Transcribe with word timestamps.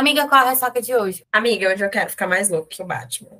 Amiga, 0.00 0.26
qual 0.26 0.46
a 0.46 0.48
ressaca 0.48 0.80
de 0.80 0.96
hoje? 0.96 1.26
Amiga, 1.30 1.68
hoje 1.68 1.84
eu 1.84 1.90
quero 1.90 2.08
ficar 2.08 2.26
mais 2.26 2.48
louco 2.48 2.70
que 2.70 2.82
o 2.82 2.86
Batman. 2.86 3.36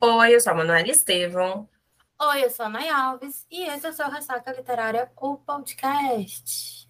Oi, 0.00 0.32
eu 0.32 0.40
sou 0.40 0.52
a 0.52 0.54
Manuela 0.54 0.88
Estevam. 0.88 1.68
Oi, 2.20 2.44
eu 2.44 2.50
sou 2.50 2.66
a 2.66 2.68
Nay 2.68 2.88
Alves 2.88 3.44
e 3.50 3.64
esse 3.64 3.84
é 3.84 3.90
o 3.90 3.92
seu 3.92 4.08
Ressaca 4.08 4.52
Literária, 4.52 5.10
o 5.16 5.38
podcast. 5.38 6.81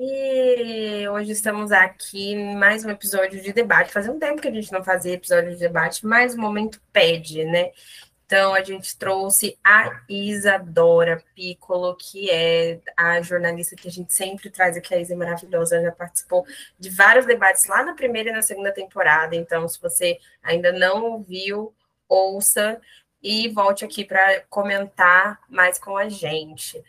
E 0.00 1.08
hoje 1.08 1.32
estamos 1.32 1.72
aqui 1.72 2.36
mais 2.54 2.84
um 2.84 2.90
episódio 2.90 3.42
de 3.42 3.52
debate. 3.52 3.92
Fazia 3.92 4.12
um 4.12 4.18
tempo 4.18 4.40
que 4.40 4.46
a 4.46 4.52
gente 4.52 4.70
não 4.70 4.84
fazia 4.84 5.14
episódio 5.14 5.50
de 5.50 5.58
debate, 5.58 6.06
mas 6.06 6.34
o 6.34 6.40
momento 6.40 6.80
pede, 6.92 7.44
né? 7.44 7.72
Então 8.24 8.54
a 8.54 8.62
gente 8.62 8.96
trouxe 8.96 9.58
a 9.64 10.02
Isadora 10.08 11.20
Piccolo, 11.34 11.96
que 11.96 12.30
é 12.30 12.78
a 12.96 13.20
jornalista 13.22 13.74
que 13.74 13.88
a 13.88 13.90
gente 13.90 14.12
sempre 14.14 14.50
traz 14.50 14.76
aqui. 14.76 14.94
A 14.94 15.00
Isa 15.00 15.14
é 15.14 15.16
maravilhosa, 15.16 15.82
já 15.82 15.90
participou 15.90 16.46
de 16.78 16.90
vários 16.90 17.26
debates 17.26 17.66
lá 17.66 17.82
na 17.82 17.94
primeira 17.94 18.30
e 18.30 18.32
na 18.32 18.42
segunda 18.42 18.70
temporada. 18.70 19.34
Então, 19.34 19.66
se 19.66 19.80
você 19.80 20.20
ainda 20.40 20.70
não 20.70 21.02
ouviu, 21.06 21.74
ouça 22.08 22.80
e 23.20 23.48
volte 23.48 23.84
aqui 23.84 24.04
para 24.04 24.42
comentar 24.48 25.40
mais 25.48 25.76
com 25.76 25.96
a 25.96 26.08
gente. 26.08 26.80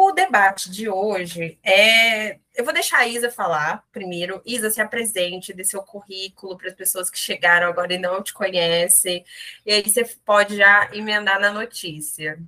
O 0.00 0.12
debate 0.12 0.70
de 0.70 0.88
hoje 0.88 1.58
é. 1.60 2.38
Eu 2.54 2.64
vou 2.64 2.72
deixar 2.72 2.98
a 2.98 3.08
Isa 3.08 3.32
falar 3.32 3.84
primeiro. 3.90 4.40
Isa, 4.46 4.70
se 4.70 4.80
apresente, 4.80 5.52
dê 5.52 5.64
seu 5.64 5.82
currículo 5.82 6.56
para 6.56 6.68
as 6.68 6.74
pessoas 6.74 7.10
que 7.10 7.18
chegaram 7.18 7.66
agora 7.66 7.92
e 7.92 7.98
não 7.98 8.22
te 8.22 8.32
conhecem. 8.32 9.24
E 9.66 9.72
aí 9.72 9.82
você 9.82 10.04
pode 10.24 10.56
já 10.56 10.88
emendar 10.94 11.40
na 11.40 11.50
notícia. 11.50 12.38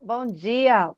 Bom 0.00 0.26
dia, 0.26 0.90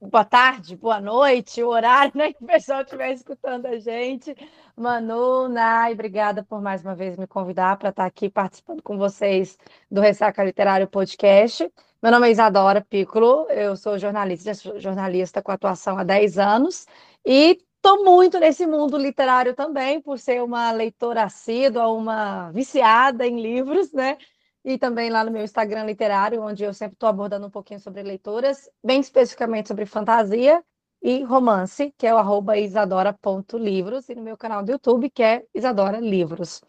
boa 0.00 0.24
tarde, 0.24 0.74
boa 0.74 1.00
noite, 1.00 1.62
o 1.62 1.68
horário 1.68 2.10
né, 2.16 2.32
que 2.32 2.42
o 2.42 2.46
pessoal 2.48 2.82
estiver 2.82 3.12
escutando 3.12 3.66
a 3.66 3.78
gente. 3.78 4.34
Manu, 4.76 5.48
Nai, 5.48 5.92
obrigada 5.92 6.42
por 6.42 6.60
mais 6.62 6.82
uma 6.82 6.94
vez 6.94 7.16
me 7.16 7.26
convidar 7.26 7.76
para 7.76 7.90
estar 7.90 8.06
aqui 8.06 8.30
participando 8.30 8.82
com 8.82 8.96
vocês 8.96 9.58
do 9.90 10.00
Ressaca 10.00 10.42
Literário 10.42 10.88
Podcast. 10.88 11.70
Meu 12.02 12.10
nome 12.10 12.28
é 12.28 12.30
Isadora 12.30 12.80
Piccolo, 12.80 13.46
eu 13.50 13.76
sou 13.76 13.98
jornalista, 13.98 14.52
jornalista 14.80 15.42
com 15.42 15.52
atuação 15.52 15.98
há 15.98 16.04
10 16.04 16.38
anos 16.38 16.86
e 17.24 17.60
estou 17.76 18.02
muito 18.02 18.40
nesse 18.40 18.66
mundo 18.66 18.96
literário 18.96 19.54
também, 19.54 20.00
por 20.00 20.18
ser 20.18 20.42
uma 20.42 20.72
leitora 20.72 21.24
assídua, 21.24 21.88
uma 21.88 22.50
viciada 22.50 23.26
em 23.26 23.40
livros, 23.40 23.92
né? 23.92 24.16
E 24.64 24.78
também 24.78 25.10
lá 25.10 25.22
no 25.22 25.30
meu 25.30 25.42
Instagram 25.44 25.84
literário, 25.84 26.42
onde 26.42 26.64
eu 26.64 26.72
sempre 26.72 26.94
estou 26.94 27.08
abordando 27.08 27.46
um 27.46 27.50
pouquinho 27.50 27.80
sobre 27.80 28.02
leituras, 28.02 28.70
bem 28.82 29.00
especificamente 29.00 29.68
sobre 29.68 29.84
fantasia 29.86 30.64
e 31.02 31.22
romance, 31.24 31.92
que 31.98 32.06
é 32.06 32.14
o 32.14 32.18
arroba 32.18 32.56
isadora.livros, 32.56 34.08
e 34.08 34.14
no 34.14 34.22
meu 34.22 34.36
canal 34.36 34.62
do 34.62 34.70
YouTube, 34.70 35.10
que 35.10 35.22
é 35.22 35.44
Isadora 35.52 35.98
Livros. 35.98 36.62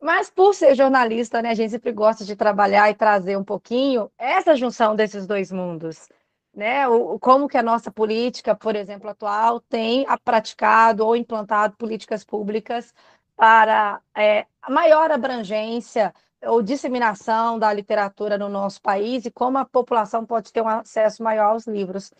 Mas 0.00 0.30
por 0.30 0.54
ser 0.54 0.74
jornalista, 0.74 1.42
né, 1.42 1.50
a 1.50 1.54
gente 1.54 1.70
sempre 1.70 1.92
gosta 1.92 2.24
de 2.24 2.36
trabalhar 2.36 2.90
e 2.90 2.94
trazer 2.94 3.36
um 3.36 3.44
pouquinho 3.44 4.10
essa 4.18 4.56
junção 4.56 4.96
desses 4.96 5.26
dois 5.26 5.52
mundos. 5.52 6.08
Né? 6.54 6.86
O, 6.88 7.18
como 7.18 7.48
que 7.48 7.56
a 7.56 7.62
nossa 7.62 7.90
política, 7.90 8.54
por 8.54 8.76
exemplo, 8.76 9.10
atual, 9.10 9.60
tem 9.60 10.06
praticado 10.24 11.06
ou 11.06 11.16
implantado 11.16 11.76
políticas 11.76 12.24
públicas 12.24 12.94
para 13.36 14.00
é, 14.16 14.46
maior 14.68 15.10
abrangência 15.10 16.14
ou 16.46 16.62
disseminação 16.62 17.58
da 17.58 17.72
literatura 17.72 18.38
no 18.38 18.48
nosso 18.48 18.80
país 18.82 19.24
e 19.24 19.30
como 19.30 19.58
a 19.58 19.64
população 19.64 20.24
pode 20.26 20.52
ter 20.52 20.60
um 20.60 20.68
acesso 20.68 21.22
maior 21.22 21.52
aos 21.52 21.66
livros. 21.66 22.12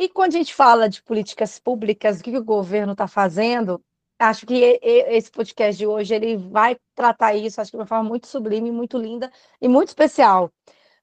E 0.00 0.08
quando 0.08 0.34
a 0.34 0.38
gente 0.38 0.54
fala 0.54 0.88
de 0.88 1.02
políticas 1.02 1.58
públicas, 1.58 2.20
o 2.20 2.22
que 2.22 2.34
o 2.34 2.42
governo 2.42 2.92
está 2.92 3.06
fazendo, 3.06 3.84
acho 4.18 4.46
que 4.46 4.80
esse 4.82 5.30
podcast 5.30 5.76
de 5.76 5.86
hoje 5.86 6.14
ele 6.14 6.38
vai 6.38 6.78
tratar 6.94 7.34
isso, 7.34 7.60
acho 7.60 7.70
que 7.70 7.76
de 7.76 7.82
uma 7.82 7.86
forma 7.86 8.08
muito 8.08 8.26
sublime, 8.26 8.72
muito 8.72 8.96
linda 8.96 9.30
e 9.60 9.68
muito 9.68 9.88
especial. 9.88 10.50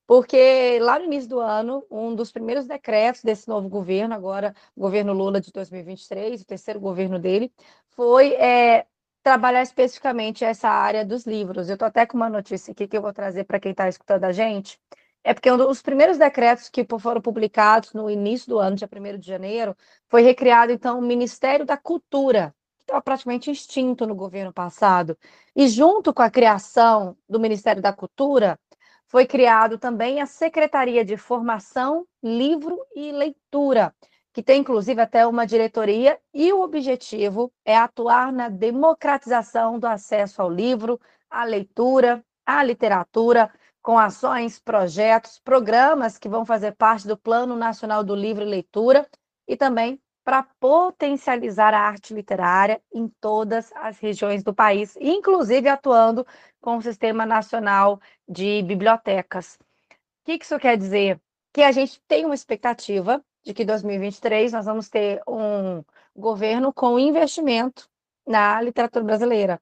Porque 0.07 0.79
lá 0.81 0.97
no 0.97 1.05
início 1.05 1.29
do 1.29 1.39
ano, 1.39 1.85
um 1.91 2.15
dos 2.15 2.31
primeiros 2.31 2.65
decretos 2.65 3.21
desse 3.21 3.47
novo 3.47 3.69
governo, 3.69 4.15
agora 4.15 4.55
governo 4.75 5.13
Lula 5.13 5.39
de 5.39 5.51
2023, 5.51 6.41
o 6.41 6.45
terceiro 6.45 6.79
governo 6.79 7.19
dele, 7.19 7.53
foi 7.89 8.33
é, 8.33 8.87
trabalhar 9.21 9.61
especificamente 9.61 10.43
essa 10.43 10.69
área 10.69 11.05
dos 11.05 11.23
livros. 11.27 11.69
Eu 11.69 11.75
estou 11.75 11.87
até 11.87 12.03
com 12.07 12.17
uma 12.17 12.29
notícia 12.29 12.71
aqui 12.71 12.87
que 12.87 12.97
eu 12.97 13.03
vou 13.03 13.13
trazer 13.13 13.43
para 13.43 13.59
quem 13.59 13.71
está 13.73 13.87
escutando 13.87 14.23
a 14.23 14.31
gente. 14.31 14.79
É 15.27 15.33
porque 15.33 15.51
um 15.51 15.57
dos 15.57 15.81
primeiros 15.81 16.17
decretos 16.17 16.69
que 16.69 16.87
foram 17.01 17.19
publicados 17.19 17.91
no 17.91 18.09
início 18.09 18.47
do 18.47 18.59
ano, 18.59 18.77
dia 18.77 18.87
1 18.89 19.19
de 19.19 19.27
janeiro, 19.27 19.75
foi 20.07 20.21
recriado, 20.21 20.71
então, 20.71 20.97
o 20.97 21.01
Ministério 21.01 21.65
da 21.65 21.75
Cultura, 21.75 22.55
estava 22.79 23.01
praticamente 23.01 23.51
extinto 23.51 24.07
no 24.07 24.15
governo 24.15 24.53
passado. 24.53 25.17
E 25.53 25.67
junto 25.67 26.13
com 26.13 26.21
a 26.21 26.29
criação 26.29 27.17
do 27.27 27.41
Ministério 27.41 27.81
da 27.81 27.91
Cultura, 27.91 28.57
foi 29.05 29.25
criado 29.25 29.77
também 29.77 30.21
a 30.21 30.25
Secretaria 30.25 31.03
de 31.03 31.17
Formação, 31.17 32.07
Livro 32.23 32.79
e 32.95 33.11
Leitura, 33.11 33.93
que 34.31 34.41
tem 34.41 34.61
inclusive 34.61 35.01
até 35.01 35.27
uma 35.27 35.45
diretoria, 35.45 36.17
e 36.33 36.53
o 36.53 36.61
objetivo 36.61 37.51
é 37.65 37.75
atuar 37.75 38.31
na 38.31 38.47
democratização 38.47 39.77
do 39.77 39.87
acesso 39.87 40.41
ao 40.41 40.49
livro, 40.49 40.97
à 41.29 41.43
leitura, 41.43 42.23
à 42.45 42.63
literatura, 42.63 43.51
com 43.87 43.97
ações, 43.97 44.59
projetos, 44.59 45.39
programas 45.39 46.17
que 46.17 46.27
vão 46.27 46.43
fazer 46.43 46.73
parte 46.73 47.07
do 47.07 47.15
Plano 47.15 47.55
Nacional 47.55 48.03
do 48.03 48.13
Livro 48.13 48.43
e 48.43 48.45
Leitura 48.45 49.07
e 49.47 49.55
também 49.55 49.97
para 50.25 50.43
potencializar 50.59 51.73
a 51.73 51.79
arte 51.79 52.13
literária 52.13 52.81
em 52.93 53.07
todas 53.21 53.71
as 53.77 53.97
regiões 53.97 54.43
do 54.43 54.53
país, 54.53 54.97
inclusive 54.99 55.69
atuando 55.69 56.27
com 56.59 56.75
o 56.75 56.81
Sistema 56.81 57.25
Nacional 57.25 57.97
de 58.27 58.61
Bibliotecas. 58.63 59.57
O 59.89 60.25
que 60.25 60.33
isso 60.33 60.59
quer 60.59 60.75
dizer? 60.75 61.17
Que 61.53 61.61
a 61.61 61.71
gente 61.71 62.01
tem 62.09 62.25
uma 62.25 62.35
expectativa 62.35 63.23
de 63.41 63.53
que 63.53 63.63
em 63.63 63.67
2023 63.67 64.51
nós 64.51 64.65
vamos 64.65 64.89
ter 64.89 65.21
um 65.25 65.81
governo 66.13 66.73
com 66.73 66.99
investimento 66.99 67.89
na 68.27 68.61
literatura 68.61 69.05
brasileira, 69.05 69.61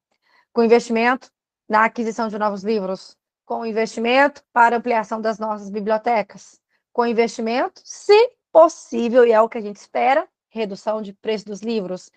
com 0.52 0.64
investimento 0.64 1.30
na 1.68 1.84
aquisição 1.84 2.26
de 2.26 2.36
novos 2.36 2.64
livros, 2.64 3.16
com 3.46 3.64
investimento 3.64 4.42
para 4.52 4.76
ampliação 4.76 5.20
das 5.20 5.38
nossas 5.38 5.70
bibliotecas, 5.70 6.60
com 6.92 7.06
investimento, 7.06 7.80
se 7.84 8.32
possível, 8.52 9.24
e 9.24 9.32
é 9.32 9.40
o 9.40 9.48
que 9.48 9.56
a 9.56 9.60
gente 9.60 9.76
espera, 9.76 10.28
redução 10.50 11.00
de 11.00 11.12
preço 11.12 11.46
dos 11.46 11.62
livros, 11.62 12.10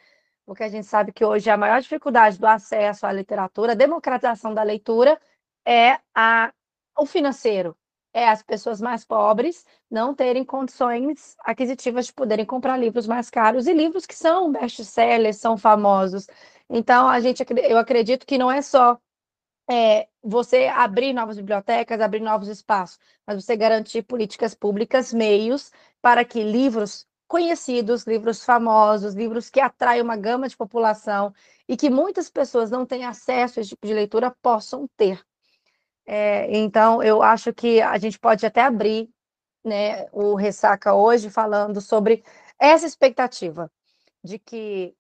porque 0.46 0.64
a 0.64 0.70
gente 0.70 0.88
sabe 0.88 1.14
que 1.14 1.24
hoje 1.24 1.50
a 1.50 1.58
maior 1.58 1.80
dificuldade 1.80 2.40
do 2.40 2.48
acesso 2.48 3.06
à 3.06 3.14
literatura, 3.14 3.74
a 3.74 3.76
democratização 3.76 4.54
da 4.54 4.64
leitura, 4.64 5.20
é 5.66 6.00
a, 6.16 6.52
o 6.98 7.06
financeiro, 7.06 7.78
é 8.12 8.28
as 8.28 8.42
pessoas 8.42 8.82
mais 8.82 9.06
pobres 9.06 9.64
não 9.92 10.16
terem 10.16 10.44
condições 10.44 11.36
aquisitivas 11.42 12.08
de 12.08 12.14
poderem 12.14 12.46
comprar 12.46 12.78
livros 12.78 13.06
mais 13.06 13.30
caros 13.30 13.68
e 13.68 13.74
livros 13.74 14.08
que 14.08 14.16
são 14.16 14.52
best-sellers, 14.52 15.38
são 15.38 15.56
famosos. 15.56 16.28
Então, 16.68 17.08
a 17.08 17.20
gente, 17.20 17.46
eu 17.68 17.78
acredito 17.78 18.26
que 18.26 18.38
não 18.38 18.52
é 18.52 18.62
só 18.64 19.00
é, 19.70 20.08
você 20.24 20.66
abrir 20.66 21.14
novas 21.14 21.38
bibliotecas, 21.38 22.02
abrir 22.02 22.22
novos 22.22 22.48
espaços, 22.48 23.00
mas 23.26 23.44
você 23.44 23.56
garantir 23.56 24.02
políticas 24.02 24.56
públicas, 24.56 25.14
meios 25.14 25.72
para 26.02 26.26
que 26.26 26.44
livros 26.44 27.08
conhecidos, 27.28 28.06
livros 28.06 28.44
famosos, 28.44 29.14
livros 29.14 29.52
que 29.52 29.60
atraem 29.60 30.02
uma 30.02 30.18
gama 30.18 30.50
de 30.50 30.58
população 30.58 31.32
e 31.68 31.78
que 31.78 31.88
muitas 31.88 32.28
pessoas 32.28 32.72
não 32.72 32.86
têm 32.86 33.06
acesso 33.06 33.60
a 33.60 33.62
esse 33.62 33.70
tipo 33.70 33.86
de 33.86 33.94
leitura 33.94 34.36
possam 34.42 34.90
ter. 34.98 35.24
É, 36.08 36.58
então, 36.58 37.04
eu 37.04 37.22
acho 37.22 37.54
que 37.54 37.80
a 37.80 38.00
gente 38.00 38.18
pode 38.18 38.44
até 38.44 38.62
abrir 38.64 39.08
né, 39.64 40.08
o 40.12 40.34
Ressaca 40.34 40.96
hoje 40.96 41.30
falando 41.30 41.80
sobre 41.80 42.24
essa 42.58 42.88
expectativa 42.88 43.72
de 44.24 44.40
que, 44.40 44.96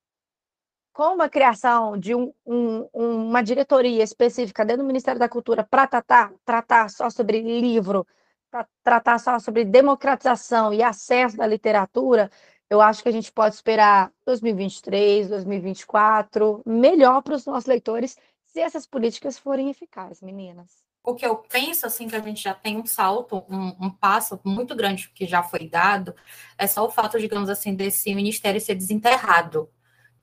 com 0.99 1.21
a 1.21 1.29
criação 1.29 1.97
de 1.97 2.13
um, 2.13 2.33
um, 2.45 2.89
uma 2.93 3.41
diretoria 3.41 4.03
específica 4.03 4.65
dentro 4.65 4.83
do 4.83 4.87
Ministério 4.87 5.17
da 5.17 5.29
Cultura 5.29 5.63
para 5.63 5.87
tratar, 5.87 6.33
tratar 6.43 6.89
só 6.89 7.09
sobre 7.09 7.39
livro, 7.39 8.05
para 8.51 8.67
tratar 8.83 9.17
só 9.17 9.39
sobre 9.39 9.63
democratização 9.63 10.73
e 10.73 10.83
acesso 10.83 11.37
da 11.37 11.47
literatura, 11.47 12.29
eu 12.69 12.81
acho 12.81 13.01
que 13.01 13.07
a 13.07 13.13
gente 13.13 13.31
pode 13.31 13.55
esperar 13.55 14.11
2023, 14.25 15.29
2024, 15.29 16.63
melhor 16.65 17.21
para 17.21 17.35
os 17.35 17.45
nossos 17.45 17.65
leitores, 17.65 18.17
se 18.43 18.59
essas 18.59 18.85
políticas 18.85 19.39
forem 19.39 19.69
eficazes, 19.69 20.21
meninas. 20.21 20.83
O 21.01 21.15
que 21.15 21.25
eu 21.25 21.37
penso, 21.37 21.85
assim, 21.85 22.09
que 22.09 22.15
a 22.17 22.19
gente 22.19 22.43
já 22.43 22.53
tem 22.53 22.75
um 22.77 22.85
salto, 22.85 23.45
um, 23.49 23.85
um 23.85 23.89
passo 23.89 24.37
muito 24.43 24.75
grande 24.75 25.09
que 25.11 25.25
já 25.25 25.43
foi 25.43 25.65
dado, 25.65 26.13
é 26.57 26.67
só 26.67 26.85
o 26.85 26.91
fato, 26.91 27.17
digamos 27.17 27.49
assim, 27.49 27.73
desse 27.73 28.13
ministério 28.13 28.59
ser 28.59 28.75
desenterrado, 28.75 29.69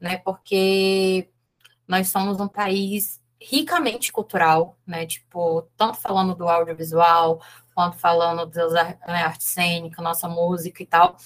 né? 0.01 0.19
Porque 0.19 1.29
nós 1.87 2.09
somos 2.09 2.41
um 2.41 2.49
país 2.49 3.21
ricamente 3.41 4.13
cultural, 4.13 4.79
né? 4.87 5.07
Tipo, 5.07 5.63
tanto 5.77 5.99
falando 5.99 6.35
do 6.35 6.49
audiovisual, 6.49 7.41
quanto 7.75 7.99
falando 7.99 8.47
da 8.47 8.85
né, 9.07 9.23
arte 9.23 9.45
cênica, 9.45 10.03
nossa 10.03 10.29
música 10.29 10.83
e 10.83 10.87
tal, 10.87 11.17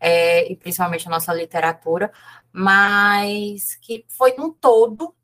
é, 0.00 0.50
e 0.50 0.56
principalmente 0.56 1.06
a 1.06 1.10
nossa 1.10 1.34
literatura, 1.34 2.10
mas 2.52 3.76
que 3.76 4.04
foi 4.08 4.34
um 4.38 4.50
todo, 4.52 5.14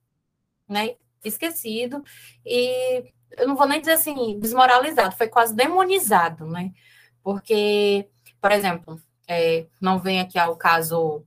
né? 0.69 0.97
Esquecido, 1.25 2.05
e 2.45 3.13
eu 3.39 3.49
não 3.49 3.57
vou 3.57 3.67
nem 3.67 3.81
dizer 3.81 3.93
assim, 3.93 4.39
desmoralizado, 4.39 5.17
foi 5.17 5.29
quase 5.29 5.55
demonizado, 5.55 6.47
né? 6.47 6.73
Porque, 7.23 8.09
por 8.41 8.53
exemplo, 8.53 9.01
é, 9.27 9.67
não 9.81 9.99
vem 9.99 10.21
aqui 10.21 10.39
ao 10.39 10.57
caso 10.57 11.25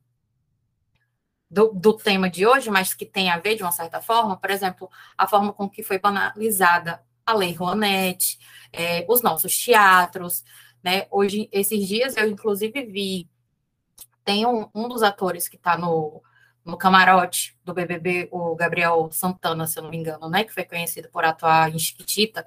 do, 1.50 1.72
do, 1.74 1.94
tema 1.94 2.30
de 2.30 2.46
hoje, 2.46 2.70
mas 2.70 2.94
que 2.94 3.06
tem 3.06 3.30
a 3.30 3.38
ver 3.38 3.56
de 3.56 3.64
uma 3.64 3.72
certa 3.72 4.02
forma, 4.02 4.38
por 4.38 4.50
exemplo, 4.50 4.90
a 5.18 5.28
forma 5.28 5.54
com 5.54 5.70
que 5.70 5.82
foi 5.82 5.98
banalizada 5.98 7.02
a 7.26 7.34
Lei 7.34 7.54
Rouanet, 7.54 8.38
é, 8.72 9.06
os 9.10 9.22
nossos 9.22 9.58
teatros, 9.58 10.44
né? 10.84 11.08
Hoje, 11.12 11.50
esses 11.52 11.88
dias, 11.88 12.16
eu 12.18 12.28
inclusive 12.28 12.86
vi, 12.86 13.30
tem 14.24 14.46
um, 14.46 14.70
um 14.74 14.88
dos 14.88 15.04
atores 15.04 15.48
que 15.48 15.56
está 15.56 15.78
no, 15.78 16.22
no 16.66 16.78
camarote 16.78 17.58
do 17.64 17.74
BBB, 17.74 18.30
o 18.32 18.56
Gabriel 18.56 19.10
Santana, 19.12 19.68
se 19.68 19.80
eu 19.80 19.84
não 19.84 19.90
me 19.90 19.98
engano, 19.98 20.30
né? 20.30 20.44
Que 20.44 20.54
foi 20.54 20.64
conhecido 20.66 21.10
por 21.10 21.24
atuar 21.24 21.74
em 21.74 21.80
Chiquitita, 21.80 22.46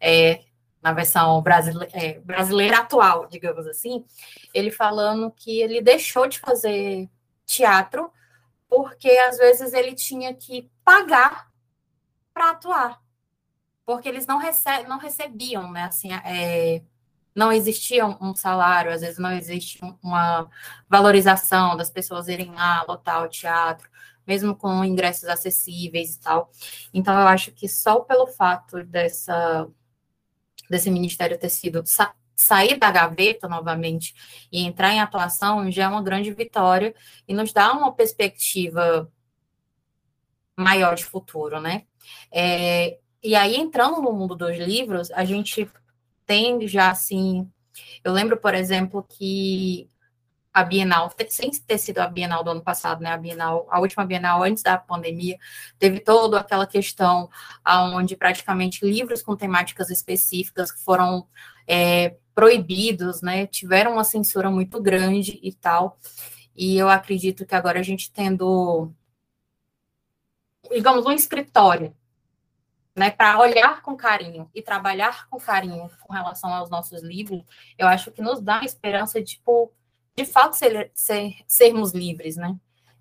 é, 0.00 0.44
na 0.82 0.92
versão 0.92 1.40
brasileira, 1.40 1.90
é, 1.96 2.18
brasileira 2.20 2.78
atual, 2.78 3.28
digamos 3.28 3.66
assim, 3.68 4.04
ele 4.52 4.70
falando 4.70 5.30
que 5.30 5.60
ele 5.60 5.80
deixou 5.80 6.26
de 6.26 6.40
fazer 6.40 7.08
teatro 7.46 8.10
porque 8.72 9.10
às 9.10 9.36
vezes 9.36 9.74
ele 9.74 9.94
tinha 9.94 10.34
que 10.34 10.70
pagar 10.82 11.52
para 12.32 12.52
atuar, 12.52 13.02
porque 13.84 14.08
eles 14.08 14.26
não, 14.26 14.38
rece 14.38 14.84
não 14.88 14.96
recebiam, 14.96 15.70
né? 15.70 15.84
Assim, 15.84 16.10
é, 16.10 16.82
não 17.34 17.52
existia 17.52 18.06
um 18.06 18.34
salário, 18.34 18.90
às 18.90 19.02
vezes 19.02 19.18
não 19.18 19.30
existe 19.30 19.78
uma 20.02 20.48
valorização 20.88 21.76
das 21.76 21.90
pessoas 21.90 22.28
irem 22.28 22.50
lá 22.54 22.82
lotar 22.88 23.22
o 23.22 23.28
teatro, 23.28 23.90
mesmo 24.26 24.56
com 24.56 24.82
ingressos 24.82 25.28
acessíveis 25.28 26.14
e 26.14 26.20
tal. 26.20 26.50
Então, 26.94 27.12
eu 27.20 27.28
acho 27.28 27.52
que 27.52 27.68
só 27.68 28.00
pelo 28.00 28.26
fato 28.26 28.82
dessa 28.84 29.68
desse 30.70 30.90
ministério 30.90 31.38
ter 31.38 31.50
sido 31.50 31.84
sair 32.34 32.78
da 32.78 32.90
gaveta 32.90 33.48
novamente 33.48 34.14
e 34.50 34.60
entrar 34.64 34.92
em 34.92 35.00
atuação 35.00 35.70
já 35.70 35.84
é 35.84 35.88
uma 35.88 36.02
grande 36.02 36.32
vitória 36.32 36.94
e 37.26 37.34
nos 37.34 37.52
dá 37.52 37.72
uma 37.72 37.92
perspectiva 37.92 39.10
maior 40.56 40.94
de 40.94 41.04
futuro, 41.04 41.60
né? 41.60 41.84
É, 42.30 42.98
e 43.22 43.34
aí, 43.34 43.56
entrando 43.56 44.02
no 44.02 44.12
mundo 44.12 44.34
dos 44.34 44.56
livros, 44.56 45.10
a 45.12 45.24
gente 45.24 45.70
tem 46.26 46.66
já, 46.66 46.90
assim... 46.90 47.50
Eu 48.04 48.12
lembro, 48.12 48.36
por 48.36 48.54
exemplo, 48.54 49.02
que 49.08 49.88
a 50.52 50.62
Bienal, 50.62 51.10
sem 51.30 51.50
ter 51.50 51.78
sido 51.78 51.98
a 51.98 52.06
Bienal 52.06 52.44
do 52.44 52.50
ano 52.50 52.62
passado, 52.62 53.00
né? 53.00 53.10
A 53.10 53.16
Bienal, 53.16 53.66
a 53.70 53.80
última 53.80 54.04
Bienal 54.04 54.42
antes 54.42 54.62
da 54.62 54.76
pandemia, 54.76 55.38
teve 55.78 56.00
toda 56.00 56.40
aquela 56.40 56.66
questão 56.66 57.30
onde 57.94 58.16
praticamente 58.16 58.84
livros 58.84 59.22
com 59.22 59.34
temáticas 59.34 59.88
específicas 59.88 60.70
foram 60.82 61.26
é, 61.66 62.16
proibidos, 62.34 63.22
né? 63.22 63.46
Tiveram 63.46 63.92
uma 63.92 64.04
censura 64.04 64.50
muito 64.50 64.80
grande 64.80 65.38
e 65.42 65.52
tal. 65.52 65.98
E 66.54 66.76
eu 66.76 66.88
acredito 66.88 67.46
que 67.46 67.54
agora 67.54 67.80
a 67.80 67.82
gente 67.82 68.12
tendo, 68.12 68.92
digamos, 70.70 71.06
um 71.06 71.12
escritório, 71.12 71.94
né, 72.94 73.10
para 73.10 73.38
olhar 73.38 73.80
com 73.80 73.96
carinho 73.96 74.50
e 74.54 74.60
trabalhar 74.60 75.26
com 75.30 75.38
carinho 75.38 75.90
com 76.02 76.12
relação 76.12 76.52
aos 76.52 76.68
nossos 76.68 77.02
livros, 77.02 77.42
eu 77.78 77.86
acho 77.86 78.10
que 78.10 78.20
nos 78.20 78.40
dá 78.40 78.60
a 78.60 78.64
esperança 78.64 79.18
de, 79.18 79.32
tipo, 79.32 79.72
de 80.14 80.26
fato 80.26 80.56
ser, 80.56 80.90
ser, 80.94 81.34
sermos 81.46 81.92
livres, 81.92 82.36
né? 82.36 82.54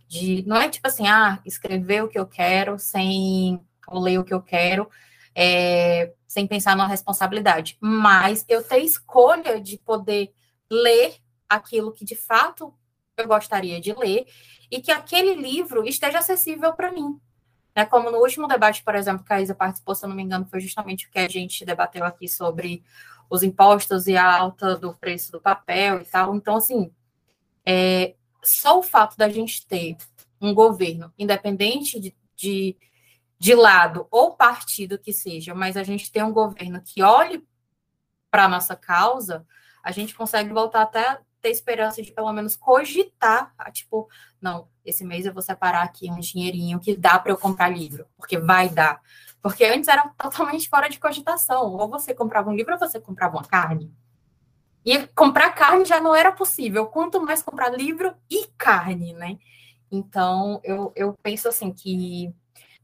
De, 0.08 0.44
não 0.48 0.58
é 0.58 0.70
tipo 0.70 0.88
assim, 0.88 1.08
ah, 1.08 1.42
escrever 1.46 2.04
o 2.04 2.08
que 2.08 2.20
eu 2.20 2.26
quero 2.26 2.80
sem 2.80 3.62
ou 3.88 4.00
ler 4.00 4.18
o 4.18 4.24
que 4.24 4.34
eu 4.34 4.42
quero, 4.42 4.90
é, 5.36 6.14
sem 6.28 6.48
pensar 6.48 6.76
na 6.76 6.88
responsabilidade, 6.88 7.78
mas 7.80 8.46
eu 8.48 8.64
ter 8.64 8.80
escolha 8.80 9.60
de 9.60 9.78
poder 9.78 10.34
ler 10.70 11.16
aquilo 11.48 11.92
que 11.92 12.06
de 12.06 12.16
fato 12.16 12.74
eu 13.18 13.28
gostaria 13.28 13.80
de 13.80 13.94
ler 13.94 14.26
e 14.70 14.82
que 14.82 14.92
aquele 14.92 15.36
livro 15.36 15.86
esteja 15.86 16.20
acessível 16.20 16.74
para 16.74 16.92
mim. 16.92 17.20
Né, 17.74 17.86
como 17.86 18.12
no 18.12 18.18
último 18.18 18.48
debate, 18.48 18.84
por 18.84 18.96
exemplo, 18.96 19.24
que 19.24 19.32
a 19.32 19.42
Isa 19.42 19.56
participou, 19.56 19.96
se 19.96 20.04
eu 20.04 20.10
não 20.10 20.16
me 20.16 20.24
engano, 20.24 20.46
foi 20.46 20.60
justamente 20.60 21.08
o 21.08 21.12
que 21.12 21.20
a 21.20 21.30
gente 21.30 21.64
debateu 21.64 22.04
aqui 22.04 22.28
sobre 22.28 22.84
os 23.30 23.44
impostos 23.44 24.08
e 24.08 24.18
a 24.18 24.40
alta 24.40 24.76
do 24.76 24.94
preço 24.94 25.32
do 25.32 25.40
papel 25.40 26.02
e 26.02 26.06
tal. 26.06 26.36
Então, 26.36 26.58
assim, 26.58 26.92
é, 27.66 28.14
só 28.44 28.78
o 28.78 28.84
fato 28.84 29.16
da 29.18 29.30
gente 29.30 29.66
ter 29.66 29.96
um 30.42 30.54
governo 30.54 31.14
independente 31.18 31.98
de, 31.98 32.16
de 32.36 32.76
de 33.42 33.56
lado 33.56 34.08
ou 34.12 34.36
partido 34.36 35.00
que 35.00 35.12
seja, 35.12 35.56
mas 35.56 35.76
a 35.76 35.82
gente 35.82 36.12
tem 36.12 36.22
um 36.22 36.32
governo 36.32 36.80
que 36.80 37.02
olhe 37.02 37.44
para 38.30 38.46
a 38.46 38.48
nossa 38.48 38.76
causa, 38.76 39.44
a 39.84 39.92
gente 39.92 40.14
consegue 40.14 40.54
voltar 40.54 40.84
até 40.84 41.20
ter 41.42 41.50
esperança 41.50 42.04
de 42.04 42.12
pelo 42.12 42.32
menos 42.32 42.56
cogitar, 42.56 43.52
tipo, 43.74 44.08
não, 44.40 44.68
esse 44.86 45.04
mês 45.04 45.26
eu 45.26 45.34
vou 45.34 45.42
separar 45.42 45.82
aqui 45.82 46.08
um 46.12 46.20
dinheirinho 46.20 46.80
que 46.80 46.96
dá 46.96 47.18
para 47.18 47.32
eu 47.32 47.38
comprar 47.38 47.70
livro, 47.70 48.06
porque 48.16 48.38
vai 48.38 48.70
dar. 48.70 49.02
Porque 49.42 49.66
antes 49.66 49.88
era 49.88 50.08
totalmente 50.10 50.70
fora 50.70 50.88
de 50.88 51.00
cogitação. 51.00 51.64
Ou 51.64 51.90
você 51.90 52.14
comprava 52.14 52.52
um 52.52 52.56
livro 52.56 52.74
ou 52.74 52.80
você 52.80 53.00
comprava 53.00 53.38
uma 53.38 53.44
carne. 53.44 53.92
E 54.86 55.08
comprar 55.16 55.50
carne 55.50 55.84
já 55.84 56.00
não 56.00 56.16
era 56.16 56.32
possível, 56.32 56.86
quanto 56.86 57.20
mais 57.20 57.42
comprar 57.42 57.70
livro 57.70 58.14
e 58.30 58.46
carne, 58.56 59.14
né? 59.14 59.40
Então, 59.92 60.62
eu, 60.64 60.94
eu 60.96 61.18
penso 61.24 61.48
assim 61.48 61.74
que 61.74 62.32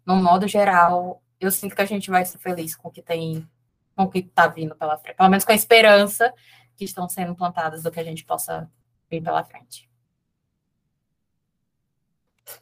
no 0.08 0.16
modo 0.16 0.48
geral, 0.48 1.22
eu 1.38 1.52
sinto 1.52 1.76
que 1.76 1.82
a 1.82 1.86
gente 1.86 2.10
vai 2.10 2.24
ser 2.24 2.38
feliz 2.38 2.74
com 2.76 2.88
o 2.88 2.92
que 2.92 3.02
tem, 3.02 3.46
com 3.94 4.04
o 4.04 4.10
que 4.10 4.20
está 4.20 4.48
vindo 4.48 4.74
pela 4.74 4.98
frente. 4.98 5.18
Pelo 5.18 5.30
menos 5.30 5.44
com 5.44 5.52
a 5.52 5.56
esperança 5.56 6.34
que 6.78 6.86
estão 6.86 7.10
sendo 7.10 7.36
plantadas 7.36 7.84
do 7.84 7.92
que 7.92 8.00
a 8.00 8.04
gente 8.04 8.24
possa 8.24 8.72
vir 9.12 9.22
pela 9.22 9.44
frente. 9.44 9.90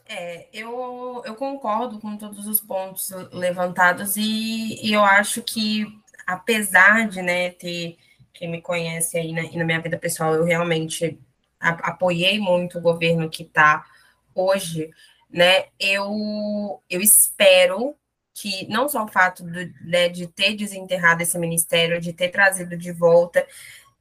É, 0.07 0.47
eu, 0.51 1.21
eu 1.23 1.35
concordo 1.35 1.99
com 1.99 2.17
todos 2.17 2.47
os 2.47 2.59
pontos 2.59 3.11
levantados 3.31 4.17
e, 4.17 4.83
e 4.83 4.91
eu 4.91 5.03
acho 5.03 5.43
que, 5.43 5.85
apesar 6.25 7.07
de 7.07 7.21
né, 7.21 7.51
ter 7.51 7.95
quem 8.33 8.49
me 8.49 8.59
conhece 8.59 9.19
aí 9.19 9.31
na, 9.31 9.43
na 9.43 9.63
minha 9.63 9.79
vida 9.79 9.99
pessoal, 9.99 10.33
eu 10.33 10.43
realmente 10.43 11.19
a, 11.59 11.69
apoiei 11.69 12.39
muito 12.39 12.79
o 12.79 12.81
governo 12.81 13.29
que 13.29 13.43
está 13.43 13.85
hoje 14.33 14.89
né? 15.35 15.65
Eu, 15.77 16.81
eu 16.89 17.01
espero 17.01 17.93
que 18.33 18.65
não 18.69 18.87
só 18.87 19.03
o 19.03 19.07
fato 19.09 19.43
do, 19.43 19.59
né, 19.81 20.07
de 20.07 20.27
ter 20.27 20.55
desenterrado 20.55 21.21
esse 21.21 21.37
ministério, 21.37 21.99
de 21.99 22.13
ter 22.13 22.29
trazido 22.29 22.77
de 22.77 22.93
volta, 22.93 23.45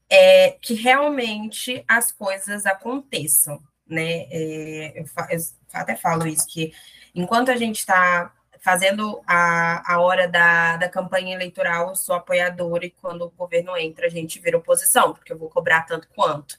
é, 0.09 0.53
que 0.61 0.75
realmente 0.75 1.85
as 1.89 2.13
coisas 2.13 2.67
aconteçam, 2.67 3.61
né? 3.85 4.27
É, 4.31 5.01
eu, 5.01 5.05
eu, 5.31 5.41
até 5.73 5.97
falo 5.97 6.25
isso, 6.25 6.47
que 6.47 6.73
enquanto 7.13 7.51
a 7.51 7.57
gente 7.57 7.81
está 7.81 8.33
fazendo 8.61 9.21
a, 9.27 9.95
a 9.95 10.01
hora 10.01 10.29
da, 10.29 10.77
da 10.77 10.89
campanha 10.89 11.35
eleitoral, 11.35 11.89
eu 11.89 11.97
sou 11.97 12.15
apoiadora, 12.15 12.87
e 12.87 12.91
quando 12.91 13.23
o 13.23 13.31
governo 13.31 13.77
entra, 13.77 14.07
a 14.07 14.11
gente 14.11 14.39
vira 14.39 14.57
oposição, 14.57 15.13
porque 15.13 15.33
eu 15.33 15.39
vou 15.39 15.51
cobrar 15.51 15.83
tanto 15.83 16.09
quanto. 16.15 16.57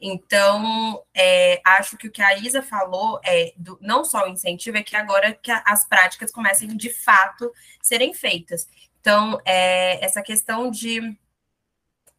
Então, 0.00 1.04
é, 1.14 1.60
acho 1.64 1.96
que 1.98 2.08
o 2.08 2.10
que 2.10 2.22
a 2.22 2.36
Isa 2.38 2.62
falou 2.62 3.20
é 3.24 3.52
do, 3.56 3.78
não 3.82 4.04
só 4.04 4.24
o 4.24 4.28
incentivo, 4.28 4.78
é 4.78 4.82
que 4.82 4.96
agora 4.96 5.34
que 5.34 5.50
a, 5.50 5.62
as 5.66 5.86
práticas 5.86 6.32
comecem 6.32 6.68
de 6.76 6.90
fato 6.90 7.52
serem 7.82 8.14
feitas. 8.14 8.66
Então, 9.00 9.38
é, 9.44 10.02
essa 10.04 10.22
questão 10.22 10.70
de 10.70 11.16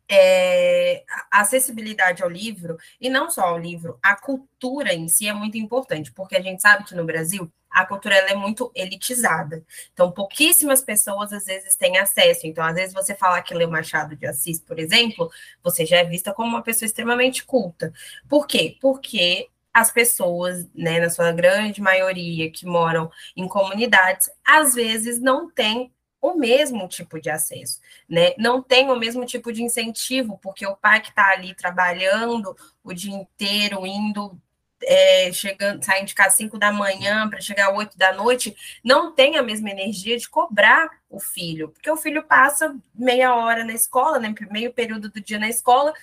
é, 0.07 1.03
acessibilidade 1.31 2.21
ao 2.21 2.29
livro, 2.29 2.77
e 2.99 3.09
não 3.09 3.29
só 3.29 3.43
ao 3.43 3.57
livro, 3.57 3.97
a 4.03 4.15
cultura 4.15 4.93
em 4.93 5.07
si 5.07 5.27
é 5.27 5.33
muito 5.33 5.57
importante, 5.57 6.11
porque 6.11 6.35
a 6.35 6.41
gente 6.41 6.61
sabe 6.61 6.83
que 6.83 6.93
no 6.93 7.05
Brasil 7.05 7.51
a 7.71 7.85
cultura 7.85 8.15
é 8.15 8.35
muito 8.35 8.71
elitizada. 8.75 9.63
Então, 9.93 10.11
pouquíssimas 10.11 10.81
pessoas 10.81 11.31
às 11.31 11.45
vezes 11.45 11.75
têm 11.75 11.97
acesso. 11.97 12.45
Então, 12.45 12.63
às 12.63 12.75
vezes 12.75 12.93
você 12.93 13.15
falar 13.15 13.41
que 13.41 13.53
lê 13.53 13.65
Machado 13.65 14.15
de 14.15 14.27
Assis, 14.27 14.59
por 14.59 14.77
exemplo, 14.77 15.31
você 15.63 15.85
já 15.85 15.97
é 15.97 16.03
vista 16.03 16.33
como 16.33 16.49
uma 16.49 16.61
pessoa 16.61 16.85
extremamente 16.85 17.45
culta. 17.45 17.93
Por 18.27 18.45
quê? 18.45 18.77
Porque 18.81 19.47
as 19.73 19.89
pessoas, 19.89 20.67
né, 20.75 20.99
na 20.99 21.09
sua 21.09 21.31
grande 21.31 21.81
maioria, 21.81 22.51
que 22.51 22.65
moram 22.65 23.09
em 23.37 23.47
comunidades, 23.47 24.29
às 24.45 24.75
vezes 24.75 25.19
não 25.19 25.49
têm 25.49 25.91
o 26.21 26.35
mesmo 26.35 26.87
tipo 26.87 27.19
de 27.19 27.29
acesso, 27.29 27.79
né? 28.07 28.33
Não 28.37 28.61
tem 28.61 28.91
o 28.91 28.95
mesmo 28.95 29.25
tipo 29.25 29.51
de 29.51 29.63
incentivo, 29.63 30.37
porque 30.37 30.67
o 30.67 30.75
pai 30.75 31.01
que 31.01 31.09
está 31.09 31.31
ali 31.31 31.55
trabalhando 31.55 32.55
o 32.83 32.93
dia 32.93 33.13
inteiro, 33.13 33.87
indo 33.87 34.39
é, 34.83 35.31
chegando, 35.31 35.83
saindo 35.83 36.07
de 36.07 36.15
casa 36.15 36.29
às 36.29 36.35
5 36.35 36.57
da 36.57 36.71
manhã 36.71 37.29
para 37.29 37.41
chegar 37.41 37.69
às 37.69 37.77
8 37.77 37.97
da 37.97 38.13
noite, 38.13 38.55
não 38.83 39.11
tem 39.11 39.37
a 39.37 39.43
mesma 39.43 39.69
energia 39.69 40.17
de 40.17 40.29
cobrar 40.29 40.89
o 41.09 41.19
filho, 41.19 41.69
porque 41.69 41.89
o 41.89 41.97
filho 41.97 42.23
passa 42.23 42.75
meia 42.93 43.35
hora 43.35 43.63
na 43.63 43.73
escola, 43.73 44.19
né, 44.19 44.33
meio 44.49 44.73
período 44.73 45.09
do 45.09 45.21
dia 45.21 45.39
na 45.39 45.49
escola, 45.49 45.93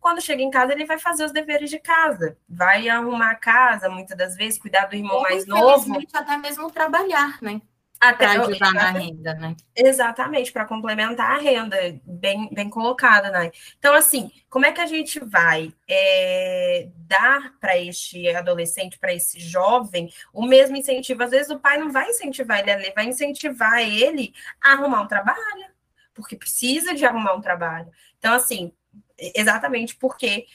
quando 0.00 0.22
chega 0.22 0.42
em 0.42 0.50
casa, 0.50 0.72
ele 0.72 0.86
vai 0.86 0.98
fazer 0.98 1.24
os 1.24 1.32
deveres 1.32 1.68
de 1.68 1.78
casa, 1.78 2.36
vai 2.48 2.88
arrumar 2.88 3.32
a 3.32 3.34
casa, 3.34 3.88
muitas 3.88 4.16
das 4.16 4.34
vezes, 4.34 4.58
cuidar 4.58 4.86
do 4.86 4.96
irmão 4.96 5.16
Ou, 5.16 5.22
mais 5.22 5.46
novo. 5.46 5.98
até 6.14 6.36
mesmo 6.38 6.70
trabalhar, 6.70 7.38
né? 7.42 7.60
Até 8.00 8.32
para 8.32 8.42
ajudar 8.44 8.72
na 8.72 8.90
renda, 8.92 9.34
né? 9.34 9.54
Exatamente, 9.76 10.50
para 10.50 10.64
complementar 10.64 11.32
a 11.32 11.38
renda, 11.38 11.76
bem, 12.02 12.48
bem 12.50 12.70
colocada, 12.70 13.30
né? 13.30 13.50
Então, 13.78 13.92
assim, 13.92 14.30
como 14.48 14.64
é 14.64 14.72
que 14.72 14.80
a 14.80 14.86
gente 14.86 15.20
vai 15.20 15.70
é, 15.86 16.88
dar 16.96 17.52
para 17.60 17.76
este 17.76 18.26
adolescente, 18.30 18.98
para 18.98 19.12
esse 19.12 19.38
jovem, 19.38 20.10
o 20.32 20.46
mesmo 20.46 20.78
incentivo? 20.78 21.22
Às 21.22 21.30
vezes 21.30 21.50
o 21.50 21.58
pai 21.58 21.76
não 21.76 21.92
vai 21.92 22.08
incentivar 22.08 22.60
ele 22.60 22.72
a 22.72 22.76
ler, 22.76 22.94
vai 22.94 23.04
incentivar 23.04 23.80
ele 23.80 24.32
a 24.62 24.72
arrumar 24.72 25.02
um 25.02 25.06
trabalho, 25.06 25.66
porque 26.14 26.36
precisa 26.36 26.94
de 26.94 27.04
arrumar 27.04 27.34
um 27.34 27.42
trabalho. 27.42 27.90
Então, 28.18 28.32
assim, 28.32 28.72
exatamente 29.18 29.94
porque 29.94 30.46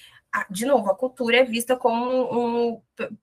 de 0.49 0.65
novo, 0.65 0.89
a 0.89 0.95
cultura 0.95 1.37
é 1.37 1.43
vista 1.45 1.77
como 1.77 2.73
um, 2.73 2.81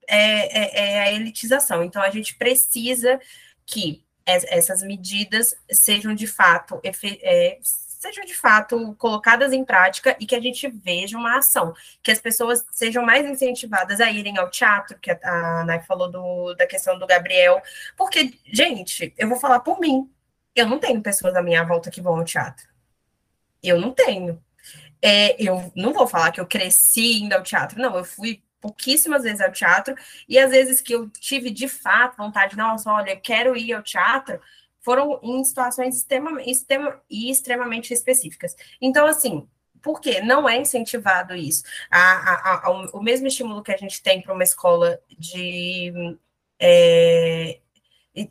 é, 0.08 0.16
é, 0.16 0.92
é, 0.94 1.00
a 1.02 1.12
elitização. 1.12 1.84
Então, 1.84 2.00
a 2.00 2.08
gente 2.08 2.34
precisa 2.36 3.20
que 3.66 4.02
essas 4.26 4.82
medidas 4.82 5.54
sejam 5.70 6.14
de 6.14 6.26
fato 6.26 6.80
é, 6.84 7.58
sejam 8.02 8.24
de 8.24 8.34
fato 8.34 8.96
colocadas 8.98 9.52
em 9.52 9.64
prática 9.64 10.16
e 10.18 10.26
que 10.26 10.34
a 10.34 10.40
gente 10.40 10.68
veja 10.68 11.16
uma 11.16 11.38
ação, 11.38 11.72
que 12.02 12.10
as 12.10 12.20
pessoas 12.20 12.64
sejam 12.72 13.04
mais 13.04 13.24
incentivadas 13.24 14.00
a 14.00 14.10
irem 14.10 14.38
ao 14.38 14.50
teatro, 14.50 14.98
que 14.98 15.12
a 15.12 15.64
Nai 15.64 15.80
falou 15.84 16.10
do, 16.10 16.52
da 16.54 16.66
questão 16.66 16.98
do 16.98 17.06
Gabriel, 17.06 17.62
porque, 17.96 18.34
gente, 18.44 19.14
eu 19.16 19.28
vou 19.28 19.38
falar 19.38 19.60
por 19.60 19.78
mim, 19.78 20.10
eu 20.52 20.66
não 20.66 20.80
tenho 20.80 21.00
pessoas 21.00 21.36
à 21.36 21.42
minha 21.42 21.62
volta 21.62 21.92
que 21.92 22.00
vão 22.02 22.16
ao 22.18 22.24
teatro. 22.24 22.66
Eu 23.62 23.80
não 23.80 23.92
tenho. 23.92 24.42
É, 25.00 25.40
eu 25.40 25.72
não 25.76 25.92
vou 25.92 26.06
falar 26.06 26.32
que 26.32 26.40
eu 26.40 26.46
cresci 26.46 27.22
indo 27.22 27.34
ao 27.34 27.42
teatro, 27.42 27.80
não, 27.80 27.96
eu 27.96 28.04
fui 28.04 28.42
pouquíssimas 28.62 29.24
vezes 29.24 29.40
ao 29.42 29.52
teatro, 29.52 29.94
e 30.28 30.38
às 30.38 30.50
vezes 30.50 30.80
que 30.80 30.94
eu 30.94 31.10
tive 31.10 31.50
de 31.50 31.68
fato 31.68 32.16
vontade, 32.16 32.56
nossa, 32.56 32.90
olha, 32.90 33.16
quero 33.16 33.56
ir 33.56 33.74
ao 33.74 33.82
teatro, 33.82 34.40
foram 34.80 35.20
em 35.22 35.44
situações 35.44 35.96
extremamente, 35.96 36.50
extrema, 36.50 37.02
extremamente 37.10 37.92
específicas. 37.92 38.56
Então, 38.80 39.06
assim, 39.06 39.46
por 39.82 40.00
quê? 40.00 40.20
Não 40.20 40.48
é 40.48 40.56
incentivado 40.58 41.34
isso. 41.34 41.64
A, 41.90 42.00
a, 42.00 42.66
a, 42.66 42.70
o 42.92 43.02
mesmo 43.02 43.26
estímulo 43.26 43.62
que 43.62 43.72
a 43.72 43.76
gente 43.76 44.00
tem 44.02 44.22
para 44.22 44.32
uma 44.32 44.44
escola 44.44 44.98
de 45.18 45.92
é, 46.58 47.58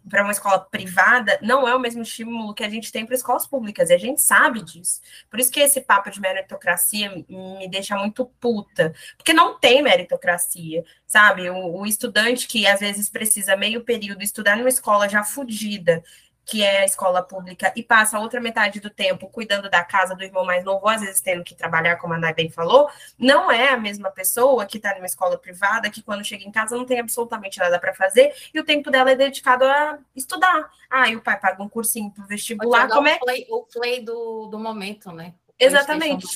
para 0.10 0.24
uma 0.24 0.32
escola 0.32 0.60
privada 0.60 1.40
não 1.42 1.68
é 1.68 1.76
o 1.76 1.80
mesmo 1.80 2.04
estímulo 2.04 2.54
que 2.54 2.64
a 2.64 2.70
gente 2.70 2.92
tem 2.92 3.06
para 3.06 3.16
escolas 3.16 3.48
públicas, 3.48 3.90
e 3.90 3.94
a 3.94 3.98
gente 3.98 4.22
sabe 4.22 4.62
disso. 4.64 5.02
Por 5.30 5.40
isso 5.40 5.52
que 5.52 5.60
esse 5.60 5.82
papo 5.82 6.12
de 6.12 6.22
meritocracia 6.22 7.10
me 7.28 7.68
deixa 7.68 7.96
muito 7.96 8.26
puta, 8.40 8.94
porque 9.18 9.34
não 9.34 9.60
tem 9.60 9.82
meritocracia, 9.82 10.84
sabe? 11.08 11.50
O, 11.50 11.80
o 11.80 11.86
estudante 11.86 12.48
que 12.48 12.68
às 12.68 12.80
vezes 12.80 13.10
precisa 13.10 13.56
meio 13.56 13.84
período 13.84 14.22
estudar 14.22 14.56
numa 14.56 14.70
escola 14.70 15.10
já 15.10 15.24
fodida, 15.24 16.04
que 16.46 16.64
é 16.64 16.82
a 16.82 16.86
escola 16.86 17.22
pública, 17.22 17.72
e 17.76 17.84
passa 17.84 18.18
a 18.18 18.20
outra 18.20 18.42
metade 18.42 18.80
do 18.80 18.90
tempo 18.90 19.30
cuidando 19.30 19.70
da 19.70 19.84
casa 19.84 20.16
do 20.16 20.24
irmão 20.24 20.44
mais 20.44 20.64
novo, 20.64 20.88
às 20.88 21.02
vezes 21.02 21.22
tendo 21.22 21.44
que 21.44 21.56
trabalhar, 21.56 21.98
como 21.98 22.14
a 22.14 22.18
Nay 22.18 22.34
bem 22.34 22.50
falou, 22.50 22.90
não 23.18 23.52
é 23.52 23.70
a 23.70 23.78
mesma 23.78 24.10
pessoa 24.10 24.66
que 24.66 24.78
está 24.78 24.94
numa 24.96 25.06
escola 25.06 25.38
privada, 25.38 25.90
que 25.90 26.02
quando 26.02 26.26
chega 26.26 26.44
em 26.44 26.52
casa 26.52 26.76
não 26.76 26.86
tem 26.86 27.00
absolutamente 27.00 27.60
nada 27.60 27.80
para 27.80 27.94
fazer, 27.94 28.34
e 28.54 28.60
o 28.60 28.66
tempo 28.66 28.90
dela 28.92 29.12
é 29.12 29.16
dedicado 29.16 29.66
a 29.66 30.00
estudar. 30.16 30.70
Ah, 30.90 31.08
e 31.08 31.16
o 31.16 31.22
pai 31.22 31.40
paga 31.40 31.62
um 31.62 31.70
cursinho 31.70 32.12
para 32.12 32.24
o 32.24 32.28
vestibular. 32.28 32.90
Como 32.90 33.08
é... 33.08 33.16
o 33.16 33.20
play, 33.20 33.48
o 33.50 33.64
play 33.64 34.04
do, 34.04 34.48
do 34.48 34.60
momento, 34.60 35.12
né? 35.12 35.34
Exatamente. 35.58 36.28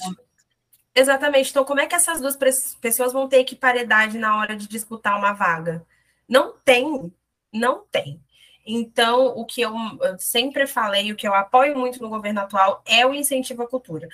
Exatamente. 0.93 1.49
Então, 1.49 1.65
como 1.65 1.81
é 1.81 1.87
que 1.87 1.95
essas 1.95 2.21
duas 2.21 2.37
pessoas 2.79 3.11
vão 3.11 3.27
ter 3.27 3.39
equiparidade 3.39 4.17
na 4.17 4.37
hora 4.37 4.55
de 4.55 4.65
disputar 4.65 5.17
uma 5.17 5.33
vaga? 5.33 5.85
Não 6.27 6.53
tem, 6.63 7.11
não 7.51 7.83
tem. 7.91 8.21
Então, 8.65 9.27
o 9.27 9.45
que 9.45 9.61
eu 9.61 9.73
sempre 10.17 10.65
falei, 10.65 11.11
o 11.11 11.15
que 11.15 11.27
eu 11.27 11.33
apoio 11.33 11.77
muito 11.77 12.01
no 12.01 12.09
governo 12.09 12.41
atual 12.41 12.81
é 12.85 13.05
o 13.05 13.13
incentivo 13.13 13.63
à 13.63 13.67
cultura. 13.67 14.09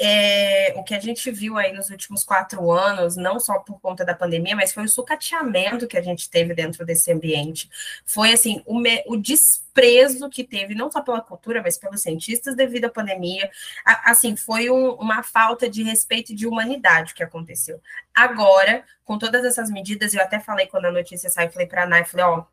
É, 0.00 0.74
o 0.76 0.84
que 0.84 0.94
a 0.94 1.00
gente 1.00 1.28
viu 1.32 1.58
aí 1.58 1.72
nos 1.72 1.90
últimos 1.90 2.22
quatro 2.22 2.70
anos, 2.70 3.16
não 3.16 3.40
só 3.40 3.58
por 3.58 3.80
conta 3.80 4.04
da 4.04 4.14
pandemia, 4.14 4.54
mas 4.54 4.72
foi 4.72 4.84
o 4.84 4.88
sucateamento 4.88 5.88
que 5.88 5.98
a 5.98 6.00
gente 6.00 6.30
teve 6.30 6.54
dentro 6.54 6.86
desse 6.86 7.10
ambiente. 7.10 7.68
Foi 8.06 8.32
assim, 8.32 8.62
o, 8.64 8.78
me, 8.78 9.02
o 9.08 9.16
desprezo 9.16 10.30
que 10.30 10.44
teve, 10.44 10.72
não 10.72 10.88
só 10.88 11.02
pela 11.02 11.20
cultura, 11.20 11.60
mas 11.60 11.76
pelos 11.76 12.00
cientistas 12.00 12.54
devido 12.54 12.84
à 12.84 12.90
pandemia. 12.90 13.50
A, 13.84 14.12
assim, 14.12 14.36
foi 14.36 14.70
um, 14.70 14.92
uma 14.92 15.24
falta 15.24 15.68
de 15.68 15.82
respeito 15.82 16.30
e 16.30 16.36
de 16.36 16.46
humanidade 16.46 17.12
que 17.12 17.24
aconteceu. 17.24 17.80
Agora, 18.14 18.84
com 19.04 19.18
todas 19.18 19.44
essas 19.44 19.68
medidas, 19.68 20.14
eu 20.14 20.22
até 20.22 20.38
falei 20.38 20.66
quando 20.68 20.84
a 20.84 20.92
notícia 20.92 21.28
saiu, 21.28 21.50
falei 21.50 21.66
para 21.66 21.84
a 21.84 22.04
falei, 22.04 22.24
ó, 22.24 22.44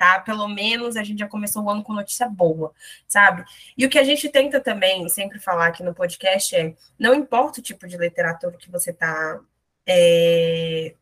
tá? 0.00 0.18
Pelo 0.18 0.48
menos 0.48 0.96
a 0.96 1.04
gente 1.04 1.18
já 1.18 1.28
começou 1.28 1.62
o 1.62 1.68
ano 1.68 1.82
com 1.82 1.92
notícia 1.92 2.26
boa, 2.26 2.72
sabe? 3.06 3.44
E 3.76 3.84
o 3.84 3.90
que 3.90 3.98
a 3.98 4.02
gente 4.02 4.30
tenta 4.30 4.58
também 4.58 5.06
sempre 5.10 5.38
falar 5.38 5.66
aqui 5.66 5.82
no 5.82 5.92
podcast 5.94 6.56
é: 6.56 6.74
não 6.98 7.14
importa 7.14 7.60
o 7.60 7.62
tipo 7.62 7.86
de 7.86 7.98
literatura 7.98 8.56
que 8.56 8.70
você 8.70 8.92
está 8.92 9.38
é, 9.86 10.94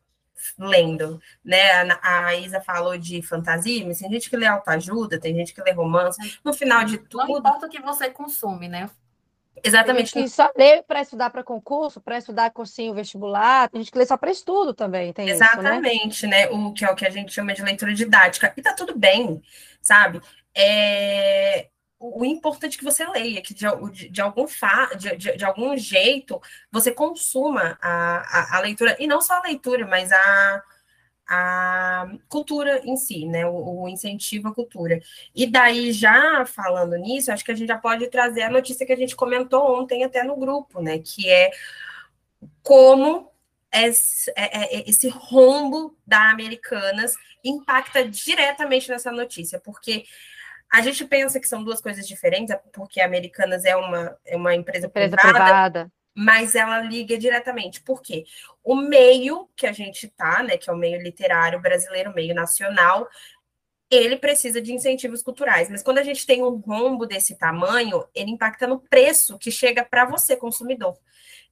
lendo, 0.57 1.21
né? 1.41 1.89
A, 2.01 2.25
a, 2.25 2.35
Isa 2.35 2.59
falou 2.59 2.97
de 2.97 3.21
fantasia, 3.21 3.85
mas 3.87 3.99
tem 3.99 4.11
gente 4.11 4.29
que 4.29 4.35
lê 4.35 4.45
autoajuda, 4.45 5.17
tem 5.17 5.33
gente 5.33 5.53
que 5.53 5.61
lê 5.61 5.71
romance. 5.71 6.37
No 6.43 6.51
final 6.51 6.83
de 6.83 6.97
tudo. 6.97 7.25
Não 7.25 7.37
importa 7.37 7.67
o 7.67 7.69
que 7.69 7.81
você 7.81 8.09
consome, 8.09 8.67
né? 8.67 8.89
Exatamente. 9.63 10.11
Tem 10.13 10.23
gente 10.23 10.31
que 10.31 10.35
só 10.35 10.51
lê 10.55 10.81
para 10.83 11.01
estudar 11.01 11.29
para 11.29 11.43
concurso, 11.43 12.01
para 12.01 12.17
estudar 12.17 12.51
cursinho 12.51 12.93
vestibular, 12.93 13.69
tem 13.69 13.81
gente 13.81 13.91
que 13.91 13.97
lê 13.97 14.05
só 14.05 14.17
para 14.17 14.31
estudo 14.31 14.73
também, 14.73 15.13
tem 15.13 15.27
Exatamente, 15.27 16.15
isso, 16.15 16.27
né? 16.27 16.45
né? 16.45 16.51
O 16.51 16.73
que 16.73 16.85
é 16.85 16.91
o 16.91 16.95
que 16.95 17.05
a 17.05 17.09
gente 17.09 17.33
chama 17.33 17.53
de 17.53 17.61
leitura 17.61 17.93
didática. 17.93 18.53
E 18.55 18.61
tá 18.61 18.73
tudo 18.73 18.97
bem, 18.97 19.41
sabe? 19.81 20.21
É... 20.55 21.67
O, 22.01 22.23
importante 22.23 22.75
é 22.75 22.77
que 22.77 22.83
você 22.83 23.05
leia, 23.05 23.41
que 23.41 23.53
de, 23.53 23.65
de, 23.91 24.09
de 24.09 24.21
algum, 24.21 24.47
fa... 24.47 24.89
de, 24.95 25.17
de, 25.17 25.35
de, 25.35 25.43
algum 25.43 25.75
jeito 25.75 26.41
você 26.71 26.93
consuma 26.93 27.77
a, 27.81 28.19
a, 28.19 28.57
a 28.57 28.59
leitura, 28.61 28.95
e 28.99 29.05
não 29.05 29.21
só 29.21 29.37
a 29.37 29.41
leitura, 29.41 29.85
mas 29.85 30.09
a 30.09 30.63
a 31.29 32.07
cultura 32.27 32.81
em 32.83 32.97
si, 32.97 33.27
né? 33.27 33.45
O, 33.45 33.83
o, 33.83 33.87
incentivo 33.87 34.47
à 34.47 34.53
cultura. 34.53 34.99
E 35.35 35.45
daí, 35.45 35.91
já 35.91 36.43
falando 36.43 36.95
nisso, 36.95 37.31
acho 37.31 37.45
que 37.45 37.51
a 37.51 37.55
gente 37.55 37.67
já 37.67 37.77
pode 37.77 38.07
trazer 38.07 38.41
a 38.41 38.49
notícia 38.49 38.83
que 38.83 38.91
a 38.91 38.97
gente 38.97 39.15
comentou 39.15 39.79
ontem 39.79 40.03
até 40.03 40.23
no 40.23 40.35
grupo, 40.35 40.81
né? 40.81 40.97
Que 40.97 41.29
é 41.29 41.51
como 42.63 43.31
esse, 43.71 44.31
é, 44.35 44.79
é, 44.79 44.89
esse 44.89 45.07
rombo 45.07 45.95
da 46.05 46.31
Americanas 46.31 47.13
impacta 47.43 48.03
diretamente 48.03 48.89
nessa 48.89 49.11
notícia, 49.11 49.59
porque 49.59 50.05
a 50.73 50.81
gente 50.81 51.05
pensa 51.05 51.39
que 51.39 51.47
são 51.47 51.63
duas 51.63 51.79
coisas 51.79 52.07
diferentes, 52.07 52.55
porque 52.73 52.99
a 53.01 53.05
Americanas 53.05 53.65
é 53.65 53.75
uma, 53.75 54.17
é 54.25 54.35
uma 54.35 54.55
empresa, 54.55 54.87
empresa 54.87 55.15
privada, 55.15 55.43
privada 55.43 55.91
mas 56.19 56.53
ela 56.53 56.81
liga 56.81 57.17
diretamente. 57.17 57.81
Por 57.81 58.01
quê? 58.01 58.25
O 58.61 58.75
meio 58.75 59.47
que 59.55 59.65
a 59.65 59.71
gente 59.71 60.05
tá, 60.09 60.43
né, 60.43 60.57
que 60.57 60.69
é 60.69 60.73
o 60.73 60.77
meio 60.77 61.01
literário 61.01 61.61
brasileiro, 61.61 62.13
meio 62.13 62.35
nacional, 62.35 63.07
ele 63.89 64.17
precisa 64.17 64.61
de 64.61 64.73
incentivos 64.73 65.23
culturais. 65.23 65.69
Mas 65.69 65.81
quando 65.81 65.99
a 65.99 66.03
gente 66.03 66.25
tem 66.25 66.43
um 66.43 66.57
rombo 66.57 67.05
desse 67.05 67.37
tamanho, 67.37 68.05
ele 68.13 68.31
impacta 68.31 68.67
no 68.67 68.81
preço 68.81 69.39
que 69.39 69.49
chega 69.49 69.85
para 69.85 70.03
você, 70.03 70.35
consumidor. 70.35 70.97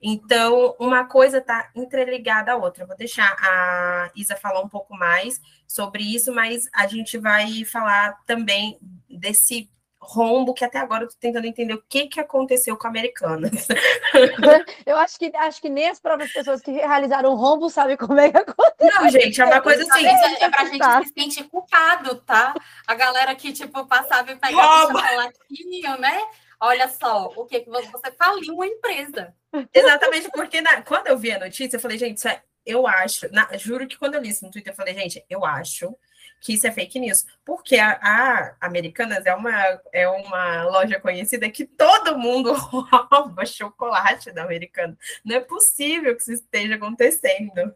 Então, 0.01 0.75
uma 0.77 1.05
coisa 1.05 1.37
está 1.37 1.71
entreligada 1.73 2.51
à 2.51 2.57
outra. 2.57 2.85
vou 2.85 2.97
deixar 2.97 3.37
a 3.39 4.11
Isa 4.17 4.35
falar 4.35 4.59
um 4.59 4.69
pouco 4.69 4.93
mais 4.93 5.39
sobre 5.65 6.03
isso, 6.03 6.33
mas 6.33 6.67
a 6.73 6.87
gente 6.87 7.17
vai 7.17 7.63
falar 7.63 8.21
também 8.25 8.77
desse 9.09 9.69
rombo 9.99 10.53
que 10.53 10.63
até 10.63 10.77
agora 10.77 11.03
eu 11.03 11.09
tô 11.09 11.15
tentando 11.19 11.45
entender 11.45 11.73
o 11.73 11.83
que, 11.89 12.07
que 12.07 12.19
aconteceu 12.19 12.77
com 12.77 12.87
a 12.87 12.89
Americanas. 12.89 13.67
Eu 14.85 14.95
acho 14.97 15.17
que 15.17 15.31
acho 15.35 15.61
que 15.61 15.69
nem 15.69 15.89
as 15.89 15.99
próprias 15.99 16.31
pessoas 16.31 16.61
que 16.61 16.71
realizaram 16.71 17.31
o 17.31 17.35
rombo 17.35 17.69
sabem 17.69 17.97
como 17.97 18.19
é 18.19 18.31
que 18.31 18.37
aconteceu. 18.37 19.01
Não, 19.01 19.09
gente, 19.09 19.41
é 19.41 19.45
uma 19.45 19.61
coisa 19.61 19.83
assim. 19.83 20.05
É, 20.05 20.43
é 20.43 20.49
pra 20.49 20.65
gente 20.65 20.79
tá. 20.79 21.03
se 21.03 21.13
sentir 21.13 21.43
culpado, 21.45 22.15
tá? 22.21 22.53
A 22.85 22.95
galera 22.95 23.35
que, 23.35 23.51
tipo, 23.51 23.85
passava 23.85 24.31
e 24.31 24.35
pegava 24.35 24.93
o 24.93 24.97
chocolatinho, 24.97 25.97
né? 25.99 26.21
Olha 26.59 26.87
só, 26.87 27.31
o 27.35 27.45
que, 27.45 27.59
que 27.59 27.69
você 27.69 28.11
faliu 28.17 28.55
uma 28.55 28.65
empresa. 28.65 29.33
Exatamente, 29.73 30.29
porque 30.31 30.61
na, 30.61 30.81
quando 30.81 31.07
eu 31.07 31.17
vi 31.17 31.31
a 31.31 31.39
notícia, 31.39 31.77
eu 31.77 31.81
falei, 31.81 31.97
gente, 31.97 32.27
é, 32.27 32.41
eu 32.65 32.87
acho, 32.87 33.31
na, 33.31 33.47
juro 33.57 33.87
que 33.87 33.97
quando 33.97 34.15
eu 34.15 34.21
li 34.21 34.29
isso 34.29 34.43
no 34.43 34.51
Twitter, 34.51 34.73
eu 34.73 34.77
falei, 34.77 34.93
gente, 34.93 35.23
eu 35.29 35.45
acho 35.45 35.95
que 36.39 36.53
isso 36.53 36.67
é 36.67 36.71
fake 36.71 36.99
news, 36.99 37.25
porque 37.43 37.77
a, 37.77 37.99
a 38.01 38.55
Americanas 38.61 39.25
é 39.25 39.33
uma, 39.33 39.81
é 39.91 40.07
uma 40.07 40.63
loja 40.65 40.99
conhecida 40.99 41.49
que 41.49 41.65
todo 41.65 42.17
mundo 42.17 42.53
rouba 42.55 43.45
chocolate 43.45 44.31
da 44.31 44.43
Americana. 44.43 44.97
Não 45.25 45.35
é 45.35 45.39
possível 45.39 46.15
que 46.15 46.21
isso 46.21 46.33
esteja 46.33 46.75
acontecendo. 46.75 47.73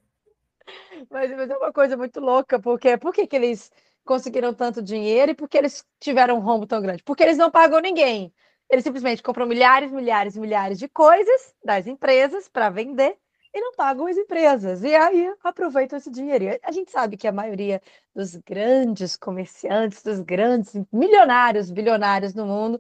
Mas, 1.10 1.32
mas, 1.32 1.50
é 1.50 1.58
uma 1.58 1.74
coisa 1.74 1.98
muito 1.98 2.20
louca, 2.20 2.60
porque 2.60 2.98
por 2.98 3.13
que, 3.13 3.27
eles 3.36 3.72
conseguiram 4.06 4.53
tanto 4.53 4.82
dinheiro 4.82 5.32
e 5.32 5.36
por 5.36 5.50
que 5.50 5.58
eles 5.58 5.86
tiveram 6.00 6.38
um 6.38 6.41
rombo 6.41 6.65
tão 6.65 6.82
grande? 6.82 7.03
Porque 7.03 7.24
eles 7.24 7.38
não 7.38 7.51
pagam 7.51 7.80
ninguém. 7.80 8.34
Eles 8.70 8.84
simplesmente 8.84 9.22
compram 9.22 9.46
milhares, 9.46 9.91
milhares, 9.91 10.38
milhares 10.38 10.80
de 10.80 10.88
coisas 10.88 11.53
das 11.63 11.88
empresas 11.88 12.48
para 12.48 12.70
vender 12.70 13.18
e 13.53 13.60
não 13.62 13.74
pagam 13.74 14.08
as 14.08 14.17
empresas. 14.17 14.84
E 14.84 14.96
aí 14.96 15.34
aproveitam 15.43 15.98
esse 15.98 16.10
dinheiro. 16.10 16.46
E 16.46 16.60
a 16.63 16.72
gente 16.72 16.91
sabe 16.91 17.17
que 17.17 17.27
a 17.27 17.31
maioria 17.31 17.81
dos 18.15 18.36
grandes 18.38 19.15
comerciantes, 19.15 20.03
dos 20.03 20.20
grandes 20.20 20.74
milionários, 20.91 21.72
bilionários 21.72 22.34
no 22.34 22.46
mundo, 22.46 22.79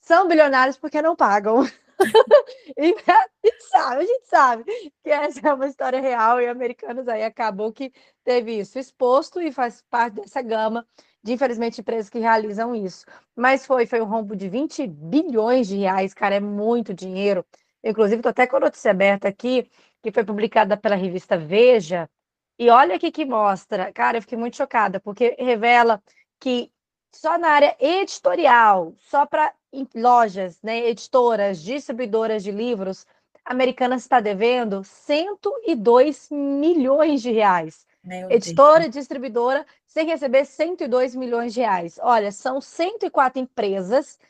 são 0.00 0.28
bilionários 0.28 0.76
porque 0.78 1.02
não 1.02 1.16
pagam. 1.16 1.64
e 2.76 2.94
a 3.10 3.46
gente 3.46 3.64
sabe, 3.64 4.02
a 4.02 4.06
gente 4.06 4.26
sabe 4.26 4.64
que 5.02 5.10
essa 5.10 5.48
é 5.48 5.54
uma 5.54 5.66
história 5.66 6.00
real 6.00 6.40
e 6.40 6.46
americanos 6.46 7.08
aí 7.08 7.24
acabou 7.24 7.72
que 7.72 7.92
teve 8.22 8.58
isso 8.58 8.78
exposto 8.78 9.40
e 9.40 9.50
faz 9.50 9.82
parte 9.90 10.14
dessa 10.16 10.42
gama 10.42 10.86
de, 11.26 11.32
infelizmente, 11.32 11.80
empresas 11.80 12.08
que 12.08 12.20
realizam 12.20 12.74
isso. 12.74 13.04
Mas 13.34 13.66
foi, 13.66 13.84
foi 13.86 14.00
um 14.00 14.04
rombo 14.04 14.36
de 14.36 14.48
20 14.48 14.86
bilhões 14.86 15.66
de 15.66 15.76
reais, 15.76 16.14
cara, 16.14 16.36
é 16.36 16.40
muito 16.40 16.94
dinheiro. 16.94 17.44
Inclusive, 17.82 18.16
estou 18.16 18.30
até 18.30 18.46
com 18.46 18.56
a 18.56 18.60
notícia 18.60 18.92
aberta 18.92 19.28
aqui, 19.28 19.68
que 20.06 20.12
foi 20.12 20.24
publicada 20.24 20.76
pela 20.76 20.94
revista 20.94 21.36
Veja, 21.36 22.08
e 22.56 22.70
olha 22.70 22.94
aqui 22.94 23.10
que 23.10 23.24
mostra, 23.24 23.92
cara, 23.92 24.18
eu 24.18 24.22
fiquei 24.22 24.38
muito 24.38 24.56
chocada, 24.56 25.00
porque 25.00 25.34
revela 25.36 26.00
que 26.38 26.70
só 27.12 27.36
na 27.36 27.48
área 27.48 27.76
editorial, 27.80 28.94
só 28.98 29.26
para 29.26 29.52
lojas, 29.96 30.62
né, 30.62 30.86
editoras, 30.86 31.60
distribuidoras 31.60 32.44
de 32.44 32.52
livros, 32.52 33.04
a 33.44 33.52
Americanas 33.52 34.02
está 34.02 34.20
devendo 34.20 34.84
102 34.84 36.28
milhões 36.30 37.20
de 37.20 37.32
reais. 37.32 37.84
Meu 38.04 38.30
Editora, 38.30 38.84
Deus. 38.84 38.94
distribuidora, 38.94 39.66
sem 39.88 40.06
receber 40.06 40.44
102 40.44 41.16
milhões 41.16 41.52
de 41.52 41.60
reais. 41.62 41.98
Olha, 42.00 42.30
são 42.30 42.60
104 42.60 43.42
empresas 43.42 44.20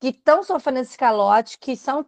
que 0.00 0.08
estão 0.08 0.42
sofrendo 0.42 0.78
esse 0.78 0.96
calote, 0.96 1.58
que 1.58 1.76
são 1.76 2.06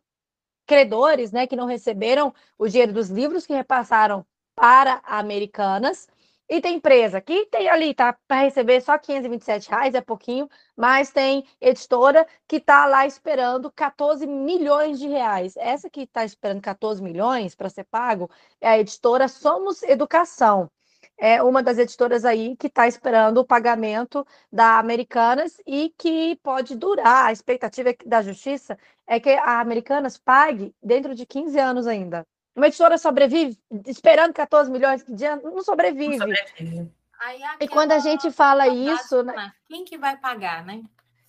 credores, 0.68 1.32
né, 1.32 1.46
que 1.46 1.56
não 1.56 1.66
receberam 1.66 2.32
o 2.58 2.68
dinheiro 2.68 2.92
dos 2.92 3.08
livros 3.08 3.46
que 3.46 3.54
repassaram 3.54 4.24
para 4.54 5.00
Americanas. 5.04 6.06
E 6.50 6.60
tem 6.60 6.76
empresa 6.76 7.20
que 7.20 7.46
tem 7.46 7.68
ali, 7.68 7.94
tá 7.94 8.16
para 8.26 8.42
receber 8.42 8.80
só 8.80 8.96
527 8.98 9.68
reais, 9.68 9.94
é 9.94 10.00
pouquinho, 10.00 10.48
mas 10.76 11.10
tem 11.10 11.44
editora 11.60 12.26
que 12.46 12.56
está 12.56 12.86
lá 12.86 13.06
esperando 13.06 13.70
14 13.72 14.26
milhões 14.26 14.98
de 14.98 15.08
reais. 15.08 15.56
Essa 15.56 15.90
que 15.90 16.02
está 16.02 16.24
esperando 16.24 16.62
14 16.62 17.02
milhões 17.02 17.54
para 17.54 17.68
ser 17.68 17.84
pago 17.84 18.30
é 18.60 18.68
a 18.68 18.78
editora 18.78 19.28
Somos 19.28 19.82
Educação 19.82 20.70
é 21.18 21.42
uma 21.42 21.62
das 21.62 21.78
editoras 21.78 22.24
aí 22.24 22.56
que 22.56 22.68
está 22.68 22.86
esperando 22.86 23.38
o 23.38 23.44
pagamento 23.44 24.24
da 24.52 24.78
Americanas 24.78 25.60
e 25.66 25.92
que 25.98 26.36
pode 26.42 26.76
durar. 26.76 27.26
A 27.26 27.32
expectativa 27.32 27.92
da 28.06 28.22
justiça 28.22 28.78
é 29.08 29.18
que 29.18 29.30
a 29.30 29.60
Americanas 29.60 30.16
pague 30.16 30.74
dentro 30.82 31.14
de 31.14 31.26
15 31.26 31.58
anos 31.58 31.86
ainda. 31.86 32.24
Uma 32.54 32.68
editora 32.68 32.98
sobrevive 32.98 33.58
esperando 33.86 34.32
14 34.32 34.70
milhões 34.70 35.04
de 35.08 35.24
anos? 35.24 35.44
Não 35.44 35.62
sobrevive. 35.62 36.18
Não 36.18 36.26
sobrevive. 36.26 36.92
Aí, 37.20 37.40
e 37.60 37.68
quando 37.68 37.92
a 37.92 37.98
gente 37.98 38.30
fala 38.30 38.68
isso. 38.68 39.22
Né? 39.22 39.52
Quem 39.68 39.84
que 39.84 39.98
vai 39.98 40.16
pagar, 40.16 40.64
né? 40.64 40.82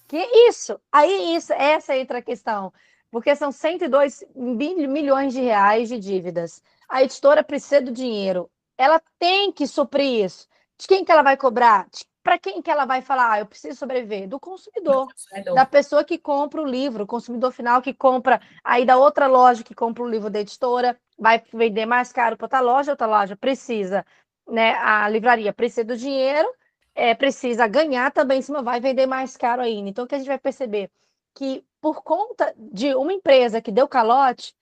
Que 0.08 0.18
isso? 0.48 0.80
Aí 0.92 1.36
isso, 1.36 1.54
essa 1.54 1.98
entra 1.98 2.20
a 2.20 2.22
questão. 2.22 2.72
Porque 3.10 3.36
são 3.36 3.52
102 3.52 4.24
milhões 4.36 5.34
de 5.34 5.42
reais 5.42 5.90
de 5.90 5.98
dívidas. 5.98 6.62
A 6.88 7.02
editora 7.02 7.44
precisa 7.44 7.82
do 7.82 7.92
dinheiro 7.92 8.50
ela 8.80 9.02
tem 9.20 9.52
que 9.52 9.68
suprir 9.68 10.24
isso. 10.24 10.48
De 10.78 10.88
quem 10.88 11.04
que 11.04 11.12
ela 11.12 11.22
vai 11.22 11.36
cobrar? 11.36 11.86
Para 12.22 12.38
quem 12.38 12.62
que 12.62 12.70
ela 12.70 12.86
vai 12.86 13.02
falar, 13.02 13.32
ah, 13.32 13.40
eu 13.40 13.46
preciso 13.46 13.78
sobreviver? 13.78 14.28
Do 14.28 14.40
consumidor, 14.40 15.08
consumidor, 15.08 15.56
da 15.56 15.66
pessoa 15.66 16.04
que 16.04 16.18
compra 16.18 16.62
o 16.62 16.66
livro, 16.66 17.04
o 17.04 17.08
consumidor 17.08 17.52
final 17.52 17.82
que 17.82 17.94
compra, 17.94 18.42
aí 18.64 18.86
da 18.86 18.98
outra 18.98 19.26
loja 19.26 19.64
que 19.64 19.74
compra 19.74 20.04
o 20.04 20.10
livro 20.10 20.30
da 20.30 20.42
editora, 20.42 21.00
vai 21.18 21.42
vender 21.54 21.86
mais 21.86 22.12
caro 22.12 22.36
para 22.36 22.46
outra 22.46 22.60
loja, 22.60 22.92
outra 22.92 23.08
loja 23.08 23.38
precisa, 23.38 24.06
né? 24.48 24.74
A 24.76 25.08
livraria 25.08 25.54
precisa 25.54 25.86
do 25.86 25.96
dinheiro, 25.96 26.48
é, 26.94 27.16
precisa 27.16 27.68
ganhar 27.68 28.12
também 28.12 28.40
em 28.40 28.42
cima, 28.42 28.62
vai 28.62 28.82
vender 28.82 29.06
mais 29.06 29.38
caro 29.38 29.62
ainda. 29.62 29.90
Então, 29.90 30.04
o 30.06 30.08
que 30.08 30.16
a 30.16 30.18
gente 30.18 30.28
vai 30.28 30.40
perceber? 30.40 30.92
Que 31.34 31.64
por 31.80 32.04
conta 32.04 32.54
de 32.58 32.94
uma 32.96 33.14
empresa 33.14 33.62
que 33.62 33.72
deu 33.72 33.88
calote, 33.88 34.54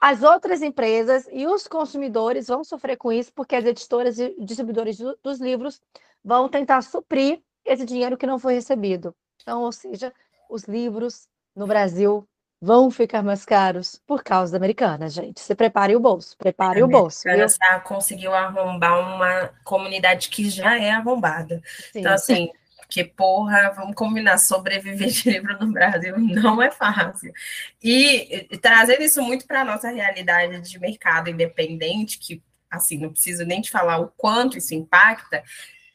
as 0.00 0.22
outras 0.22 0.62
empresas 0.62 1.28
e 1.32 1.46
os 1.46 1.66
consumidores 1.66 2.48
vão 2.48 2.62
sofrer 2.64 2.96
com 2.96 3.12
isso, 3.12 3.32
porque 3.34 3.56
as 3.56 3.64
editoras 3.64 4.18
e 4.18 4.34
distribuidores 4.38 4.98
dos 5.22 5.40
livros 5.40 5.80
vão 6.26 6.48
tentar 6.48 6.82
suprir 6.82 7.40
esse 7.64 7.86
dinheiro 7.86 8.16
que 8.16 8.26
não 8.26 8.36
foi 8.36 8.54
recebido. 8.54 9.14
Então, 9.40 9.62
ou 9.62 9.70
seja, 9.70 10.12
os 10.50 10.64
livros 10.64 11.28
no 11.54 11.68
Brasil 11.68 12.28
vão 12.60 12.90
ficar 12.90 13.22
mais 13.22 13.44
caros 13.44 14.00
por 14.04 14.24
causa 14.24 14.50
da 14.50 14.58
americana, 14.58 15.08
gente. 15.08 15.40
Se 15.40 15.54
prepare 15.54 15.94
o 15.94 16.00
bolso, 16.00 16.36
prepare 16.36 16.82
o 16.82 16.88
bolso. 16.88 17.28
A 17.28 17.46
já 17.46 17.78
conseguiu 17.80 18.34
arrombar 18.34 18.98
uma 18.98 19.50
comunidade 19.62 20.28
que 20.28 20.50
já 20.50 20.76
é 20.76 20.90
arrombada. 20.90 21.62
Sim. 21.92 22.00
Então, 22.00 22.12
assim, 22.12 22.50
porque, 22.76 23.04
porra, 23.04 23.70
vamos 23.76 23.94
combinar, 23.94 24.38
sobreviver 24.38 25.08
de 25.08 25.30
livro 25.30 25.56
no 25.60 25.72
Brasil 25.72 26.18
não 26.18 26.60
é 26.60 26.72
fácil. 26.72 27.32
E, 27.80 28.48
e 28.50 28.58
trazendo 28.58 29.02
isso 29.02 29.22
muito 29.22 29.46
para 29.46 29.60
a 29.60 29.64
nossa 29.64 29.90
realidade 29.90 30.60
de 30.60 30.78
mercado 30.80 31.30
independente, 31.30 32.18
que, 32.18 32.42
assim, 32.68 32.98
não 32.98 33.10
preciso 33.10 33.44
nem 33.44 33.60
te 33.60 33.70
falar 33.70 33.98
o 34.00 34.12
quanto 34.16 34.58
isso 34.58 34.74
impacta, 34.74 35.44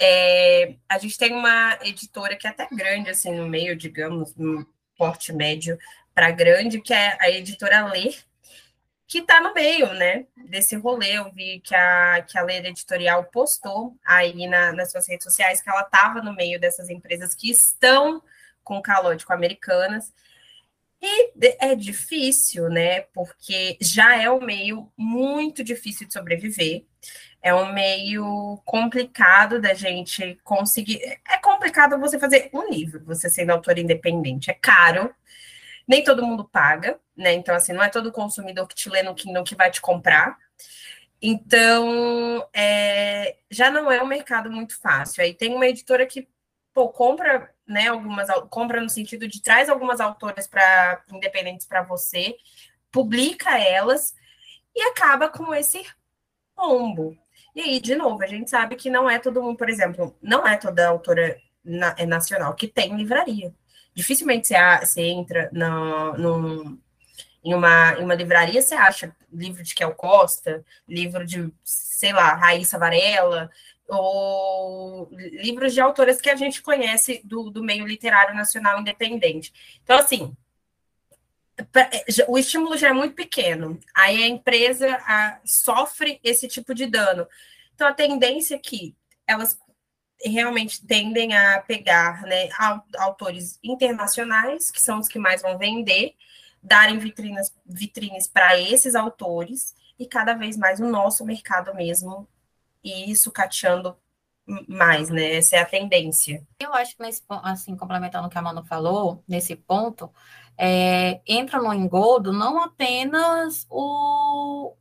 é, 0.03 0.73
a 0.89 0.97
gente 0.97 1.15
tem 1.15 1.31
uma 1.31 1.77
editora 1.83 2.35
que 2.35 2.47
é 2.47 2.49
até 2.49 2.67
grande, 2.71 3.11
assim, 3.11 3.35
no 3.35 3.47
meio, 3.47 3.75
digamos, 3.75 4.35
no 4.35 4.65
porte 4.97 5.31
médio 5.31 5.77
para 6.13 6.31
grande, 6.31 6.81
que 6.81 6.91
é 6.91 7.15
a 7.21 7.29
editora 7.29 7.85
Ler, 7.85 8.15
que 9.07 9.19
está 9.19 9.39
no 9.39 9.53
meio, 9.53 9.93
né, 9.93 10.25
desse 10.49 10.75
rolê. 10.75 11.17
Eu 11.17 11.31
vi 11.31 11.59
que 11.59 11.75
a, 11.75 12.23
que 12.23 12.35
a 12.35 12.41
Leira 12.41 12.69
Editorial 12.69 13.25
postou 13.25 13.95
aí 14.03 14.47
na, 14.47 14.73
nas 14.73 14.91
suas 14.91 15.07
redes 15.07 15.23
sociais 15.23 15.61
que 15.61 15.69
ela 15.69 15.81
estava 15.81 16.19
no 16.19 16.33
meio 16.33 16.59
dessas 16.59 16.89
empresas 16.89 17.35
que 17.35 17.51
estão 17.51 18.23
com 18.63 18.81
calote 18.81 19.23
com 19.23 19.33
americanas. 19.33 20.11
E 20.99 21.31
é 21.59 21.75
difícil, 21.75 22.69
né, 22.69 23.01
porque 23.13 23.77
já 23.79 24.19
é 24.19 24.31
um 24.31 24.41
meio 24.41 24.91
muito 24.97 25.63
difícil 25.63 26.07
de 26.07 26.13
sobreviver. 26.13 26.85
É 27.41 27.53
um 27.53 27.73
meio 27.73 28.61
complicado 28.65 29.59
da 29.59 29.73
gente 29.73 30.39
conseguir. 30.43 31.01
É 31.27 31.37
complicado 31.37 31.99
você 31.99 32.19
fazer 32.19 32.49
um 32.53 32.69
livro, 32.69 33.03
você 33.03 33.29
sendo 33.29 33.51
autor 33.51 33.79
independente. 33.79 34.51
É 34.51 34.53
caro, 34.53 35.13
nem 35.87 36.03
todo 36.03 36.25
mundo 36.25 36.45
paga, 36.45 36.99
né? 37.17 37.33
Então, 37.33 37.55
assim, 37.55 37.73
não 37.73 37.83
é 37.83 37.89
todo 37.89 38.11
consumidor 38.11 38.67
que 38.67 38.75
te 38.75 38.89
lê 38.89 39.01
no 39.01 39.15
Kindle 39.15 39.43
que 39.43 39.55
vai 39.55 39.71
te 39.71 39.81
comprar. 39.81 40.37
Então, 41.21 42.47
é, 42.53 43.37
já 43.49 43.69
não 43.69 43.91
é 43.91 44.01
um 44.01 44.07
mercado 44.07 44.51
muito 44.51 44.79
fácil. 44.79 45.23
Aí 45.23 45.33
tem 45.33 45.53
uma 45.53 45.67
editora 45.67 46.05
que 46.05 46.27
pô, 46.73 46.89
compra, 46.89 47.53
né, 47.67 47.87
algumas 47.87 48.27
compra 48.49 48.81
no 48.81 48.89
sentido 48.89 49.27
de 49.27 49.41
traz 49.41 49.69
algumas 49.69 49.99
autoras 49.99 50.47
para 50.47 51.03
independentes 51.11 51.65
para 51.67 51.83
você, 51.83 52.35
publica 52.91 53.57
elas 53.59 54.15
e 54.75 54.81
acaba 54.83 55.29
com 55.29 55.53
esse 55.53 55.85
rombo. 56.55 57.17
E 57.55 57.61
aí, 57.61 57.79
de 57.79 57.95
novo, 57.95 58.23
a 58.23 58.27
gente 58.27 58.49
sabe 58.49 58.75
que 58.75 58.89
não 58.89 59.09
é 59.09 59.19
todo 59.19 59.41
mundo, 59.41 59.57
por 59.57 59.69
exemplo, 59.69 60.15
não 60.21 60.47
é 60.47 60.57
toda 60.57 60.87
autora 60.87 61.37
na, 61.63 61.95
é 61.97 62.05
nacional 62.05 62.55
que 62.55 62.67
tem 62.67 62.95
livraria. 62.95 63.53
Dificilmente 63.93 64.47
você, 64.47 64.55
você 64.79 65.01
entra 65.01 65.49
no, 65.51 66.13
no, 66.17 66.79
em, 67.43 67.53
uma, 67.53 67.93
em 67.99 68.03
uma 68.03 68.15
livraria, 68.15 68.61
você 68.61 68.75
acha 68.75 69.15
livro 69.31 69.63
de 69.63 69.75
Kel 69.75 69.93
Costa, 69.93 70.63
livro 70.87 71.25
de, 71.25 71.51
sei 71.63 72.13
lá, 72.13 72.35
Raíssa 72.35 72.79
Varela, 72.79 73.49
ou 73.87 75.09
livros 75.11 75.73
de 75.73 75.81
autoras 75.81 76.21
que 76.21 76.29
a 76.29 76.35
gente 76.35 76.61
conhece 76.61 77.21
do, 77.25 77.49
do 77.49 77.61
meio 77.61 77.85
literário 77.85 78.33
nacional 78.33 78.79
independente. 78.79 79.51
Então, 79.83 79.97
assim, 79.99 80.35
o 82.27 82.37
estímulo 82.37 82.77
já 82.77 82.89
é 82.89 82.93
muito 82.93 83.15
pequeno, 83.15 83.79
aí 83.95 84.23
a 84.23 84.27
empresa 84.27 84.95
a, 85.05 85.39
sofre 85.45 86.19
esse 86.23 86.47
tipo 86.47 86.73
de 86.73 86.85
dano. 86.85 87.27
Então, 87.73 87.87
a 87.87 87.93
tendência 87.93 88.55
é 88.55 88.59
que 88.59 88.95
elas 89.27 89.57
realmente 90.23 90.85
tendem 90.85 91.35
a 91.35 91.61
pegar 91.61 92.21
né, 92.23 92.49
autores 92.97 93.59
internacionais, 93.63 94.69
que 94.69 94.79
são 94.79 94.99
os 94.99 95.07
que 95.07 95.17
mais 95.17 95.41
vão 95.41 95.57
vender, 95.57 96.15
darem 96.61 96.99
vitrinas, 96.99 97.51
vitrines 97.65 98.27
para 98.27 98.59
esses 98.59 98.93
autores, 98.93 99.75
e 99.97 100.05
cada 100.05 100.33
vez 100.33 100.57
mais 100.57 100.79
o 100.79 100.87
nosso 100.87 101.25
mercado 101.25 101.73
mesmo, 101.73 102.27
e 102.83 103.15
sucateando 103.15 103.97
mais, 104.67 105.09
né? 105.09 105.35
Essa 105.35 105.57
é 105.57 105.59
a 105.59 105.65
tendência. 105.65 106.45
Eu 106.59 106.73
acho 106.73 106.95
que, 106.95 107.03
nesse, 107.03 107.23
assim, 107.29 107.75
complementando 107.75 108.27
o 108.27 108.29
que 108.29 108.37
a 108.37 108.41
Manu 108.41 108.63
falou, 108.65 109.23
nesse 109.27 109.55
ponto, 109.55 110.11
é, 110.57 111.21
entra 111.27 111.59
no 111.61 111.73
engodo 111.73 112.31
não 112.31 112.61
apenas 112.61 113.65
o, 113.69 114.73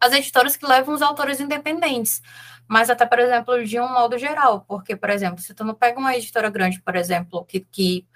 as 0.00 0.12
editoras 0.12 0.56
que 0.56 0.66
levam 0.66 0.94
os 0.94 1.02
autores 1.02 1.40
independentes, 1.40 2.22
mas 2.68 2.90
até, 2.90 3.06
por 3.06 3.18
exemplo, 3.18 3.64
de 3.64 3.80
um 3.80 3.88
modo 3.88 4.18
geral, 4.18 4.62
porque, 4.62 4.96
por 4.96 5.10
exemplo, 5.10 5.40
se 5.40 5.54
tu 5.54 5.64
não 5.64 5.74
pega 5.74 5.98
uma 5.98 6.16
editora 6.16 6.50
grande, 6.50 6.80
por 6.82 6.96
exemplo, 6.96 7.44
que, 7.44 7.60
que, 7.60 8.06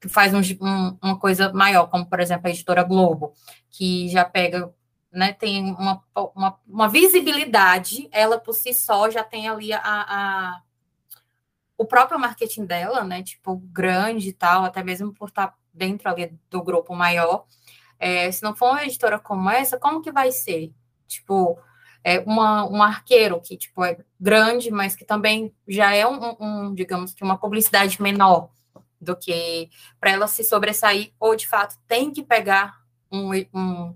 que 0.00 0.08
faz 0.08 0.34
um, 0.34 0.40
um, 0.60 0.98
uma 1.02 1.18
coisa 1.18 1.52
maior, 1.52 1.86
como, 1.88 2.06
por 2.06 2.20
exemplo, 2.20 2.46
a 2.46 2.50
editora 2.50 2.82
Globo, 2.82 3.32
que 3.70 4.08
já 4.08 4.24
pega, 4.24 4.72
né, 5.12 5.32
tem 5.32 5.64
uma, 5.74 6.02
uma, 6.14 6.58
uma 6.66 6.88
visibilidade, 6.88 8.08
ela 8.12 8.38
por 8.38 8.52
si 8.54 8.74
só 8.74 9.10
já 9.10 9.24
tem 9.24 9.48
ali 9.48 9.72
a, 9.72 9.80
a 9.82 10.62
o 11.76 11.84
próprio 11.84 12.18
marketing 12.18 12.64
dela, 12.64 13.04
né, 13.04 13.22
tipo, 13.22 13.56
grande 13.56 14.28
e 14.28 14.32
tal, 14.32 14.64
até 14.64 14.82
mesmo 14.82 15.12
por 15.12 15.28
estar 15.28 15.54
dentro 15.72 16.08
ali 16.08 16.38
do 16.50 16.62
grupo 16.62 16.94
maior, 16.94 17.46
é, 17.98 18.30
se 18.30 18.42
não 18.42 18.54
for 18.54 18.70
uma 18.70 18.84
editora 18.84 19.18
como 19.18 19.50
essa, 19.50 19.78
como 19.78 20.02
que 20.02 20.12
vai 20.12 20.30
ser? 20.30 20.72
Tipo, 21.06 21.58
é 22.02 22.20
uma, 22.20 22.68
um 22.68 22.82
arqueiro 22.82 23.40
que, 23.40 23.56
tipo, 23.56 23.82
é 23.84 23.98
grande, 24.20 24.70
mas 24.70 24.94
que 24.94 25.04
também 25.04 25.54
já 25.66 25.94
é 25.94 26.06
um, 26.06 26.36
um 26.40 26.74
digamos 26.74 27.14
que 27.14 27.24
uma 27.24 27.38
publicidade 27.38 28.00
menor 28.02 28.50
do 29.00 29.16
que 29.16 29.70
para 30.00 30.10
ela 30.10 30.26
se 30.26 30.44
sobressair, 30.44 31.12
ou 31.18 31.34
de 31.34 31.46
fato 31.46 31.76
tem 31.86 32.10
que 32.10 32.22
pegar 32.22 32.80
um, 33.10 33.30
um, 33.54 33.94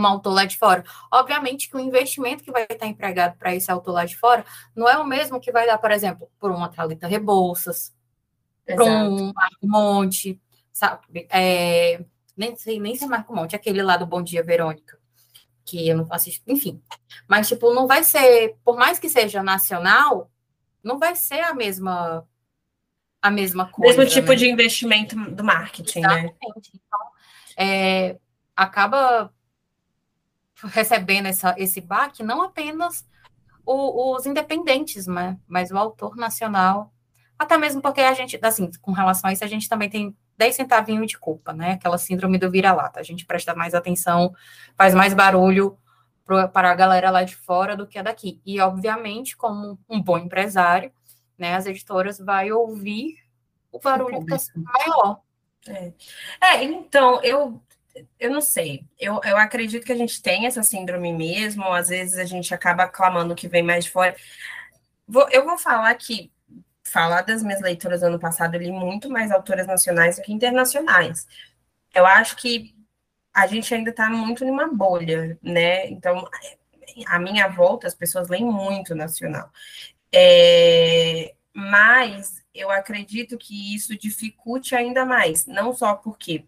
um 0.00 0.06
autor 0.06 0.32
lá 0.32 0.44
de 0.44 0.58
fora. 0.58 0.84
Obviamente 1.10 1.68
que 1.68 1.76
o 1.76 1.80
investimento 1.80 2.42
que 2.42 2.50
vai 2.50 2.66
estar 2.68 2.86
empregado 2.86 3.36
para 3.36 3.54
esse 3.54 3.70
autor 3.70 3.92
lá 3.92 4.04
de 4.04 4.16
fora 4.16 4.44
não 4.74 4.88
é 4.88 4.96
o 4.98 5.04
mesmo 5.04 5.40
que 5.40 5.52
vai 5.52 5.66
dar, 5.66 5.78
por 5.78 5.90
exemplo, 5.90 6.28
por 6.38 6.50
uma 6.50 6.68
Thalita 6.68 7.06
Rebouças, 7.06 7.94
para 8.64 8.84
um 8.84 9.32
Marco 9.32 9.66
Monte, 9.66 10.40
sabe? 10.72 11.26
É, 11.30 12.04
nem 12.36 12.56
sei 12.56 12.80
nem 12.80 12.94
se 12.94 13.04
é 13.04 13.06
Marco 13.06 13.34
Monte, 13.34 13.56
aquele 13.56 13.82
lá 13.82 13.96
do 13.96 14.06
Bom 14.06 14.22
Dia 14.22 14.42
Verônica, 14.42 14.98
que 15.64 15.88
eu 15.88 15.96
não 15.96 16.06
assisto, 16.10 16.44
enfim. 16.50 16.82
Mas, 17.28 17.48
tipo, 17.48 17.72
não 17.72 17.86
vai 17.86 18.04
ser, 18.04 18.56
por 18.64 18.76
mais 18.76 18.98
que 18.98 19.08
seja 19.08 19.42
nacional, 19.42 20.30
não 20.82 20.98
vai 20.98 21.16
ser 21.16 21.40
a 21.40 21.54
mesma 21.54 22.26
a 23.20 23.30
mesma 23.30 23.68
coisa. 23.68 23.98
Mesmo 23.98 24.12
tipo 24.12 24.28
né? 24.28 24.36
de 24.36 24.48
investimento 24.48 25.16
do 25.32 25.42
marketing, 25.42 26.00
né? 26.00 26.06
Exatamente. 26.08 26.74
né? 26.74 26.80
Então, 26.86 27.00
é, 27.56 28.18
acaba 28.54 29.32
recebendo 30.64 31.26
essa, 31.26 31.54
esse 31.58 31.80
baque 31.80 32.22
não 32.22 32.42
apenas 32.42 33.04
o, 33.64 34.14
os 34.14 34.26
independentes, 34.26 35.06
né? 35.06 35.38
mas 35.46 35.70
o 35.70 35.76
autor 35.76 36.16
nacional, 36.16 36.92
até 37.38 37.58
mesmo 37.58 37.82
porque 37.82 38.00
a 38.00 38.14
gente, 38.14 38.38
assim, 38.42 38.70
com 38.80 38.92
relação 38.92 39.28
a 39.28 39.32
isso, 39.32 39.44
a 39.44 39.48
gente 39.48 39.68
também 39.68 39.90
tem 39.90 40.16
10 40.38 40.56
centavinhos 40.56 41.06
de 41.08 41.18
culpa, 41.18 41.52
né? 41.52 41.72
Aquela 41.72 41.98
síndrome 41.98 42.38
do 42.38 42.50
vira-lata. 42.50 43.00
A 43.00 43.02
gente 43.02 43.24
presta 43.24 43.54
mais 43.54 43.74
atenção, 43.74 44.34
faz 44.76 44.94
mais 44.94 45.14
barulho 45.14 45.78
para 46.24 46.70
a 46.70 46.74
galera 46.74 47.10
lá 47.10 47.22
de 47.22 47.36
fora 47.36 47.76
do 47.76 47.86
que 47.86 47.98
a 47.98 48.02
daqui. 48.02 48.40
E, 48.44 48.60
obviamente, 48.60 49.36
como 49.36 49.78
um 49.88 50.02
bom 50.02 50.18
empresário, 50.18 50.92
né, 51.38 51.54
as 51.54 51.66
editoras 51.66 52.18
vai 52.18 52.50
ouvir 52.52 53.16
o 53.70 53.78
barulho 53.78 54.24
que 54.24 54.34
está 54.34 54.52
maior. 54.56 55.20
É. 55.68 55.92
é, 56.40 56.64
então, 56.64 57.20
eu, 57.22 57.60
eu 58.18 58.30
não 58.30 58.40
sei. 58.40 58.84
Eu, 58.98 59.20
eu 59.24 59.36
acredito 59.36 59.84
que 59.84 59.92
a 59.92 59.96
gente 59.96 60.20
tem 60.22 60.46
essa 60.46 60.62
síndrome 60.62 61.12
mesmo, 61.12 61.64
às 61.72 61.88
vezes 61.88 62.18
a 62.18 62.24
gente 62.24 62.52
acaba 62.54 62.88
clamando 62.88 63.34
que 63.34 63.48
vem 63.48 63.62
mais 63.62 63.84
de 63.84 63.90
fora. 63.90 64.16
Vou, 65.06 65.28
eu 65.30 65.44
vou 65.44 65.58
falar 65.58 65.94
que 65.94 66.30
falar 66.84 67.22
das 67.22 67.42
minhas 67.42 67.60
leituras 67.60 68.00
do 68.00 68.06
ano 68.06 68.18
passado, 68.18 68.54
eu 68.54 68.60
li 68.60 68.72
muito 68.72 69.10
mais 69.10 69.30
autoras 69.30 69.66
nacionais 69.66 70.16
do 70.16 70.22
que 70.22 70.32
internacionais. 70.32 71.26
Eu 71.94 72.06
acho 72.06 72.36
que 72.36 72.74
a 73.34 73.46
gente 73.46 73.74
ainda 73.74 73.90
está 73.90 74.08
muito 74.08 74.44
numa 74.44 74.68
bolha, 74.68 75.38
né? 75.42 75.88
Então, 75.88 76.28
a 77.06 77.18
minha 77.18 77.48
volta, 77.48 77.86
as 77.86 77.94
pessoas 77.94 78.28
leem 78.28 78.44
muito 78.44 78.94
nacional. 78.94 79.50
É, 80.12 81.34
mas 81.56 82.44
eu 82.54 82.70
acredito 82.70 83.38
que 83.38 83.74
isso 83.74 83.96
dificulte 83.96 84.74
ainda 84.74 85.06
mais, 85.06 85.46
não 85.46 85.72
só 85.72 85.94
porque 85.94 86.44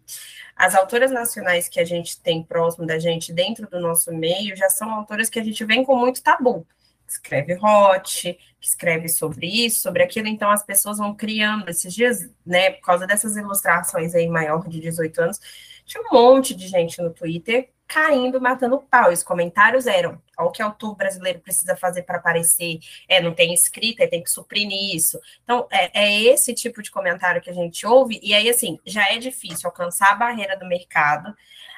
as 0.55 0.75
autoras 0.75 1.09
nacionais 1.09 1.67
que 1.67 1.79
a 1.79 1.83
gente 1.83 2.21
tem 2.21 2.43
próximo 2.43 2.85
da 2.85 2.99
gente, 2.99 3.33
dentro 3.33 3.67
do 3.67 3.79
nosso 3.79 4.13
meio, 4.13 4.55
já 4.55 4.69
são 4.69 4.91
autoras 4.91 5.27
que 5.27 5.39
a 5.39 5.43
gente 5.43 5.65
vem 5.65 5.83
com 5.83 5.95
muito 5.95 6.21
tabu. 6.21 6.63
Escreve 7.07 7.57
hot, 7.59 8.37
que 8.59 8.67
escreve 8.67 9.09
sobre 9.09 9.47
isso, 9.47 9.79
sobre 9.79 10.03
aquilo, 10.03 10.27
então 10.27 10.51
as 10.51 10.63
pessoas 10.63 10.99
vão 10.99 11.15
criando. 11.15 11.67
Esses 11.67 11.91
dias, 11.91 12.29
né, 12.45 12.69
por 12.69 12.81
causa 12.81 13.07
dessas 13.07 13.35
ilustrações 13.35 14.13
aí 14.13 14.27
maior 14.27 14.69
de 14.69 14.79
18 14.79 15.21
anos, 15.23 15.39
tinha 15.85 16.03
um 16.03 16.13
monte 16.13 16.53
de 16.53 16.67
gente 16.67 17.01
no 17.01 17.09
Twitter 17.09 17.67
caindo, 17.89 18.39
matando 18.39 18.79
pau. 18.79 19.11
Os 19.11 19.23
comentários 19.23 19.87
eram: 19.87 20.21
o 20.37 20.51
que 20.51 20.61
o 20.61 20.65
autor 20.67 20.95
brasileiro 20.95 21.39
precisa 21.39 21.75
fazer 21.75 22.03
para 22.03 22.17
aparecer? 22.17 22.79
É, 23.09 23.19
não 23.19 23.33
tem 23.33 23.53
escrita, 23.53 24.07
tem 24.07 24.23
que 24.23 24.31
suprimir 24.31 24.95
isso. 24.95 25.19
Então, 25.43 25.67
é, 25.71 26.05
é, 26.05 26.21
esse 26.21 26.53
tipo 26.53 26.81
de 26.81 26.91
comentário 26.91 27.41
que 27.41 27.49
a 27.49 27.53
gente 27.53 27.85
ouve, 27.85 28.19
e 28.23 28.33
aí, 28.33 28.47
assim, 28.47 28.79
já 28.85 29.11
é 29.11 29.17
difícil 29.17 29.67
alcançar 29.67 30.11
a 30.11 30.15
barreira 30.15 30.55
do 30.57 30.67
mercado. 30.67 31.35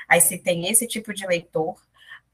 Aí, 0.08 0.20
se 0.20 0.38
tem 0.38 0.68
esse 0.70 0.86
tipo 0.86 1.14
de 1.14 1.26
leitor, 1.26 1.82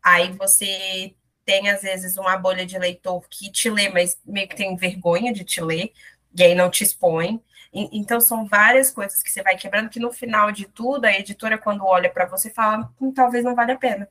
aí 0.03 0.31
você 0.31 1.13
tem, 1.45 1.69
às 1.69 1.81
vezes, 1.81 2.17
uma 2.17 2.35
bolha 2.37 2.65
de 2.65 2.77
leitor 2.77 3.23
que 3.29 3.51
te 3.51 3.69
lê, 3.69 3.89
mas 3.89 4.19
meio 4.25 4.47
que 4.49 4.55
tem 4.55 4.75
vergonha 4.75 5.31
de 5.31 5.45
te 5.45 5.61
ler, 5.61 5.93
e 6.37 6.43
aí 6.43 6.55
não 6.55 6.69
te 6.69 6.83
expõe. 6.83 7.41
Então, 7.73 8.19
são 8.19 8.45
várias 8.45 8.91
coisas 8.91 9.21
que 9.21 9.29
você 9.29 9.43
vai 9.43 9.55
quebrando, 9.57 9.89
que 9.89 9.99
no 9.99 10.11
final 10.11 10.51
de 10.51 10.65
tudo, 10.67 11.05
a 11.05 11.11
editora, 11.11 11.57
quando 11.57 11.85
olha 11.85 12.09
para 12.09 12.25
você, 12.25 12.49
fala, 12.49 12.89
hum, 12.99 13.11
talvez 13.11 13.43
não 13.43 13.55
vale 13.55 13.73
a 13.73 13.77
pena. 13.77 14.09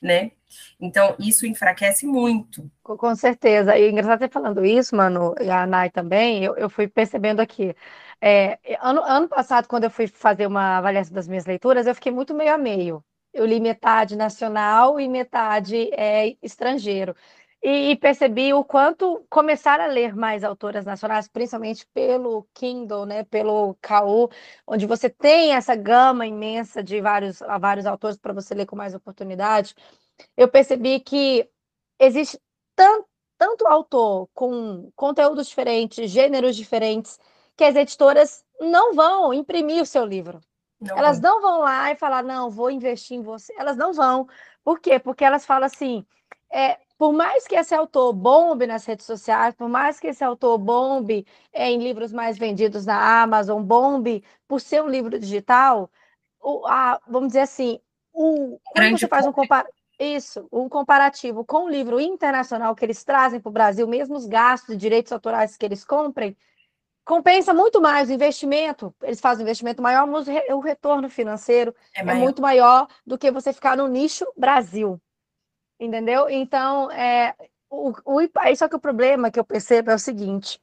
Né? 0.00 0.32
Então, 0.80 1.14
isso 1.18 1.46
enfraquece 1.46 2.06
muito. 2.06 2.70
Com 2.82 3.14
certeza. 3.14 3.76
E 3.76 3.82
é 3.84 3.90
engraçado 3.90 4.18
você 4.18 4.28
falando 4.28 4.64
isso, 4.64 4.94
mano, 4.96 5.34
e 5.40 5.48
a 5.48 5.66
Nai 5.66 5.90
também, 5.90 6.44
eu, 6.44 6.56
eu 6.56 6.68
fui 6.68 6.88
percebendo 6.88 7.40
aqui. 7.40 7.74
É, 8.20 8.58
ano, 8.80 9.02
ano 9.02 9.28
passado, 9.28 9.66
quando 9.66 9.84
eu 9.84 9.90
fui 9.90 10.06
fazer 10.06 10.46
uma 10.46 10.78
avaliação 10.78 11.14
das 11.14 11.28
minhas 11.28 11.46
leituras, 11.46 11.86
eu 11.86 11.94
fiquei 11.94 12.12
muito 12.12 12.34
meio 12.34 12.54
a 12.54 12.58
meio 12.58 13.04
eu 13.32 13.46
li 13.46 13.60
metade 13.60 14.16
nacional 14.16 15.00
e 15.00 15.08
metade 15.08 15.90
é, 15.94 16.36
estrangeiro. 16.42 17.14
E, 17.64 17.94
percebi 17.96 18.52
o 18.52 18.64
quanto 18.64 19.24
começar 19.30 19.80
a 19.80 19.86
ler 19.86 20.16
mais 20.16 20.42
autoras 20.42 20.84
nacionais, 20.84 21.28
principalmente 21.28 21.86
pelo 21.94 22.44
Kindle, 22.52 23.06
né, 23.06 23.22
pelo 23.22 23.76
KU, 23.80 24.28
onde 24.66 24.84
você 24.84 25.08
tem 25.08 25.54
essa 25.54 25.76
gama 25.76 26.26
imensa 26.26 26.82
de 26.82 27.00
vários, 27.00 27.38
vários 27.60 27.86
autores 27.86 28.16
para 28.16 28.32
você 28.32 28.52
ler 28.52 28.66
com 28.66 28.74
mais 28.74 28.94
oportunidade, 28.96 29.76
eu 30.36 30.48
percebi 30.48 30.98
que 30.98 31.48
existe 32.00 32.40
tanto, 32.74 33.08
tanto 33.38 33.66
autor 33.68 34.28
com 34.34 34.90
conteúdos 34.96 35.46
diferentes, 35.46 36.10
gêneros 36.10 36.56
diferentes, 36.56 37.18
que 37.56 37.62
as 37.62 37.76
editoras 37.76 38.44
não 38.60 38.92
vão 38.94 39.32
imprimir 39.32 39.82
o 39.82 39.86
seu 39.86 40.04
livro. 40.04 40.40
Não 40.80 40.98
elas 40.98 41.20
não 41.20 41.40
vão 41.40 41.60
lá 41.60 41.92
e 41.92 41.96
falar, 41.96 42.24
não, 42.24 42.50
vou 42.50 42.70
investir 42.70 43.16
em 43.16 43.22
você. 43.22 43.54
Elas 43.56 43.76
não 43.76 43.92
vão. 43.92 44.26
Por 44.64 44.80
quê? 44.80 44.98
Porque 44.98 45.24
elas 45.24 45.46
falam 45.46 45.66
assim: 45.66 46.04
é, 46.52 46.78
por 47.02 47.12
mais 47.12 47.48
que 47.48 47.56
esse 47.56 47.74
autor 47.74 48.12
bombe 48.12 48.64
nas 48.64 48.84
redes 48.84 49.04
sociais, 49.04 49.56
por 49.56 49.68
mais 49.68 49.98
que 49.98 50.06
esse 50.06 50.22
autor 50.22 50.56
bombe 50.56 51.26
é, 51.52 51.68
em 51.68 51.82
livros 51.82 52.12
mais 52.12 52.38
vendidos 52.38 52.86
na 52.86 53.22
Amazon, 53.24 53.60
bombe 53.60 54.22
por 54.46 54.60
ser 54.60 54.84
um 54.84 54.88
livro 54.88 55.18
digital, 55.18 55.90
o, 56.40 56.64
a, 56.64 57.00
vamos 57.08 57.30
dizer 57.30 57.40
assim, 57.40 57.80
o, 58.12 58.56
quando 58.66 59.00
você 59.00 59.08
faz 59.08 59.26
um 59.26 59.32
compar... 59.32 59.66
Isso, 59.98 60.46
um 60.52 60.68
comparativo 60.68 61.44
com 61.44 61.64
o 61.64 61.68
livro 61.68 62.00
internacional 62.00 62.72
que 62.76 62.84
eles 62.84 63.02
trazem 63.02 63.40
para 63.40 63.50
o 63.50 63.52
Brasil, 63.52 63.88
mesmo 63.88 64.14
os 64.14 64.26
gastos 64.26 64.76
de 64.76 64.80
direitos 64.80 65.10
autorais 65.10 65.56
que 65.56 65.66
eles 65.66 65.84
comprem, 65.84 66.36
compensa 67.04 67.52
muito 67.52 67.80
mais 67.80 68.10
o 68.10 68.12
investimento, 68.12 68.94
eles 69.02 69.20
fazem 69.20 69.44
um 69.44 69.48
investimento 69.48 69.82
maior, 69.82 70.06
mas 70.06 70.28
o 70.50 70.60
retorno 70.60 71.10
financeiro 71.10 71.74
é, 71.96 72.02
é 72.02 72.14
muito 72.14 72.40
maior 72.40 72.86
do 73.04 73.18
que 73.18 73.28
você 73.32 73.52
ficar 73.52 73.76
no 73.76 73.88
nicho 73.88 74.24
Brasil. 74.36 75.00
Entendeu? 75.82 76.30
Então, 76.30 76.92
é, 76.92 77.34
o, 77.68 77.90
o, 78.04 78.20
só 78.56 78.68
que 78.68 78.76
o 78.76 78.80
problema 78.80 79.32
que 79.32 79.40
eu 79.40 79.44
percebo 79.44 79.90
é 79.90 79.94
o 79.96 79.98
seguinte: 79.98 80.60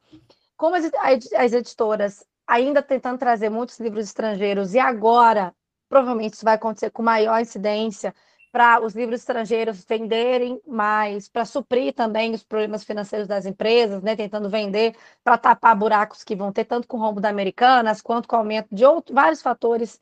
como 0.55 0.75
as, 0.75 0.89
as 1.35 1.51
editoras 1.51 2.25
ainda 2.47 2.81
tentando 2.81 3.19
trazer 3.19 3.49
muitos 3.49 3.77
livros 3.81 4.05
estrangeiros, 4.05 4.73
e 4.73 4.79
agora 4.79 5.53
provavelmente 5.89 6.35
isso 6.35 6.45
vai 6.45 6.53
acontecer 6.53 6.89
com 6.91 7.03
maior 7.03 7.41
incidência, 7.41 8.15
para 8.49 8.81
os 8.81 8.95
livros 8.95 9.19
estrangeiros 9.19 9.83
venderem 9.83 10.61
mais, 10.65 11.27
para 11.27 11.43
suprir 11.43 11.93
também 11.93 12.33
os 12.33 12.43
problemas 12.43 12.85
financeiros 12.85 13.27
das 13.27 13.45
empresas, 13.45 14.01
né, 14.01 14.15
tentando 14.15 14.49
vender 14.49 14.95
para 15.23 15.37
tapar 15.37 15.75
buracos 15.75 16.23
que 16.23 16.35
vão 16.35 16.51
ter 16.51 16.63
tanto 16.63 16.87
com 16.87 16.97
o 16.97 16.99
rombo 16.99 17.19
da 17.19 17.29
Americanas 17.29 18.01
quanto 18.01 18.27
com 18.27 18.37
o 18.37 18.39
aumento 18.39 18.73
de 18.73 18.85
outros, 18.85 19.13
vários 19.13 19.41
fatores 19.41 19.99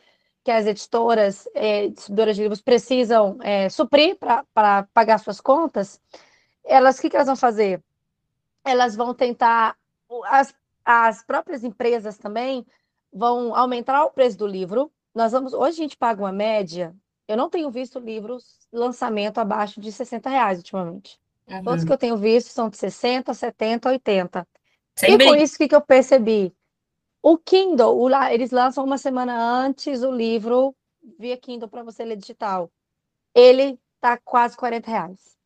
que 0.47 0.51
as 0.51 0.65
editoras, 0.65 1.45
é, 1.53 1.89
distribuidoras 1.89 2.37
de 2.37 2.41
livros 2.41 2.61
precisam 2.61 3.37
é, 3.41 3.67
suprir 3.67 4.17
para 4.17 4.83
pagar 4.93 5.17
suas 5.17 5.41
contas, 5.41 5.99
elas, 6.63 6.97
o 6.97 7.01
que, 7.01 7.09
que 7.09 7.17
elas 7.17 7.27
vão 7.27 7.35
fazer? 7.35 7.83
Elas 8.63 8.95
vão 8.95 9.13
tentar, 9.13 9.75
as, 10.27 10.55
as 10.85 11.21
próprias 11.21 11.65
empresas 11.65 12.17
também 12.17 12.65
vão 13.11 13.53
aumentar 13.53 14.05
o 14.05 14.09
preço 14.09 14.37
do 14.37 14.47
livro. 14.47 14.89
Nós 15.13 15.33
vamos, 15.33 15.51
hoje 15.51 15.79
a 15.79 15.83
gente 15.83 15.97
paga 15.97 16.23
uma 16.23 16.31
média 16.31 16.95
Eu 17.27 17.35
não 17.35 17.49
tenho 17.49 17.69
visto 17.69 17.99
livros 17.99 18.69
lançamento 18.71 19.39
abaixo 19.39 19.81
de 19.81 19.91
60 19.91 20.29
reais 20.29 20.59
ultimamente. 20.59 21.19
Uhum. 21.45 21.61
Todos 21.61 21.83
que 21.83 21.91
eu 21.91 21.97
tenho 21.97 22.15
visto 22.15 22.53
são 22.53 22.69
de 22.69 22.77
60, 22.77 23.33
70, 23.33 23.89
80. 23.89 24.47
Sem 24.95 25.13
e 25.13 25.17
bem. 25.17 25.27
com 25.27 25.35
isso, 25.35 25.55
o 25.55 25.57
que, 25.57 25.67
que 25.67 25.75
eu 25.75 25.81
percebi? 25.81 26.55
O 27.29 27.37
Kindle, 27.37 27.93
o, 27.93 28.09
eles 28.31 28.51
lançam 28.51 28.85
uma 28.85 28.97
semana 28.97 29.37
antes 29.37 30.01
o 30.01 30.09
livro 30.09 30.73
via 31.19 31.35
Kindle 31.35 31.67
para 31.67 31.83
você 31.83 32.05
ler 32.05 32.15
digital. 32.15 32.71
Ele 33.35 33.77
tá 33.99 34.17
quase 34.17 34.55
40 34.55 34.89
reais. 34.89 35.37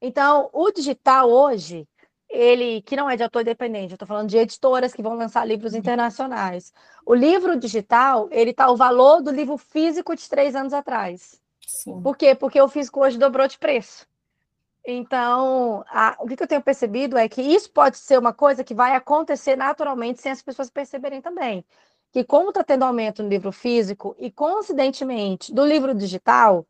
Então, 0.00 0.48
o 0.50 0.70
digital 0.70 1.30
hoje, 1.30 1.86
ele 2.26 2.80
que 2.80 2.96
não 2.96 3.10
é 3.10 3.16
de 3.16 3.22
autor 3.22 3.42
independente, 3.42 3.90
eu 3.90 3.96
estou 3.96 4.08
falando 4.08 4.30
de 4.30 4.38
editoras 4.38 4.94
que 4.94 5.02
vão 5.02 5.12
lançar 5.12 5.44
livros 5.44 5.74
internacionais. 5.74 6.72
O 7.04 7.12
livro 7.12 7.54
digital, 7.54 8.26
ele 8.30 8.54
tá 8.54 8.70
o 8.70 8.76
valor 8.76 9.20
do 9.20 9.30
livro 9.30 9.58
físico 9.58 10.16
de 10.16 10.26
três 10.26 10.56
anos 10.56 10.72
atrás. 10.72 11.38
Sim. 11.60 12.00
Por 12.00 12.16
quê? 12.16 12.34
Porque 12.34 12.58
o 12.58 12.66
físico 12.66 13.04
hoje 13.04 13.18
dobrou 13.18 13.46
de 13.46 13.58
preço. 13.58 14.06
Então, 14.86 15.82
a, 15.88 16.16
o 16.20 16.26
que, 16.26 16.42
eu 16.42 16.46
tenho 16.46 16.62
percebido 16.62 17.16
é 17.16 17.26
que 17.28 17.40
isso 17.40 17.70
pode 17.70 17.96
ser 17.96 18.18
uma 18.18 18.34
coisa 18.34 18.62
que 18.62 18.74
vai 18.74 18.94
acontecer 18.94 19.56
naturalmente 19.56 20.20
sem 20.20 20.30
as 20.30 20.42
pessoas 20.42 20.68
perceberem 20.68 21.22
também. 21.22 21.64
Que 22.12 22.22
como 22.22 22.50
está 22.50 22.62
tendo 22.62 22.84
aumento 22.84 23.22
no 23.22 23.28
livro 23.28 23.50
físico 23.50 24.14
e, 24.18 24.30
coincidentemente, 24.30 25.52
do 25.54 25.64
livro 25.64 25.94
digital, 25.94 26.66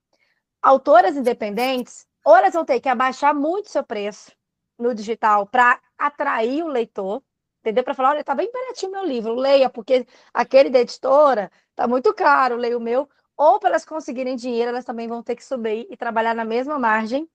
autoras 0.63 1.17
independentes, 1.17 2.07
ou 2.25 2.37
elas 2.37 2.55
vão 2.55 2.65
ter 2.65 2.81
que 2.81 2.89
abaixar 2.89 3.35
muito 3.35 3.71
seu 3.71 3.85
preço 3.85 4.33
no 4.79 4.95
digital 4.95 5.47
para 5.47 5.81
atrair 5.99 6.63
o 6.65 6.69
leitor, 6.69 7.23
entendeu? 7.61 7.85
Para 7.85 7.95
falar, 7.95 8.11
olha, 8.11 8.21
está 8.21 8.35
bem 8.35 8.51
baratinho 8.53 8.93
meu 8.93 9.05
livro, 9.05 9.35
leia, 9.35 9.69
porque 9.71 10.07
aquele 10.33 10.71
da 10.71 10.81
editora 10.81 11.51
está 11.71 11.89
muito 11.89 12.15
caro, 12.15 12.57
leia 12.57 12.79
o 12.79 12.81
meu. 12.81 13.09
Ou 13.37 13.59
para 13.59 13.71
elas 13.71 13.85
conseguirem 13.85 14.37
dinheiro, 14.37 14.71
elas 14.71 14.85
também 14.85 15.09
vão 15.09 15.23
ter 15.23 15.37
que 15.37 15.45
subir 15.45 15.87
e 15.91 15.97
trabalhar 15.97 16.35
na 16.35 16.45
mesma 16.45 16.79
margem 16.79 17.29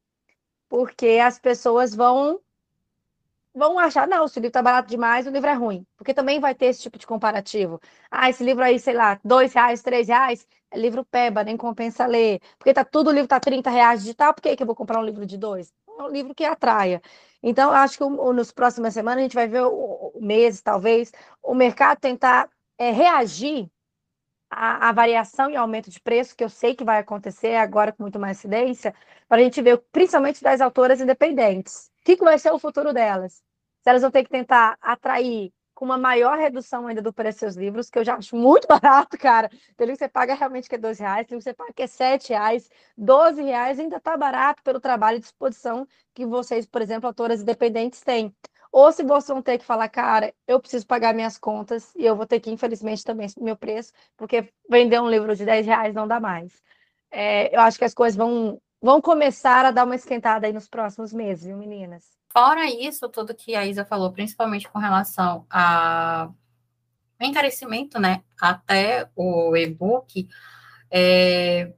porque 0.69 1.19
as 1.21 1.39
pessoas 1.39 1.95
vão 1.95 2.39
vão 3.53 3.77
achar, 3.79 4.07
não, 4.07 4.27
se 4.27 4.37
o 4.37 4.39
livro 4.39 4.49
está 4.49 4.61
barato 4.61 4.87
demais, 4.89 5.27
o 5.27 5.31
livro 5.31 5.49
é 5.49 5.53
ruim. 5.53 5.85
Porque 5.97 6.13
também 6.13 6.39
vai 6.39 6.55
ter 6.55 6.67
esse 6.67 6.81
tipo 6.81 6.97
de 6.97 7.05
comparativo. 7.07 7.79
Ah, 8.09 8.29
esse 8.29 8.43
livro 8.43 8.63
aí, 8.63 8.79
sei 8.79 8.93
lá, 8.93 9.19
dois 9.23 9.53
reais, 9.53 9.81
três 9.81 10.07
reais, 10.07 10.47
é 10.71 10.77
livro 10.79 11.03
peba, 11.05 11.43
nem 11.43 11.57
compensa 11.57 12.05
ler. 12.05 12.39
Porque 12.57 12.73
tá 12.73 12.85
tudo 12.85 13.09
o 13.09 13.13
livro 13.13 13.27
tá 13.27 13.39
30 13.39 13.69
reais 13.69 14.01
digital, 14.01 14.33
por 14.33 14.41
que, 14.41 14.55
que 14.55 14.63
eu 14.63 14.67
vou 14.67 14.75
comprar 14.75 14.99
um 14.99 15.03
livro 15.03 15.25
de 15.25 15.37
dois? 15.37 15.73
É 15.99 16.03
um 16.03 16.09
livro 16.09 16.33
que 16.33 16.45
atraia. 16.45 17.01
Então, 17.43 17.71
acho 17.71 17.97
que 17.97 18.03
nos 18.05 18.51
próximas 18.51 18.93
semanas 18.93 19.19
a 19.19 19.23
gente 19.23 19.35
vai 19.35 19.47
ver, 19.47 19.63
o, 19.63 20.11
o 20.15 20.21
meses, 20.21 20.61
talvez, 20.61 21.11
o 21.41 21.53
mercado 21.53 21.99
tentar 21.99 22.49
é, 22.77 22.91
reagir 22.91 23.69
a, 24.49 24.89
a, 24.89 24.91
variação 24.91 25.49
e 25.49 25.55
aumento 25.55 25.89
de 25.89 25.99
preço, 25.99 26.35
que 26.35 26.43
eu 26.43 26.49
sei 26.49 26.75
que 26.75 26.83
vai 26.83 26.99
acontecer 26.99 27.55
agora 27.55 27.91
com 27.91 28.03
muito 28.03 28.19
mais 28.19 28.37
incidência, 28.37 28.93
para 29.27 29.39
a 29.39 29.43
gente 29.43 29.61
ver, 29.61 29.77
principalmente 29.91 30.41
das 30.41 30.61
autoras 30.61 30.99
independentes. 31.01 31.91
O 32.01 32.05
que, 32.05 32.17
que 32.17 32.23
vai 32.23 32.39
ser 32.39 32.51
o 32.51 32.59
futuro 32.59 32.93
delas? 32.93 33.43
Se 33.81 33.89
elas 33.89 34.01
vão 34.01 34.11
ter 34.11 34.23
que 34.23 34.29
tentar 34.29 34.77
atrair 34.81 35.53
com 35.79 35.85
uma 35.85 35.97
maior 35.97 36.37
redução 36.37 36.87
ainda 36.87 37.01
do 37.01 37.13
preço 37.13 37.37
dos 37.37 37.39
seus 37.39 37.55
livros, 37.55 37.89
que 37.89 37.97
eu 37.97 38.03
já 38.03 38.15
acho 38.15 38.35
muito 38.35 38.67
barato, 38.67 39.17
cara. 39.17 39.47
Tem 39.77 39.87
livro 39.87 39.93
que 39.97 40.03
você 40.03 40.09
paga 40.09 40.33
realmente 40.33 40.67
que 40.67 40.75
é 40.75 40.77
12 40.77 41.01
reais, 41.01 41.25
tem 41.25 41.37
livro 41.37 41.37
que 41.37 41.43
você 41.43 41.53
paga 41.53 41.73
que 41.73 41.83
é 41.83 41.87
7 41.87 42.29
reais, 42.29 42.69
12 42.97 43.41
reais 43.41 43.79
ainda 43.79 43.95
está 43.95 44.17
barato 44.17 44.61
pelo 44.61 44.81
trabalho 44.81 45.17
e 45.17 45.21
disposição 45.21 45.87
que 46.13 46.25
vocês, 46.25 46.65
por 46.65 46.81
exemplo, 46.81 47.07
autoras 47.07 47.41
independentes 47.41 48.01
têm. 48.01 48.35
Ou 48.71 48.91
se 48.91 49.03
vocês 49.03 49.27
vão 49.27 49.41
ter 49.41 49.57
que 49.57 49.65
falar, 49.65 49.89
cara, 49.89 50.33
eu 50.47 50.59
preciso 50.59 50.85
pagar 50.85 51.13
minhas 51.13 51.37
contas 51.37 51.93
e 51.95 52.05
eu 52.05 52.15
vou 52.15 52.25
ter 52.25 52.39
que, 52.39 52.51
infelizmente, 52.51 53.03
também 53.03 53.27
meu 53.39 53.55
preço, 53.55 53.91
porque 54.15 54.51
vender 54.69 55.01
um 55.01 55.09
livro 55.09 55.35
de 55.35 55.43
10 55.43 55.65
reais 55.65 55.95
não 55.95 56.07
dá 56.07 56.19
mais. 56.19 56.61
É, 57.11 57.55
eu 57.55 57.61
acho 57.61 57.79
que 57.79 57.85
as 57.85 57.93
coisas 57.93 58.15
vão, 58.15 58.61
vão 58.79 59.01
começar 59.01 59.65
a 59.65 59.71
dar 59.71 59.85
uma 59.85 59.95
esquentada 59.95 60.45
aí 60.45 60.53
nos 60.53 60.69
próximos 60.69 61.11
meses, 61.11 61.45
viu, 61.45 61.57
meninas? 61.57 62.19
Fora 62.31 62.69
isso, 62.69 63.09
tudo 63.09 63.33
que 63.33 63.55
a 63.55 63.65
Isa 63.65 63.83
falou, 63.83 64.11
principalmente 64.11 64.69
com 64.69 64.77
relação 64.77 65.47
a 65.49 66.29
encarecimento, 67.19 67.99
né? 67.99 68.23
Até 68.39 69.09
o 69.15 69.55
e-book, 69.57 70.27
é... 70.91 71.73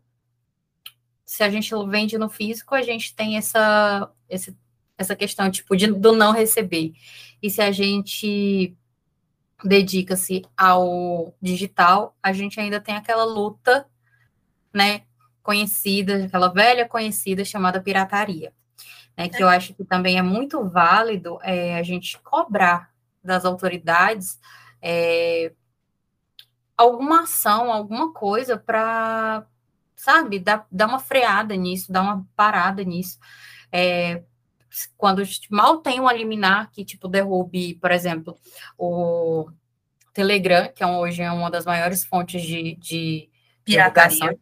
se 1.26 1.42
a 1.42 1.50
gente 1.50 1.74
vende 1.88 2.18
no 2.18 2.30
físico, 2.30 2.76
a 2.76 2.82
gente 2.82 3.16
tem 3.16 3.38
essa, 3.38 4.12
esse 4.30 4.56
essa 5.02 5.16
questão, 5.16 5.50
tipo, 5.52 5.76
de, 5.76 5.88
do 5.88 6.14
não 6.14 6.32
receber. 6.32 6.94
E 7.42 7.50
se 7.50 7.62
a 7.62 7.72
gente 7.72 8.76
dedica-se 9.64 10.44
ao 10.58 11.36
digital, 11.42 12.16
a 12.22 12.34
gente 12.34 12.60
ainda 12.60 12.80
tem 12.80 12.96
aquela 12.96 13.24
luta, 13.24 13.86
né, 14.74 15.02
conhecida, 15.44 16.26
aquela 16.26 16.48
velha 16.48 16.88
conhecida 16.88 17.44
chamada 17.44 17.82
pirataria, 17.82 18.54
né, 19.18 19.28
que 19.28 19.42
eu 19.44 19.50
acho 19.50 19.74
que 19.74 19.84
também 19.84 20.18
é 20.18 20.22
muito 20.22 20.68
válido 20.68 21.40
é, 21.44 21.76
a 21.78 21.84
gente 21.84 22.18
cobrar 22.20 22.92
das 23.24 23.46
autoridades 23.46 24.40
é, 24.82 25.52
alguma 26.76 27.22
ação, 27.22 27.72
alguma 27.72 28.12
coisa 28.12 28.58
para, 28.58 29.46
sabe, 29.96 30.40
dar, 30.40 30.66
dar 30.72 30.88
uma 30.88 31.00
freada 31.00 31.56
nisso, 31.56 31.92
dar 31.92 32.02
uma 32.02 32.26
parada 32.36 32.84
nisso, 32.84 33.20
é, 33.72 34.24
quando 34.98 35.22
mal 35.50 35.80
tem 35.80 36.00
um 36.00 36.10
liminar 36.10 36.72
que, 36.72 36.86
tipo, 36.86 37.08
derrube, 37.08 37.76
por 37.76 37.92
exemplo, 37.92 38.38
o 38.78 39.50
Telegram, 40.14 40.72
que 40.72 40.84
é 40.84 40.88
hoje 40.88 41.22
é 41.22 41.32
uma 41.32 41.50
das 41.50 41.66
maiores 41.66 42.04
fontes 42.04 42.42
de, 42.42 42.76
de 42.76 43.30
pirataria, 43.64 44.38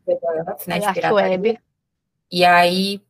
né, 0.68 0.80
de 0.80 0.94
pirataria. 0.94 1.14
Web. 1.14 1.60
E 2.32 2.46
aí, 2.46 3.02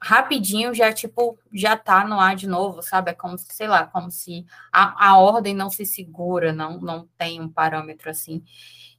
rapidinho, 0.00 0.74
já, 0.74 0.92
tipo, 0.92 1.38
já 1.52 1.76
tá 1.76 2.06
no 2.06 2.18
ar 2.18 2.36
de 2.36 2.46
novo, 2.46 2.82
sabe? 2.82 3.10
É 3.10 3.14
como, 3.14 3.36
sei 3.38 3.68
lá, 3.68 3.86
como 3.86 4.10
se 4.10 4.44
a, 4.72 5.08
a 5.08 5.18
ordem 5.18 5.54
não 5.54 5.70
se 5.70 5.84
segura, 5.84 6.52
não, 6.52 6.80
não 6.80 7.08
tem 7.18 7.40
um 7.40 7.48
parâmetro 7.48 8.10
assim. 8.10 8.42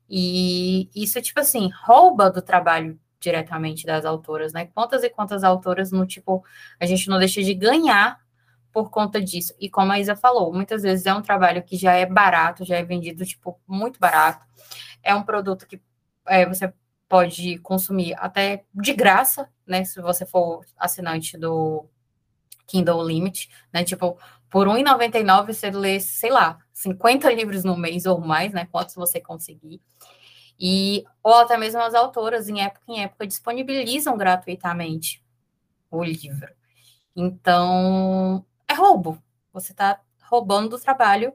E 0.10 0.90
isso, 0.96 1.20
tipo 1.22 1.40
assim, 1.40 1.70
rouba 1.84 2.30
do 2.30 2.42
trabalho 2.42 3.00
diretamente 3.26 3.86
das 3.88 4.06
autoras, 4.06 4.54
né? 4.54 4.68
Quantas 4.68 5.04
e 5.04 5.10
quantas 5.10 5.44
autoras 5.44 5.92
no 5.92 6.06
tipo, 6.06 6.44
a 6.80 6.86
gente 6.86 7.10
não 7.10 7.18
deixa 7.18 7.42
de 7.42 7.54
ganhar 7.56 8.20
por 8.72 8.92
conta 8.92 9.20
disso. 9.22 9.54
E 9.60 9.68
como 9.68 9.92
a 9.92 10.00
Isa 10.00 10.16
falou, 10.16 10.54
muitas 10.54 10.84
vezes 10.84 11.06
é 11.08 11.14
um 11.14 11.22
trabalho 11.22 11.64
que 11.64 11.76
já 11.76 11.94
é 11.94 12.06
barato, 12.06 12.64
já 12.64 12.78
é 12.78 12.84
vendido, 12.84 13.26
tipo, 13.26 13.60
muito 13.68 14.00
barato. 14.00 14.46
É 15.02 15.16
um 15.16 15.24
produto 15.24 15.66
que 15.68 15.82
é, 16.28 16.46
você 16.46 16.72
pode 17.10 17.58
consumir 17.60 18.14
até 18.18 18.64
de 18.74 18.94
graça, 18.94 19.50
né? 19.66 19.84
Se 19.84 20.00
você 20.02 20.26
for 20.26 20.64
assinante 20.78 21.36
do 21.38 21.88
Kindle 22.68 23.04
Limit, 23.08 23.50
né? 23.74 23.84
Tipo, 23.84 24.20
por 24.52 24.68
R$1,99 24.68 25.48
você 25.48 25.72
lê, 25.72 26.00
sei 26.00 26.30
lá, 26.30 26.60
50 26.74 27.32
livros 27.34 27.64
no 27.64 27.76
mês 27.76 28.06
ou 28.06 28.20
mais, 28.22 28.54
né? 28.54 28.68
Quantos 28.72 28.94
você 28.94 29.20
conseguir. 29.20 29.82
E, 30.60 31.04
ou 31.22 31.34
até 31.36 31.58
mesmo 31.58 31.82
as 31.82 31.94
autoras, 31.94 32.48
em 32.48 32.62
época 32.62 32.86
em 32.88 33.04
época, 33.04 33.28
disponibilizam 33.28 34.18
gratuitamente 34.18 35.24
o 35.92 36.04
livro. 36.04 36.48
Então, 37.16 38.46
é 38.68 38.74
roubo. 38.74 39.22
Você 39.54 39.72
está 39.72 40.00
roubando 40.24 40.70
do 40.70 40.80
trabalho 40.80 41.34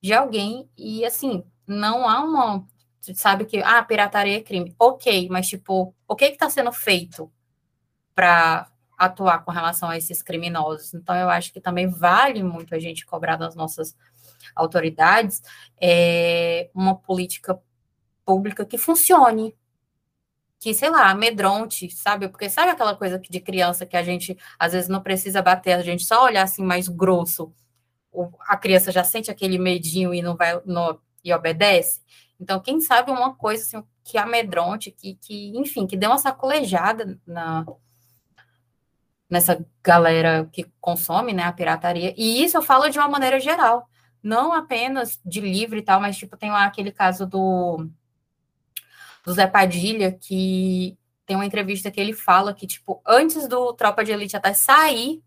de 0.00 0.12
alguém 0.12 0.68
e, 0.76 1.04
assim, 1.04 1.44
não 1.66 2.08
há 2.08 2.20
uma... 2.22 2.66
Você 3.00 3.14
sabe 3.14 3.44
que, 3.44 3.58
ah, 3.62 3.82
pirataria 3.84 4.38
é 4.38 4.42
crime. 4.42 4.74
Ok, 4.78 5.28
mas, 5.30 5.48
tipo, 5.48 5.94
o 6.08 6.16
que 6.16 6.24
está 6.24 6.50
sendo 6.50 6.72
feito 6.72 7.30
para 8.14 8.70
atuar 8.98 9.44
com 9.44 9.52
relação 9.52 9.88
a 9.88 9.96
esses 9.96 10.22
criminosos? 10.22 10.92
Então, 10.94 11.14
eu 11.14 11.30
acho 11.30 11.52
que 11.52 11.60
também 11.60 11.88
vale 11.88 12.42
muito 12.42 12.74
a 12.74 12.78
gente 12.80 13.06
cobrar 13.06 13.36
das 13.36 13.54
nossas 13.54 13.96
autoridades 14.56 15.42
é, 15.80 16.68
uma 16.74 16.96
política 16.96 17.60
pública 18.26 18.66
que 18.66 18.76
funcione, 18.76 19.56
que, 20.58 20.74
sei 20.74 20.90
lá, 20.90 21.10
amedronte, 21.10 21.90
sabe? 21.90 22.28
Porque 22.28 22.50
sabe 22.50 22.70
aquela 22.72 22.96
coisa 22.96 23.18
de 23.18 23.40
criança 23.40 23.86
que 23.86 23.96
a 23.96 24.02
gente 24.02 24.36
às 24.58 24.72
vezes 24.72 24.88
não 24.88 25.02
precisa 25.02 25.40
bater, 25.40 25.72
a 25.74 25.82
gente 25.82 26.04
só 26.04 26.24
olhar 26.24 26.42
assim 26.42 26.64
mais 26.64 26.88
grosso, 26.88 27.52
a 28.48 28.56
criança 28.56 28.90
já 28.90 29.04
sente 29.04 29.30
aquele 29.30 29.58
medinho 29.58 30.12
e 30.12 30.22
não 30.22 30.36
vai 30.36 30.60
no, 30.64 31.00
e 31.22 31.32
obedece. 31.32 32.00
Então, 32.40 32.60
quem 32.60 32.80
sabe 32.80 33.10
uma 33.10 33.34
coisa 33.34 33.62
assim, 33.62 33.86
que 34.04 34.18
amedronte, 34.18 34.90
que, 34.90 35.14
que, 35.16 35.52
enfim, 35.56 35.86
que 35.86 35.96
dê 35.96 36.06
uma 36.06 36.18
sacolejada 36.18 37.18
na, 37.26 37.64
nessa 39.28 39.64
galera 39.82 40.48
que 40.52 40.66
consome, 40.80 41.32
né, 41.32 41.42
a 41.44 41.52
pirataria. 41.52 42.14
E 42.16 42.42
isso 42.42 42.56
eu 42.56 42.62
falo 42.62 42.88
de 42.88 42.98
uma 42.98 43.08
maneira 43.08 43.40
geral, 43.40 43.88
não 44.22 44.52
apenas 44.52 45.20
de 45.24 45.40
livro 45.40 45.78
e 45.78 45.82
tal, 45.82 46.00
mas 46.00 46.16
tipo 46.16 46.36
tem 46.36 46.50
lá 46.50 46.64
aquele 46.64 46.92
caso 46.92 47.26
do 47.26 47.88
do 49.26 49.34
Zé 49.34 49.46
Padilha, 49.48 50.12
que 50.12 50.96
tem 51.26 51.36
uma 51.36 51.44
entrevista 51.44 51.90
que 51.90 52.00
ele 52.00 52.12
fala 52.12 52.54
que, 52.54 52.66
tipo, 52.66 53.02
antes 53.04 53.48
do 53.48 53.72
Tropa 53.74 54.04
de 54.04 54.12
Elite 54.12 54.36
até 54.36 54.54
sair 54.54 55.20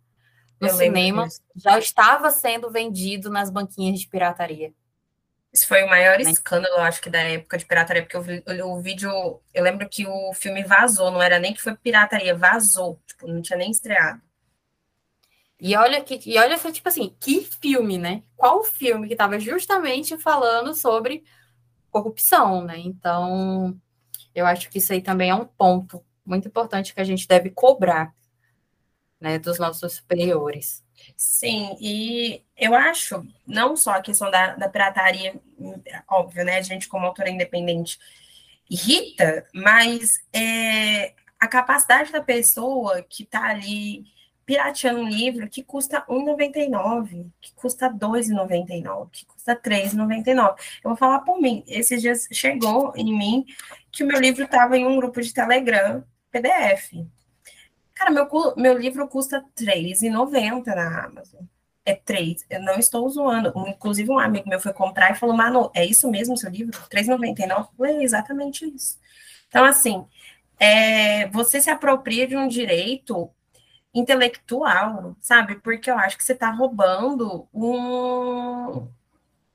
no 0.59 0.69
Eu 0.69 0.73
cinema, 0.75 1.27
já 1.55 1.77
estava 1.77 2.31
sendo 2.31 2.71
vendido 2.71 3.29
nas 3.29 3.49
banquinhas 3.49 3.99
de 3.99 4.07
pirataria. 4.07 4.73
Isso 5.51 5.67
foi 5.67 5.83
o 5.83 5.89
maior 5.89 6.19
escândalo, 6.21 6.75
eu 6.75 6.81
acho 6.81 7.01
que, 7.01 7.09
da 7.09 7.19
época 7.19 7.57
de 7.57 7.65
pirataria, 7.65 8.05
porque 8.05 8.17
o, 8.17 8.67
o 8.67 8.81
vídeo. 8.81 9.41
Eu 9.53 9.63
lembro 9.63 9.89
que 9.89 10.07
o 10.07 10.33
filme 10.33 10.63
vazou, 10.63 11.11
não 11.11 11.21
era 11.21 11.39
nem 11.39 11.53
que 11.53 11.61
foi 11.61 11.75
pirataria, 11.75 12.35
vazou. 12.35 13.01
Tipo, 13.05 13.27
não 13.27 13.41
tinha 13.41 13.57
nem 13.57 13.71
estreado. 13.71 14.21
E 15.59 15.75
olha 15.75 16.01
que, 16.01 16.21
e 16.25 16.37
olha 16.37 16.57
tipo 16.57 16.87
assim, 16.87 17.13
que 17.19 17.41
filme, 17.41 17.97
né? 17.97 18.23
Qual 18.37 18.63
filme 18.63 19.07
que 19.07 19.13
estava 19.13 19.39
justamente 19.39 20.17
falando 20.17 20.73
sobre 20.73 21.23
corrupção, 21.91 22.63
né? 22.63 22.77
Então, 22.77 23.77
eu 24.33 24.45
acho 24.45 24.69
que 24.69 24.77
isso 24.77 24.93
aí 24.93 25.01
também 25.01 25.29
é 25.29 25.35
um 25.35 25.45
ponto 25.45 26.03
muito 26.25 26.47
importante 26.47 26.93
que 26.93 27.01
a 27.01 27.03
gente 27.03 27.27
deve 27.27 27.49
cobrar, 27.49 28.13
né, 29.19 29.37
dos 29.39 29.59
nossos 29.59 29.93
superiores. 29.93 30.83
Sim, 31.15 31.75
e 31.79 32.43
eu 32.57 32.75
acho, 32.75 33.25
não 33.47 33.75
só 33.75 33.91
a 33.91 34.01
questão 34.01 34.29
da, 34.29 34.55
da 34.55 34.69
pirataria, 34.69 35.39
óbvio, 36.07 36.45
né? 36.45 36.57
A 36.57 36.61
gente, 36.61 36.87
como 36.87 37.05
autora 37.05 37.29
independente, 37.29 37.97
irrita, 38.69 39.45
mas 39.53 40.21
é, 40.33 41.13
a 41.39 41.47
capacidade 41.47 42.11
da 42.11 42.21
pessoa 42.21 43.01
que 43.01 43.23
está 43.23 43.45
ali 43.45 44.05
pirateando 44.49 45.01
um 45.01 45.07
livro 45.07 45.47
que 45.47 45.61
custa 45.61 46.03
R$1,99, 46.09 47.27
que 47.39 47.53
custa 47.53 47.87
R$2,99, 47.87 49.09
que 49.11 49.23
custa 49.23 49.51
R$3,99. 49.53 50.55
Eu 50.83 50.89
vou 50.89 50.95
falar 50.95 51.19
por 51.19 51.39
mim. 51.39 51.63
Esses 51.67 52.01
dias 52.01 52.27
chegou 52.31 52.91
em 52.95 53.15
mim 53.15 53.45
que 53.91 54.03
o 54.03 54.07
meu 54.07 54.19
livro 54.19 54.45
estava 54.45 54.75
em 54.75 54.87
um 54.87 54.97
grupo 54.97 55.21
de 55.21 55.31
Telegram 55.31 56.03
PDF. 56.31 57.05
Cara, 57.93 58.09
meu, 58.09 58.27
meu 58.57 58.75
livro 58.75 59.07
custa 59.07 59.45
R$3,90 59.55 60.65
na 60.65 61.05
Amazon. 61.05 61.43
É 61.85 61.93
três. 61.93 62.43
Eu 62.49 62.63
não 62.63 62.79
estou 62.79 63.07
zoando. 63.07 63.53
Inclusive, 63.67 64.09
um 64.09 64.17
amigo 64.17 64.49
meu 64.49 64.59
foi 64.59 64.73
comprar 64.73 65.11
e 65.11 65.15
falou: 65.15 65.37
Mano, 65.37 65.69
é 65.75 65.85
isso 65.85 66.09
mesmo 66.09 66.35
seu 66.35 66.49
livro? 66.49 66.75
R$3,99? 66.91 67.67
É 67.85 68.03
exatamente 68.03 68.65
isso. 68.65 68.97
Então, 69.47 69.63
assim, 69.63 70.03
é, 70.59 71.27
você 71.27 71.61
se 71.61 71.69
apropria 71.69 72.27
de 72.27 72.35
um 72.35 72.47
direito 72.47 73.29
intelectual, 73.99 75.15
sabe? 75.21 75.55
Porque 75.55 75.89
eu 75.91 75.97
acho 75.97 76.17
que 76.17 76.23
você 76.23 76.33
está 76.33 76.49
roubando 76.51 77.47
um, 77.53 78.87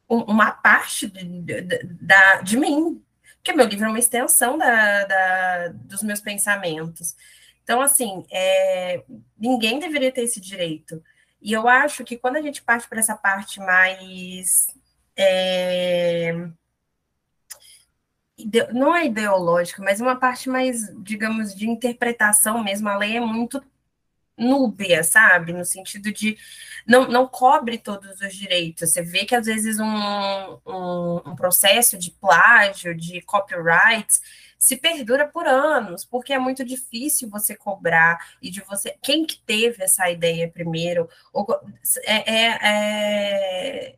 um, 0.09 0.19
uma 0.29 0.53
parte 0.53 1.07
de, 1.09 1.43
de, 1.43 1.63
da, 2.01 2.41
de 2.43 2.57
mim, 2.57 3.03
porque 3.37 3.53
meu 3.53 3.67
livro 3.67 3.87
é 3.87 3.89
uma 3.89 3.99
extensão 3.99 4.57
da, 4.57 5.05
da 5.05 5.69
dos 5.69 6.03
meus 6.03 6.21
pensamentos. 6.21 7.15
Então, 7.63 7.81
assim, 7.81 8.25
é, 8.31 9.03
ninguém 9.39 9.79
deveria 9.79 10.13
ter 10.13 10.23
esse 10.23 10.41
direito. 10.41 11.03
E 11.41 11.53
eu 11.53 11.69
acho 11.69 12.05
que 12.05 12.17
quando 12.17 12.37
a 12.37 12.43
gente 12.43 12.63
parte 12.63 12.89
para 12.89 13.01
essa 13.01 13.17
parte 13.17 13.61
mais. 13.61 14.69
É, 15.17 16.49
não 18.73 18.95
é 18.95 19.07
ideológica, 19.07 19.83
mas 19.83 20.01
uma 20.01 20.17
parte 20.17 20.49
mais, 20.49 20.91
digamos, 21.03 21.55
de 21.55 21.69
interpretação 21.69 22.65
mesmo. 22.65 22.89
A 22.89 22.97
lei 22.97 23.17
é 23.17 23.21
muito 23.21 23.63
núbia, 24.37 25.05
sabe? 25.05 25.53
No 25.53 25.65
sentido 25.65 26.13
de 26.13 26.37
não, 26.87 27.09
não 27.09 27.27
cobre 27.27 27.79
todos 27.79 28.21
os 28.21 28.35
direitos. 28.35 28.91
Você 28.91 29.03
vê 29.03 29.25
que 29.25 29.35
às 29.35 29.47
vezes 29.47 29.79
um, 29.79 30.61
um, 30.67 31.23
um 31.27 31.37
processo 31.37 31.97
de 31.99 32.11
plágio, 32.11 32.95
de 32.95 33.21
copyright, 33.23 34.09
se 34.59 34.77
perdura 34.77 35.29
por 35.29 35.47
anos, 35.47 36.05
porque 36.05 36.33
é 36.33 36.39
muito 36.39 36.65
difícil 36.65 37.29
você 37.29 37.55
cobrar 37.55 38.19
e 38.41 38.51
de 38.51 38.61
você. 38.63 38.97
Quem 39.03 39.27
que 39.27 39.39
teve 39.45 39.85
essa 39.85 40.11
ideia 40.11 40.51
primeiro? 40.51 41.09
É, 42.05 42.35
é, 42.35 43.97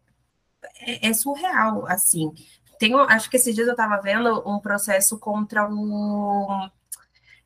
é, 0.81 1.09
é 1.09 1.13
surreal, 1.13 1.87
assim. 1.87 2.33
Tem, 2.79 2.93
acho 2.95 3.31
que 3.31 3.37
esses 3.37 3.55
dias 3.55 3.69
eu 3.69 3.73
estava 3.73 4.01
vendo 4.03 4.43
um 4.47 4.59
processo 4.59 5.19
contra 5.19 5.69
o 5.69 6.69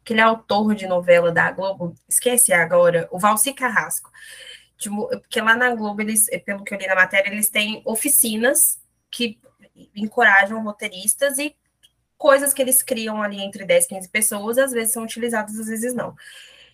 aquele 0.02 0.20
autor 0.20 0.74
de 0.74 0.86
novela 0.86 1.30
da 1.30 1.50
Globo, 1.50 1.94
esqueci 2.08 2.52
agora, 2.52 3.08
o 3.10 3.18
Valci 3.18 3.52
Carrasco. 3.52 4.10
Porque 5.20 5.40
lá 5.40 5.54
na 5.54 5.74
Globo, 5.74 6.00
eles, 6.00 6.26
pelo 6.44 6.64
que 6.64 6.74
eu 6.74 6.78
li 6.78 6.86
na 6.86 6.94
matéria, 6.94 7.30
eles 7.30 7.50
têm 7.50 7.82
oficinas 7.84 8.78
que 9.10 9.38
encorajam 9.94 10.62
roteiristas 10.62 11.38
e 11.38 11.54
coisas 12.16 12.52
que 12.52 12.62
eles 12.62 12.82
criam 12.82 13.22
ali 13.22 13.40
entre 13.40 13.64
10 13.64 13.84
e 13.84 13.88
15 13.88 14.08
pessoas, 14.08 14.58
às 14.58 14.72
vezes 14.72 14.92
são 14.92 15.02
utilizadas, 15.02 15.58
às 15.58 15.66
vezes 15.66 15.94
não. 15.94 16.14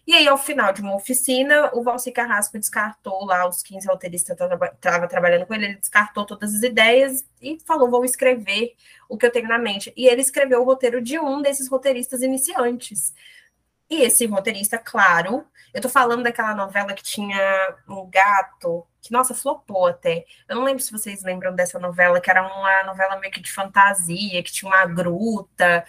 E 0.06 0.14
aí, 0.14 0.28
ao 0.28 0.38
final 0.38 0.72
de 0.72 0.80
uma 0.80 0.94
oficina, 0.94 1.70
o 1.74 1.82
Valci 1.82 2.12
Carrasco 2.12 2.56
descartou 2.58 3.24
lá 3.24 3.48
os 3.48 3.60
15 3.62 3.88
roteiristas 3.88 4.36
que 4.36 4.44
estavam 4.74 5.08
trabalhando 5.08 5.46
com 5.46 5.54
ele, 5.54 5.64
ele 5.64 5.76
descartou 5.76 6.24
todas 6.24 6.54
as 6.54 6.62
ideias 6.62 7.24
e 7.42 7.58
falou: 7.66 7.90
vou 7.90 8.04
escrever 8.04 8.74
o 9.08 9.18
que 9.18 9.26
eu 9.26 9.32
tenho 9.32 9.48
na 9.48 9.58
mente. 9.58 9.92
E 9.96 10.06
ele 10.06 10.20
escreveu 10.20 10.62
o 10.62 10.64
roteiro 10.64 11.02
de 11.02 11.18
um 11.18 11.42
desses 11.42 11.68
roteiristas 11.68 12.22
iniciantes. 12.22 13.12
E 13.90 14.02
esse 14.02 14.26
roteirista, 14.26 14.78
claro, 14.78 15.44
eu 15.74 15.80
tô 15.80 15.88
falando 15.88 16.22
daquela 16.22 16.54
novela 16.54 16.94
que 16.94 17.02
tinha 17.02 17.76
um 17.88 18.08
gato, 18.08 18.86
que, 19.02 19.12
nossa, 19.12 19.34
flopou 19.34 19.86
até. 19.86 20.24
Eu 20.48 20.56
não 20.56 20.64
lembro 20.64 20.82
se 20.82 20.92
vocês 20.92 21.22
lembram 21.22 21.54
dessa 21.54 21.78
novela, 21.78 22.20
que 22.20 22.30
era 22.30 22.42
uma 22.42 22.84
novela 22.84 23.18
meio 23.18 23.32
que 23.32 23.40
de 23.40 23.52
fantasia, 23.52 24.42
que 24.42 24.52
tinha 24.52 24.70
uma 24.70 24.86
gruta 24.86 25.84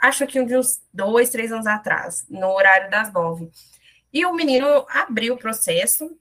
acho 0.00 0.26
que 0.26 0.40
uns 0.40 0.80
dois, 0.92 1.30
três 1.30 1.52
anos 1.52 1.66
atrás, 1.66 2.24
no 2.28 2.48
horário 2.52 2.90
das 2.90 3.12
nove. 3.12 3.50
E 4.12 4.24
o 4.24 4.32
menino 4.32 4.86
abriu 4.88 5.34
o 5.34 5.38
processo. 5.38 6.16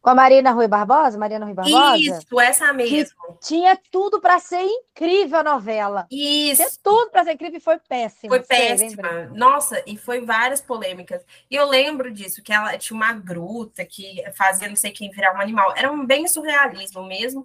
Com 0.00 0.10
a 0.10 0.14
Marina 0.14 0.52
Rui 0.52 0.68
Barbosa? 0.68 1.18
Marina 1.18 1.44
Rui 1.44 1.52
Barbosa? 1.54 1.98
Isso, 1.98 2.40
essa 2.40 2.72
mesmo. 2.72 3.14
tinha 3.42 3.76
tudo 3.90 4.20
para 4.20 4.38
ser 4.38 4.62
incrível 4.62 5.40
a 5.40 5.42
novela. 5.42 6.06
Isso. 6.10 6.62
Tinha 6.62 6.70
tudo 6.82 7.10
para 7.10 7.24
ser 7.24 7.32
incrível 7.32 7.58
e 7.58 7.60
foi 7.60 7.78
péssima. 7.78 8.36
Foi 8.36 8.42
péssima. 8.42 9.26
Nossa, 9.34 9.82
e 9.84 9.96
foi 9.98 10.24
várias 10.24 10.60
polêmicas. 10.60 11.22
E 11.50 11.56
eu 11.56 11.68
lembro 11.68 12.10
disso, 12.10 12.42
que 12.42 12.52
ela 12.52 12.78
tinha 12.78 12.96
uma 12.96 13.12
gruta 13.12 13.84
que 13.84 14.22
fazia 14.34 14.68
não 14.68 14.76
sei 14.76 14.92
quem 14.92 15.10
virar 15.10 15.34
um 15.34 15.40
animal. 15.40 15.74
Era 15.76 15.90
um 15.90 16.06
bem 16.06 16.26
surrealismo 16.28 17.04
mesmo. 17.04 17.44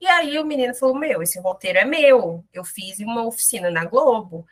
E 0.00 0.06
aí 0.06 0.38
o 0.38 0.44
menino 0.44 0.74
falou: 0.74 0.94
Meu, 0.94 1.22
esse 1.22 1.40
roteiro 1.40 1.78
é 1.78 1.84
meu. 1.84 2.44
Eu 2.52 2.64
fiz 2.64 2.98
uma 2.98 3.24
oficina 3.24 3.70
na 3.70 3.84
Globo. 3.84 4.46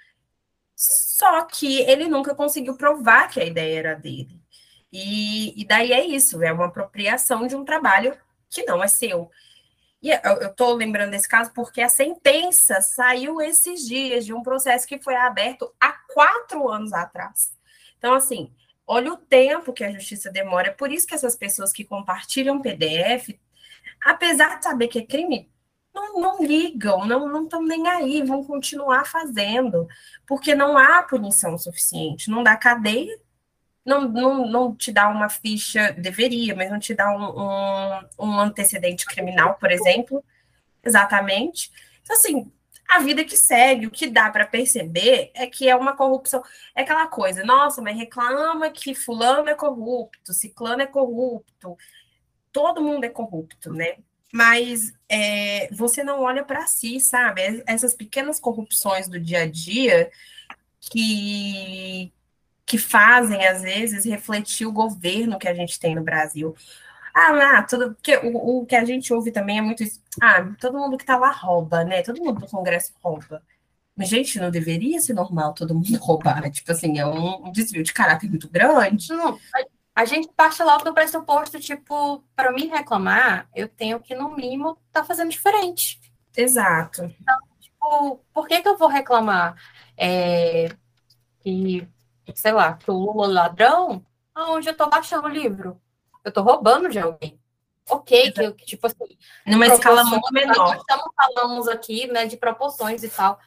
Só 0.76 1.42
que 1.44 1.80
ele 1.80 2.06
nunca 2.06 2.34
conseguiu 2.34 2.76
provar 2.76 3.28
que 3.30 3.40
a 3.40 3.44
ideia 3.44 3.78
era 3.78 3.94
dele. 3.94 4.38
E, 4.92 5.60
e 5.60 5.66
daí 5.66 5.92
é 5.92 6.04
isso, 6.04 6.42
é 6.42 6.52
uma 6.52 6.66
apropriação 6.66 7.46
de 7.46 7.56
um 7.56 7.64
trabalho 7.64 8.16
que 8.50 8.62
não 8.64 8.84
é 8.84 8.88
seu. 8.88 9.30
E 10.02 10.10
eu 10.10 10.50
estou 10.50 10.74
lembrando 10.74 11.10
desse 11.10 11.28
caso 11.28 11.50
porque 11.54 11.80
a 11.80 11.88
sentença 11.88 12.80
saiu 12.82 13.40
esses 13.40 13.86
dias 13.86 14.24
de 14.26 14.34
um 14.34 14.42
processo 14.42 14.86
que 14.86 14.98
foi 14.98 15.16
aberto 15.16 15.74
há 15.80 15.92
quatro 16.12 16.68
anos 16.68 16.92
atrás. 16.92 17.52
Então, 17.98 18.14
assim, 18.14 18.52
olha 18.86 19.12
o 19.12 19.16
tempo 19.16 19.72
que 19.72 19.82
a 19.82 19.90
justiça 19.90 20.30
demora. 20.30 20.68
É 20.68 20.72
por 20.72 20.92
isso 20.92 21.06
que 21.06 21.14
essas 21.14 21.34
pessoas 21.34 21.72
que 21.72 21.84
compartilham 21.84 22.60
PDF, 22.60 23.30
apesar 24.04 24.58
de 24.58 24.64
saber 24.64 24.88
que 24.88 24.98
é 24.98 25.06
crime, 25.06 25.50
não, 25.96 26.20
não 26.20 26.44
ligam, 26.44 27.06
não 27.06 27.44
estão 27.44 27.62
nem 27.62 27.88
aí, 27.88 28.22
vão 28.22 28.44
continuar 28.44 29.06
fazendo, 29.06 29.88
porque 30.26 30.54
não 30.54 30.76
há 30.76 31.02
punição 31.02 31.56
suficiente, 31.56 32.30
não 32.30 32.42
dá 32.42 32.56
cadeia, 32.56 33.18
não, 33.84 34.08
não, 34.08 34.46
não 34.46 34.76
te 34.76 34.92
dá 34.92 35.08
uma 35.08 35.28
ficha, 35.28 35.92
deveria, 35.92 36.54
mas 36.54 36.70
não 36.70 36.78
te 36.78 36.94
dá 36.94 37.10
um, 37.10 37.40
um, 37.40 38.28
um 38.28 38.40
antecedente 38.40 39.06
criminal, 39.06 39.54
por 39.54 39.70
exemplo, 39.70 40.22
exatamente. 40.84 41.70
Então, 42.02 42.16
assim, 42.16 42.52
a 42.88 42.98
vida 43.00 43.24
que 43.24 43.36
segue, 43.36 43.86
o 43.86 43.90
que 43.90 44.08
dá 44.08 44.30
para 44.30 44.46
perceber 44.46 45.30
é 45.34 45.46
que 45.46 45.68
é 45.68 45.74
uma 45.74 45.96
corrupção. 45.96 46.42
É 46.74 46.82
aquela 46.82 47.06
coisa, 47.06 47.44
nossa, 47.44 47.80
mas 47.80 47.96
reclama 47.96 48.70
que 48.70 48.94
fulano 48.94 49.48
é 49.48 49.54
corrupto, 49.54 50.32
ciclano 50.32 50.82
é 50.82 50.86
corrupto, 50.86 51.76
todo 52.52 52.82
mundo 52.82 53.04
é 53.04 53.08
corrupto, 53.08 53.72
né? 53.72 53.96
Mas 54.32 54.92
é, 55.08 55.68
você 55.72 56.02
não 56.04 56.20
olha 56.22 56.44
para 56.44 56.66
si, 56.66 57.00
sabe? 57.00 57.62
Essas 57.66 57.94
pequenas 57.94 58.40
corrupções 58.40 59.08
do 59.08 59.18
dia 59.20 59.42
a 59.42 59.46
dia 59.46 60.10
que, 60.80 62.12
que 62.66 62.78
fazem, 62.78 63.46
às 63.46 63.62
vezes, 63.62 64.04
refletir 64.04 64.66
o 64.66 64.72
governo 64.72 65.38
que 65.38 65.48
a 65.48 65.54
gente 65.54 65.78
tem 65.78 65.94
no 65.94 66.02
Brasil. 66.02 66.54
Ah, 67.14 67.32
não, 67.32 67.66
tudo, 67.66 67.96
que, 68.02 68.16
o, 68.18 68.60
o 68.60 68.66
que 68.66 68.76
a 68.76 68.84
gente 68.84 69.12
ouve 69.12 69.32
também 69.32 69.58
é 69.58 69.62
muito 69.62 69.82
isso. 69.82 70.02
Ah, 70.20 70.42
todo 70.60 70.78
mundo 70.78 70.96
que 70.98 71.02
está 71.04 71.16
lá 71.16 71.30
rouba, 71.30 71.84
né? 71.84 72.02
Todo 72.02 72.22
mundo 72.22 72.40
do 72.40 72.46
Congresso 72.48 72.92
rouba. 73.02 73.42
Mas, 73.96 74.08
gente, 74.10 74.38
não 74.38 74.50
deveria 74.50 75.00
ser 75.00 75.14
normal 75.14 75.54
todo 75.54 75.74
mundo 75.74 75.96
roubar. 75.98 76.50
Tipo 76.50 76.72
assim, 76.72 76.98
é 76.98 77.06
um, 77.06 77.46
um 77.48 77.52
desvio 77.52 77.82
de 77.82 77.92
caráter 77.92 78.28
muito 78.28 78.48
grande. 78.50 79.08
Não, 79.10 79.38
a 79.96 80.04
gente 80.04 80.28
parte 80.36 80.62
logo 80.62 80.84
do 80.84 80.92
pressuposto, 80.92 81.58
tipo, 81.58 82.22
para 82.36 82.52
me 82.52 82.66
reclamar, 82.66 83.48
eu 83.54 83.66
tenho 83.66 83.98
que, 83.98 84.14
no 84.14 84.36
mínimo, 84.36 84.76
estar 84.88 85.00
tá 85.00 85.04
fazendo 85.04 85.30
diferente. 85.30 85.98
Exato. 86.36 87.04
Então, 87.18 87.38
tipo, 87.58 88.20
por 88.30 88.46
que, 88.46 88.60
que 88.60 88.68
eu 88.68 88.76
vou 88.76 88.88
reclamar 88.88 89.56
é, 89.96 90.68
que, 91.40 91.88
sei 92.34 92.52
lá, 92.52 92.74
que 92.74 92.90
o 92.90 92.94
Lula 92.94 93.24
é 93.24 93.32
ladrão, 93.32 94.04
aonde 94.34 94.68
eu 94.68 94.72
estou 94.72 94.90
baixando 94.90 95.28
o 95.28 95.30
livro? 95.30 95.80
Eu 96.22 96.28
estou 96.28 96.44
roubando 96.44 96.90
de 96.90 96.98
alguém. 96.98 97.40
ok, 97.88 98.32
que, 98.32 98.52
que 98.52 98.66
tipo 98.66 98.86
assim. 98.86 99.16
Numa 99.46 99.66
escala 99.66 100.04
muito 100.04 100.30
menor. 100.30 100.76
Estamos 100.76 101.06
falando 101.16 101.70
aqui, 101.70 102.06
né, 102.08 102.26
de 102.26 102.36
proporções 102.36 103.02
e 103.02 103.08
tal. 103.08 103.40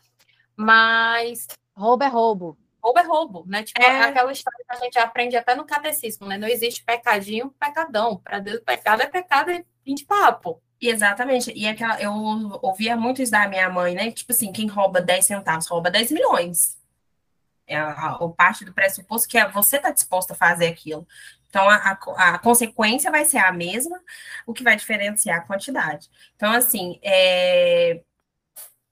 Mas. 0.56 1.45
Roubo 1.78 2.04
é 2.04 2.08
roubo. 2.08 2.58
Roubo 2.82 3.00
é 3.00 3.04
roubo, 3.04 3.46
né? 3.48 3.64
Tipo, 3.64 3.82
é. 3.82 4.04
aquela 4.04 4.32
história 4.32 4.66
que 4.66 4.76
a 4.76 4.80
gente 4.80 4.98
aprende 4.98 5.36
até 5.36 5.54
no 5.56 5.66
catecismo, 5.66 6.28
né? 6.28 6.38
Não 6.38 6.48
existe 6.48 6.84
pecadinho, 6.84 7.54
pecadão. 7.60 8.18
Para 8.18 8.40
Deus, 8.40 8.62
pecado 8.62 9.02
é 9.02 9.06
pecado 9.06 9.52
e 9.52 9.66
fim 9.84 9.96
de 9.96 10.06
papo. 10.06 10.62
Exatamente. 10.82 11.52
E 11.54 11.68
aquela, 11.68 12.02
eu 12.02 12.14
ouvia 12.62 12.96
muito 12.96 13.22
isso 13.22 13.32
da 13.32 13.48
minha 13.48 13.70
mãe, 13.70 13.94
né? 13.94 14.12
Tipo 14.12 14.32
assim, 14.32 14.52
quem 14.52 14.68
rouba 14.68 15.02
10 15.02 15.26
centavos 15.26 15.68
rouba 15.68 15.92
10 15.92 16.12
milhões. 16.12 16.78
É 17.68 17.78
a, 17.78 18.14
a, 18.14 18.30
parte 18.30 18.66
do 18.66 18.74
pressuposto 18.74 19.28
que 19.28 19.38
é 19.38 19.48
você 19.50 19.78
está 19.78 19.92
disposto 19.92 20.32
a 20.32 20.36
fazer 20.36 20.68
aquilo. 20.68 21.06
Então, 21.50 21.70
a, 21.70 21.76
a, 21.76 22.36
a, 22.36 22.40
consequência 22.40 23.12
vai 23.12 23.26
ser 23.26 23.40
a 23.40 23.52
mesma, 23.52 24.00
o 24.46 24.54
que 24.54 24.64
vai 24.64 24.76
diferenciar 24.76 25.40
a 25.40 25.42
quantidade. 25.42 26.10
Então, 26.36 26.52
assim, 26.52 27.00
é, 27.04 28.02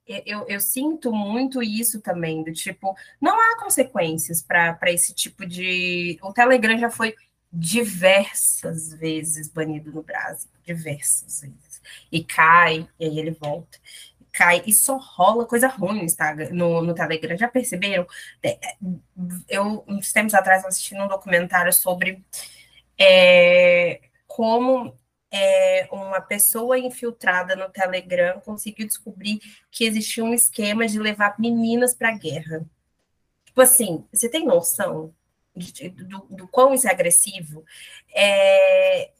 eu, 0.07 0.45
eu, 0.47 0.59
sinto 0.59 1.11
muito 1.11 1.61
isso 1.61 2.01
também, 2.01 2.43
do 2.43 2.53
tipo, 2.53 2.95
não 3.19 3.39
há 3.39 3.59
consequências 3.59 4.41
para 4.41 4.77
esse 4.85 5.13
tipo 5.13 5.45
de. 5.45 6.17
O 6.21 6.31
Telegram 6.31 6.77
já 6.77 6.89
foi 6.89 7.13
diversas 7.51 8.93
vezes 8.93 9.49
banido 9.49 9.91
no 9.91 10.03
Brasil, 10.03 10.49
diversas 10.65 11.41
vezes. 11.41 11.81
E 12.11 12.23
cai, 12.23 12.87
e 12.99 13.05
aí 13.05 13.19
ele 13.19 13.31
volta. 13.31 13.77
Cai 14.31 14.61
e 14.67 14.73
só 14.73 14.97
rola 14.97 15.45
coisa 15.45 15.67
ruim 15.67 15.97
no 15.97 16.03
Instagram, 16.03 16.49
no, 16.51 16.81
no 16.81 16.93
Telegram. 16.93 17.37
Já 17.37 17.47
perceberam? 17.47 18.05
É, 18.43 18.59
eu, 19.49 19.83
uns 19.87 20.11
tempos 20.11 20.33
atrás, 20.33 20.63
assisti 20.63 20.95
um 20.95 21.07
documentário 21.07 21.73
sobre 21.73 22.23
é, 22.99 24.01
como 24.27 24.95
é, 25.31 25.87
uma 25.91 26.21
pessoa 26.21 26.77
infiltrada 26.77 27.55
no 27.55 27.69
Telegram 27.69 28.39
conseguiu 28.39 28.87
descobrir 28.87 29.39
que 29.69 29.83
existia 29.83 30.23
um 30.23 30.33
esquema 30.33 30.87
de 30.87 30.99
levar 30.99 31.35
meninas 31.39 31.93
para 31.93 32.09
a 32.09 32.17
guerra. 32.17 32.65
Tipo 33.45 33.61
assim, 33.61 34.05
você 34.11 34.29
tem 34.29 34.45
noção 34.45 35.13
de, 35.55 35.89
do, 35.89 36.19
do 36.29 36.47
quão 36.47 36.73
isso 36.73 36.87
é 36.87 36.91
agressivo? 36.91 37.65
É, 38.13 39.11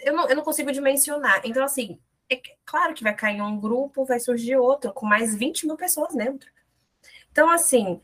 eu, 0.00 0.14
não, 0.14 0.28
eu 0.28 0.36
não 0.36 0.42
consigo 0.42 0.72
dimensionar. 0.72 1.40
Então, 1.44 1.64
assim, 1.64 1.98
é 2.28 2.40
claro 2.64 2.94
que 2.94 3.02
vai 3.02 3.14
cair 3.14 3.40
um 3.40 3.58
grupo, 3.58 4.04
vai 4.04 4.18
surgir 4.18 4.56
outro, 4.56 4.92
com 4.92 5.06
mais 5.06 5.34
20 5.34 5.66
mil 5.66 5.76
pessoas 5.76 6.14
dentro. 6.14 6.50
Então, 7.30 7.50
assim, 7.50 8.00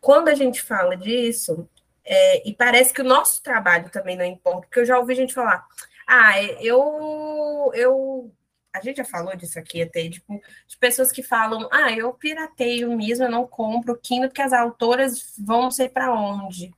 quando 0.00 0.28
a 0.28 0.34
gente 0.34 0.60
fala 0.62 0.96
disso, 0.96 1.68
é, 2.04 2.48
e 2.48 2.54
parece 2.54 2.92
que 2.92 3.00
o 3.00 3.04
nosso 3.04 3.42
trabalho 3.42 3.90
também 3.90 4.16
não 4.16 4.24
importa, 4.24 4.66
porque 4.66 4.80
eu 4.80 4.86
já 4.86 4.98
ouvi 4.98 5.14
gente 5.14 5.34
falar, 5.34 5.66
ah, 6.06 6.42
eu, 6.60 7.70
eu 7.74 8.32
a 8.72 8.80
gente 8.80 8.96
já 8.96 9.04
falou 9.04 9.36
disso 9.36 9.58
aqui 9.58 9.82
até, 9.82 10.08
tipo, 10.08 10.40
de 10.66 10.76
pessoas 10.78 11.12
que 11.12 11.22
falam, 11.22 11.68
ah, 11.70 11.92
eu 11.92 12.12
pirateio 12.14 12.96
mesmo, 12.96 13.26
eu 13.26 13.30
não 13.30 13.46
compro 13.46 13.98
Kindle, 13.98 14.28
porque 14.28 14.40
as 14.40 14.52
autoras 14.52 15.34
vão 15.38 15.62
não 15.62 15.70
sei 15.70 15.88
para 15.88 16.12
onde. 16.12 16.72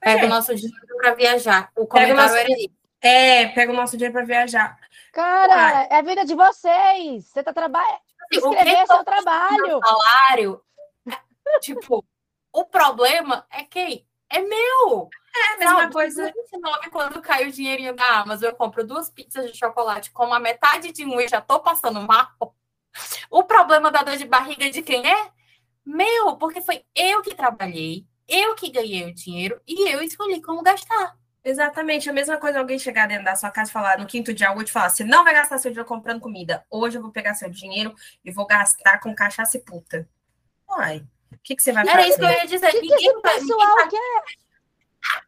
Pega 0.00 0.22
é. 0.22 0.24
o 0.26 0.28
nosso 0.28 0.54
dinheiro 0.54 0.96
para 0.98 1.14
viajar. 1.14 1.70
O 1.76 1.86
comentário 1.86 2.16
nosso... 2.16 2.34
era 2.34 2.50
isso. 2.50 2.76
É, 3.00 3.46
pega 3.48 3.72
o 3.72 3.76
nosso 3.76 3.96
dinheiro 3.96 4.12
para 4.12 4.24
viajar. 4.24 4.78
Cara, 5.12 5.80
ah, 5.80 5.86
é 5.90 5.98
a 5.98 6.02
vida 6.02 6.24
de 6.24 6.34
vocês. 6.34 7.26
Você 7.26 7.42
tá 7.42 7.52
trabalhando. 7.52 8.00
Tipo 8.30 8.48
assim, 8.48 8.56
Escrever 8.56 8.86
seu 8.86 9.04
trabalho. 9.04 9.80
Salário. 9.84 10.60
tipo, 11.60 12.04
o 12.56 12.64
problema 12.64 13.46
é 13.50 13.64
quem? 13.64 14.06
É 14.30 14.40
meu. 14.40 15.10
É 15.36 15.54
a 15.54 15.58
mesma 15.58 15.80
Sabe, 15.80 15.92
coisa. 15.92 16.32
29, 16.34 16.90
quando 16.90 17.20
cai 17.20 17.46
o 17.46 17.52
dinheirinho 17.52 17.94
da 17.94 18.20
Amazon, 18.20 18.48
eu 18.48 18.56
compro 18.56 18.82
duas 18.82 19.10
pizzas 19.10 19.52
de 19.52 19.58
chocolate 19.58 20.10
com 20.10 20.32
a 20.32 20.40
metade 20.40 20.90
de 20.90 21.04
um 21.04 21.20
e 21.20 21.28
já 21.28 21.38
tô 21.42 21.60
passando 21.60 22.00
mal. 22.00 22.30
O 23.30 23.44
problema 23.44 23.90
da 23.90 24.02
dor 24.02 24.16
de 24.16 24.24
barriga 24.24 24.70
de 24.70 24.80
quem 24.80 25.06
é? 25.06 25.30
Meu, 25.84 26.38
porque 26.38 26.62
foi 26.62 26.82
eu 26.94 27.20
que 27.20 27.34
trabalhei, 27.34 28.06
eu 28.26 28.54
que 28.54 28.70
ganhei 28.70 29.04
o 29.04 29.14
dinheiro 29.14 29.60
e 29.68 29.90
eu 29.90 30.02
escolhi 30.02 30.40
como 30.40 30.62
gastar. 30.62 31.14
Exatamente, 31.44 32.08
a 32.08 32.12
mesma 32.12 32.38
coisa 32.38 32.58
alguém 32.58 32.78
chegar 32.78 33.06
dentro 33.06 33.26
da 33.26 33.36
sua 33.36 33.50
casa 33.50 33.68
e 33.68 33.72
falar 33.72 33.98
no 33.98 34.06
quinto 34.06 34.32
dia 34.32 34.48
algo 34.48 34.64
te 34.64 34.72
falar, 34.72 34.88
você 34.88 35.04
não 35.04 35.24
vai 35.24 35.34
gastar 35.34 35.58
seu 35.58 35.70
dinheiro 35.70 35.86
comprando 35.86 36.22
comida. 36.22 36.64
Hoje 36.70 36.96
eu 36.96 37.02
vou 37.02 37.12
pegar 37.12 37.34
seu 37.34 37.50
dinheiro 37.50 37.94
e 38.24 38.30
vou 38.30 38.46
gastar 38.46 38.98
com 38.98 39.14
cachaça 39.14 39.58
e 39.58 39.60
puta. 39.60 40.08
Uai, 40.66 41.06
o 41.32 41.38
que, 41.42 41.56
que 41.56 41.62
você 41.62 41.72
vai 41.72 41.82
Era 41.82 42.02
fazer? 42.02 42.02
Era 42.02 42.08
isso 42.08 42.18
que 42.18 42.24
eu 42.24 42.30
ia 42.30 42.46
dizer. 42.46 42.70
Que 42.70 42.80
ninguém, 42.80 43.14
que 43.14 43.20
pessoal 43.20 43.76
ninguém, 43.76 44.00
tá, 45.00 45.22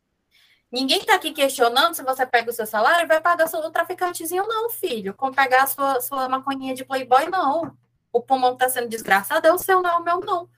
ninguém 0.70 1.04
tá 1.04 1.14
aqui 1.14 1.32
questionando 1.32 1.94
se 1.94 2.02
você 2.02 2.26
pega 2.26 2.50
o 2.50 2.52
seu 2.52 2.66
salário 2.66 3.04
e 3.04 3.08
vai 3.08 3.20
pagar 3.20 3.46
o 3.46 3.48
seu 3.48 3.70
traficantezinho, 3.70 4.46
não, 4.46 4.70
filho. 4.70 5.14
Como 5.14 5.34
pegar 5.34 5.64
a 5.64 5.66
sua, 5.66 6.00
sua 6.00 6.28
maconhinha 6.28 6.74
de 6.74 6.84
playboy, 6.84 7.28
não. 7.28 7.76
O 8.12 8.22
pulmão 8.22 8.52
que 8.52 8.58
tá 8.58 8.68
sendo 8.68 8.88
desgraçado 8.88 9.46
é 9.46 9.52
o 9.52 9.58
seu, 9.58 9.82
não 9.82 9.90
é 9.90 9.96
o 9.96 10.04
meu, 10.04 10.20
não. 10.20 10.48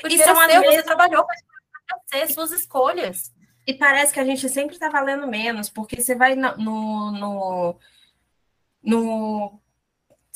Porque 0.00 0.14
isso 0.14 0.22
é 0.22 0.34
seu, 0.34 0.46
mesma... 0.46 0.64
você 0.64 0.82
trabalhou 0.82 1.24
para 1.26 1.98
ser 2.06 2.32
suas 2.32 2.50
escolhas. 2.50 3.32
E 3.66 3.74
parece 3.74 4.12
que 4.12 4.20
a 4.20 4.24
gente 4.24 4.48
sempre 4.48 4.78
tá 4.78 4.88
valendo 4.88 5.26
menos, 5.26 5.70
porque 5.70 6.00
você 6.00 6.14
vai 6.14 6.34
no, 6.34 6.56
no, 6.56 7.78
no 8.82 9.60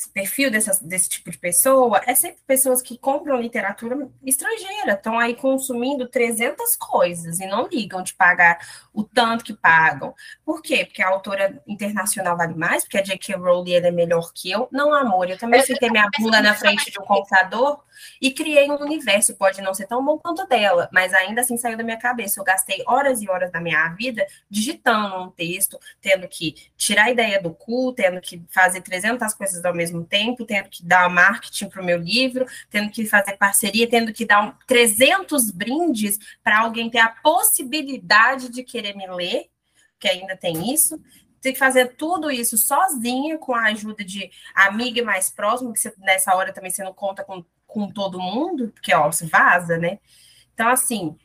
perfil 0.07 0.49
dessa, 0.49 0.79
desse 0.83 1.09
tipo 1.09 1.29
de 1.29 1.37
pessoa 1.37 2.01
é 2.05 2.15
sempre 2.15 2.39
pessoas 2.47 2.81
que 2.81 2.97
compram 2.97 3.39
literatura 3.39 4.09
estrangeira, 4.23 4.93
estão 4.93 5.19
aí 5.19 5.35
consumindo 5.35 6.07
300 6.07 6.75
coisas 6.75 7.39
e 7.39 7.47
não 7.47 7.67
ligam 7.67 8.01
de 8.01 8.13
pagar 8.13 8.59
o 8.93 9.03
tanto 9.03 9.43
que 9.43 9.53
pagam. 9.53 10.13
Por 10.45 10.61
quê? 10.61 10.85
Porque 10.85 11.01
a 11.01 11.09
autora 11.09 11.61
internacional 11.67 12.37
vale 12.37 12.55
mais, 12.55 12.83
porque 12.83 12.97
a 12.97 13.03
J.K. 13.03 13.35
Rowling 13.35 13.73
é 13.73 13.91
melhor 13.91 14.31
que 14.33 14.51
eu. 14.51 14.67
Não, 14.71 14.93
amor, 14.93 15.29
eu 15.29 15.37
também 15.37 15.61
fiquei 15.63 15.89
minha 15.89 16.09
bunda 16.17 16.41
na 16.41 16.53
frente 16.53 16.91
de 16.91 16.99
um 16.99 17.05
computador 17.05 17.83
e 18.21 18.31
criei 18.31 18.69
um 18.69 18.79
universo, 18.81 19.35
pode 19.35 19.61
não 19.61 19.73
ser 19.73 19.87
tão 19.87 20.03
bom 20.03 20.17
quanto 20.17 20.45
dela, 20.47 20.89
mas 20.91 21.13
ainda 21.13 21.41
assim 21.41 21.57
saiu 21.57 21.77
da 21.77 21.83
minha 21.83 21.97
cabeça. 21.97 22.39
Eu 22.39 22.43
gastei 22.43 22.83
horas 22.87 23.21
e 23.21 23.29
horas 23.29 23.51
da 23.51 23.59
minha 23.59 23.89
vida 23.89 24.25
digitando 24.49 25.15
um 25.23 25.29
texto, 25.29 25.79
tendo 26.01 26.27
que 26.27 26.55
tirar 26.77 27.05
a 27.05 27.11
ideia 27.11 27.41
do 27.41 27.53
cu, 27.53 27.93
tendo 27.93 28.21
que 28.21 28.41
fazer 28.49 28.81
300 28.81 29.33
coisas 29.33 29.63
ao 29.65 29.73
mesmo 29.73 29.88
tempo, 30.03 30.45
tendo 30.45 30.69
que 30.69 30.83
dar 30.85 31.09
marketing 31.09 31.69
para 31.69 31.81
o 31.81 31.85
meu 31.85 31.97
livro, 31.97 32.45
tendo 32.69 32.89
que 32.91 33.05
fazer 33.05 33.37
parceria, 33.37 33.89
tendo 33.89 34.13
que 34.13 34.25
dar 34.25 34.43
um, 34.43 34.53
300 34.67 35.51
brindes 35.51 36.17
para 36.43 36.59
alguém 36.59 36.89
ter 36.89 36.99
a 36.99 37.09
possibilidade 37.09 38.49
de 38.49 38.63
querer 38.63 38.95
me 38.95 39.07
ler, 39.07 39.49
que 39.99 40.07
ainda 40.07 40.35
tem 40.35 40.73
isso 40.73 40.99
tem 41.41 41.53
que 41.53 41.59
fazer 41.59 41.95
tudo 41.95 42.29
isso 42.29 42.57
sozinha, 42.57 43.37
com 43.37 43.53
a 43.55 43.67
ajuda 43.67 44.03
de 44.03 44.29
amiga 44.53 45.01
mais 45.05 45.29
próxima, 45.29 45.71
que 45.71 45.79
você, 45.79 45.93
nessa 45.99 46.35
hora 46.35 46.51
também 46.51 46.69
você 46.69 46.83
não 46.83 46.93
conta 46.93 47.23
com 47.23 47.45
com 47.69 47.89
todo 47.89 48.19
mundo, 48.19 48.69
porque, 48.73 48.93
ó, 48.93 49.11
se 49.11 49.27
vaza, 49.27 49.77
né? 49.77 49.99
Então, 50.53 50.67
assim, 50.67 51.15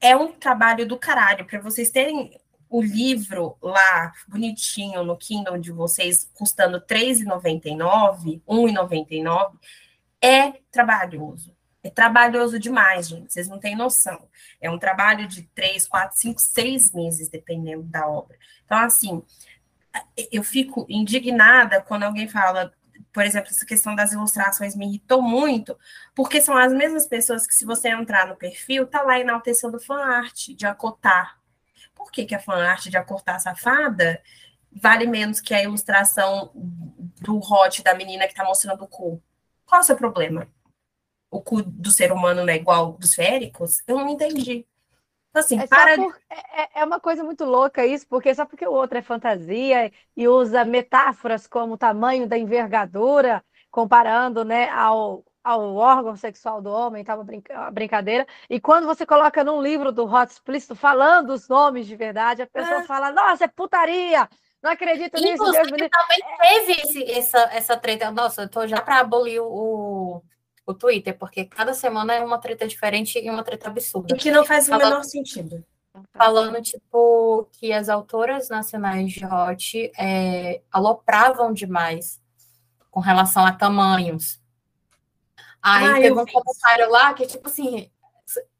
é 0.00 0.14
um 0.14 0.32
trabalho 0.32 0.86
do 0.86 0.98
caralho, 0.98 1.46
para 1.46 1.60
vocês 1.60 1.90
terem 1.90 2.38
o 2.70 2.80
livro 2.80 3.56
lá, 3.60 4.12
bonitinho, 4.28 5.02
no 5.02 5.16
Kindle 5.16 5.58
de 5.58 5.72
vocês, 5.72 6.30
custando 6.32 6.78
R$ 6.78 6.84
3,99, 6.86 8.24
R$ 8.24 8.40
1,99, 8.48 9.52
é 10.22 10.52
trabalhoso. 10.70 11.54
É 11.82 11.90
trabalhoso 11.90 12.58
demais, 12.58 13.08
gente. 13.08 13.32
Vocês 13.32 13.48
não 13.48 13.58
têm 13.58 13.74
noção. 13.74 14.28
É 14.60 14.70
um 14.70 14.78
trabalho 14.78 15.26
de 15.26 15.42
três, 15.54 15.88
quatro, 15.88 16.16
cinco, 16.16 16.40
seis 16.40 16.92
meses, 16.92 17.28
dependendo 17.28 17.82
da 17.82 18.06
obra. 18.06 18.38
Então, 18.64 18.78
assim, 18.78 19.22
eu 20.30 20.44
fico 20.44 20.86
indignada 20.88 21.80
quando 21.80 22.04
alguém 22.04 22.28
fala 22.28 22.72
por 23.12 23.24
exemplo, 23.24 23.50
essa 23.50 23.66
questão 23.66 23.96
das 23.96 24.12
ilustrações 24.12 24.76
me 24.76 24.86
irritou 24.86 25.20
muito, 25.20 25.76
porque 26.14 26.40
são 26.40 26.56
as 26.56 26.72
mesmas 26.72 27.08
pessoas 27.08 27.44
que, 27.46 27.54
se 27.54 27.64
você 27.64 27.88
entrar 27.88 28.26
no 28.28 28.36
perfil, 28.36 28.86
tá 28.86 29.02
lá 29.02 29.18
enaltecendo 29.18 29.80
fanart 29.80 30.50
de 30.50 30.66
acotar. 30.66 31.39
Por 32.00 32.10
que, 32.10 32.24
que 32.24 32.34
a 32.34 32.40
fanart 32.40 32.88
de 32.88 32.96
acotar 32.96 33.38
safada 33.38 34.22
vale 34.72 35.06
menos 35.06 35.38
que 35.38 35.52
a 35.52 35.62
ilustração 35.62 36.50
do 36.54 37.38
hot 37.38 37.82
da 37.82 37.94
menina 37.94 38.26
que 38.26 38.34
tá 38.34 38.42
mostrando 38.42 38.84
o 38.84 38.88
cu? 38.88 39.22
Qual 39.66 39.80
é 39.80 39.84
o 39.84 39.86
seu 39.86 39.96
problema? 39.96 40.48
O 41.30 41.42
cu 41.42 41.62
do 41.62 41.90
ser 41.90 42.10
humano 42.10 42.42
não 42.42 42.52
é 42.52 42.56
igual 42.56 42.92
dos 42.92 43.14
féricos? 43.14 43.82
Eu 43.86 43.98
não 43.98 44.08
entendi. 44.08 44.66
Então, 45.28 45.40
assim, 45.40 45.60
é, 45.60 45.66
para... 45.66 45.94
por... 45.94 46.18
É, 46.30 46.62
é, 46.62 46.68
é, 46.76 46.84
uma 46.84 46.98
coisa 46.98 47.22
muito 47.22 47.44
louca 47.44 47.84
isso, 47.84 48.06
porque 48.08 48.34
só 48.34 48.46
porque 48.46 48.66
o 48.66 48.72
outro 48.72 48.96
é 48.96 49.02
fantasia 49.02 49.92
e 50.16 50.26
usa 50.26 50.64
metáforas 50.64 51.46
como 51.46 51.74
o 51.74 51.78
tamanho 51.78 52.26
da 52.26 52.38
envergadura, 52.38 53.44
comparando 53.70 54.42
né, 54.42 54.70
ao, 54.70 55.22
ao 55.42 55.74
órgão 55.74 56.16
sexual 56.16 56.60
do 56.60 56.70
homem, 56.70 57.04
tá 57.04 57.14
uma, 57.14 57.24
brinca... 57.24 57.70
brincadeira. 57.70 58.26
E 58.48 58.60
quando 58.60 58.86
você 58.86 59.06
coloca 59.06 59.42
num 59.42 59.62
livro 59.62 59.90
do 59.90 60.04
Hot 60.04 60.30
Explícito 60.30 60.74
falando 60.74 61.30
os 61.30 61.48
nomes 61.48 61.86
de 61.86 61.96
verdade, 61.96 62.42
a 62.42 62.46
pessoa 62.46 62.80
é. 62.80 62.84
fala, 62.84 63.12
nossa, 63.12 63.44
é 63.44 63.48
putaria! 63.48 64.28
Não 64.62 64.70
acredito 64.70 65.14
nisso. 65.14 65.32
Inclusive, 65.32 65.72
Deus 65.72 65.90
também 65.90 66.18
teve 66.38 66.72
esse, 66.82 67.10
essa, 67.10 67.38
essa 67.52 67.76
treta. 67.76 68.10
Nossa, 68.10 68.42
eu 68.42 68.48
tô 68.48 68.66
já 68.66 68.80
para 68.80 69.00
abolir 69.00 69.40
o, 69.40 70.22
o 70.66 70.74
Twitter, 70.74 71.16
porque 71.16 71.46
cada 71.46 71.72
semana 71.72 72.14
é 72.14 72.22
uma 72.22 72.38
treta 72.38 72.66
diferente 72.66 73.18
e 73.18 73.30
uma 73.30 73.42
treta 73.42 73.68
absurda. 73.68 74.14
E 74.14 74.18
que 74.18 74.30
não 74.30 74.44
faz 74.44 74.68
o 74.68 74.76
menor 74.76 75.02
sentido. 75.02 75.64
falando, 76.12 76.60
tipo, 76.60 77.48
que 77.52 77.72
as 77.72 77.88
autoras 77.88 78.50
nacionais 78.50 79.10
de 79.10 79.24
hot 79.24 79.90
é, 79.98 80.60
alopravam 80.70 81.54
demais 81.54 82.20
com 82.90 83.00
relação 83.00 83.46
a 83.46 83.52
tamanhos. 83.52 84.39
Aí 85.62 85.86
ah, 85.86 85.94
teve 85.94 86.12
um 86.12 86.26
comentário 86.26 86.90
lá 86.90 87.12
que, 87.12 87.26
tipo 87.26 87.48
assim, 87.48 87.90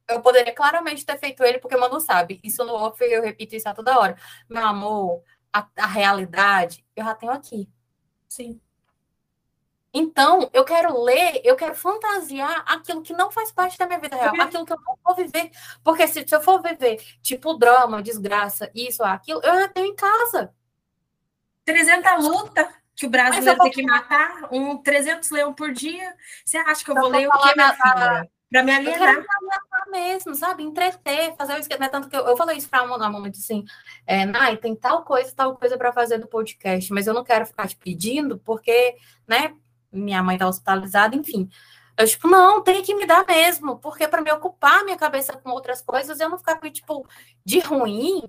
eu 0.08 0.20
poderia 0.20 0.54
claramente 0.54 1.06
ter 1.06 1.18
feito 1.18 1.42
ele, 1.42 1.58
porque 1.58 1.76
Manu 1.76 2.00
sabe. 2.00 2.40
Isso 2.42 2.64
no 2.64 2.74
off 2.74 3.02
eu 3.02 3.22
repito 3.22 3.54
isso 3.54 3.68
a 3.68 3.74
toda 3.74 3.98
hora. 3.98 4.16
Meu 4.48 4.66
amor, 4.66 5.22
a, 5.52 5.66
a 5.76 5.86
realidade 5.86 6.84
eu 6.94 7.04
já 7.04 7.14
tenho 7.14 7.32
aqui. 7.32 7.68
Sim. 8.28 8.60
Então, 9.92 10.48
eu 10.52 10.64
quero 10.64 11.02
ler, 11.02 11.40
eu 11.42 11.56
quero 11.56 11.74
fantasiar 11.74 12.64
aquilo 12.66 13.02
que 13.02 13.12
não 13.12 13.30
faz 13.30 13.50
parte 13.50 13.76
da 13.76 13.86
minha 13.86 13.98
vida 13.98 14.14
real, 14.14 14.40
aquilo 14.40 14.64
que 14.64 14.72
eu 14.72 14.80
não 14.86 14.96
vou 15.04 15.16
viver. 15.16 15.50
Porque 15.82 16.06
se, 16.06 16.26
se 16.26 16.34
eu 16.34 16.40
for 16.40 16.62
viver, 16.62 17.02
tipo, 17.20 17.54
drama, 17.54 18.00
desgraça, 18.00 18.70
isso, 18.72 19.02
aquilo, 19.02 19.40
eu 19.42 19.60
já 19.60 19.68
tenho 19.68 19.86
em 19.86 19.96
casa. 19.96 20.54
300 21.64 22.24
luta 22.24 22.79
que 23.00 23.06
o 23.06 23.10
brasileiro 23.10 23.58
tem 23.60 23.70
que 23.70 23.82
matar, 23.82 24.46
um 24.52 24.76
300 24.76 25.30
leão 25.30 25.54
por 25.54 25.72
dia. 25.72 26.14
Você 26.44 26.58
acha 26.58 26.84
que 26.84 26.90
eu 26.90 26.94
vou 26.94 27.08
ler 27.08 27.26
o 27.26 27.30
quê, 27.30 27.54
minha 27.56 27.72
filha? 27.72 28.30
Para 28.50 28.62
me 28.62 28.72
alienar. 28.72 29.14
Eu 29.14 29.24
quero 29.24 29.90
mesmo, 29.90 30.34
sabe? 30.34 30.62
Entreter, 30.62 31.34
fazer 31.34 31.54
o 31.54 31.58
esquema. 31.58 31.86
É 31.86 31.88
tanto 31.88 32.10
que 32.10 32.16
eu, 32.16 32.26
eu 32.26 32.36
falei 32.36 32.58
isso 32.58 32.68
para 32.68 32.80
a 32.80 32.86
Mona, 32.86 33.06
a 33.06 33.10
Mona 33.10 33.30
disse 33.30 33.50
assim, 33.50 33.64
é, 34.06 34.26
Nai, 34.26 34.58
tem 34.58 34.76
tal 34.76 35.02
coisa, 35.02 35.32
tal 35.34 35.56
coisa 35.56 35.78
para 35.78 35.94
fazer 35.94 36.18
do 36.18 36.26
podcast, 36.26 36.92
mas 36.92 37.06
eu 37.06 37.14
não 37.14 37.24
quero 37.24 37.46
ficar 37.46 37.66
te 37.68 37.76
pedindo, 37.76 38.38
porque, 38.38 38.94
né, 39.26 39.54
minha 39.90 40.22
mãe 40.22 40.36
tá 40.36 40.46
hospitalizada, 40.46 41.16
enfim. 41.16 41.48
Eu, 41.96 42.06
tipo, 42.06 42.28
não, 42.28 42.62
tem 42.62 42.82
que 42.82 42.94
me 42.94 43.06
dar 43.06 43.24
mesmo, 43.26 43.78
porque 43.78 44.06
para 44.06 44.20
me 44.20 44.30
ocupar 44.30 44.84
minha 44.84 44.98
cabeça 44.98 45.32
com 45.38 45.48
outras 45.52 45.80
coisas, 45.80 46.20
eu 46.20 46.28
não 46.28 46.36
ficar, 46.36 46.60
tipo, 46.70 47.08
de 47.46 47.60
ruim, 47.60 48.22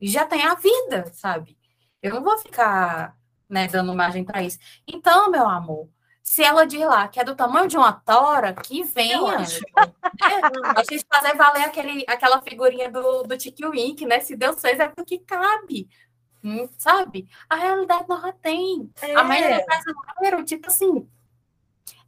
já 0.00 0.26
tem 0.26 0.42
a 0.42 0.54
vida, 0.54 1.12
sabe? 1.12 1.56
Eu 2.02 2.12
não 2.12 2.24
vou 2.24 2.36
ficar, 2.38 3.16
né, 3.48 3.68
dando 3.68 3.94
margem 3.94 4.24
para 4.24 4.42
isso. 4.42 4.58
Então, 4.86 5.30
meu 5.30 5.48
amor, 5.48 5.88
se 6.22 6.42
ela 6.42 6.66
diz 6.66 6.80
lá 6.80 7.06
que 7.06 7.20
é 7.20 7.24
do 7.24 7.36
tamanho 7.36 7.68
de 7.68 7.76
uma 7.76 7.92
tora, 7.92 8.52
que 8.52 8.82
venha. 8.82 9.38
É, 10.18 10.80
a 10.80 10.82
gente 10.82 11.04
fazer 11.12 11.36
valer 11.36 11.64
aquele, 11.64 12.02
aquela 12.08 12.40
figurinha 12.40 12.90
do, 12.90 13.24
do 13.24 13.36
Tiki 13.36 13.66
Wink, 13.66 14.06
né? 14.06 14.18
Se 14.20 14.34
Deus 14.34 14.58
fez, 14.58 14.80
é 14.80 14.88
porque 14.88 15.18
cabe. 15.18 15.88
Hum, 16.42 16.66
sabe? 16.78 17.28
A 17.50 17.54
realidade 17.54 18.06
não 18.08 18.32
tem. 18.32 18.90
É. 19.02 19.14
A 19.14 19.22
média 19.22 19.58
do 19.58 19.94
brasileiro, 19.94 20.44
tipo 20.44 20.68
assim, 20.68 21.06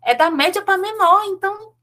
é 0.02 0.14
da 0.14 0.30
média 0.30 0.62
para 0.62 0.78
menor, 0.78 1.22
então. 1.26 1.74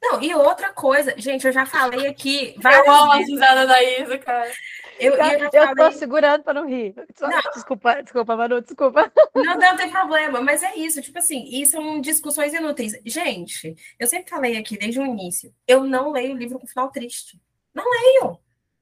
Não, 0.00 0.22
e 0.22 0.32
outra 0.34 0.72
coisa, 0.72 1.12
gente, 1.18 1.46
eu 1.46 1.52
já 1.52 1.66
falei 1.66 2.06
aqui. 2.06 2.54
Eu 2.62 2.92
amo 2.92 3.12
a 3.12 3.16
risada 3.16 3.66
da 3.66 3.82
Isa, 3.82 4.18
cara. 4.18 4.50
Eu, 4.98 5.14
eu, 5.14 5.38
eu 5.38 5.50
falei... 5.50 5.74
tô 5.74 5.92
segurando 5.92 6.42
para 6.44 6.54
não 6.54 6.68
rir. 6.68 6.94
Não. 7.20 7.52
Desculpa, 7.52 8.02
desculpa, 8.02 8.36
Manu, 8.36 8.60
desculpa. 8.60 9.12
Não, 9.34 9.56
não 9.56 9.76
tem 9.76 9.90
problema, 9.90 10.40
mas 10.40 10.62
é 10.62 10.76
isso, 10.76 11.02
tipo 11.02 11.18
assim, 11.18 11.44
isso 11.50 11.72
são 11.72 12.00
discussões 12.00 12.54
inúteis. 12.54 12.92
Gente, 13.04 13.74
eu 13.98 14.06
sempre 14.06 14.30
falei 14.30 14.56
aqui 14.56 14.78
desde 14.78 15.00
o 15.00 15.06
início, 15.06 15.54
eu 15.66 15.84
não 15.84 16.12
leio 16.12 16.36
livro 16.36 16.58
com 16.58 16.66
final 16.66 16.90
triste. 16.90 17.40
Não 17.74 17.84
leio. 17.88 18.38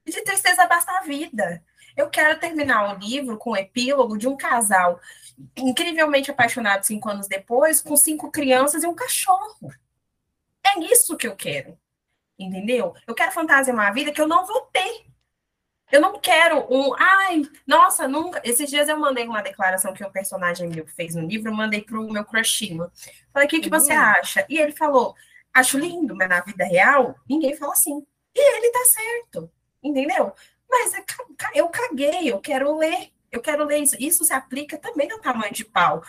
De 0.07 0.23
tristeza 0.23 0.67
basta 0.67 0.93
a 0.99 1.03
vida. 1.03 1.62
Eu 1.97 2.09
quero 2.11 2.39
terminar 2.39 2.95
o 2.95 2.99
livro 2.99 3.39
com 3.39 3.51
o 3.51 3.57
epílogo 3.57 4.19
de 4.19 4.29
um 4.29 4.37
casal 4.37 5.01
incrivelmente 5.57 6.31
apaixonado 6.31 6.85
cinco 6.85 7.09
anos 7.09 7.27
depois, 7.27 7.81
com 7.81 7.97
cinco 7.97 8.31
crianças 8.31 8.83
e 8.83 8.87
um 8.87 8.95
cachorro. 8.95 9.71
É 10.75 10.79
isso 10.81 11.17
que 11.17 11.27
eu 11.27 11.37
quero. 11.37 11.79
Entendeu? 12.39 12.95
Eu 13.07 13.14
quero 13.14 13.33
fantasiar 13.33 13.75
uma 13.75 13.91
vida 13.91 14.12
que 14.12 14.21
eu 14.21 14.29
não 14.29 14.47
vou 14.47 14.62
ter. 14.73 15.07
Eu 15.91 16.01
não 16.01 16.19
quero 16.19 16.67
um. 16.69 16.95
Ai, 16.99 17.43
nossa, 17.67 18.09
nunca. 18.09 18.41
Esses 18.45 18.69
dias 18.69 18.89
eu 18.89 18.99
mandei 18.99 19.27
uma 19.27 19.43
declaração 19.43 19.95
que 19.95 20.05
um 20.05 20.11
personagem 20.11 20.69
meu 20.69 20.87
fez 20.87 21.14
no 21.14 21.27
livro, 21.27 21.51
eu 21.51 21.55
mandei 21.55 21.81
pro 21.83 22.11
meu 22.11 22.25
crushinho. 22.25 22.91
Falei, 23.33 23.47
o 23.47 23.51
que, 23.51 23.61
que 23.61 23.71
você 23.71 23.93
uhum. 23.93 24.01
acha? 24.01 24.45
E 24.49 24.59
ele 24.59 24.73
falou: 24.73 25.14
acho 25.55 25.79
lindo, 25.79 26.14
mas 26.17 26.29
na 26.29 26.41
vida 26.41 26.64
real, 26.64 27.14
ninguém 27.29 27.57
fala 27.57 27.73
assim. 27.73 28.05
E 28.35 28.57
ele 28.57 28.73
tá 28.73 28.85
certo. 28.85 29.51
Entendeu? 29.83 30.33
Mas 30.69 30.93
é 30.95 31.05
eu 31.55 31.69
caguei, 31.69 32.33
eu 32.33 32.41
quero 32.41 32.77
ler. 32.77 33.11
Eu 33.31 33.41
quero 33.41 33.64
ler 33.64 33.79
isso. 33.79 33.97
Isso 33.99 34.25
se 34.25 34.33
aplica 34.33 34.77
também 34.77 35.11
ao 35.11 35.21
tamanho 35.21 35.53
de 35.53 35.64
pau. 35.64 36.03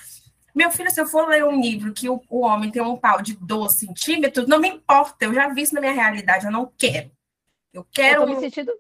Meu 0.58 0.72
filho, 0.72 0.89
se 0.89 0.99
eu 0.99 1.05
for 1.05 1.30
ler 1.30 1.43
um 1.43 1.62
livro 1.62 1.93
que 1.93 2.10
o, 2.10 2.20
o 2.28 2.39
homem 2.39 2.72
tem 2.72 2.82
um 2.82 2.97
pau 2.97 3.22
de 3.22 3.36
12 3.36 3.78
centímetros, 3.78 4.47
não 4.47 4.60
me 4.60 4.68
importa. 4.68 5.26
Eu 5.26 5.32
já 5.32 5.47
vi 5.49 5.62
isso 5.62 5.76
na 5.76 5.80
minha 5.80 5.93
realidade, 5.93 6.47
eu 6.47 6.51
não 6.51 6.74
quero. 6.76 7.12
Eu 7.72 7.86
quero. 7.91 8.24
Eu 8.24 8.26
tô 8.26 8.34
me 8.34 8.39
sentindo 8.39 8.72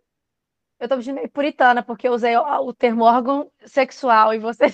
eu 0.79 0.89
tô 0.89 0.97
me 0.97 1.03
sentindo 1.03 1.17
meio 1.17 1.29
puritana, 1.29 1.83
porque 1.83 2.07
eu 2.07 2.13
usei 2.13 2.35
o, 2.35 2.41
o 2.61 2.73
termo 2.73 3.03
órgão 3.03 3.51
sexual 3.63 4.33
e 4.33 4.39
você. 4.39 4.65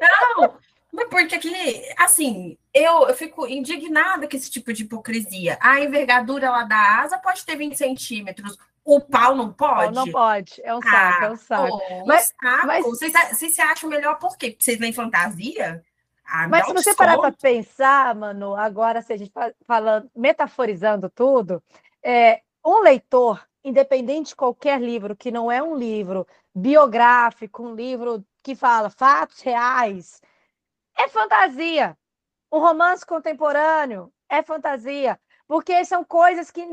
Não, 0.00 0.56
mas 0.92 1.08
porque 1.08 1.34
aqui, 1.34 1.52
assim, 1.98 2.56
eu, 2.72 3.08
eu 3.08 3.14
fico 3.14 3.44
indignada 3.48 4.28
com 4.28 4.36
esse 4.36 4.48
tipo 4.48 4.72
de 4.72 4.84
hipocrisia. 4.84 5.58
A 5.60 5.80
envergadura 5.80 6.48
lá 6.48 6.62
da 6.62 7.00
asa 7.00 7.18
pode 7.18 7.44
ter 7.44 7.56
20 7.56 7.76
centímetros. 7.76 8.56
O 8.84 9.00
pau 9.00 9.36
não 9.36 9.52
pode? 9.52 9.94
Não, 9.94 10.06
não 10.06 10.12
pode, 10.12 10.60
é 10.64 10.74
um 10.74 10.82
saco, 10.82 11.22
ah, 11.22 11.26
é 11.26 11.30
um 11.30 11.36
saco. 11.36 11.78
Pô, 11.78 12.06
mas, 12.06 12.34
saco. 12.42 12.66
mas... 12.66 12.84
Vocês, 12.84 13.12
vocês 13.12 13.54
se 13.54 13.60
acham 13.60 13.88
melhor 13.88 14.18
por 14.18 14.36
quê? 14.36 14.50
Porque 14.50 14.64
vocês 14.64 14.80
nem 14.80 14.92
fantasia? 14.92 15.84
Ah, 16.26 16.48
mas 16.48 16.66
se 16.66 16.72
você 16.72 16.94
parar 16.94 17.18
para 17.18 17.32
pensar, 17.32 18.14
mano, 18.14 18.56
agora 18.56 19.02
se 19.02 19.12
a 19.12 19.16
gente 19.16 19.32
falando, 19.66 20.10
metaforizando 20.16 21.10
tudo, 21.10 21.62
é, 22.02 22.40
um 22.64 22.80
leitor, 22.80 23.46
independente 23.62 24.30
de 24.30 24.36
qualquer 24.36 24.80
livro, 24.80 25.14
que 25.14 25.30
não 25.30 25.50
é 25.50 25.62
um 25.62 25.76
livro 25.76 26.26
biográfico, 26.54 27.62
um 27.62 27.74
livro 27.74 28.24
que 28.42 28.54
fala 28.54 28.90
fatos 28.90 29.40
reais, 29.40 30.20
é 30.98 31.08
fantasia. 31.08 31.96
Um 32.50 32.58
romance 32.58 33.04
contemporâneo 33.04 34.12
é 34.28 34.42
fantasia, 34.42 35.18
porque 35.46 35.84
são 35.84 36.04
coisas 36.04 36.50
que, 36.50 36.66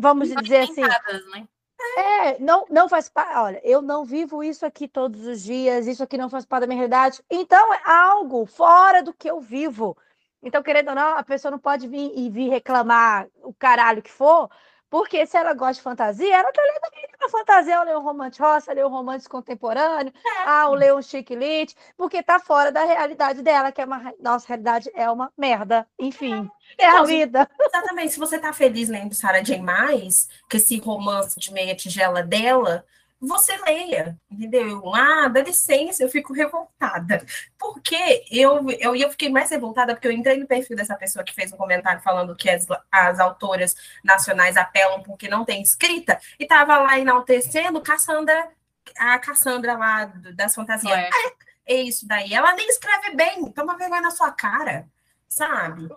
vamos 0.00 0.30
não 0.30 0.42
dizer 0.42 0.62
assim. 0.62 0.82
Né? 0.82 1.48
É, 1.96 2.38
não, 2.38 2.66
não 2.70 2.88
faz 2.88 3.08
parte. 3.08 3.36
Olha, 3.36 3.60
eu 3.64 3.80
não 3.82 4.04
vivo 4.04 4.42
isso 4.42 4.64
aqui 4.66 4.86
todos 4.86 5.26
os 5.26 5.42
dias, 5.42 5.86
isso 5.86 6.02
aqui 6.02 6.16
não 6.16 6.28
faz 6.28 6.44
parte 6.44 6.62
da 6.62 6.66
minha 6.66 6.78
realidade. 6.78 7.22
Então 7.30 7.72
é 7.74 7.80
algo 7.84 8.46
fora 8.46 9.02
do 9.02 9.12
que 9.12 9.30
eu 9.30 9.40
vivo. 9.40 9.96
Então, 10.42 10.62
querendo 10.62 10.88
ou 10.88 10.94
não, 10.94 11.18
a 11.18 11.22
pessoa 11.22 11.50
não 11.50 11.58
pode 11.58 11.86
vir 11.86 12.12
e 12.16 12.30
vir 12.30 12.48
reclamar 12.48 13.28
o 13.42 13.52
caralho 13.52 14.02
que 14.02 14.10
for, 14.10 14.50
porque 14.90 15.24
se 15.24 15.36
ela 15.36 15.54
gosta 15.54 15.74
de 15.74 15.82
fantasia, 15.82 16.36
ela 16.36 16.52
tá 16.52 16.62
lendo 16.62 17.24
a 17.24 17.28
fantasia, 17.28 17.74
ela 17.74 17.84
lê 17.84 17.96
um 17.96 18.02
romance 18.02 18.40
roça, 18.40 18.72
lê 18.72 18.84
um 18.84 18.88
romance 18.88 19.28
contemporâneo, 19.28 20.12
é. 20.16 20.42
ah, 20.44 20.68
lê 20.70 20.92
um 20.92 21.00
chiquilite, 21.00 21.76
porque 21.96 22.22
tá 22.22 22.40
fora 22.40 22.72
da 22.72 22.84
realidade 22.84 23.42
dela, 23.42 23.70
que 23.70 23.80
é 23.80 23.84
uma 23.84 24.12
nossa 24.20 24.48
realidade 24.48 24.90
é 24.94 25.08
uma 25.08 25.32
merda. 25.38 25.86
Enfim, 25.98 26.50
é, 26.76 26.84
é 26.84 26.88
a 26.88 27.04
vida. 27.04 27.48
Exatamente. 27.60 28.12
Se 28.12 28.18
você 28.18 28.38
tá 28.38 28.52
feliz 28.52 28.88
lendo 28.88 29.14
Sarah 29.14 29.42
J. 29.42 29.60
Mais, 29.62 30.28
que 30.48 30.56
esse 30.56 30.78
romance 30.78 31.38
de 31.38 31.52
meia 31.52 31.74
tigela 31.74 32.22
dela, 32.22 32.84
você 33.20 33.54
leia, 33.58 34.18
entendeu? 34.30 34.94
Ah, 34.94 35.28
dá 35.28 35.42
licença, 35.42 36.02
eu 36.02 36.08
fico 36.08 36.32
revoltada. 36.32 37.24
Porque 37.58 38.24
eu, 38.30 38.70
eu, 38.78 38.96
eu 38.96 39.10
fiquei 39.10 39.28
mais 39.28 39.50
revoltada 39.50 39.94
porque 39.94 40.08
eu 40.08 40.12
entrei 40.12 40.38
no 40.38 40.46
perfil 40.46 40.74
dessa 40.74 40.96
pessoa 40.96 41.24
que 41.24 41.34
fez 41.34 41.52
um 41.52 41.56
comentário 41.56 42.00
falando 42.00 42.34
que 42.34 42.48
as, 42.48 42.66
as 42.90 43.20
autoras 43.20 43.76
nacionais 44.02 44.56
apelam 44.56 45.02
porque 45.02 45.28
não 45.28 45.44
tem 45.44 45.60
escrita, 45.60 46.18
e 46.38 46.46
tava 46.46 46.78
lá 46.78 46.98
enaltecendo 46.98 47.82
Cassandra, 47.82 48.48
a 48.96 49.18
Cassandra 49.18 49.76
lá 49.76 50.06
das 50.34 50.54
fantasias. 50.54 50.96
É. 50.96 51.10
Ah, 51.12 51.32
é 51.66 51.82
isso 51.82 52.08
daí. 52.08 52.32
Ela 52.32 52.54
nem 52.54 52.68
escreve 52.68 53.14
bem, 53.14 53.50
toma 53.52 53.76
vergonha 53.76 54.00
na 54.00 54.10
sua 54.10 54.32
cara, 54.32 54.88
sabe? 55.28 55.88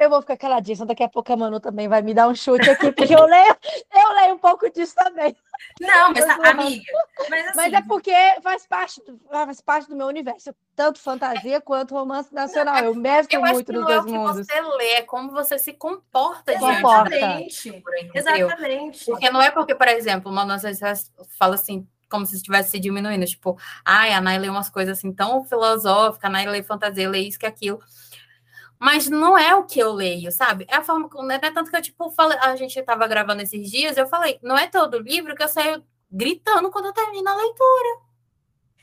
Eu 0.00 0.10
vou 0.10 0.20
ficar 0.20 0.36
caladíssima, 0.36 0.86
daqui 0.86 1.02
a 1.02 1.08
pouco 1.08 1.32
a 1.32 1.36
Manu 1.36 1.60
também 1.60 1.88
vai 1.88 2.02
me 2.02 2.14
dar 2.14 2.28
um 2.28 2.34
chute 2.34 2.68
aqui, 2.68 2.92
porque 2.92 3.14
eu 3.14 3.24
leio, 3.24 3.56
eu 3.94 4.12
leio 4.14 4.34
um 4.34 4.38
pouco 4.38 4.70
disso 4.70 4.94
também. 4.94 5.36
Não, 5.80 6.12
mas 6.12 6.24
amiga. 6.24 6.82
Mas, 7.28 7.46
assim... 7.46 7.56
mas, 7.56 7.72
é 7.72 7.82
porque 7.82 8.14
faz 8.42 8.66
parte, 8.66 9.02
do, 9.04 9.20
faz 9.30 9.60
parte 9.60 9.88
do 9.88 9.96
meu 9.96 10.06
universo, 10.06 10.54
tanto 10.74 10.98
fantasia 10.98 11.60
quanto 11.60 11.94
romance 11.94 12.34
nacional. 12.34 12.84
Eu 12.84 12.94
mesclo 12.94 13.40
muito 13.40 13.72
nos 13.72 13.84
dois 13.84 14.04
mundos. 14.04 14.12
Não 14.12 14.28
é 14.28 14.30
o 14.30 14.34
que 14.34 14.44
você 14.44 14.60
lê, 14.76 14.90
é 14.92 15.02
como 15.02 15.30
você 15.30 15.58
se 15.58 15.72
comporta 15.72 16.52
Exatamente. 16.52 17.82
Exatamente. 18.14 19.04
Porque 19.04 19.30
não 19.30 19.40
é 19.40 19.50
porque, 19.50 19.74
por 19.74 19.88
exemplo, 19.88 20.30
uma 20.30 20.44
das 20.44 20.62
vezes 20.62 21.10
fala 21.38 21.54
assim, 21.54 21.86
como 22.08 22.26
se 22.26 22.36
estivesse 22.36 22.70
se 22.70 22.80
diminuindo, 22.80 23.24
tipo, 23.24 23.56
ai, 23.84 24.12
a 24.12 24.20
Nay 24.20 24.38
lê 24.38 24.48
umas 24.48 24.68
coisas 24.68 24.98
assim 24.98 25.12
tão 25.12 25.44
filosóficas, 25.44 26.24
a 26.24 26.32
Nay 26.32 26.46
lê 26.46 26.62
fantasia, 26.62 27.08
lê 27.08 27.20
isso 27.20 27.38
que 27.38 27.46
aquilo 27.46 27.80
mas 28.80 29.08
não 29.08 29.36
é 29.36 29.54
o 29.54 29.64
que 29.64 29.78
eu 29.78 29.92
leio, 29.92 30.32
sabe? 30.32 30.64
É 30.66 30.76
a 30.76 30.82
forma 30.82 31.06
como. 31.06 31.28
Não 31.28 31.34
é 31.34 31.38
tanto 31.38 31.70
que 31.70 31.76
eu, 31.76 31.82
tipo, 31.82 32.10
falei, 32.12 32.38
a 32.38 32.56
gente 32.56 32.78
estava 32.78 33.06
gravando 33.06 33.42
esses 33.42 33.70
dias, 33.70 33.94
eu 33.98 34.06
falei, 34.06 34.38
não 34.42 34.56
é 34.56 34.66
todo 34.68 34.98
livro 34.98 35.36
que 35.36 35.42
eu 35.42 35.48
saio 35.48 35.84
gritando 36.10 36.70
quando 36.70 36.86
eu 36.86 36.92
termino 36.94 37.28
a 37.28 37.36
leitura. 37.36 38.00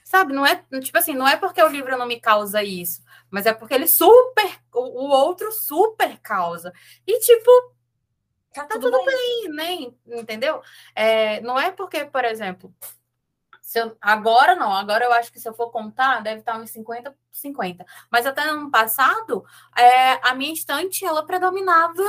Sabe? 0.03 0.33
Não 0.33 0.45
é, 0.45 0.63
tipo 0.83 0.97
assim, 0.99 1.15
não 1.15 1.27
é 1.27 1.35
porque 1.35 1.61
o 1.61 1.67
livro 1.67 1.97
não 1.97 2.05
me 2.05 2.19
causa 2.19 2.61
isso, 2.63 3.01
mas 3.31 3.47
é 3.47 3.53
porque 3.53 3.73
ele 3.73 3.87
super, 3.87 4.59
o, 4.71 5.05
o 5.05 5.09
outro 5.09 5.51
super 5.51 6.17
causa. 6.19 6.71
E, 7.05 7.19
tipo, 7.19 7.51
tá, 8.53 8.65
tá 8.65 8.75
tudo, 8.75 8.91
tudo 8.91 9.03
bem. 9.03 9.51
bem, 9.55 9.97
né? 10.05 10.19
Entendeu? 10.19 10.61
É, 10.93 11.41
não 11.41 11.59
é 11.59 11.71
porque, 11.71 12.05
por 12.05 12.23
exemplo, 12.23 12.71
eu, 13.75 13.97
agora 13.99 14.55
não, 14.55 14.71
agora 14.71 15.05
eu 15.05 15.13
acho 15.13 15.31
que 15.31 15.39
se 15.39 15.47
eu 15.49 15.53
for 15.53 15.69
contar, 15.71 16.21
deve 16.21 16.39
estar 16.39 16.57
uns 16.59 16.69
50, 16.69 17.15
50. 17.31 17.85
Mas 18.11 18.25
até 18.25 18.43
ano 18.43 18.71
passado, 18.71 19.43
é, 19.77 20.13
a 20.27 20.33
minha 20.35 20.53
estante, 20.53 21.05
ela 21.05 21.25
predominava 21.25 22.03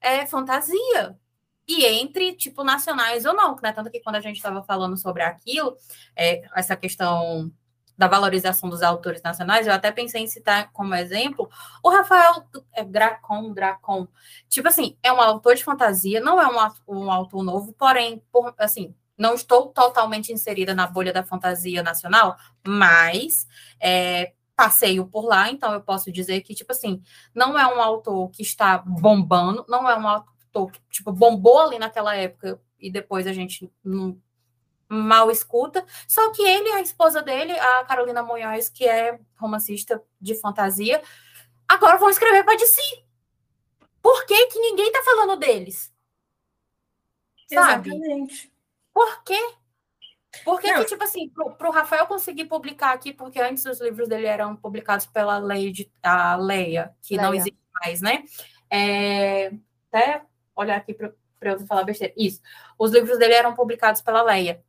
é, 0.00 0.26
fantasia. 0.26 1.18
E 1.66 1.84
entre, 1.84 2.34
tipo, 2.34 2.64
nacionais 2.64 3.24
ou 3.24 3.34
não, 3.34 3.56
né? 3.62 3.72
Tanto 3.72 3.90
que 3.90 4.00
quando 4.00 4.16
a 4.16 4.20
gente 4.20 4.36
estava 4.36 4.62
falando 4.62 4.96
sobre 4.96 5.22
aquilo, 5.22 5.76
é, 6.16 6.42
essa 6.54 6.76
questão 6.76 7.50
da 7.96 8.08
valorização 8.08 8.70
dos 8.70 8.82
autores 8.82 9.22
nacionais, 9.22 9.66
eu 9.66 9.74
até 9.74 9.92
pensei 9.92 10.22
em 10.22 10.26
citar 10.26 10.72
como 10.72 10.94
exemplo 10.94 11.50
o 11.82 11.90
Rafael 11.90 12.44
é, 12.72 12.82
Dracon, 12.82 13.52
Dracon. 13.52 14.08
Tipo 14.48 14.68
assim, 14.68 14.96
é 15.02 15.12
um 15.12 15.20
autor 15.20 15.54
de 15.54 15.62
fantasia, 15.62 16.20
não 16.20 16.40
é 16.40 16.46
um, 16.46 17.02
um 17.02 17.12
autor 17.12 17.42
novo, 17.44 17.72
porém, 17.74 18.22
por, 18.32 18.54
assim, 18.58 18.94
não 19.20 19.34
estou 19.34 19.68
totalmente 19.68 20.32
inserida 20.32 20.74
na 20.74 20.86
bolha 20.86 21.12
da 21.12 21.22
fantasia 21.22 21.82
nacional, 21.82 22.38
mas 22.66 23.46
é, 23.78 24.32
passeio 24.56 25.06
por 25.06 25.26
lá, 25.26 25.50
então 25.50 25.74
eu 25.74 25.82
posso 25.82 26.10
dizer 26.10 26.40
que, 26.40 26.54
tipo 26.54 26.72
assim, 26.72 27.02
não 27.34 27.58
é 27.58 27.66
um 27.66 27.82
autor 27.82 28.30
que 28.30 28.42
está 28.42 28.78
bombando, 28.78 29.62
não 29.68 29.86
é 29.86 29.94
um 29.94 30.08
autor 30.08 30.72
que, 30.72 30.80
tipo, 30.88 31.12
bombou 31.12 31.60
ali 31.60 31.78
naquela 31.78 32.16
época 32.16 32.58
e 32.78 32.90
depois 32.90 33.26
a 33.26 33.32
gente 33.34 33.70
não 33.84 34.18
mal 34.88 35.30
escuta. 35.30 35.84
Só 36.08 36.32
que 36.32 36.42
ele 36.42 36.70
a 36.70 36.80
esposa 36.80 37.20
dele, 37.20 37.52
a 37.52 37.84
Carolina 37.84 38.22
Monhões, 38.22 38.70
que 38.70 38.88
é 38.88 39.20
romancista 39.36 40.02
de 40.18 40.34
fantasia, 40.34 41.02
agora 41.68 41.98
vão 41.98 42.08
escrever 42.08 42.42
para 42.42 42.56
DC. 42.56 42.80
Por 44.00 44.24
que, 44.24 44.46
que 44.46 44.58
ninguém 44.58 44.90
tá 44.90 45.02
falando 45.02 45.38
deles? 45.38 45.92
Sabe? 47.46 47.90
Exatamente. 47.90 48.50
Por 48.92 49.22
quê? 49.24 49.38
Por 50.44 50.60
que, 50.60 50.72
que 50.72 50.84
tipo 50.84 51.02
assim, 51.02 51.28
para 51.58 51.68
o 51.68 51.72
Rafael 51.72 52.06
conseguir 52.06 52.44
publicar 52.44 52.92
aqui, 52.92 53.12
porque 53.12 53.40
antes 53.40 53.64
os 53.64 53.80
livros 53.80 54.08
dele 54.08 54.26
eram 54.26 54.54
publicados 54.54 55.06
pela 55.06 55.38
lei 55.38 55.72
de 55.72 55.90
a 56.02 56.36
Leia, 56.36 56.94
que 57.02 57.16
Leia. 57.16 57.26
não 57.26 57.34
existe 57.34 57.58
mais, 57.74 58.00
né? 58.00 58.24
É, 58.70 59.52
até 59.88 60.22
olhar 60.54 60.76
aqui 60.76 60.94
para 60.94 61.12
eu 61.42 61.66
falar 61.66 61.82
besteira. 61.82 62.14
Isso. 62.16 62.40
Os 62.78 62.92
livros 62.92 63.18
dele 63.18 63.34
eram 63.34 63.54
publicados 63.54 64.00
pela 64.02 64.22
Leia. 64.22 64.62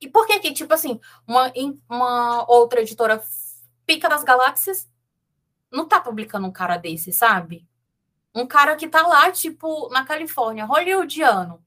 E 0.00 0.08
por 0.08 0.26
que 0.26 0.38
que, 0.38 0.52
tipo 0.52 0.72
assim, 0.72 1.00
uma, 1.26 1.52
uma 1.88 2.50
outra 2.50 2.80
editora 2.80 3.20
pica 3.84 4.08
das 4.08 4.22
galáxias 4.22 4.88
não 5.72 5.88
tá 5.88 6.00
publicando 6.00 6.46
um 6.46 6.52
cara 6.52 6.76
desse, 6.76 7.12
sabe? 7.12 7.66
Um 8.34 8.46
cara 8.46 8.76
que 8.76 8.86
tá 8.86 9.06
lá, 9.06 9.30
tipo, 9.32 9.88
na 9.90 10.04
Califórnia, 10.04 10.66
hollywoodiano. 10.66 11.65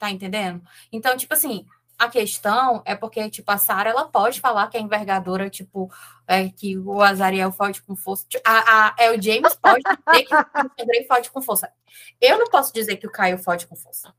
Tá 0.00 0.10
entendendo? 0.10 0.62
Então, 0.90 1.14
tipo 1.14 1.34
assim, 1.34 1.66
a 1.98 2.08
questão 2.08 2.82
é 2.86 2.96
porque, 2.96 3.28
tipo, 3.28 3.52
a 3.52 3.58
Sara, 3.58 3.90
ela 3.90 4.08
pode 4.08 4.40
falar 4.40 4.66
que 4.68 4.78
a 4.78 4.80
envergadura, 4.80 5.50
tipo, 5.50 5.92
é, 6.26 6.48
que 6.48 6.78
o 6.78 7.02
Azariel 7.02 7.52
fode 7.52 7.82
com 7.82 7.94
força. 7.94 8.24
Tipo, 8.26 8.42
a, 8.48 8.86
a, 8.86 8.94
é, 8.98 9.10
o 9.10 9.20
James 9.20 9.54
pode 9.56 9.82
dizer 9.82 10.24
que 10.24 10.34
o 10.34 10.38
Andrei 10.80 11.04
fode 11.06 11.30
com 11.30 11.42
força. 11.42 11.70
Eu 12.18 12.38
não 12.38 12.46
posso 12.46 12.72
dizer 12.72 12.96
que 12.96 13.06
o 13.06 13.12
Caio 13.12 13.36
fode 13.36 13.66
com 13.66 13.76
força. 13.76 14.14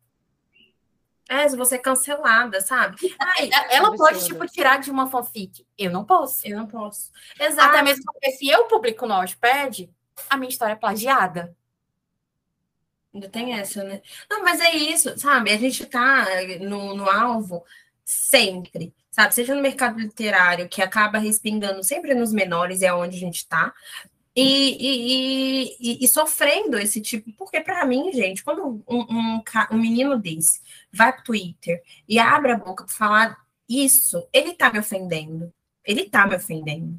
É, 1.27 1.49
se 1.49 1.57
você 1.57 1.75
é 1.75 1.79
cancelada, 1.79 2.61
sabe? 2.61 2.97
Ai, 3.19 3.49
ela 3.71 3.87
absurdo. 3.87 3.97
pode, 3.97 4.25
tipo, 4.25 4.45
tirar 4.45 4.79
de 4.79 4.91
uma 4.91 5.09
fanfic. 5.09 5.65
Eu 5.75 5.89
não 5.89 6.05
posso. 6.05 6.47
Eu 6.47 6.57
não 6.57 6.67
posso. 6.67 7.09
Exato. 7.39 7.69
Até 7.69 7.81
mesmo 7.81 8.03
porque 8.05 8.29
se 8.33 8.47
eu 8.47 8.65
publico 8.65 9.07
no 9.07 9.15
Watchpad, 9.15 9.89
a 10.29 10.37
minha 10.37 10.49
história 10.49 10.73
é 10.73 10.75
plagiada. 10.75 11.55
Ainda 13.13 13.29
tem 13.29 13.53
essa, 13.53 13.83
né? 13.83 14.01
Não, 14.29 14.43
mas 14.43 14.59
é 14.61 14.75
isso, 14.75 15.17
sabe? 15.17 15.51
A 15.51 15.57
gente 15.57 15.85
tá 15.85 16.25
no, 16.61 16.95
no 16.95 17.09
alvo 17.09 17.63
sempre, 18.05 18.93
sabe? 19.11 19.35
Seja 19.35 19.53
no 19.53 19.61
mercado 19.61 19.99
literário, 19.99 20.69
que 20.69 20.81
acaba 20.81 21.17
respingando 21.17 21.83
sempre 21.83 22.13
nos 22.13 22.31
menores, 22.31 22.81
é 22.81 22.93
onde 22.93 23.17
a 23.17 23.19
gente 23.19 23.45
tá, 23.47 23.73
e, 24.35 24.77
e, 24.79 25.77
e, 25.79 26.05
e, 26.05 26.07
sofrendo 26.07 26.77
esse 26.77 27.01
tipo, 27.01 27.33
porque 27.33 27.59
para 27.59 27.85
mim, 27.85 28.13
gente, 28.13 28.43
quando 28.43 28.81
um, 28.87 29.01
um, 29.01 29.43
um, 29.71 29.77
menino 29.77 30.17
desse 30.17 30.61
vai 30.91 31.11
pro 31.11 31.23
Twitter 31.25 31.83
e 32.07 32.17
abre 32.17 32.53
a 32.53 32.57
boca 32.57 32.85
para 32.85 32.93
falar 32.93 33.37
isso, 33.67 34.25
ele 34.31 34.53
tá 34.53 34.71
me 34.71 34.79
ofendendo. 34.79 35.53
Ele 35.85 36.05
tá 36.09 36.25
me 36.25 36.35
ofendendo. 36.35 36.97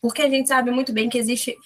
Porque 0.00 0.20
a 0.20 0.28
gente 0.28 0.48
sabe 0.48 0.70
muito 0.70 0.92
bem 0.92 1.08
que 1.08 1.16
existe. 1.16 1.56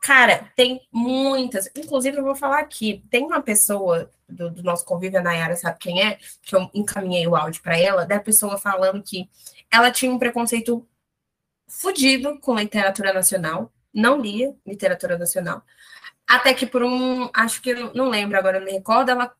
Cara, 0.00 0.50
tem 0.56 0.86
muitas. 0.92 1.70
Inclusive, 1.76 2.18
eu 2.18 2.24
vou 2.24 2.34
falar 2.34 2.60
aqui: 2.60 3.04
tem 3.10 3.24
uma 3.24 3.42
pessoa 3.42 4.10
do, 4.28 4.50
do 4.50 4.62
nosso 4.62 4.84
convívio, 4.84 5.18
a 5.18 5.22
Nayara 5.22 5.56
sabe 5.56 5.78
quem 5.78 6.02
é, 6.02 6.18
que 6.42 6.54
eu 6.54 6.70
encaminhei 6.74 7.26
o 7.26 7.36
áudio 7.36 7.62
para 7.62 7.78
ela, 7.78 8.06
da 8.06 8.20
pessoa 8.20 8.58
falando 8.58 9.02
que 9.02 9.28
ela 9.70 9.90
tinha 9.90 10.12
um 10.12 10.18
preconceito 10.18 10.86
fudido 11.68 12.38
com 12.40 12.54
literatura 12.56 13.12
nacional 13.12 13.72
não 13.92 14.20
lia 14.20 14.54
literatura 14.66 15.18
nacional. 15.18 15.62
Até 16.28 16.54
que 16.54 16.66
por 16.66 16.82
um, 16.82 17.28
acho 17.34 17.60
que 17.60 17.74
não 17.94 18.08
lembro 18.08 18.38
agora, 18.38 18.58
não 18.58 18.66
me 18.66 18.72
recordo, 18.72 19.10
ela, 19.10 19.34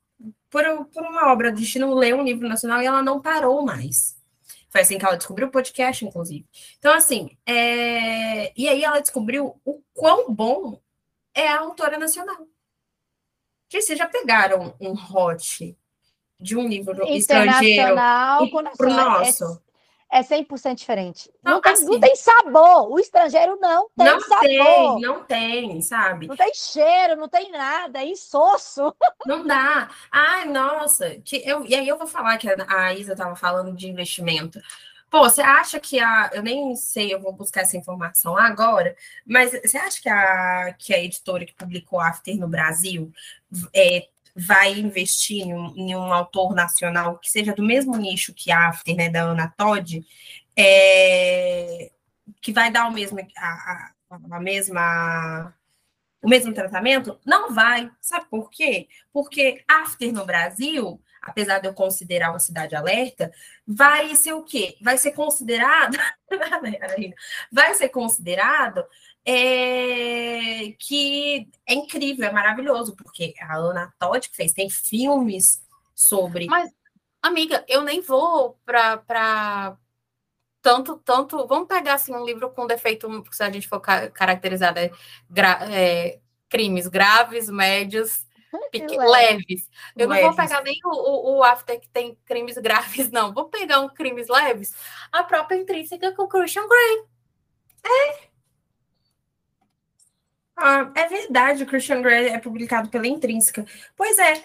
por, 0.50 0.64
por 0.86 1.02
uma 1.02 1.32
obra 1.32 1.52
de 1.52 1.60
destino, 1.60 1.94
leu 1.94 2.18
um 2.18 2.24
livro 2.24 2.48
nacional 2.48 2.82
e 2.82 2.86
ela 2.86 3.02
não 3.02 3.20
parou 3.20 3.64
mais. 3.64 4.16
Foi 4.70 4.80
assim 4.80 4.98
que 4.98 5.04
ela 5.04 5.16
descobriu 5.16 5.48
o 5.48 5.50
podcast, 5.50 6.04
inclusive. 6.04 6.46
Então, 6.78 6.94
assim, 6.94 7.36
é... 7.44 8.52
e 8.58 8.68
aí 8.68 8.82
ela 8.82 9.00
descobriu 9.00 9.60
o 9.64 9.82
quão 9.92 10.32
bom 10.32 10.80
é 11.34 11.48
a 11.48 11.60
autora 11.60 11.98
nacional. 11.98 12.46
Gente, 13.68 13.84
vocês 13.84 13.98
já 13.98 14.08
pegaram 14.08 14.74
um 14.80 14.92
hot 14.92 15.76
de 16.38 16.56
um 16.56 16.66
livro 16.66 17.06
estrangeiro 17.08 17.94
para 17.94 18.46
o 18.80 18.94
nosso? 18.94 19.62
É 20.10 20.22
100% 20.22 20.74
diferente. 20.74 21.30
Não, 21.42 21.52
não, 21.52 21.60
tem, 21.60 21.72
assim, 21.72 21.84
não 21.84 22.00
tem 22.00 22.16
sabor. 22.16 22.92
O 22.92 22.98
estrangeiro 22.98 23.56
não 23.60 23.88
tem 23.96 24.06
não 24.06 24.20
sabor. 24.20 24.40
Tem, 24.40 25.00
não 25.00 25.24
tem, 25.24 25.82
sabe? 25.82 26.26
Não 26.26 26.36
tem 26.36 26.52
cheiro, 26.52 27.16
não 27.16 27.28
tem 27.28 27.50
nada, 27.52 28.00
é 28.00 28.06
insosso. 28.06 28.94
Não 29.24 29.46
dá. 29.46 29.88
Ai, 30.10 30.46
nossa. 30.46 31.16
Que 31.24 31.36
eu, 31.48 31.64
e 31.64 31.74
aí 31.74 31.86
eu 31.86 31.96
vou 31.96 32.06
falar 32.06 32.36
que 32.38 32.48
a 32.48 32.94
Isa 32.94 33.12
estava 33.12 33.36
falando 33.36 33.72
de 33.72 33.88
investimento. 33.88 34.60
Pô, 35.10 35.28
você 35.28 35.42
acha 35.42 35.80
que 35.80 35.98
a. 35.98 36.30
Eu 36.32 36.42
nem 36.42 36.74
sei, 36.76 37.12
eu 37.12 37.20
vou 37.20 37.32
buscar 37.32 37.62
essa 37.62 37.76
informação 37.76 38.36
agora, 38.36 38.96
mas 39.26 39.50
você 39.50 39.76
acha 39.76 40.00
que 40.00 40.08
a, 40.08 40.72
que 40.78 40.94
a 40.94 41.02
editora 41.02 41.44
que 41.44 41.54
publicou 41.54 42.00
After 42.00 42.36
no 42.36 42.46
Brasil 42.46 43.12
é, 43.74 44.08
vai 44.34 44.78
investir 44.78 45.46
em 45.46 45.54
um, 45.54 45.74
em 45.76 45.96
um, 45.96 46.12
autor 46.12 46.54
nacional 46.54 47.18
que 47.18 47.30
seja 47.30 47.54
do 47.54 47.62
mesmo 47.62 47.96
nicho 47.96 48.34
que 48.34 48.50
After, 48.50 48.96
né, 48.96 49.08
da 49.08 49.22
Ana 49.22 49.52
Todd, 49.56 50.04
é, 50.56 51.90
que 52.40 52.52
vai 52.52 52.70
dar 52.70 52.88
o 52.88 52.92
mesmo, 52.92 53.18
a, 53.36 53.46
a, 53.46 53.92
a 54.32 54.40
mesma 54.40 55.54
o 56.22 56.28
mesmo 56.28 56.52
tratamento? 56.52 57.18
Não 57.24 57.54
vai. 57.54 57.90
Sabe 58.00 58.26
por 58.30 58.50
quê? 58.50 58.88
Porque 59.12 59.64
After 59.66 60.12
no 60.12 60.26
Brasil, 60.26 61.00
apesar 61.22 61.58
de 61.60 61.68
eu 61.68 61.74
considerar 61.74 62.30
uma 62.30 62.38
cidade 62.38 62.76
alerta, 62.76 63.32
vai 63.66 64.14
ser 64.16 64.34
o 64.34 64.42
quê? 64.42 64.76
Vai 64.82 64.98
ser 64.98 65.12
considerado. 65.12 65.96
vai 67.50 67.74
ser 67.74 67.88
considerado 67.88 68.84
é, 69.24 70.72
que 70.78 71.48
é 71.66 71.74
incrível, 71.74 72.26
é 72.26 72.32
maravilhoso, 72.32 72.96
porque 72.96 73.34
a 73.40 73.56
Ana 73.56 73.92
Todd 73.98 74.28
que 74.28 74.36
fez, 74.36 74.52
tem 74.52 74.70
filmes 74.70 75.62
sobre. 75.94 76.46
Mas, 76.46 76.70
amiga, 77.22 77.64
eu 77.68 77.82
nem 77.82 78.00
vou 78.00 78.58
para 78.64 79.76
tanto, 80.62 80.98
tanto. 81.04 81.46
Vamos 81.46 81.68
pegar 81.68 81.94
assim 81.94 82.14
um 82.14 82.24
livro 82.24 82.50
com 82.50 82.66
defeito, 82.66 83.08
se 83.30 83.42
a 83.42 83.50
gente 83.50 83.68
for 83.68 83.80
caracterizar 83.80 84.76
é, 84.76 84.90
gra, 85.28 85.58
é, 85.70 86.20
crimes 86.48 86.86
graves, 86.86 87.48
médios, 87.48 88.26
pequ... 88.72 88.96
leves. 88.96 89.68
Eu 89.96 90.08
leves. 90.08 90.24
não 90.24 90.32
vou 90.32 90.36
pegar 90.36 90.62
nem 90.62 90.78
o, 90.84 90.88
o, 90.88 91.36
o, 91.36 91.44
After 91.44 91.78
que 91.78 91.88
tem 91.88 92.18
crimes 92.24 92.56
graves, 92.58 93.10
não. 93.10 93.32
Vou 93.32 93.48
pegar 93.48 93.80
um 93.80 93.88
crimes 93.88 94.28
leves, 94.28 94.74
a 95.12 95.22
própria 95.22 95.56
intrínseca 95.56 96.12
com 96.14 96.26
Christian 96.26 96.66
Grey. 96.66 97.04
É, 97.82 98.29
ah, 100.60 100.92
é 100.94 101.08
verdade, 101.08 101.62
o 101.62 101.66
Christian 101.66 102.02
Grey 102.02 102.28
é 102.28 102.38
publicado 102.38 102.88
pela 102.88 103.06
Intrínseca. 103.06 103.64
Pois 103.96 104.18
é. 104.18 104.42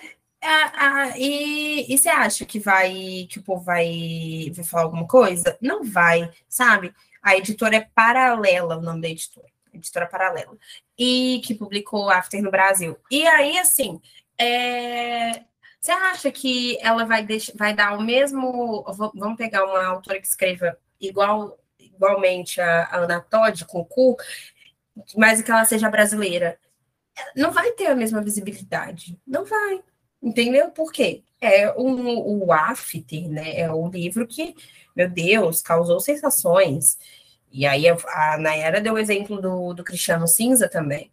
e, 1.17 1.93
e 1.93 1.97
você 1.97 2.09
acha 2.09 2.45
que 2.45 2.59
vai 2.59 3.27
que 3.29 3.39
o 3.39 3.43
povo 3.43 3.63
vai, 3.63 4.51
vai 4.53 4.65
falar 4.65 4.83
alguma 4.83 5.07
coisa? 5.07 5.57
Não 5.61 5.83
vai, 5.83 6.31
sabe? 6.47 6.93
A 7.21 7.35
editora 7.35 7.75
é 7.75 7.89
Paralela, 7.93 8.77
o 8.77 8.81
nome 8.81 9.01
da 9.01 9.09
editora. 9.09 9.47
Editora 9.73 10.07
Paralela. 10.07 10.57
E 10.97 11.41
que 11.43 11.53
publicou 11.53 12.09
After 12.09 12.41
no 12.41 12.51
Brasil. 12.51 12.97
E 13.11 13.27
aí, 13.27 13.57
assim, 13.57 13.99
é, 14.37 15.43
você 15.81 15.91
acha 15.91 16.31
que 16.31 16.77
ela 16.81 17.05
vai, 17.05 17.23
deixar, 17.23 17.53
vai 17.55 17.73
dar 17.73 17.97
o 17.97 18.01
mesmo. 18.01 18.83
Vamos 19.13 19.37
pegar 19.37 19.65
uma 19.65 19.85
autora 19.85 20.19
que 20.19 20.27
escreva 20.27 20.77
igual, 20.99 21.59
igualmente 21.79 22.61
a, 22.61 22.85
a 22.85 22.97
Ana 22.97 23.19
Todd, 23.19 23.65
com 23.65 23.81
o 23.81 23.85
cu, 23.85 24.15
mas 25.15 25.41
que 25.41 25.51
ela 25.51 25.65
seja 25.65 25.89
brasileira. 25.89 26.57
não 27.35 27.51
vai 27.51 27.71
ter 27.73 27.87
a 27.87 27.95
mesma 27.95 28.21
visibilidade. 28.21 29.19
Não 29.27 29.45
vai. 29.45 29.83
Entendeu? 30.21 30.71
Por 30.71 30.91
quê? 30.91 31.23
É 31.41 31.71
um, 31.77 32.43
o 32.43 32.51
After, 32.51 33.29
né? 33.29 33.59
É 33.59 33.71
um 33.71 33.89
livro 33.89 34.27
que, 34.27 34.55
meu 34.95 35.09
Deus, 35.09 35.61
causou 35.61 35.99
sensações. 35.99 36.97
E 37.51 37.65
aí 37.65 37.85
a 37.87 38.37
Nayara 38.37 38.81
deu 38.81 38.95
o 38.95 38.97
exemplo 38.97 39.41
do, 39.41 39.73
do 39.73 39.83
Cristiano 39.83 40.27
Cinza 40.27 40.67
também. 40.69 41.11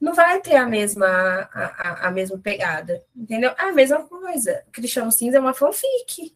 Não 0.00 0.14
vai 0.14 0.40
ter 0.40 0.56
a 0.56 0.66
mesma, 0.66 1.06
a, 1.52 2.08
a, 2.08 2.10
mesma 2.10 2.38
pegada, 2.38 3.04
entendeu? 3.14 3.52
A 3.58 3.72
mesma 3.72 4.06
coisa. 4.06 4.64
Cristiano 4.72 5.12
Cinza 5.12 5.36
é 5.36 5.40
uma 5.40 5.52
fanfic. 5.52 6.34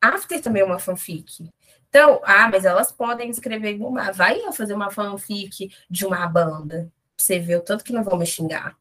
After 0.00 0.40
também 0.40 0.62
é 0.62 0.64
uma 0.64 0.78
fanfic. 0.78 1.48
Então, 1.88 2.20
ah, 2.24 2.48
mas 2.50 2.64
elas 2.64 2.92
podem 2.92 3.30
escrever 3.30 3.80
uma. 3.80 4.12
Vai 4.12 4.40
eu 4.40 4.52
fazer 4.52 4.74
uma 4.74 4.90
fanfic 4.90 5.70
de 5.88 6.06
uma 6.06 6.26
banda. 6.26 6.92
Pra 7.16 7.24
você 7.24 7.38
ver 7.38 7.56
o 7.56 7.62
tanto 7.62 7.82
que 7.82 7.92
não 7.92 8.04
vão 8.04 8.18
me 8.18 8.26
xingar. 8.26 8.76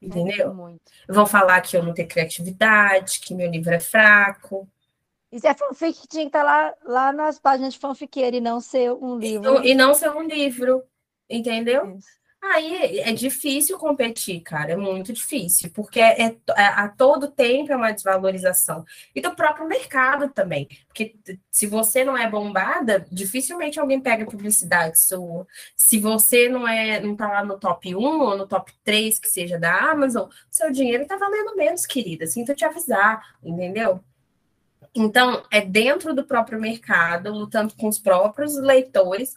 Entendeu? 0.00 0.52
Muito. 0.52 0.82
Vão 1.08 1.26
falar 1.26 1.60
que 1.62 1.76
eu 1.76 1.82
não 1.82 1.94
tenho 1.94 2.08
criatividade, 2.08 3.20
que 3.20 3.34
meu 3.34 3.50
livro 3.50 3.72
é 3.72 3.80
fraco. 3.80 4.68
Isso 5.32 5.46
é 5.46 5.54
fanfic 5.54 6.02
que 6.02 6.08
tinha 6.08 6.24
que 6.24 6.28
estar 6.28 6.44
tá 6.44 6.44
lá, 6.44 6.74
lá 6.84 7.12
nas 7.12 7.38
páginas 7.38 7.74
de 7.74 7.80
fanfiqueira 7.80 8.36
e 8.36 8.40
não 8.40 8.60
ser 8.60 8.92
um 8.92 9.18
livro. 9.18 9.64
E, 9.64 9.70
e 9.70 9.74
não 9.74 9.94
ser 9.94 10.10
um 10.10 10.22
livro, 10.22 10.84
entendeu? 11.28 11.96
Isso. 11.96 12.23
Aí 12.52 12.98
é 13.00 13.12
difícil 13.12 13.78
competir, 13.78 14.40
cara, 14.40 14.72
é 14.72 14.76
muito 14.76 15.14
difícil, 15.14 15.70
porque 15.70 15.98
é, 15.98 16.26
é, 16.26 16.36
é, 16.56 16.66
a 16.66 16.88
todo 16.88 17.30
tempo 17.30 17.72
é 17.72 17.76
uma 17.76 17.90
desvalorização. 17.90 18.84
E 19.14 19.20
do 19.20 19.34
próprio 19.34 19.66
mercado 19.66 20.28
também, 20.28 20.68
porque 20.86 21.16
se 21.50 21.66
você 21.66 22.04
não 22.04 22.16
é 22.16 22.28
bombada, 22.28 23.06
dificilmente 23.10 23.80
alguém 23.80 23.98
pega 23.98 24.26
publicidade 24.26 25.00
sua. 25.00 25.46
Se 25.74 25.98
você 25.98 26.48
não 26.48 26.68
é 26.68 27.00
não 27.00 27.16
tá 27.16 27.28
lá 27.28 27.44
no 27.44 27.58
top 27.58 27.94
1 27.94 27.98
ou 27.98 28.36
no 28.36 28.46
top 28.46 28.72
3, 28.84 29.18
que 29.18 29.28
seja 29.28 29.58
da 29.58 29.90
Amazon, 29.90 30.28
seu 30.50 30.70
dinheiro 30.70 31.06
tá 31.06 31.16
valendo 31.16 31.56
menos, 31.56 31.86
querida, 31.86 32.26
sinto 32.26 32.54
te 32.54 32.64
avisar, 32.64 33.36
entendeu? 33.42 34.00
Então, 34.94 35.42
é 35.50 35.62
dentro 35.62 36.14
do 36.14 36.24
próprio 36.24 36.60
mercado, 36.60 37.32
lutando 37.32 37.74
com 37.74 37.88
os 37.88 37.98
próprios 37.98 38.54
leitores, 38.56 39.34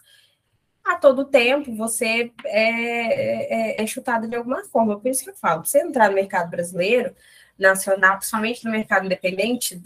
a 0.92 0.96
todo 0.96 1.24
tempo 1.24 1.74
você 1.74 2.32
é, 2.44 3.80
é, 3.80 3.82
é 3.82 3.86
chutado 3.86 4.28
de 4.28 4.36
alguma 4.36 4.64
forma. 4.64 4.98
Por 4.98 5.08
isso 5.08 5.24
que 5.24 5.30
eu 5.30 5.36
falo, 5.36 5.64
você 5.64 5.80
entrar 5.80 6.08
no 6.08 6.14
mercado 6.14 6.50
brasileiro, 6.50 7.14
nacional, 7.58 8.16
principalmente 8.18 8.64
no 8.64 8.70
mercado 8.70 9.06
independente, 9.06 9.80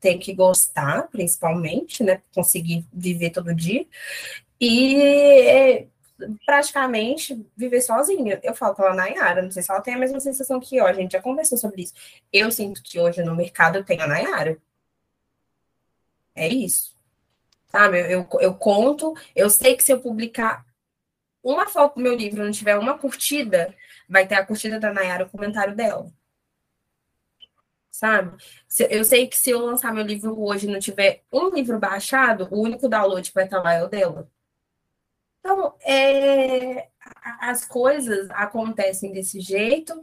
tem 0.00 0.18
que 0.18 0.34
gostar, 0.34 1.08
principalmente, 1.08 2.02
né? 2.02 2.20
Conseguir 2.34 2.84
viver 2.92 3.30
todo 3.30 3.54
dia. 3.54 3.86
E 4.60 5.00
é, 5.00 5.86
praticamente 6.44 7.46
viver 7.56 7.80
sozinha. 7.80 8.40
Eu 8.42 8.54
falo 8.54 8.74
pela 8.74 8.94
Nayara, 8.94 9.42
não 9.42 9.50
sei 9.50 9.62
se 9.62 9.70
ela 9.70 9.80
tem 9.80 9.94
a 9.94 9.98
mesma 9.98 10.20
sensação 10.20 10.60
que 10.60 10.76
eu, 10.76 10.86
a 10.86 10.92
gente 10.92 11.12
já 11.12 11.22
conversou 11.22 11.58
sobre 11.58 11.82
isso. 11.82 11.94
Eu 12.32 12.50
sinto 12.50 12.82
que 12.82 12.98
hoje 12.98 13.22
no 13.22 13.34
mercado 13.36 13.76
eu 13.78 13.84
tenho 13.84 14.02
a 14.02 14.06
Nayara. 14.06 14.58
É 16.34 16.48
isso. 16.48 16.93
Sabe? 17.74 17.98
Eu, 18.02 18.20
eu, 18.20 18.40
eu 18.40 18.54
conto, 18.54 19.14
eu 19.34 19.50
sei 19.50 19.76
que 19.76 19.82
se 19.82 19.92
eu 19.92 20.00
publicar 20.00 20.64
uma 21.42 21.66
foto 21.68 21.96
do 21.96 22.02
meu 22.02 22.14
livro 22.14 22.44
não 22.44 22.52
tiver 22.52 22.78
uma 22.78 22.96
curtida, 22.96 23.74
vai 24.08 24.28
ter 24.28 24.36
a 24.36 24.46
curtida 24.46 24.78
da 24.78 24.92
Nayara, 24.92 25.24
o 25.24 25.28
comentário 25.28 25.74
dela. 25.74 26.08
Sabe? 27.90 28.36
Eu 28.88 29.04
sei 29.04 29.26
que 29.26 29.36
se 29.36 29.50
eu 29.50 29.58
lançar 29.58 29.92
meu 29.92 30.04
livro 30.04 30.40
hoje 30.40 30.68
e 30.68 30.70
não 30.70 30.78
tiver 30.78 31.24
um 31.32 31.48
livro 31.50 31.76
baixado, 31.80 32.46
o 32.52 32.62
único 32.62 32.88
download 32.88 33.28
que 33.28 33.34
vai 33.34 33.44
estar 33.44 33.60
lá 33.60 33.74
é 33.74 33.82
o 33.82 33.88
dela. 33.88 34.30
Então, 35.40 35.74
é, 35.80 36.88
as 37.40 37.64
coisas 37.64 38.30
acontecem 38.30 39.10
desse 39.12 39.40
jeito 39.40 40.00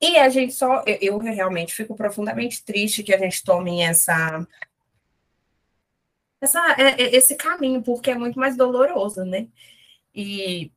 e 0.00 0.18
a 0.18 0.28
gente 0.28 0.54
só. 0.54 0.82
Eu, 0.84 0.98
eu 1.00 1.18
realmente 1.18 1.72
fico 1.72 1.94
profundamente 1.94 2.64
triste 2.64 3.04
que 3.04 3.14
a 3.14 3.18
gente 3.18 3.44
tome 3.44 3.80
essa 3.80 4.44
essa, 6.40 6.74
é, 6.78 7.02
é, 7.02 7.16
esse 7.16 7.36
caminho, 7.36 7.82
porque 7.82 8.10
é 8.10 8.14
muito 8.14 8.38
mais 8.38 8.56
doloroso, 8.56 9.24
né? 9.24 9.48
E, 10.14 10.72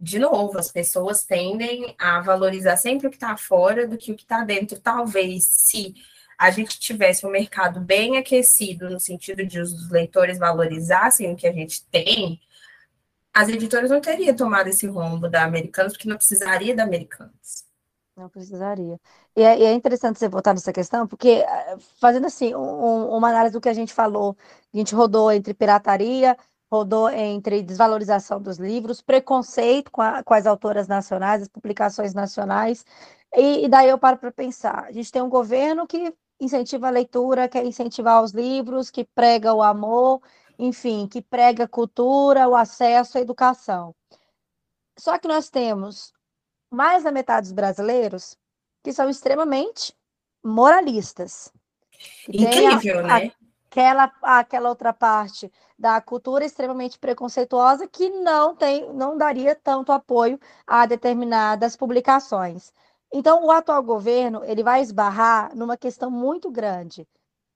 de 0.00 0.18
novo, 0.18 0.58
as 0.58 0.70
pessoas 0.70 1.24
tendem 1.24 1.94
a 1.98 2.20
valorizar 2.20 2.76
sempre 2.76 3.06
o 3.06 3.10
que 3.10 3.16
está 3.16 3.36
fora 3.36 3.86
do 3.86 3.98
que 3.98 4.12
o 4.12 4.16
que 4.16 4.22
está 4.22 4.44
dentro. 4.44 4.80
Talvez, 4.80 5.44
se 5.44 5.94
a 6.38 6.50
gente 6.50 6.78
tivesse 6.80 7.26
um 7.26 7.30
mercado 7.30 7.80
bem 7.80 8.16
aquecido, 8.16 8.88
no 8.88 9.00
sentido 9.00 9.44
de 9.44 9.60
os 9.60 9.90
leitores 9.90 10.38
valorizassem 10.38 11.32
o 11.32 11.36
que 11.36 11.46
a 11.46 11.52
gente 11.52 11.84
tem, 11.86 12.40
as 13.32 13.48
editoras 13.48 13.90
não 13.90 14.00
teriam 14.00 14.34
tomado 14.34 14.68
esse 14.68 14.86
rombo 14.86 15.28
da 15.28 15.44
Americanas, 15.44 15.92
porque 15.92 16.08
não 16.08 16.16
precisaria 16.16 16.74
da 16.74 16.82
Americanas. 16.82 17.69
Não 18.16 18.28
precisaria. 18.28 18.98
E 19.36 19.42
é, 19.42 19.58
e 19.58 19.64
é, 19.64 19.72
interessante 19.72 20.18
você 20.18 20.28
voltar 20.28 20.52
nessa 20.52 20.72
questão, 20.72 21.06
porque 21.06 21.28
eh, 21.28 21.76
fazendo 22.00 22.26
assim, 22.26 22.54
um, 22.54 23.08
uma 23.16 23.28
análise 23.28 23.52
do 23.52 23.60
que 23.60 23.68
a 23.68 23.72
gente 23.72 23.94
falou, 23.94 24.36
a 24.74 24.76
gente 24.76 24.94
rodou 24.94 25.30
entre 25.32 25.54
pirataria, 25.54 26.36
rodou 26.70 27.08
entre 27.10 27.62
desvalorização 27.62 28.40
dos 28.40 28.58
livros, 28.58 29.00
preconceito 29.00 29.90
com, 29.90 30.02
a, 30.02 30.22
com 30.22 30.34
as 30.34 30.46
autoras 30.46 30.86
nacionais, 30.86 31.42
as 31.42 31.48
publicações 31.48 32.12
nacionais, 32.14 32.84
e, 33.34 33.64
e 33.64 33.68
daí 33.68 33.88
eu 33.88 33.98
paro 33.98 34.18
para 34.18 34.32
pensar. 34.32 34.84
A 34.84 34.92
gente 34.92 35.10
tem 35.10 35.22
um 35.22 35.28
governo 35.28 35.86
que 35.86 36.14
incentiva 36.40 36.88
a 36.88 36.90
leitura, 36.90 37.48
quer 37.48 37.64
incentivar 37.64 38.22
os 38.22 38.32
livros, 38.32 38.90
que 38.90 39.04
prega 39.04 39.54
o 39.54 39.62
amor, 39.62 40.20
enfim, 40.58 41.06
que 41.08 41.22
prega 41.22 41.64
a 41.64 41.68
cultura, 41.68 42.48
o 42.48 42.54
acesso 42.56 43.18
à 43.18 43.20
educação. 43.20 43.94
Só 44.98 45.18
que 45.18 45.28
nós 45.28 45.48
temos 45.50 46.12
mais 46.70 47.04
da 47.04 47.10
metade 47.10 47.46
dos 47.48 47.52
brasileiros 47.52 48.36
que 48.82 48.92
são 48.92 49.10
extremamente 49.10 49.94
moralistas. 50.42 51.52
Incrível, 52.28 53.00
a, 53.00 53.02
né? 53.02 53.32
Aquela, 53.70 54.12
aquela 54.22 54.68
outra 54.68 54.92
parte 54.92 55.50
da 55.78 56.00
cultura 56.00 56.44
extremamente 56.44 56.98
preconceituosa 56.98 57.86
que 57.86 58.10
não 58.10 58.54
tem, 58.54 58.92
não 58.92 59.16
daria 59.16 59.54
tanto 59.54 59.92
apoio 59.92 60.40
a 60.66 60.86
determinadas 60.86 61.76
publicações. 61.76 62.72
Então, 63.12 63.44
o 63.44 63.50
atual 63.50 63.82
governo 63.82 64.42
ele 64.44 64.62
vai 64.62 64.80
esbarrar 64.80 65.54
numa 65.56 65.76
questão 65.76 66.10
muito 66.10 66.50
grande. 66.50 67.06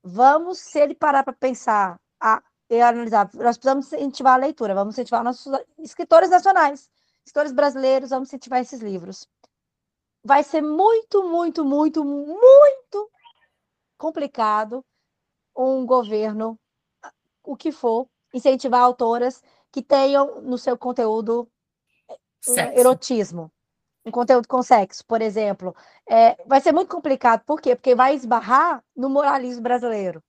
Vamos, 0.03 0.59
se 0.59 0.79
ele 0.79 0.95
parar 0.95 1.23
para 1.23 1.33
pensar 1.33 1.99
a, 2.21 2.41
e 2.69 2.81
analisar, 2.81 3.29
nós 3.33 3.57
precisamos 3.57 3.91
incentivar 3.91 4.33
a 4.33 4.37
leitura, 4.37 4.73
vamos 4.73 4.95
incentivar 4.95 5.23
nossos 5.23 5.51
escritores 5.79 6.29
nacionais, 6.29 6.89
escritores 7.25 7.51
brasileiros, 7.51 8.11
vamos 8.11 8.29
incentivar 8.29 8.61
esses 8.61 8.79
livros 8.81 9.27
vai 10.25 10.43
ser 10.43 10.61
muito, 10.61 11.23
muito, 11.23 11.63
muito, 11.63 12.03
muito 12.03 13.11
complicado 13.95 14.83
um 15.55 15.85
governo, 15.85 16.59
o 17.43 17.55
que 17.55 17.71
for, 17.71 18.07
incentivar 18.33 18.81
autoras 18.81 19.41
que 19.71 19.83
tenham 19.83 20.41
no 20.41 20.57
seu 20.57 20.75
conteúdo 20.75 21.47
um 22.47 22.57
erotismo, 22.77 23.51
um 24.03 24.11
conteúdo 24.11 24.47
com 24.47 24.63
sexo, 24.63 25.05
por 25.05 25.21
exemplo. 25.21 25.75
É, 26.09 26.43
vai 26.45 26.59
ser 26.59 26.71
muito 26.71 26.89
complicado, 26.89 27.43
por 27.45 27.61
quê? 27.61 27.75
Porque 27.75 27.93
vai 27.93 28.15
esbarrar 28.15 28.83
no 28.95 29.09
moralismo 29.09 29.61
brasileiro. 29.61 30.23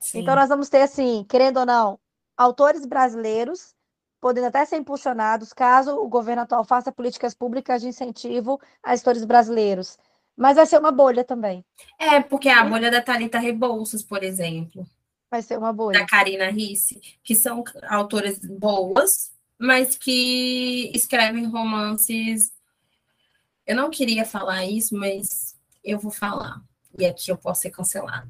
Sim. 0.00 0.20
Então, 0.20 0.34
nós 0.34 0.48
vamos 0.48 0.70
ter, 0.70 0.80
assim, 0.80 1.24
querendo 1.28 1.58
ou 1.58 1.66
não, 1.66 2.00
autores 2.36 2.86
brasileiros 2.86 3.74
podendo 4.20 4.46
até 4.46 4.64
ser 4.64 4.76
impulsionados 4.76 5.52
caso 5.52 5.96
o 5.96 6.08
governo 6.08 6.42
atual 6.42 6.64
faça 6.64 6.92
políticas 6.92 7.34
públicas 7.34 7.80
de 7.80 7.88
incentivo 7.88 8.60
a 8.82 8.92
editores 8.92 9.24
brasileiros. 9.24 9.98
Mas 10.36 10.56
vai 10.56 10.66
ser 10.66 10.78
uma 10.78 10.92
bolha 10.92 11.24
também. 11.24 11.64
É, 11.98 12.20
porque 12.20 12.48
a 12.48 12.64
bolha 12.64 12.90
da 12.90 13.02
Thalita 13.02 13.38
Rebouças, 13.38 14.02
por 14.02 14.22
exemplo. 14.22 14.86
Vai 15.30 15.42
ser 15.42 15.58
uma 15.58 15.72
bolha. 15.72 15.98
Da 15.98 16.06
Karina 16.06 16.50
Risse, 16.50 17.00
que 17.22 17.34
são 17.34 17.64
autoras 17.88 18.38
boas, 18.38 19.30
mas 19.58 19.96
que 19.96 20.90
escrevem 20.94 21.46
romances. 21.46 22.52
Eu 23.66 23.76
não 23.76 23.90
queria 23.90 24.24
falar 24.24 24.64
isso, 24.64 24.94
mas 24.94 25.56
eu 25.84 25.98
vou 25.98 26.10
falar. 26.10 26.60
E 26.98 27.06
aqui 27.06 27.30
eu 27.30 27.36
posso 27.36 27.62
ser 27.62 27.70
cancelada. 27.70 28.28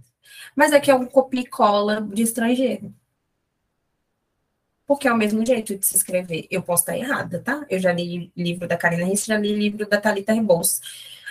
Mas 0.55 0.72
aqui 0.72 0.91
é 0.91 0.95
um 0.95 1.07
copia 1.07 1.41
e 1.41 1.47
cola 1.47 2.01
de 2.01 2.22
estrangeiro 2.22 2.93
porque 4.91 5.07
é 5.07 5.12
o 5.12 5.16
mesmo 5.16 5.47
jeito 5.47 5.78
de 5.78 5.86
se 5.86 5.97
escrever. 5.97 6.49
Eu 6.51 6.64
posso 6.64 6.82
estar 6.82 6.99
errada, 6.99 7.41
tá? 7.41 7.64
Eu 7.70 7.78
já 7.78 7.93
li 7.93 8.32
livro 8.36 8.66
da 8.66 8.76
Karina 8.76 9.05
Risse, 9.05 9.28
já 9.28 9.38
li 9.38 9.55
livro 9.55 9.88
da 9.88 10.01
Thalita 10.01 10.32
Rebouças. 10.32 10.80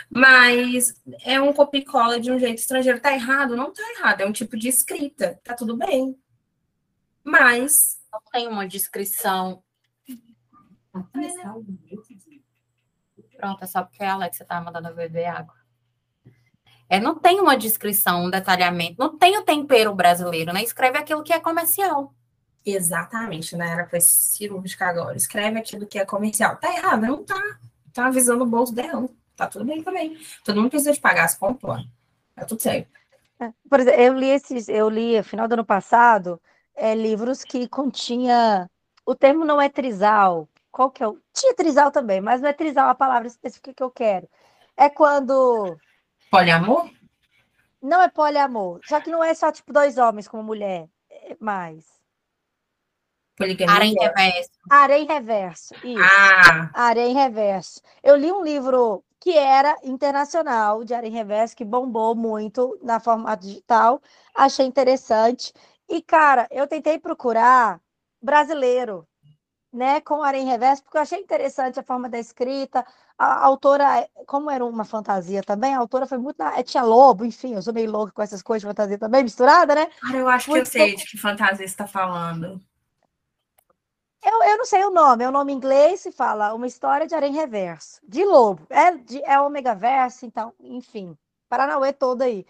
Mas 0.10 0.96
é 1.26 1.42
um 1.42 1.52
copicola 1.52 2.22
de 2.22 2.32
um 2.32 2.40
jeito 2.40 2.60
estrangeiro. 2.60 3.02
Tá 3.02 3.14
errado? 3.14 3.58
Não 3.58 3.74
tá 3.74 3.84
errado. 3.98 4.22
É 4.22 4.26
um 4.26 4.32
tipo 4.32 4.56
de 4.56 4.70
escrita. 4.70 5.42
Tá 5.44 5.54
tudo 5.56 5.76
bem. 5.76 6.18
Mas. 7.22 8.00
Não 8.10 8.22
tem 8.32 8.48
uma 8.48 8.66
descrição. 8.66 9.62
Pronto, 13.36 13.62
é 13.62 13.68
só 13.68 13.84
porque 13.84 14.06
a 14.06 14.14
Alexa 14.14 14.46
tá 14.46 14.62
mandando 14.62 14.96
beber 14.96 15.26
água. 15.26 15.56
É, 16.88 16.98
não 16.98 17.20
tem 17.20 17.42
uma 17.42 17.58
descrição, 17.58 18.24
um 18.24 18.30
detalhamento, 18.30 18.96
não 18.98 19.18
tem 19.18 19.38
o 19.38 19.44
tempero 19.44 19.94
brasileiro, 19.94 20.54
né? 20.54 20.64
Escreve 20.64 20.98
aquilo 20.98 21.24
que 21.24 21.34
é 21.34 21.42
comercial. 21.42 22.16
Exatamente, 22.66 23.56
né? 23.56 23.70
Era 23.70 23.88
foi 23.88 24.02
cirúrgica 24.02 24.86
agora. 24.86 25.16
Escreve 25.16 25.60
aquilo 25.60 25.88
que 25.88 25.98
é 25.98 26.06
comercial. 26.06 26.58
Tá 26.58 26.74
errado? 26.76 27.02
Não 27.02 27.24
tá. 27.24 27.42
tá 27.94 28.10
visando 28.10 28.44
o 28.44 28.48
bolso 28.48 28.74
dela. 28.74 29.08
Tá 29.36 29.48
tudo 29.48 29.66
bem 29.66 29.82
também. 29.82 30.18
Todo 30.44 30.58
mundo 30.58 30.70
precisa 30.70 30.92
de 30.92 31.00
pagar 31.00 31.26
as 31.26 31.36
contas. 31.36 31.86
Tá 32.36 32.46
tudo 32.46 32.62
certo. 32.62 32.90
É, 33.40 33.54
por 33.70 33.80
exemplo, 33.80 34.02
eu 34.02 34.14
li 34.14 34.28
esses, 34.28 34.68
eu 34.68 34.90
li, 34.90 35.18
no 35.18 35.24
final 35.24 35.48
do 35.48 35.54
ano 35.54 35.66
passado, 35.66 36.42
é, 36.76 36.94
livros 36.94 37.44
que 37.44 37.68
continha. 37.68 38.70
O 39.06 39.16
termo 39.16 39.46
não 39.46 39.62
é 39.62 39.70
trisal. 39.70 40.48
Qual 40.72 40.92
que 40.92 41.02
é 41.02 41.08
o. 41.08 41.18
Tinha 41.34 41.56
trisal 41.56 41.92
também, 41.92 42.22
mas 42.22 42.42
não 42.42 42.50
é 42.50 42.54
trisal 42.54 42.90
a 42.90 42.96
palavra 42.96 43.28
específica 43.28 43.74
que 43.74 43.84
eu 43.84 43.90
quero. 43.90 44.30
É 44.76 44.90
quando. 44.90 45.78
Poliamor? 46.30 46.90
Não 47.82 48.02
é 48.02 48.10
poliamor. 48.10 48.82
Só 48.86 49.00
que 49.00 49.10
não 49.10 49.24
é 49.24 49.34
só 49.34 49.52
tipo 49.52 49.72
dois 49.74 49.98
homens 49.98 50.28
com 50.28 50.38
uma 50.38 50.44
mulher. 50.44 50.88
É 51.10 51.36
mais. 51.40 51.99
Poligamia. 53.40 53.74
Arém 53.74 53.96
reverso. 53.98 54.50
Arém 54.70 55.06
reverso. 55.08 55.74
Isso. 55.82 56.04
Ah. 56.04 56.70
Arém 56.74 57.14
reverso. 57.14 57.82
Eu 58.04 58.18
li 58.18 58.30
um 58.30 58.44
livro 58.44 59.02
que 59.18 59.38
era 59.38 59.78
internacional 59.82 60.84
de 60.84 60.94
Arém 60.94 61.12
reverso, 61.12 61.56
que 61.56 61.64
bombou 61.64 62.14
muito 62.14 62.78
na 62.84 63.00
formato 63.00 63.48
digital. 63.48 64.02
Achei 64.36 64.66
interessante. 64.66 65.54
E, 65.88 66.02
cara, 66.02 66.48
eu 66.52 66.68
tentei 66.68 67.00
procurar 67.00 67.80
brasileiro, 68.22 69.08
né, 69.72 70.02
com 70.02 70.22
Arém 70.22 70.46
reverso, 70.46 70.84
porque 70.84 70.98
eu 70.98 71.02
achei 71.02 71.20
interessante 71.20 71.80
a 71.80 71.84
forma 71.84 72.10
da 72.10 72.20
escrita. 72.20 72.86
A 73.18 73.46
autora, 73.46 74.06
como 74.28 74.50
era 74.50 74.66
uma 74.66 74.84
fantasia 74.84 75.42
também, 75.44 75.76
a 75.76 75.80
autora 75.80 76.06
foi 76.06 76.18
muito. 76.18 76.38
Na... 76.38 76.62
Tinha 76.62 76.84
lobo, 76.84 77.24
enfim, 77.24 77.54
eu 77.54 77.62
sou 77.62 77.74
meio 77.74 77.90
louca 77.90 78.12
com 78.12 78.22
essas 78.22 78.42
coisas 78.42 78.62
de 78.62 78.68
fantasia 78.68 78.98
também, 78.98 79.24
misturada, 79.24 79.76
né? 79.76 79.88
Cara, 80.02 80.18
eu 80.18 80.28
acho 80.28 80.50
muito 80.50 80.70
que 80.70 80.78
eu 80.78 80.82
sei 80.82 80.96
de 80.98 81.06
que 81.06 81.18
fantasia 81.18 81.58
você 81.58 81.64
está 81.64 81.88
falando. 81.88 82.62
Eu, 84.22 84.44
eu 84.44 84.58
não 84.58 84.66
sei 84.66 84.84
o 84.84 84.92
nome, 84.92 85.24
é 85.24 85.30
o 85.30 85.32
nome 85.32 85.54
em 85.54 85.56
inglês 85.56 86.02
se 86.02 86.12
fala 86.12 86.54
Uma 86.54 86.68
História 86.68 87.08
de 87.08 87.16
Arém 87.16 87.34
Reverso, 87.34 88.02
de 88.06 88.26
Lobo. 88.26 88.68
É, 88.70 88.92
de, 88.98 89.24
é 89.24 89.40
Omega 89.40 89.74
Verso, 89.74 90.26
então, 90.26 90.54
enfim, 90.60 91.18
Paranauê 91.48 91.94
todo 91.94 92.22
aí. 92.22 92.46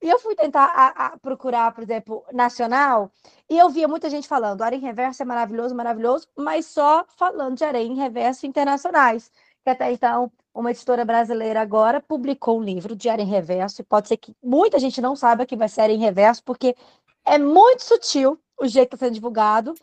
E 0.00 0.08
eu 0.08 0.18
fui 0.20 0.36
tentar 0.36 0.66
a, 0.66 1.06
a 1.06 1.18
procurar, 1.18 1.74
por 1.74 1.82
exemplo, 1.82 2.24
nacional, 2.32 3.10
e 3.50 3.58
eu 3.58 3.68
via 3.68 3.88
muita 3.88 4.08
gente 4.08 4.28
falando, 4.28 4.62
Arém 4.62 4.78
Reverso 4.78 5.22
é 5.22 5.26
maravilhoso, 5.26 5.74
maravilhoso, 5.74 6.28
mas 6.36 6.66
só 6.66 7.04
falando 7.16 7.56
de 7.56 7.64
Arém 7.64 7.96
Reverso 7.96 8.46
internacionais. 8.46 9.30
Que 9.64 9.70
até 9.70 9.90
então, 9.92 10.30
uma 10.54 10.70
editora 10.70 11.04
brasileira 11.04 11.60
agora 11.60 12.00
publicou 12.00 12.60
um 12.60 12.62
livro 12.62 12.94
de 12.94 13.08
Arém 13.08 13.26
Reverso, 13.26 13.80
e 13.80 13.84
pode 13.84 14.06
ser 14.06 14.18
que 14.18 14.36
muita 14.40 14.78
gente 14.78 15.00
não 15.00 15.16
saiba 15.16 15.44
que 15.44 15.56
vai 15.56 15.68
ser 15.68 15.80
Arém 15.80 15.98
Reverso, 15.98 16.44
porque 16.44 16.76
é 17.24 17.38
muito 17.38 17.82
sutil 17.82 18.38
o 18.60 18.68
jeito 18.68 18.90
que 18.90 18.94
está 18.94 19.06
sendo 19.06 19.14
divulgado, 19.14 19.74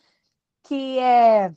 que 0.68 1.00
é 1.00 1.50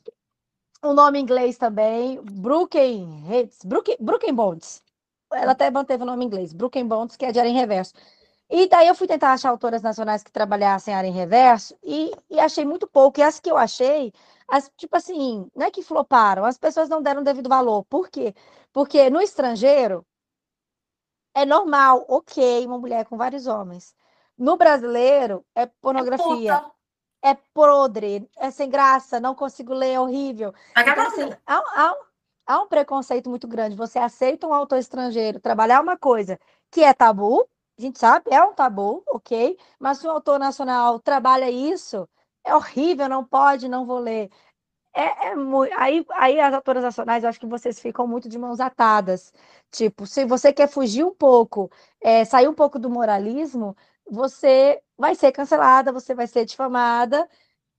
o 0.81 0.89
um 0.89 0.93
nome 0.93 1.19
em 1.19 1.23
inglês 1.23 1.57
também, 1.57 2.21
Brooklyn 2.21 3.23
Hits, 3.29 3.59
Brooklyn, 3.65 3.97
Brooklyn 3.99 4.33
Bonds. 4.33 4.83
Ela 5.33 5.51
até 5.51 5.69
manteve 5.69 6.03
o 6.03 6.05
nome 6.05 6.23
em 6.23 6.27
inglês, 6.27 6.53
Brooklyn 6.53 6.87
Bonds, 6.87 7.15
que 7.15 7.25
é 7.25 7.31
de 7.31 7.39
área 7.39 7.49
em 7.49 7.53
reverso. 7.53 7.93
E 8.49 8.67
daí 8.67 8.87
eu 8.87 8.95
fui 8.95 9.05
tentar 9.07 9.33
achar 9.33 9.49
autoras 9.49 9.81
nacionais 9.81 10.23
que 10.23 10.31
trabalhassem 10.31 10.93
área 10.93 11.07
em 11.07 11.11
reverso 11.11 11.77
e, 11.83 12.11
e 12.29 12.39
achei 12.39 12.65
muito 12.65 12.87
pouco. 12.87 13.19
E 13.19 13.23
as 13.23 13.39
que 13.39 13.51
eu 13.51 13.57
achei, 13.57 14.11
as, 14.47 14.71
tipo 14.75 14.95
assim, 14.97 15.47
não 15.55 15.67
é 15.67 15.71
que 15.71 15.83
floparam, 15.83 16.45
as 16.45 16.57
pessoas 16.57 16.89
não 16.89 17.01
deram 17.01 17.21
devido 17.23 17.49
valor. 17.49 17.83
Por 17.85 18.09
quê? 18.09 18.33
Porque 18.73 19.09
no 19.09 19.21
estrangeiro 19.21 20.05
é 21.35 21.45
normal, 21.45 22.05
ok, 22.07 22.65
uma 22.65 22.79
mulher 22.79 23.05
com 23.05 23.17
vários 23.17 23.45
homens. 23.45 23.95
No 24.37 24.57
brasileiro 24.57 25.45
é 25.53 25.67
pornografia. 25.67 26.53
É 26.53 26.78
é 27.21 27.35
podre, 27.53 28.29
é 28.37 28.51
sem 28.51 28.69
graça, 28.69 29.19
não 29.19 29.35
consigo 29.35 29.73
ler, 29.73 29.93
é 29.93 29.99
horrível. 29.99 30.53
Então, 30.77 31.07
assim, 31.07 31.29
há, 31.45 31.57
há, 31.57 31.97
há 32.47 32.61
um 32.61 32.67
preconceito 32.67 33.29
muito 33.29 33.47
grande. 33.47 33.75
Você 33.75 33.99
aceita 33.99 34.47
um 34.47 34.53
autor 34.53 34.77
estrangeiro 34.77 35.39
trabalhar 35.39 35.81
uma 35.81 35.97
coisa 35.97 36.39
que 36.71 36.81
é 36.81 36.93
tabu, 36.93 37.47
a 37.77 37.81
gente 37.81 37.97
sabe, 37.97 38.25
é 38.29 38.43
um 38.43 38.53
tabu, 38.53 39.03
ok? 39.07 39.57
Mas 39.79 39.99
se 39.99 40.07
um 40.07 40.11
autor 40.11 40.37
nacional 40.37 40.99
trabalha 40.99 41.49
isso, 41.49 42.07
é 42.45 42.53
horrível, 42.55 43.07
não 43.07 43.23
pode, 43.23 43.69
não 43.69 43.85
vou 43.85 43.99
ler. 43.99 44.29
É, 44.93 45.29
é 45.29 45.35
muito... 45.35 45.73
aí, 45.77 46.05
aí 46.13 46.39
as 46.39 46.53
autoras 46.53 46.83
nacionais, 46.83 47.23
eu 47.23 47.29
acho 47.29 47.39
que 47.39 47.45
vocês 47.45 47.79
ficam 47.79 48.07
muito 48.07 48.27
de 48.27 48.37
mãos 48.37 48.59
atadas. 48.59 49.31
Tipo, 49.71 50.05
se 50.05 50.25
você 50.25 50.51
quer 50.51 50.67
fugir 50.67 51.05
um 51.05 51.13
pouco, 51.13 51.71
é, 52.01 52.25
sair 52.25 52.47
um 52.47 52.53
pouco 52.53 52.77
do 52.79 52.89
moralismo, 52.89 53.75
você 54.09 54.79
vai 54.97 55.15
ser 55.15 55.31
cancelada, 55.31 55.91
você 55.91 56.13
vai 56.13 56.27
ser 56.27 56.45
difamada, 56.45 57.27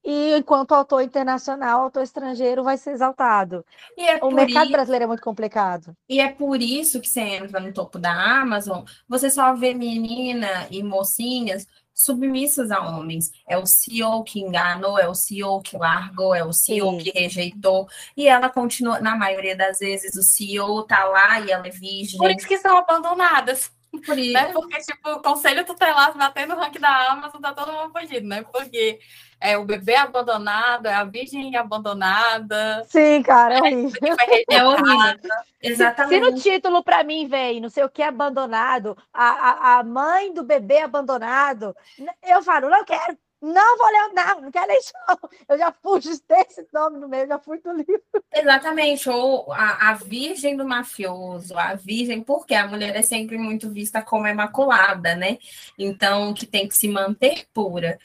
e 0.02 0.34
enquanto 0.36 0.72
autor 0.72 1.02
internacional, 1.02 1.82
autor 1.82 2.02
estrangeiro 2.02 2.64
vai 2.64 2.78
ser 2.78 2.92
exaltado. 2.92 3.64
É 3.98 4.24
o 4.24 4.30
mercado 4.30 4.64
isso... 4.64 4.72
brasileiro 4.72 5.04
é 5.04 5.06
muito 5.06 5.22
complicado. 5.22 5.94
E 6.08 6.20
é 6.20 6.30
por 6.30 6.60
isso 6.60 7.00
que 7.00 7.08
você 7.08 7.20
entra 7.20 7.60
no 7.60 7.72
topo 7.72 7.98
da 7.98 8.12
Amazon, 8.40 8.82
você 9.06 9.30
só 9.30 9.54
vê 9.54 9.74
menina 9.74 10.66
e 10.70 10.82
mocinhas 10.82 11.66
submissas 11.92 12.70
a 12.70 12.80
homens. 12.80 13.30
É 13.46 13.58
o 13.58 13.66
CEO 13.66 14.24
que 14.24 14.40
enganou, 14.40 14.98
é 14.98 15.06
o 15.06 15.14
CEO 15.14 15.60
que 15.60 15.76
largou, 15.76 16.34
é 16.34 16.42
o 16.42 16.52
CEO 16.52 16.92
Sim. 16.92 16.98
que 16.98 17.10
rejeitou. 17.10 17.86
E 18.16 18.26
ela 18.26 18.48
continua, 18.48 19.00
na 19.00 19.14
maioria 19.14 19.54
das 19.54 19.80
vezes, 19.80 20.16
o 20.16 20.22
CEO 20.22 20.84
tá 20.84 21.04
lá 21.04 21.40
e 21.40 21.50
ela 21.50 21.66
é 21.66 21.70
virgem. 21.70 22.18
Por 22.18 22.30
isso 22.30 22.48
que 22.48 22.56
são 22.56 22.78
abandonadas. 22.78 23.70
Por 24.06 24.18
isso. 24.18 24.32
Né? 24.32 24.52
Porque, 24.52 24.78
tipo, 24.78 25.10
o 25.10 25.22
conselho 25.22 25.64
tutelar 25.64 26.16
batendo 26.16 26.54
no 26.54 26.60
ranking 26.60 26.78
da 26.78 27.10
Amazon, 27.10 27.40
tá 27.40 27.52
todo 27.52 27.72
mundo 27.72 27.90
fugindo, 27.90 28.26
né? 28.26 28.42
Porque 28.52 29.00
é 29.40 29.56
o 29.58 29.64
bebê 29.64 29.96
abandonado, 29.96 30.86
é 30.86 30.94
a 30.94 31.04
virgem 31.04 31.56
abandonada. 31.56 32.84
Sim, 32.88 33.22
cara, 33.22 33.56
é 33.56 33.60
horrível. 33.60 34.16
É 34.50 34.64
horrível. 34.64 35.30
Exatamente. 35.62 36.24
Se 36.24 36.30
no 36.30 36.40
título 36.40 36.84
para 36.84 37.02
mim 37.02 37.26
vem, 37.26 37.60
não 37.60 37.68
sei 37.68 37.82
o 37.82 37.88
que, 37.90 38.02
abandonado, 38.02 38.96
a, 39.12 39.28
a, 39.28 39.78
a 39.78 39.82
mãe 39.82 40.32
do 40.32 40.44
bebê 40.44 40.78
abandonado, 40.78 41.74
eu 42.22 42.42
falo, 42.42 42.68
não 42.68 42.84
quero. 42.84 43.18
Não 43.42 43.78
vou 43.78 43.86
ler, 43.86 44.12
não, 44.12 44.40
não 44.42 44.50
quero 44.50 44.66
ler 44.68 44.78
isso, 44.78 44.92
não. 45.08 45.18
Eu 45.48 45.58
já 45.58 45.72
fujo 45.72 46.10
desse 46.28 46.66
nome 46.72 46.98
no 46.98 47.08
meio, 47.08 47.26
já 47.26 47.38
fui 47.38 47.58
do 47.58 47.72
livro. 47.72 48.02
Exatamente, 48.34 49.08
ou 49.08 49.50
a, 49.52 49.90
a 49.90 49.94
virgem 49.94 50.56
do 50.56 50.66
mafioso, 50.66 51.58
a 51.58 51.74
virgem, 51.74 52.22
porque 52.22 52.54
a 52.54 52.66
mulher 52.66 52.94
é 52.94 53.02
sempre 53.02 53.38
muito 53.38 53.70
vista 53.70 54.02
como 54.02 54.26
imaculada, 54.26 55.16
né? 55.16 55.38
Então, 55.78 56.34
que 56.34 56.44
tem 56.44 56.68
que 56.68 56.76
se 56.76 56.86
manter 56.86 57.46
pura. 57.54 57.98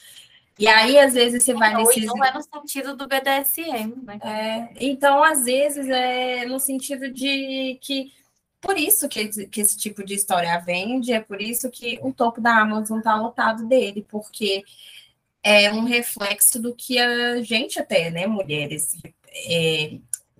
E 0.58 0.66
aí, 0.66 0.98
às 0.98 1.12
vezes, 1.12 1.44
você 1.44 1.52
vai 1.52 1.74
nesse. 1.74 2.06
Não 2.06 2.24
é 2.24 2.32
no 2.32 2.42
sentido 2.42 2.96
do 2.96 3.06
BDSM, 3.06 3.94
né? 4.02 4.18
É, 4.22 4.68
então, 4.80 5.22
às 5.22 5.44
vezes, 5.44 5.86
é 5.88 6.46
no 6.46 6.58
sentido 6.58 7.10
de 7.10 7.78
que. 7.82 8.10
Por 8.58 8.78
isso 8.78 9.06
que, 9.06 9.28
que 9.46 9.60
esse 9.60 9.76
tipo 9.76 10.02
de 10.02 10.14
história 10.14 10.58
vende, 10.58 11.12
é 11.12 11.20
por 11.20 11.42
isso 11.42 11.70
que 11.70 12.00
o 12.02 12.12
topo 12.12 12.40
da 12.40 12.62
Amazon 12.62 12.98
está 12.98 13.14
lotado 13.14 13.66
dele, 13.68 14.04
porque 14.08 14.64
é 15.46 15.72
um 15.72 15.84
reflexo 15.84 16.60
do 16.60 16.74
que 16.74 16.98
a 16.98 17.40
gente 17.40 17.78
até, 17.78 18.10
né, 18.10 18.26
mulheres, 18.26 18.96
é, 19.48 19.92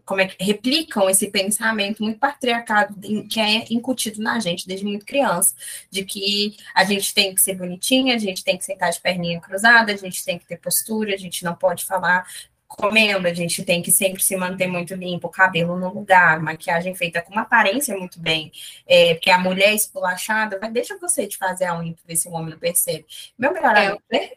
como 0.04 0.20
é 0.20 0.26
que 0.26 0.42
replicam 0.42 1.08
esse 1.08 1.28
pensamento 1.30 2.02
muito 2.02 2.18
patriarcado 2.18 2.96
que 3.28 3.38
é 3.38 3.64
incutido 3.70 4.20
na 4.20 4.40
gente 4.40 4.66
desde 4.66 4.84
muito 4.84 5.06
criança, 5.06 5.54
de 5.90 6.04
que 6.04 6.56
a 6.74 6.84
gente 6.84 7.14
tem 7.14 7.32
que 7.32 7.40
ser 7.40 7.54
bonitinha, 7.54 8.16
a 8.16 8.18
gente 8.18 8.42
tem 8.42 8.58
que 8.58 8.64
sentar 8.64 8.90
de 8.90 9.00
perninha 9.00 9.40
cruzada, 9.40 9.92
a 9.92 9.96
gente 9.96 10.24
tem 10.24 10.40
que 10.40 10.46
ter 10.46 10.58
postura, 10.58 11.14
a 11.14 11.18
gente 11.18 11.44
não 11.44 11.54
pode 11.54 11.84
falar 11.84 12.26
comendo, 12.66 13.26
a 13.26 13.34
gente 13.34 13.64
tem 13.64 13.82
que 13.82 13.90
sempre 13.90 14.22
se 14.22 14.36
manter 14.36 14.66
muito 14.66 14.94
limpo, 14.94 15.28
cabelo 15.28 15.76
no 15.76 15.92
lugar, 15.92 16.40
maquiagem 16.40 16.94
feita 16.94 17.22
com 17.22 17.32
uma 17.32 17.42
aparência 17.42 17.96
muito 17.96 18.18
bem, 18.20 18.50
é, 18.86 19.14
porque 19.14 19.30
a 19.30 19.38
mulher 19.38 19.74
esculachada, 19.74 20.58
mas 20.60 20.72
deixa 20.72 20.98
você 20.98 21.26
de 21.26 21.36
fazer 21.36 21.66
a 21.66 21.78
unha 21.78 21.94
para 21.94 22.04
ver 22.06 22.16
se 22.16 22.28
o 22.28 22.32
homem 22.32 22.50
não 22.50 22.58
percebe. 22.58 23.06
Meu 23.38 23.52
melhor 23.52 23.76
é, 23.76 23.86
amigo, 23.86 24.02
né? 24.10 24.30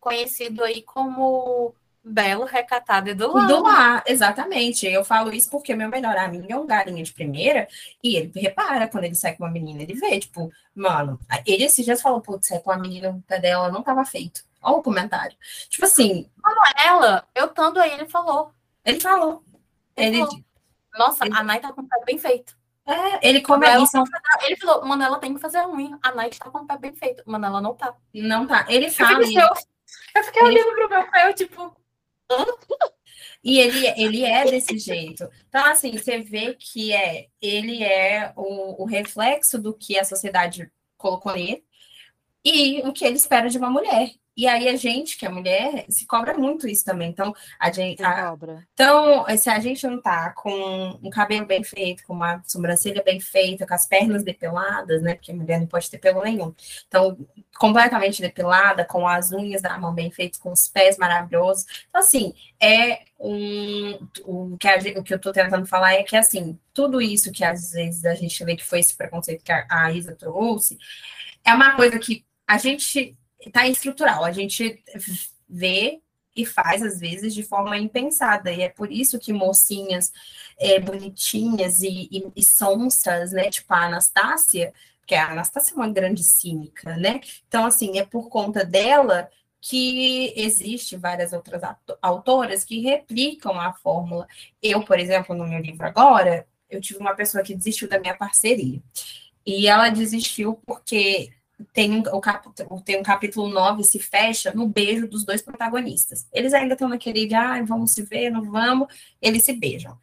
conhecido 0.00 0.62
aí 0.62 0.82
como 0.82 1.74
belo, 2.04 2.44
recatado 2.44 3.08
e 3.08 3.14
do 3.14 3.32
lar. 3.32 3.48
Do 3.48 3.62
lar, 3.62 4.04
exatamente. 4.06 4.86
Eu 4.86 5.04
falo 5.04 5.32
isso 5.32 5.50
porque 5.50 5.74
meu 5.74 5.88
melhor 5.88 6.16
amigo 6.18 6.46
é 6.50 6.56
um 6.56 6.66
galinha 6.66 7.02
de 7.02 7.12
primeira 7.12 7.66
e 8.02 8.16
ele 8.16 8.32
repara 8.36 8.86
quando 8.86 9.04
ele 9.04 9.14
sai 9.14 9.34
com 9.34 9.44
uma 9.44 9.50
menina, 9.50 9.82
ele 9.82 9.94
vê, 9.94 10.20
tipo, 10.20 10.52
mano, 10.74 11.18
ele 11.46 11.64
esses 11.64 11.84
dias 11.84 12.02
falou, 12.02 12.20
putz, 12.20 12.48
sai 12.48 12.60
com 12.60 12.70
a 12.70 12.76
menina, 12.76 13.10
o 13.10 13.22
pé 13.22 13.40
dela 13.40 13.70
não 13.70 13.82
tava 13.82 14.04
feito. 14.04 14.44
Olha 14.64 14.76
o 14.76 14.82
comentário. 14.82 15.36
Tipo 15.68 15.84
assim. 15.84 16.30
ela, 16.76 17.26
eu 17.34 17.48
tando 17.48 17.78
aí, 17.78 17.92
ele 17.92 18.06
falou. 18.06 18.52
Ele 18.84 18.98
falou. 18.98 19.44
Ele, 19.96 20.18
ele 20.18 20.26
falou. 20.26 20.44
Nossa, 20.96 21.26
ele... 21.26 21.36
a 21.36 21.42
Nai 21.42 21.60
tá 21.60 21.72
com 21.72 21.82
o 21.82 21.88
pé 21.88 21.96
bem 22.04 22.18
feito. 22.18 22.56
É, 22.86 23.28
ele 23.28 23.40
come 23.40 23.66
ela, 23.66 23.86
são... 23.86 24.04
Ele 24.42 24.56
falou, 24.56 24.84
mano, 24.84 25.02
ela 25.02 25.18
tem 25.18 25.34
que 25.34 25.40
fazer 25.40 25.60
ruim. 25.62 25.96
A 26.02 26.12
Nai 26.12 26.30
tá 26.30 26.50
com 26.50 26.58
o 26.58 26.66
pé 26.66 26.76
bem 26.76 26.94
feito. 26.94 27.22
Mano, 27.26 27.46
ela 27.46 27.60
não 27.60 27.74
tá. 27.74 27.94
Não 28.12 28.46
tá. 28.46 28.66
Ele 28.68 28.90
fala. 28.90 29.20
Eu 29.20 29.26
fiquei, 29.26 29.42
eu, 29.42 29.48
eu 30.16 30.24
fiquei 30.24 30.42
olhando 30.42 30.74
pro 30.74 30.88
meu 30.88 31.10
pé, 31.10 31.28
eu 31.28 31.34
tipo. 31.34 31.76
E 33.42 33.58
ele, 33.58 33.86
ele 34.00 34.24
é 34.24 34.46
desse 34.46 34.78
jeito. 34.78 35.28
Então, 35.48 35.64
assim, 35.66 35.92
você 35.92 36.20
vê 36.20 36.54
que 36.54 36.94
é, 36.94 37.26
ele 37.42 37.84
é 37.84 38.32
o, 38.34 38.82
o 38.82 38.86
reflexo 38.86 39.60
do 39.60 39.74
que 39.74 39.98
a 39.98 40.04
sociedade 40.04 40.72
colocou 40.96 41.34
nele 41.34 41.62
e 42.42 42.80
o 42.88 42.92
que 42.92 43.04
ele 43.04 43.16
espera 43.16 43.50
de 43.50 43.58
uma 43.58 43.68
mulher. 43.68 44.12
E 44.36 44.48
aí 44.48 44.68
a 44.68 44.76
gente, 44.76 45.16
que 45.16 45.24
é 45.24 45.28
mulher, 45.28 45.84
se 45.88 46.06
cobra 46.06 46.36
muito 46.36 46.66
isso 46.66 46.84
também. 46.84 47.10
Então, 47.10 47.32
a 47.58 47.70
gente. 47.70 48.02
A, 48.02 48.36
então, 48.72 49.24
se 49.36 49.48
a 49.48 49.60
gente 49.60 49.86
não 49.86 50.00
tá 50.00 50.30
com 50.30 50.98
um 51.02 51.08
cabelo 51.08 51.46
bem 51.46 51.62
feito, 51.62 52.04
com 52.04 52.14
uma 52.14 52.42
sobrancelha 52.44 53.02
bem 53.02 53.20
feita, 53.20 53.66
com 53.66 53.74
as 53.74 53.86
pernas 53.86 54.24
depiladas, 54.24 55.02
né? 55.02 55.14
Porque 55.14 55.30
a 55.30 55.34
mulher 55.34 55.60
não 55.60 55.68
pode 55.68 55.88
ter 55.88 55.98
pelo 55.98 56.22
nenhum. 56.22 56.52
Então, 56.88 57.16
completamente 57.56 58.20
depilada, 58.20 58.84
com 58.84 59.06
as 59.06 59.30
unhas 59.30 59.62
da 59.62 59.78
mão 59.78 59.94
bem 59.94 60.10
feitas, 60.10 60.40
com 60.40 60.50
os 60.50 60.68
pés 60.68 60.98
maravilhosos. 60.98 61.64
Então, 61.88 62.00
assim, 62.00 62.34
é 62.60 63.02
um. 63.20 64.08
O 64.24 64.56
que, 64.58 64.66
a, 64.66 64.78
o 64.98 65.04
que 65.04 65.14
eu 65.14 65.20
tô 65.20 65.32
tentando 65.32 65.66
falar 65.66 65.94
é 65.94 66.02
que, 66.02 66.16
assim, 66.16 66.58
tudo 66.72 67.00
isso 67.00 67.30
que 67.30 67.44
às 67.44 67.70
vezes 67.70 68.04
a 68.04 68.14
gente 68.14 68.44
vê 68.44 68.56
que 68.56 68.64
foi 68.64 68.80
esse 68.80 68.96
preconceito 68.96 69.44
que 69.44 69.52
a, 69.52 69.64
a 69.70 69.92
Isa 69.92 70.16
trouxe, 70.16 70.76
é 71.44 71.54
uma 71.54 71.76
coisa 71.76 71.98
que 72.00 72.24
a 72.46 72.58
gente 72.58 73.16
está 73.46 73.66
estrutural. 73.66 74.24
A 74.24 74.32
gente 74.32 74.82
vê 75.48 76.00
e 76.36 76.44
faz, 76.44 76.82
às 76.82 76.98
vezes, 76.98 77.32
de 77.34 77.42
forma 77.42 77.78
impensada. 77.78 78.52
E 78.52 78.62
é 78.62 78.68
por 78.68 78.90
isso 78.90 79.18
que 79.18 79.32
mocinhas 79.32 80.12
é, 80.58 80.80
bonitinhas 80.80 81.80
e, 81.82 82.08
e, 82.10 82.24
e 82.36 82.42
sonsas, 82.42 83.32
né? 83.32 83.50
Tipo 83.50 83.72
a 83.72 83.86
Anastácia, 83.86 84.72
que 85.06 85.14
a 85.14 85.30
Anastácia 85.30 85.72
é 85.72 85.76
uma 85.76 85.88
grande 85.88 86.22
cínica, 86.22 86.96
né? 86.96 87.20
Então, 87.46 87.66
assim, 87.66 87.98
é 87.98 88.04
por 88.04 88.28
conta 88.28 88.64
dela 88.64 89.30
que 89.60 90.32
existe 90.36 90.96
várias 90.96 91.32
outras 91.32 91.62
autoras 92.02 92.64
que 92.64 92.80
replicam 92.80 93.58
a 93.58 93.72
fórmula. 93.72 94.26
Eu, 94.62 94.84
por 94.84 94.98
exemplo, 94.98 95.34
no 95.34 95.46
meu 95.46 95.58
livro 95.60 95.86
agora, 95.86 96.46
eu 96.68 96.80
tive 96.80 96.98
uma 96.98 97.14
pessoa 97.14 97.42
que 97.42 97.54
desistiu 97.54 97.88
da 97.88 97.98
minha 97.98 98.14
parceria. 98.14 98.82
E 99.46 99.66
ela 99.66 99.88
desistiu 99.88 100.60
porque 100.66 101.30
tem, 101.72 102.02
o 102.12 102.20
capítulo, 102.20 102.80
tem 102.80 102.98
um 102.98 103.02
capítulo 103.02 103.48
9, 103.48 103.84
se 103.84 103.98
fecha 103.98 104.52
no 104.52 104.66
beijo 104.66 105.06
dos 105.06 105.24
dois 105.24 105.40
protagonistas. 105.42 106.26
Eles 106.32 106.52
ainda 106.52 106.74
estão 106.74 106.88
naquele 106.88 107.26
de, 107.26 107.34
ah, 107.34 107.62
vamos 107.64 107.92
se 107.92 108.02
ver, 108.02 108.30
não 108.30 108.42
vamos, 108.50 108.88
eles 109.20 109.44
se 109.44 109.52
beijam. 109.52 109.96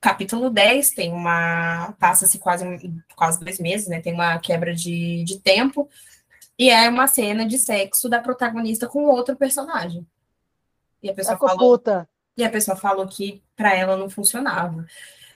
Capítulo 0.00 0.48
10 0.48 0.90
tem 0.92 1.12
uma. 1.12 1.92
passa-se 1.98 2.38
quase, 2.38 2.64
quase 3.14 3.38
dois 3.38 3.58
meses, 3.58 3.86
né? 3.86 4.00
Tem 4.00 4.14
uma 4.14 4.38
quebra 4.38 4.74
de, 4.74 5.22
de 5.24 5.38
tempo, 5.38 5.90
e 6.58 6.70
é 6.70 6.88
uma 6.88 7.06
cena 7.06 7.46
de 7.46 7.58
sexo 7.58 8.08
da 8.08 8.18
protagonista 8.20 8.86
com 8.86 9.04
outro 9.04 9.36
personagem. 9.36 10.06
E 11.02 11.10
a 11.10 11.14
pessoa 11.14 11.36
Tá 11.38 11.48
falou. 11.48 11.78
puta. 11.78 12.08
E 12.36 12.44
a 12.44 12.48
pessoa 12.50 12.76
falou 12.76 13.06
que 13.06 13.42
para 13.54 13.74
ela 13.74 13.96
não 13.96 14.08
funcionava. 14.08 14.86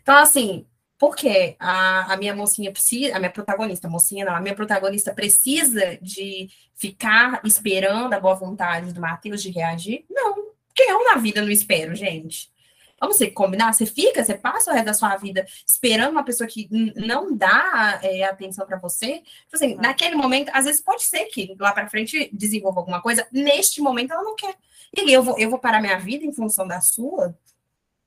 Então, 0.03 0.17
assim, 0.17 0.67
porque 0.99 1.57
a, 1.59 2.13
a 2.13 2.17
minha 2.17 2.35
mocinha 2.35 2.71
precisa, 2.71 3.17
a 3.17 3.19
minha 3.19 3.31
protagonista, 3.31 3.87
a 3.87 3.91
mocinha 3.91 4.25
não, 4.25 4.35
a 4.35 4.41
minha 4.41 4.55
protagonista 4.55 5.13
precisa 5.13 5.99
de 6.01 6.49
ficar 6.75 7.41
esperando 7.45 8.13
a 8.13 8.21
boa 8.21 8.35
vontade 8.35 8.93
do 8.93 9.01
Matheus 9.01 9.43
de 9.43 9.51
reagir? 9.51 10.05
Não, 10.11 10.35
porque 10.69 10.83
eu 10.83 11.05
na 11.05 11.17
vida 11.17 11.43
não 11.43 11.51
espero, 11.51 11.95
gente. 11.95 12.53
Vamos 13.01 13.19
que 13.19 13.31
combinar? 13.31 13.73
Você 13.73 13.85
fica, 13.85 14.25
você 14.25 14.35
passa 14.35 14.71
o 14.71 14.73
resto 14.75 14.87
da 14.87 14.95
sua 14.95 15.17
vida 15.17 15.47
esperando 15.67 16.13
uma 16.13 16.25
pessoa 16.25 16.49
que 16.49 16.69
não 16.97 17.37
dá 17.37 18.01
é, 18.03 18.23
atenção 18.25 18.67
para 18.67 18.79
você. 18.79 19.19
Tipo 19.19 19.55
assim, 19.55 19.75
naquele 19.75 20.15
momento, 20.15 20.51
às 20.55 20.65
vezes 20.65 20.81
pode 20.81 21.03
ser 21.03 21.27
que 21.27 21.55
lá 21.59 21.73
para 21.73 21.89
frente 21.89 22.31
desenvolva 22.33 22.81
alguma 22.81 23.03
coisa, 23.03 23.27
neste 23.31 23.81
momento 23.81 24.13
ela 24.13 24.23
não 24.23 24.35
quer. 24.35 24.55
E 24.97 25.01
aí, 25.01 25.13
eu 25.13 25.23
vou, 25.23 25.39
eu 25.39 25.51
vou 25.51 25.59
parar 25.59 25.81
minha 25.81 25.99
vida 25.99 26.25
em 26.25 26.33
função 26.33 26.67
da 26.67 26.81
sua? 26.81 27.37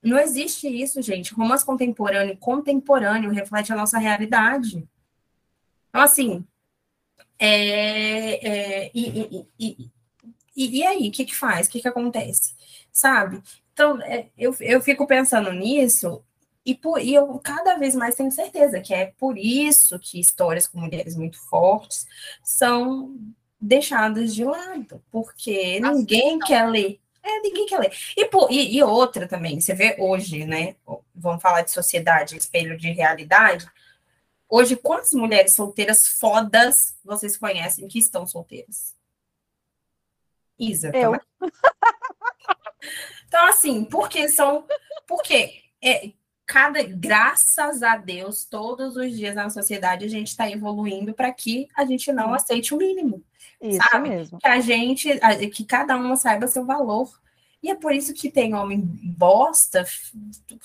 Não 0.02 0.18
existe 0.18 0.68
isso, 0.68 1.02
gente. 1.02 1.34
Romance 1.34 1.64
contemporâneo, 1.64 2.36
contemporâneo, 2.36 3.30
reflete 3.30 3.72
a 3.72 3.76
nossa 3.76 3.98
realidade. 3.98 4.86
Então, 5.88 6.00
assim, 6.00 6.44
é, 7.38 8.86
é, 8.86 8.90
e, 8.94 9.46
e, 9.58 9.90
e, 10.56 10.78
e, 10.78 10.86
aí, 10.86 11.08
o 11.08 11.12
que 11.12 11.24
que 11.24 11.36
faz? 11.36 11.66
O 11.66 11.70
que 11.70 11.80
que 11.80 11.88
acontece? 11.88 12.54
Sabe? 12.92 13.42
Então, 13.72 14.00
é, 14.02 14.28
eu, 14.36 14.54
eu 14.60 14.80
fico 14.80 15.06
pensando 15.06 15.52
nisso 15.52 16.22
e, 16.64 16.74
por, 16.74 17.00
e 17.00 17.14
eu 17.14 17.38
cada 17.38 17.76
vez 17.76 17.94
mais 17.94 18.14
tenho 18.14 18.30
certeza 18.30 18.80
que 18.80 18.92
é 18.92 19.06
por 19.18 19.38
isso 19.38 19.98
que 19.98 20.20
histórias 20.20 20.66
com 20.68 20.80
mulheres 20.80 21.16
muito 21.16 21.38
fortes 21.48 22.06
são 22.42 23.16
deixadas 23.60 24.34
de 24.34 24.44
lado, 24.44 25.02
porque 25.10 25.80
ninguém 25.80 26.38
quer 26.38 26.68
ler. 26.68 27.00
É, 27.28 27.40
ninguém 27.40 27.66
quer 27.66 27.78
ler. 27.78 27.92
E, 28.16 28.24
pô, 28.24 28.48
e, 28.50 28.76
e 28.76 28.82
outra 28.82 29.28
também, 29.28 29.60
você 29.60 29.74
vê 29.74 29.96
hoje, 29.98 30.46
né? 30.46 30.76
Vamos 31.14 31.42
falar 31.42 31.60
de 31.60 31.70
sociedade, 31.70 32.38
espelho 32.38 32.78
de 32.78 32.90
realidade. 32.90 33.70
Hoje, 34.48 34.76
quantas 34.76 35.12
mulheres 35.12 35.54
solteiras 35.54 36.06
fodas 36.06 36.96
vocês 37.04 37.36
conhecem 37.36 37.86
que 37.86 37.98
estão 37.98 38.26
solteiras? 38.26 38.96
Isa, 40.58 40.88
Eu. 40.88 41.12
também. 41.12 41.20
Então, 43.26 43.46
assim, 43.46 43.84
porque 43.84 44.26
são. 44.26 44.66
Porque 45.06 45.62
é, 45.82 46.12
cada, 46.46 46.82
graças 46.82 47.82
a 47.82 47.98
Deus, 47.98 48.46
todos 48.46 48.96
os 48.96 49.14
dias 49.14 49.34
na 49.34 49.50
sociedade 49.50 50.06
a 50.06 50.08
gente 50.08 50.28
está 50.28 50.50
evoluindo 50.50 51.12
para 51.12 51.30
que 51.30 51.68
a 51.76 51.84
gente 51.84 52.10
não 52.10 52.32
aceite 52.32 52.72
o 52.72 52.78
mínimo 52.78 53.22
Isso 53.60 53.78
Sabe? 53.90 54.08
mesmo. 54.08 54.38
que 54.38 54.46
a 54.46 54.60
gente, 54.60 55.08
que 55.52 55.64
cada 55.64 55.96
uma 55.96 56.16
saiba 56.16 56.46
seu 56.46 56.64
valor. 56.64 57.10
E 57.62 57.70
é 57.70 57.74
por 57.74 57.92
isso 57.92 58.14
que 58.14 58.30
tem 58.30 58.54
homem 58.54 58.80
bosta 58.80 59.84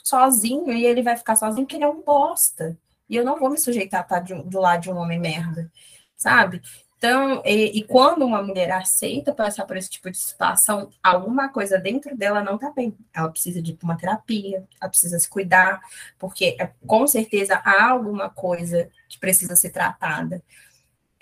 sozinho 0.04 0.72
e 0.72 0.86
ele 0.86 1.02
vai 1.02 1.16
ficar 1.18 1.36
sozinho 1.36 1.66
porque 1.66 1.76
ele 1.78 1.86
é 1.86 1.90
um 1.90 2.02
bosta. 2.02 2.78
E 3.10 3.16
eu 3.16 3.26
não 3.26 3.40
vou 3.40 3.50
me 3.50 3.58
sujeitar 3.58 4.02
a 4.02 4.04
estar 4.04 4.20
de 4.20 4.34
um- 4.34 4.48
do 4.48 4.60
lado 4.60 4.82
de 4.82 4.92
um 4.92 4.98
homem 4.98 5.20
merda, 5.20 5.72
sabe? 6.16 6.62
Então, 6.98 7.42
e, 7.46 7.80
e 7.80 7.84
quando 7.84 8.26
uma 8.26 8.42
mulher 8.42 8.72
aceita 8.72 9.34
passar 9.34 9.66
por 9.66 9.76
esse 9.76 9.90
tipo 9.90 10.10
de 10.10 10.18
situação, 10.18 10.90
alguma 11.04 11.50
coisa 11.50 11.78
dentro 11.78 12.16
dela 12.16 12.42
não 12.42 12.58
tá 12.58 12.72
bem. 12.72 12.96
Ela 13.14 13.30
precisa 13.30 13.62
de 13.62 13.78
uma 13.84 13.98
terapia, 13.98 14.64
ela 14.80 14.90
precisa 14.90 15.20
se 15.20 15.28
cuidar, 15.30 15.82
porque 16.18 16.56
é, 16.60 16.72
com 16.88 17.06
certeza 17.06 17.56
há 17.66 17.90
alguma 17.90 18.30
coisa 18.30 18.90
que 19.10 19.20
precisa 19.20 19.54
ser 19.56 19.72
tratada. 19.72 20.42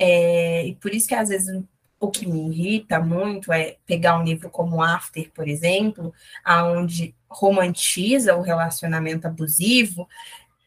É, 0.03 0.65
e 0.65 0.75
por 0.75 0.93
isso 0.93 1.07
que 1.07 1.13
às 1.13 1.29
vezes 1.29 1.63
o 1.99 2.09
que 2.09 2.25
me 2.25 2.49
irrita 2.49 2.99
muito 2.99 3.53
é 3.53 3.77
pegar 3.85 4.17
um 4.17 4.23
livro 4.23 4.49
como 4.49 4.81
After, 4.81 5.29
por 5.31 5.47
exemplo, 5.47 6.11
aonde 6.43 7.13
romantiza 7.29 8.35
o 8.35 8.41
relacionamento 8.41 9.27
abusivo 9.27 10.09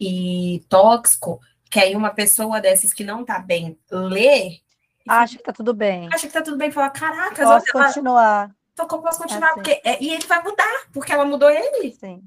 e 0.01 0.63
tóxico, 0.69 1.41
que 1.69 1.81
aí 1.81 1.97
uma 1.97 2.11
pessoa 2.11 2.61
dessas 2.61 2.93
que 2.93 3.03
não 3.03 3.25
tá 3.25 3.39
bem 3.41 3.77
lê, 3.91 4.61
Acho 5.07 5.37
que 5.37 5.43
tá 5.43 5.53
tudo 5.53 5.75
bem. 5.75 6.09
acha 6.15 6.27
que 6.27 6.33
tá 6.33 6.41
tudo 6.41 6.57
bem, 6.57 6.71
fala, 6.71 6.89
caraca, 6.89 7.35
Posso 7.45 7.67
ela, 7.77 7.87
continuar. 7.87 8.55
eu 8.79 8.87
posso 8.87 9.19
continuar, 9.19 9.49
Assim. 9.49 9.55
porque 9.57 9.81
é- 9.85 10.03
e 10.03 10.09
ele 10.15 10.27
vai 10.27 10.43
mudar, 10.43 10.87
porque 10.93 11.13
ela 11.13 11.27
mudou 11.27 11.51
ele, 11.51 11.93
Sim. 11.93 12.23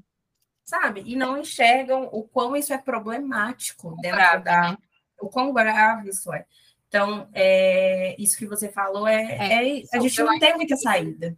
sabe? 0.64 1.02
E 1.04 1.16
não 1.16 1.36
enxergam 1.38 2.08
o 2.12 2.22
quão 2.22 2.54
isso 2.54 2.72
é 2.72 2.78
problemático 2.78 3.96
dentro 4.00 4.44
da, 4.44 4.78
o 5.20 5.28
quão 5.28 5.52
grave 5.52 6.10
isso 6.10 6.32
é. 6.32 6.44
Então, 6.88 7.28
é, 7.34 8.16
isso 8.18 8.36
que 8.38 8.46
você 8.46 8.70
falou 8.70 9.06
é, 9.06 9.22
é- 9.22 9.82
a 9.92 9.98
gente 10.00 10.22
não 10.22 10.38
tem 10.38 10.54
muita 10.56 10.76
saída. 10.76 11.36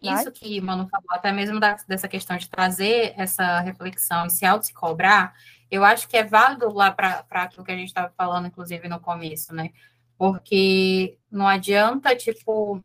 Isso 0.00 0.32
que 0.32 0.60
Manu 0.60 0.88
falou, 0.88 1.06
até 1.10 1.30
mesmo 1.32 1.60
da- 1.60 1.76
dessa 1.86 2.08
questão 2.08 2.36
de 2.36 2.48
trazer 2.48 3.12
essa 3.16 3.60
reflexão 3.60 4.26
e 4.26 4.30
se 4.30 4.44
auto 4.44 4.66
se 4.66 4.72
cobrar, 4.74 5.34
eu 5.70 5.84
acho 5.84 6.08
que 6.08 6.16
é 6.16 6.24
válido 6.24 6.72
lá 6.72 6.90
para 6.90 7.24
aquilo 7.30 7.64
que 7.64 7.72
a 7.72 7.76
gente 7.76 7.88
estava 7.88 8.12
falando, 8.16 8.46
inclusive, 8.46 8.88
no 8.88 9.00
começo, 9.00 9.54
né? 9.54 9.70
Porque 10.18 11.18
não 11.30 11.46
adianta, 11.46 12.14
tipo, 12.16 12.82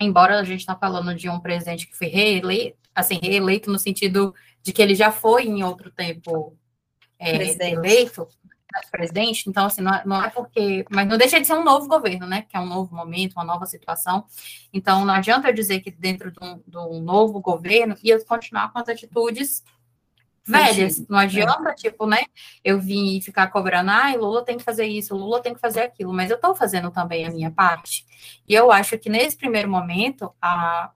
embora 0.00 0.38
a 0.40 0.44
gente 0.44 0.60
está 0.60 0.74
falando 0.76 1.14
de 1.14 1.28
um 1.28 1.40
presidente 1.40 1.86
que 1.86 1.96
foi 1.96 2.06
reeleito, 2.08 2.78
assim, 2.94 3.18
reeleito 3.22 3.70
no 3.70 3.78
sentido 3.78 4.34
de 4.62 4.72
que 4.72 4.80
ele 4.82 4.94
já 4.94 5.10
foi 5.10 5.44
em 5.44 5.62
outro 5.62 5.90
tempo 5.90 6.56
é, 7.18 7.36
Presidente. 7.36 8.16
Eleito 8.72 8.90
presidente, 8.90 9.48
então 9.48 9.66
assim, 9.66 9.80
não 9.80 9.92
é, 9.92 10.02
não 10.04 10.24
é 10.24 10.30
porque, 10.30 10.84
mas 10.90 11.06
não 11.08 11.18
deixa 11.18 11.40
de 11.40 11.46
ser 11.46 11.54
um 11.54 11.64
novo 11.64 11.86
governo, 11.86 12.26
né, 12.26 12.42
que 12.48 12.56
é 12.56 12.60
um 12.60 12.66
novo 12.66 12.94
momento, 12.94 13.34
uma 13.34 13.44
nova 13.44 13.66
situação, 13.66 14.24
então 14.72 15.04
não 15.04 15.14
adianta 15.14 15.48
eu 15.48 15.54
dizer 15.54 15.80
que 15.80 15.90
dentro 15.90 16.30
de 16.30 16.38
um, 16.42 16.62
de 16.66 16.76
um 16.78 17.00
novo 17.00 17.40
governo 17.40 17.96
ia 18.02 18.22
continuar 18.24 18.72
com 18.72 18.78
as 18.78 18.88
atitudes 18.88 19.62
velhas, 20.44 21.06
não 21.08 21.18
adianta, 21.18 21.72
tipo, 21.74 22.06
né, 22.06 22.24
eu 22.64 22.80
vim 22.80 23.20
ficar 23.20 23.46
cobrando, 23.48 23.90
ai, 23.90 24.16
Lula 24.16 24.44
tem 24.44 24.56
que 24.56 24.64
fazer 24.64 24.86
isso, 24.86 25.14
Lula 25.14 25.40
tem 25.40 25.54
que 25.54 25.60
fazer 25.60 25.82
aquilo, 25.82 26.12
mas 26.12 26.30
eu 26.30 26.36
estou 26.36 26.54
fazendo 26.54 26.90
também 26.90 27.24
a 27.24 27.30
minha 27.30 27.50
parte, 27.50 28.04
e 28.48 28.54
eu 28.54 28.72
acho 28.72 28.98
que 28.98 29.08
nesse 29.08 29.36
primeiro 29.36 29.70
momento, 29.70 30.34
a, 30.40 30.90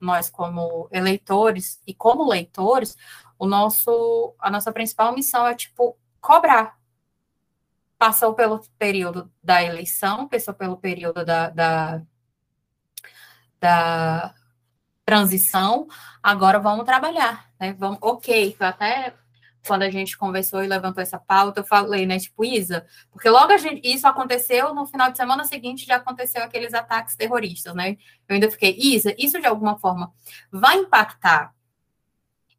nós 0.00 0.30
como 0.30 0.88
eleitores 0.92 1.80
e 1.86 1.94
como 1.94 2.28
leitores, 2.28 2.96
o 3.38 3.46
nosso, 3.46 4.34
a 4.38 4.50
nossa 4.50 4.72
principal 4.72 5.14
missão 5.14 5.46
é, 5.46 5.54
tipo, 5.54 5.96
cobrar, 6.20 6.76
passou 7.98 8.34
pelo 8.34 8.60
período 8.78 9.32
da 9.42 9.62
eleição, 9.62 10.28
passou 10.28 10.54
pelo 10.54 10.76
período 10.76 11.24
da, 11.24 11.50
da, 11.50 12.02
da 13.60 14.34
transição, 15.04 15.86
agora 16.22 16.58
vamos 16.58 16.84
trabalhar, 16.84 17.50
né? 17.60 17.72
Vamos, 17.78 17.98
ok, 18.02 18.56
até 18.60 19.14
quando 19.66 19.82
a 19.82 19.90
gente 19.90 20.16
conversou 20.16 20.62
e 20.62 20.68
levantou 20.68 21.02
essa 21.02 21.18
pauta, 21.18 21.60
eu 21.60 21.64
falei, 21.64 22.06
né, 22.06 22.18
tipo, 22.18 22.44
Isa, 22.44 22.86
porque 23.10 23.28
logo 23.28 23.52
a 23.52 23.56
gente, 23.56 23.80
isso 23.86 24.06
aconteceu, 24.06 24.72
no 24.72 24.86
final 24.86 25.10
de 25.10 25.16
semana 25.16 25.44
seguinte 25.44 25.84
já 25.84 25.96
aconteceu 25.96 26.42
aqueles 26.42 26.72
ataques 26.72 27.16
terroristas, 27.16 27.74
né? 27.74 27.96
Eu 28.28 28.34
ainda 28.34 28.50
fiquei, 28.50 28.76
Isa, 28.78 29.14
isso 29.18 29.40
de 29.40 29.46
alguma 29.46 29.78
forma 29.78 30.12
vai 30.52 30.76
impactar 30.76 31.52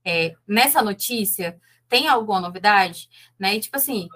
é, 0.07 0.33
nessa 0.47 0.81
notícia? 0.81 1.59
Tem 1.89 2.07
alguma 2.07 2.39
novidade? 2.39 3.09
Né? 3.37 3.55
E, 3.55 3.59
tipo 3.59 3.75
assim, 3.75 4.07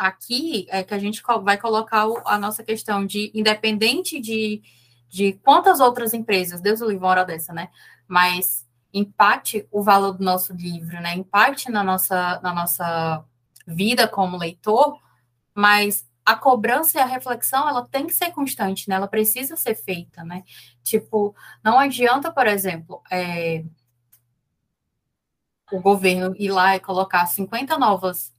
aqui 0.00 0.66
é 0.70 0.82
que 0.82 0.94
a 0.94 0.98
gente 0.98 1.22
vai 1.42 1.58
colocar 1.58 2.06
a 2.24 2.38
nossa 2.38 2.64
questão 2.64 3.04
de 3.04 3.30
independente 3.34 4.18
de, 4.18 4.62
de 5.08 5.34
quantas 5.44 5.78
outras 5.78 6.14
empresas, 6.14 6.60
Deus 6.60 6.80
o 6.80 6.86
livre 6.86 6.98
uma 6.98 7.08
hora 7.08 7.24
dessa, 7.24 7.52
né? 7.52 7.68
Mas 8.08 8.66
impacte 8.92 9.68
o 9.70 9.82
valor 9.82 10.12
do 10.12 10.24
nosso 10.24 10.54
livro, 10.54 10.98
né? 11.00 11.14
Impacte 11.14 11.70
na 11.70 11.84
nossa, 11.84 12.40
na 12.42 12.54
nossa 12.54 13.24
vida 13.66 14.08
como 14.08 14.38
leitor, 14.38 14.98
mas 15.54 16.08
a 16.24 16.34
cobrança 16.34 16.98
e 16.98 17.00
a 17.00 17.06
reflexão, 17.06 17.68
ela 17.68 17.86
tem 17.86 18.06
que 18.06 18.14
ser 18.14 18.30
constante, 18.32 18.88
né? 18.88 18.94
Ela 18.94 19.08
precisa 19.08 19.54
ser 19.54 19.74
feita, 19.74 20.24
né? 20.24 20.44
Tipo, 20.82 21.34
não 21.62 21.78
adianta, 21.78 22.32
por 22.32 22.46
exemplo, 22.46 23.02
é, 23.10 23.64
o 25.70 25.80
governo 25.80 26.34
ir 26.38 26.50
lá 26.50 26.74
e 26.74 26.80
colocar 26.80 27.26
50 27.26 27.78
novas 27.78 28.34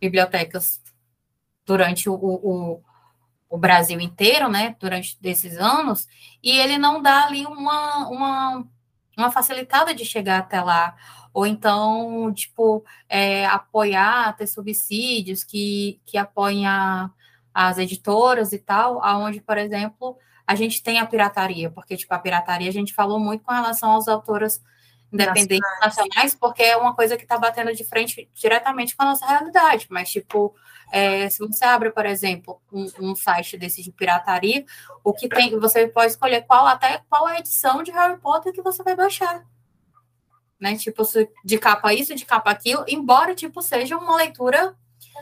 bibliotecas 0.00 0.80
durante 1.66 2.08
o, 2.08 2.14
o, 2.14 2.80
o 3.50 3.58
Brasil 3.58 4.00
inteiro, 4.00 4.48
né? 4.48 4.76
Durante 4.80 5.18
esses 5.22 5.58
anos, 5.58 6.06
e 6.42 6.50
ele 6.50 6.78
não 6.78 7.02
dá 7.02 7.26
ali 7.26 7.44
uma, 7.46 8.08
uma 8.08 8.66
uma 9.16 9.30
facilitada 9.32 9.94
de 9.94 10.04
chegar 10.04 10.40
até 10.40 10.60
lá, 10.60 10.94
ou 11.32 11.46
então, 11.46 12.32
tipo, 12.34 12.84
é, 13.08 13.46
apoiar, 13.46 14.36
ter 14.36 14.46
subsídios 14.46 15.42
que, 15.42 16.00
que 16.04 16.18
apoiem 16.18 16.66
a, 16.66 17.10
as 17.52 17.78
editoras 17.78 18.52
e 18.52 18.58
tal, 18.58 19.02
aonde, 19.02 19.40
por 19.40 19.56
exemplo, 19.58 20.18
a 20.46 20.54
gente 20.54 20.82
tem 20.82 20.98
a 20.98 21.06
pirataria, 21.06 21.70
porque, 21.70 21.96
tipo, 21.96 22.12
a 22.14 22.18
pirataria 22.18 22.68
a 22.68 22.72
gente 22.72 22.94
falou 22.94 23.18
muito 23.18 23.42
com 23.42 23.52
relação 23.52 23.96
às 23.96 24.06
autoras 24.06 24.62
independentes 25.12 25.80
nacionais, 25.80 26.34
porque 26.34 26.62
é 26.62 26.76
uma 26.76 26.94
coisa 26.94 27.16
que 27.16 27.22
está 27.22 27.38
batendo 27.38 27.74
de 27.74 27.84
frente 27.84 28.28
diretamente 28.34 28.96
com 28.96 29.02
a 29.02 29.06
nossa 29.06 29.26
realidade, 29.26 29.86
mas, 29.90 30.10
tipo, 30.10 30.54
é, 30.92 31.28
se 31.28 31.38
você 31.38 31.64
abre, 31.64 31.90
por 31.90 32.06
exemplo, 32.06 32.60
um, 32.72 32.86
um, 33.00 33.16
site 33.16 33.56
desse 33.56 33.82
de 33.82 33.90
pirataria, 33.90 34.64
o 35.02 35.12
que 35.12 35.28
tem, 35.28 35.58
você 35.58 35.86
pode 35.88 36.12
escolher 36.12 36.42
qual 36.42 36.66
até 36.66 37.02
qual 37.08 37.28
é 37.28 37.36
a 37.36 37.38
edição 37.40 37.82
de 37.82 37.90
Harry 37.90 38.18
Potter 38.20 38.52
que 38.52 38.62
você 38.62 38.82
vai 38.82 38.94
baixar. 38.94 39.44
Né? 40.60 40.76
Tipo, 40.76 41.02
de 41.44 41.58
capa 41.58 41.92
isso, 41.92 42.14
de 42.14 42.24
capa 42.24 42.50
aquilo, 42.50 42.84
embora 42.88 43.34
tipo 43.34 43.60
seja 43.60 43.96
uma 43.96 44.16
leitura 44.16 44.76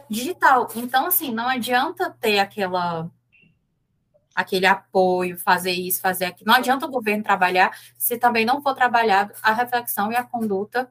digital. 0.08 0.68
Então, 0.76 1.06
assim, 1.06 1.32
não 1.32 1.48
adianta 1.48 2.10
ter 2.20 2.38
aquela 2.38 3.10
aquele 4.34 4.66
apoio, 4.66 5.38
fazer 5.38 5.72
isso, 5.72 6.00
fazer 6.00 6.26
aquilo. 6.26 6.48
Não 6.48 6.56
adianta 6.56 6.86
o 6.86 6.90
governo 6.90 7.22
trabalhar 7.22 7.70
se 7.96 8.18
também 8.18 8.44
não 8.44 8.60
for 8.60 8.74
trabalhado 8.74 9.32
a 9.42 9.52
reflexão 9.52 10.10
e 10.10 10.16
a 10.16 10.24
conduta 10.24 10.90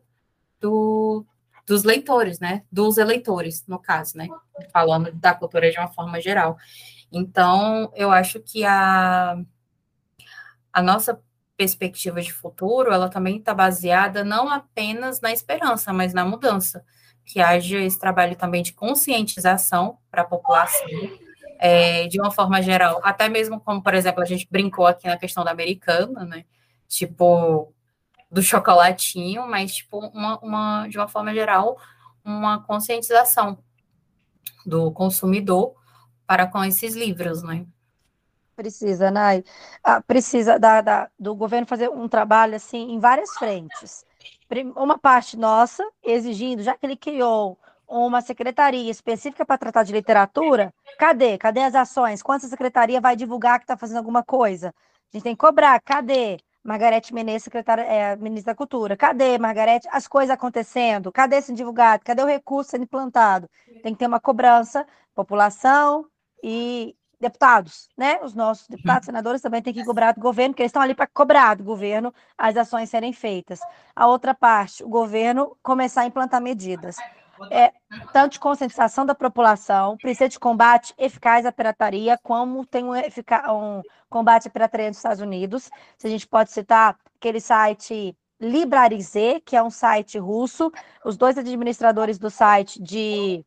do, 0.59 1.25
dos 1.65 1.83
leitores, 1.83 2.39
né? 2.39 2.63
Dos 2.71 2.97
eleitores, 2.97 3.65
no 3.67 3.79
caso, 3.79 4.17
né? 4.17 4.27
Falando 4.71 5.11
da 5.11 5.33
cultura 5.33 5.69
de 5.69 5.77
uma 5.77 5.91
forma 5.91 6.21
geral. 6.21 6.57
Então, 7.11 7.91
eu 7.95 8.11
acho 8.11 8.39
que 8.39 8.63
a, 8.63 9.37
a 10.71 10.81
nossa 10.81 11.21
perspectiva 11.55 12.21
de 12.21 12.33
futuro, 12.33 12.91
ela 12.91 13.09
também 13.09 13.37
está 13.37 13.53
baseada 13.53 14.23
não 14.23 14.49
apenas 14.49 15.21
na 15.21 15.31
esperança, 15.31 15.93
mas 15.93 16.13
na 16.13 16.25
mudança. 16.25 16.83
Que 17.25 17.39
haja 17.39 17.79
esse 17.79 17.99
trabalho 17.99 18.35
também 18.35 18.63
de 18.63 18.73
conscientização 18.73 19.97
para 20.09 20.23
a 20.23 20.25
população, 20.25 20.89
é, 21.65 22.07
de 22.09 22.19
uma 22.19 22.29
forma 22.29 22.61
geral, 22.61 22.99
até 23.05 23.29
mesmo 23.29 23.57
como, 23.57 23.81
por 23.81 23.93
exemplo, 23.93 24.21
a 24.21 24.25
gente 24.25 24.45
brincou 24.51 24.85
aqui 24.85 25.07
na 25.07 25.17
questão 25.17 25.45
da 25.45 25.51
americana, 25.51 26.25
né? 26.25 26.43
Tipo, 26.89 27.73
do 28.29 28.43
chocolatinho, 28.43 29.47
mas 29.47 29.75
tipo 29.75 29.97
uma, 30.07 30.37
uma, 30.39 30.87
de 30.89 30.97
uma 30.97 31.07
forma 31.07 31.33
geral 31.33 31.77
uma 32.25 32.61
conscientização 32.63 33.57
do 34.65 34.91
consumidor 34.91 35.73
para 36.27 36.47
com 36.47 36.61
esses 36.65 36.95
livros, 36.95 37.41
né? 37.43 37.65
Precisa, 38.57 39.09
Nai. 39.09 39.41
Ah, 39.81 40.01
precisa 40.01 40.59
da, 40.59 40.81
da, 40.81 41.09
do 41.17 41.33
governo 41.33 41.65
fazer 41.65 41.89
um 41.89 42.09
trabalho 42.09 42.55
assim 42.55 42.91
em 42.91 42.99
várias 42.99 43.29
frentes. 43.37 44.05
Uma 44.75 44.97
parte 44.97 45.37
nossa, 45.37 45.83
exigindo, 46.03 46.61
já 46.61 46.75
que 46.75 46.85
ele 46.85 46.97
criou 46.97 47.57
uma 47.93 48.21
secretaria 48.21 48.89
específica 48.89 49.45
para 49.45 49.57
tratar 49.57 49.83
de 49.83 49.93
literatura, 49.93 50.73
cadê? 50.97 51.37
Cadê 51.37 51.61
as 51.61 51.75
ações? 51.75 52.23
Quando 52.23 52.39
essa 52.39 52.47
secretaria 52.47 52.99
vai 52.99 53.15
divulgar 53.15 53.59
que 53.59 53.65
está 53.65 53.77
fazendo 53.77 53.97
alguma 53.97 54.23
coisa? 54.23 54.69
A 54.69 55.17
gente 55.17 55.23
tem 55.23 55.35
que 55.35 55.39
cobrar, 55.39 55.79
cadê? 55.81 56.39
Margarete 56.63 57.13
Menezes, 57.13 57.43
secretária, 57.43 57.83
é, 57.83 58.15
ministra 58.15 58.53
da 58.53 58.57
Cultura. 58.57 58.97
Cadê, 58.97 59.37
Margarete, 59.37 59.87
as 59.91 60.07
coisas 60.07 60.33
acontecendo? 60.33 61.11
Cadê 61.11 61.41
sendo 61.41 61.57
divulgado? 61.57 62.03
Cadê 62.03 62.23
o 62.23 62.25
recurso 62.25 62.71
sendo 62.71 62.83
implantado? 62.83 63.49
Tem 63.83 63.93
que 63.93 63.99
ter 63.99 64.07
uma 64.07 64.19
cobrança, 64.19 64.87
população 65.13 66.07
e 66.41 66.95
deputados, 67.19 67.89
né? 67.97 68.19
Os 68.23 68.33
nossos 68.33 68.67
deputados, 68.67 69.05
senadores 69.05 69.41
também 69.41 69.61
têm 69.61 69.73
que 69.73 69.83
cobrar 69.85 70.13
do 70.13 70.21
governo, 70.21 70.53
porque 70.53 70.63
eles 70.63 70.69
estão 70.69 70.81
ali 70.81 70.95
para 70.95 71.07
cobrar 71.07 71.55
do 71.55 71.63
governo 71.63 72.13
as 72.37 72.57
ações 72.57 72.89
serem 72.89 73.13
feitas. 73.13 73.59
A 73.95 74.07
outra 74.07 74.33
parte, 74.33 74.83
o 74.83 74.89
governo 74.89 75.55
começar 75.61 76.01
a 76.01 76.05
implantar 76.05 76.41
medidas 76.41 76.97
é, 77.49 77.71
tanto 78.11 78.33
de 78.33 78.39
conscientização 78.39 79.05
da 79.05 79.15
população, 79.15 79.97
precisa 79.97 80.29
de 80.29 80.39
combate 80.39 80.93
eficaz 80.97 81.45
à 81.45 81.51
pirataria, 81.51 82.19
como 82.23 82.65
tem 82.65 82.83
um, 82.83 82.93
um 82.93 83.81
combate 84.09 84.47
à 84.47 84.51
pirataria 84.51 84.87
nos 84.87 84.97
Estados 84.97 85.21
Unidos. 85.21 85.69
Se 85.97 86.07
a 86.07 86.09
gente 86.09 86.27
pode 86.27 86.51
citar 86.51 86.97
aquele 87.15 87.39
site 87.39 88.15
Librarize, 88.39 89.41
que 89.45 89.55
é 89.55 89.63
um 89.63 89.69
site 89.69 90.17
russo, 90.17 90.71
os 91.05 91.15
dois 91.15 91.37
administradores 91.37 92.17
do 92.19 92.29
site 92.29 92.81
de 92.81 93.45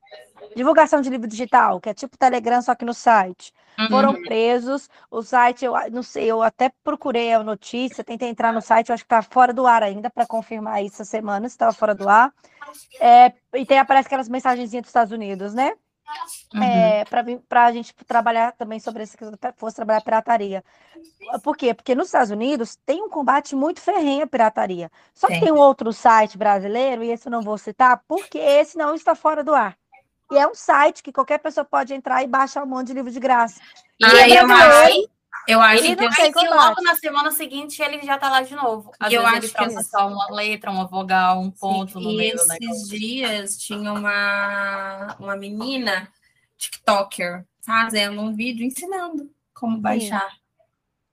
divulgação 0.55 1.01
de 1.01 1.11
livro 1.11 1.27
digital, 1.27 1.81
que 1.81 1.89
é 1.89 1.95
tipo 1.95 2.17
Telegram, 2.17 2.61
só 2.63 2.75
que 2.75 2.85
no 2.85 2.95
site, 2.95 3.53
uhum. 3.79 3.89
foram 3.89 4.23
presos. 4.23 4.89
O 5.11 5.23
site, 5.23 5.65
eu 5.65 5.75
não 5.91 6.03
sei, 6.03 6.27
eu 6.27 6.43
até 6.43 6.71
procurei 6.83 7.33
a 7.33 7.43
notícia, 7.43 8.05
tentei 8.05 8.29
entrar 8.29 8.53
no 8.53 8.61
site, 8.61 8.89
eu 8.89 8.95
acho 8.95 9.05
que 9.05 9.15
está 9.15 9.23
fora 9.23 9.53
do 9.53 9.67
ar 9.67 9.83
ainda, 9.83 10.11
para 10.11 10.27
confirmar 10.27 10.83
isso 10.85 10.97
essa 10.97 11.05
semana, 11.05 11.49
se 11.49 11.55
estava 11.55 11.73
fora 11.73 11.95
do 11.95 12.09
ar. 12.09 12.33
É, 13.01 13.33
e 13.55 13.65
tem, 13.65 13.79
aparece 13.79 14.07
aquelas 14.07 14.29
mensagenzinhas 14.29 14.83
dos 14.83 14.91
Estados 14.91 15.13
Unidos, 15.13 15.55
né? 15.55 15.73
Uhum. 16.55 16.63
É, 16.63 17.05
para 17.49 17.65
a 17.65 17.73
gente 17.73 17.93
trabalhar 18.07 18.53
também 18.53 18.79
sobre 18.79 19.03
esse 19.03 19.17
fosse 19.57 19.77
trabalhar 19.77 20.01
pirataria. 20.03 20.65
Por 21.43 21.57
quê? 21.57 21.75
Porque 21.75 21.95
nos 21.95 22.07
Estados 22.07 22.31
Unidos 22.31 22.77
tem 22.87 23.03
um 23.03 23.09
combate 23.09 23.57
muito 23.57 23.81
ferrenho 23.81 24.23
à 24.23 24.27
pirataria. 24.27 24.91
Só 25.13 25.27
que 25.27 25.41
tem 25.41 25.53
um 25.53 25.59
outro 25.59 25.93
site 25.93 26.39
brasileiro, 26.39 27.03
e 27.03 27.11
esse 27.11 27.27
eu 27.27 27.33
não 27.33 27.43
vou 27.43 27.59
citar, 27.59 28.03
porque 28.07 28.39
esse 28.39 28.79
não 28.79 28.95
está 28.95 29.15
fora 29.15 29.43
do 29.43 29.55
ar. 29.55 29.77
E 30.31 30.37
é 30.37 30.47
um 30.47 30.55
site 30.55 31.03
que 31.03 31.13
qualquer 31.13 31.39
pessoa 31.39 31.65
pode 31.65 31.95
entrar 31.95 32.23
e 32.23 32.27
baixar 32.27 32.63
um 32.63 32.67
monte 32.67 32.89
de 32.89 32.95
livro 32.95 33.11
de 33.11 33.21
graça. 33.21 33.61
E 33.99 34.05
ah, 34.05 34.29
é 34.29 34.43
eu 34.43 34.51
acho, 34.51 35.09
eu 35.47 35.61
acho 35.61 35.83
que, 35.83 36.33
que 36.33 36.49
logo 36.49 36.83
na 36.83 36.97
semana 36.97 37.31
seguinte 37.31 37.81
ele 37.81 38.03
já 38.03 38.17
está 38.17 38.29
lá 38.29 38.43
de 38.43 38.55
novo. 38.55 38.91
Às 38.99 39.13
eu 39.13 39.23
vezes 39.23 39.37
acho 39.37 39.47
ele 39.47 39.53
troca 39.53 39.83
só 39.85 40.09
uma 40.09 40.27
letra, 40.31 40.71
uma 40.71 40.87
vogal, 40.87 41.41
um 41.41 41.51
ponto 41.51 41.99
Sim, 41.99 42.05
no 42.05 42.17
meio 42.17 42.35
negócio. 42.35 42.59
Esses 42.61 42.89
dias 42.89 43.57
tinha 43.57 43.93
uma, 43.93 45.17
uma 45.21 45.37
menina, 45.37 46.09
TikToker, 46.57 47.45
fazendo 47.63 48.21
um 48.21 48.35
vídeo 48.35 48.67
ensinando 48.67 49.31
como 49.55 49.79
baixar. 49.79 50.31
Sim. 50.31 50.37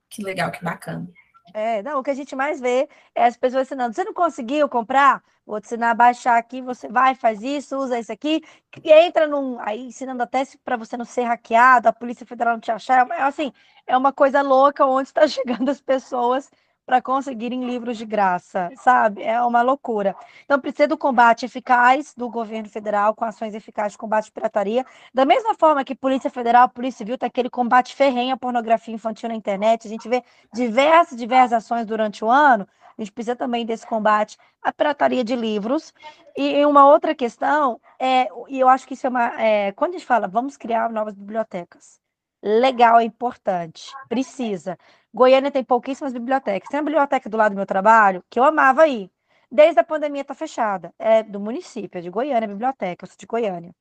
Que 0.10 0.24
legal, 0.24 0.52
que 0.52 0.64
bacana. 0.64 1.08
É, 1.56 1.84
não, 1.84 2.00
o 2.00 2.04
que 2.04 2.10
a 2.10 2.14
gente 2.16 2.36
mais 2.36 2.60
vê 2.60 2.90
é 3.14 3.26
as 3.26 3.38
pessoas 3.38 3.68
ensinando. 3.68 3.94
Você 3.94 4.04
não 4.04 4.14
conseguiu 4.14 4.68
comprar? 4.68 5.24
Vou 5.46 5.62
te 5.62 5.66
ensinar 5.66 5.92
a 5.92 5.94
baixar 5.94 6.38
aqui, 6.38 6.62
você 6.62 6.88
vai, 6.88 7.14
faz 7.14 7.44
isso, 7.44 7.78
usa 7.78 8.00
isso 8.00 8.12
aqui, 8.12 8.42
entra 8.84 9.28
num. 9.28 9.60
Aí 9.60 9.86
ensinando 9.88 10.24
até 10.24 10.44
para 10.64 10.78
você 10.78 10.98
não 10.98 11.06
ser 11.06 11.24
hackeado, 11.24 11.88
a 11.88 11.94
Polícia 11.94 12.26
Federal 12.26 12.54
não 12.56 12.62
te 12.62 12.72
achar. 12.72 13.08
É, 13.12 13.22
assim, 13.22 13.52
é 13.86 13.96
uma 13.96 14.12
coisa 14.12 14.42
louca 14.42 14.86
onde 14.86 15.10
está 15.10 15.28
chegando 15.28 15.70
as 15.70 15.80
pessoas 15.82 16.50
para 16.86 17.02
conseguirem 17.02 17.66
livros 17.66 17.98
de 17.98 18.06
graça, 18.06 18.70
sabe? 18.76 19.24
É 19.24 19.42
uma 19.42 19.62
loucura. 19.62 20.16
Então, 20.44 20.60
precisa 20.60 20.88
do 20.88 20.98
combate 20.98 21.46
eficaz 21.46 22.14
do 22.16 22.30
governo 22.30 22.68
federal, 22.70 23.16
com 23.16 23.24
ações 23.24 23.56
eficazes 23.56 23.94
de 23.94 23.98
combate 23.98 24.30
à 24.30 24.32
pirataria. 24.32 24.86
Da 25.14 25.26
mesma 25.26 25.56
forma 25.56 25.84
que 25.84 25.96
Polícia 25.96 26.30
Federal, 26.30 26.70
Polícia 26.70 27.00
Civil, 27.00 27.18
tem 27.18 27.28
aquele 27.28 27.50
combate 27.50 27.96
ferrenho 27.96 28.34
à 28.34 28.38
pornografia 28.38 28.94
infantil 28.94 29.30
na 29.30 29.36
internet. 29.36 29.88
A 29.88 29.90
gente 29.90 30.10
vê 30.10 30.24
diversas, 30.54 31.18
diversas 31.18 31.54
ações 31.64 31.86
durante 31.86 32.24
o 32.24 32.30
ano. 32.30 32.68
A 32.98 33.02
gente 33.02 33.12
precisa 33.12 33.36
também 33.36 33.66
desse 33.66 33.88
combate 33.88 34.38
à 34.62 34.72
pirataria 34.72 35.24
de 35.24 35.36
livros. 35.36 35.94
E 36.36 36.66
uma 36.66 36.86
outra 36.88 37.16
questão, 37.16 37.80
é, 38.00 38.28
e 38.50 38.60
eu 38.60 38.68
acho 38.68 38.88
que 38.88 38.94
isso 38.94 39.08
é 39.08 39.10
uma. 39.10 39.42
É, 39.42 39.72
quando 39.72 39.92
a 39.92 39.98
gente 39.98 40.08
fala, 40.08 40.28
vamos 40.28 40.58
criar 40.58 40.92
novas 40.92 41.14
bibliotecas. 41.14 42.03
Legal, 42.46 43.00
é 43.00 43.06
importante, 43.06 43.90
precisa. 44.10 44.78
Goiânia 45.14 45.50
tem 45.50 45.64
pouquíssimas 45.64 46.12
bibliotecas. 46.12 46.68
Tem 46.70 46.80
a 46.82 46.84
biblioteca 46.84 47.30
do 47.30 47.38
lado 47.38 47.54
do 47.54 47.56
meu 47.56 47.66
trabalho, 47.66 48.22
que 48.30 48.38
eu 48.38 48.44
amava 48.44 48.86
ir. 48.86 49.10
desde 49.50 49.80
a 49.80 49.84
pandemia 49.84 50.22
está 50.24 50.34
fechada. 50.34 50.94
É 51.00 51.24
do 51.24 51.40
município, 51.40 52.00
é 52.00 52.02
de 52.02 52.10
Goiânia, 52.10 52.46
a 52.46 52.48
biblioteca, 52.48 53.06
eu 53.06 53.08
sou 53.08 53.16
de 53.18 53.26
Goiânia. 53.26 53.74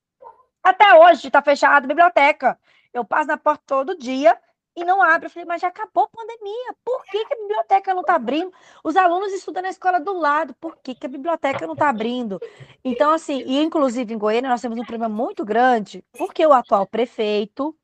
Até 0.62 0.94
hoje 0.94 1.26
está 1.26 1.42
fechada 1.42 1.84
a 1.86 1.88
biblioteca. 1.88 2.58
Eu 2.92 3.04
passo 3.04 3.28
na 3.28 3.36
porta 3.38 3.62
todo 3.66 3.98
dia 3.98 4.38
e 4.76 4.84
não 4.84 5.02
abre. 5.02 5.26
Eu 5.26 5.30
falei, 5.30 5.46
mas 5.46 5.60
já 5.60 5.68
acabou 5.68 6.04
a 6.04 6.08
pandemia. 6.08 6.74
Por 6.84 7.02
que, 7.06 7.24
que 7.24 7.34
a 7.34 7.36
biblioteca 7.38 7.94
não 7.94 8.02
está 8.02 8.14
abrindo? 8.14 8.52
Os 8.84 8.96
alunos 8.96 9.32
estudam 9.32 9.62
na 9.62 9.70
escola 9.70 9.98
do 9.98 10.12
lado. 10.12 10.54
Por 10.60 10.76
que, 10.76 10.94
que 10.94 11.06
a 11.06 11.08
biblioteca 11.08 11.66
não 11.66 11.74
está 11.74 11.88
abrindo? 11.88 12.38
Então, 12.84 13.10
assim, 13.12 13.42
e 13.46 13.60
inclusive 13.60 14.14
em 14.14 14.18
Goiânia 14.18 14.50
nós 14.50 14.60
temos 14.60 14.78
um 14.78 14.84
problema 14.84 15.08
muito 15.08 15.44
grande, 15.44 16.04
porque 16.16 16.46
o 16.46 16.52
atual 16.52 16.86
prefeito, 16.86 17.76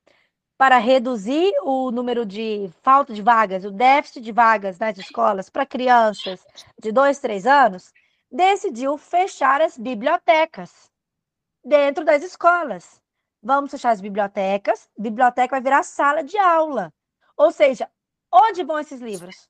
para 0.59 0.79
reduzir 0.79 1.53
o 1.63 1.93
número 1.93 2.27
de 2.27 2.69
falta 2.83 3.15
de 3.15 3.23
vagas, 3.23 3.65
o 3.65 3.71
déficit 3.71 4.21
de 4.21 4.33
vagas 4.33 4.77
nas 4.77 4.99
escolas 4.99 5.49
para 5.49 5.65
crianças 5.65 6.45
de 6.83 6.91
dois, 6.91 7.21
três 7.21 7.47
anos, 7.47 7.93
decidiu 8.31 8.99
fechar 8.99 9.63
as 9.63 9.79
bibliotecas 9.79 10.91
dentro 11.65 12.05
das 12.05 12.25
escolas. 12.25 13.01
Vamos 13.41 13.71
fechar 13.71 13.91
as 13.91 14.01
bibliotecas, 14.01 14.91
biblioteca 14.99 15.55
vai 15.55 15.61
virar 15.61 15.85
sala 15.85 16.25
de 16.25 16.37
aula. 16.37 16.93
Ou 17.37 17.53
seja, 17.53 17.89
onde 18.33 18.65
vão 18.65 18.81
esses 18.81 19.01
livros? 19.01 19.49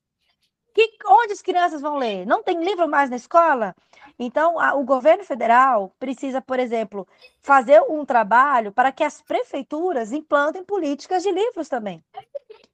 Que, 0.78 0.96
onde 1.06 1.32
as 1.32 1.42
crianças 1.42 1.80
vão 1.80 1.96
ler? 1.96 2.24
Não 2.24 2.40
tem 2.40 2.62
livro 2.62 2.88
mais 2.88 3.10
na 3.10 3.16
escola? 3.16 3.74
Então, 4.16 4.60
a, 4.60 4.74
o 4.74 4.84
governo 4.84 5.24
federal 5.24 5.92
precisa, 5.98 6.40
por 6.40 6.60
exemplo, 6.60 7.04
fazer 7.40 7.82
um 7.88 8.04
trabalho 8.04 8.70
para 8.70 8.92
que 8.92 9.02
as 9.02 9.20
prefeituras 9.20 10.12
implantem 10.12 10.62
políticas 10.62 11.24
de 11.24 11.32
livros 11.32 11.68
também. 11.68 12.00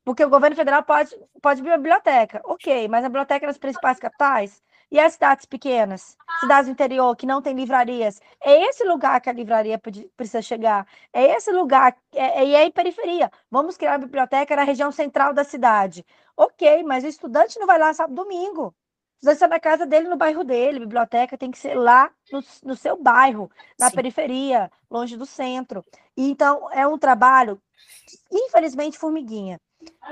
Porque 0.05 0.23
o 0.23 0.29
governo 0.29 0.55
federal 0.55 0.83
pode, 0.83 1.17
pode 1.41 1.63
biblioteca, 1.63 2.43
ok, 2.45 2.89
mas 2.89 3.07
a 3.07 3.09
biblioteca 3.09 3.47
nas 3.47 3.57
principais 3.57 3.99
capitais 3.99 4.63
e 4.95 5.01
as 5.01 5.15
cidades 5.15 5.45
pequenas, 5.45 6.17
cidades 6.39 6.67
do 6.67 6.71
interior 6.71 7.17
que 7.17 7.27
não 7.27 7.43
tem 7.43 7.53
livrarias, 7.53 8.21
é 8.41 8.69
esse 8.69 8.85
lugar 8.85 9.21
que 9.21 9.29
a 9.29 9.33
livraria 9.33 9.77
precisa 10.17 10.41
chegar. 10.41 10.87
É 11.13 11.35
esse 11.35 11.51
lugar, 11.51 11.97
é, 12.13 12.43
é, 12.43 12.47
e 12.47 12.55
é 12.55 12.65
em 12.65 12.71
periferia. 12.71 13.29
Vamos 13.51 13.77
criar 13.77 13.95
uma 13.95 14.07
biblioteca 14.07 14.55
na 14.55 14.63
região 14.63 14.93
central 14.93 15.35
da 15.35 15.43
cidade. 15.43 16.07
Ok, 16.37 16.85
mas 16.85 17.03
o 17.03 17.09
estudante 17.09 17.59
não 17.59 17.67
vai 17.67 17.77
lá 17.77 17.93
sábado 17.93 18.15
domingo. 18.15 18.67
O 18.67 18.73
estudante 19.17 19.35
está 19.35 19.49
na 19.49 19.59
casa 19.59 19.85
dele, 19.85 20.09
no 20.09 20.17
bairro 20.17 20.45
dele. 20.45 20.77
A 20.77 20.87
biblioteca 20.87 21.37
tem 21.37 21.51
que 21.51 21.59
ser 21.59 21.75
lá 21.75 22.09
no, 22.31 22.41
no 22.63 22.77
seu 22.77 22.97
bairro, 22.97 23.51
na 23.77 23.91
Sim. 23.91 23.97
periferia, 23.97 24.71
longe 24.89 25.17
do 25.17 25.27
centro. 25.27 25.85
E, 26.17 26.31
então, 26.31 26.71
é 26.71 26.87
um 26.87 26.97
trabalho, 26.97 27.61
infelizmente, 28.31 28.97
formiguinha, 28.97 29.61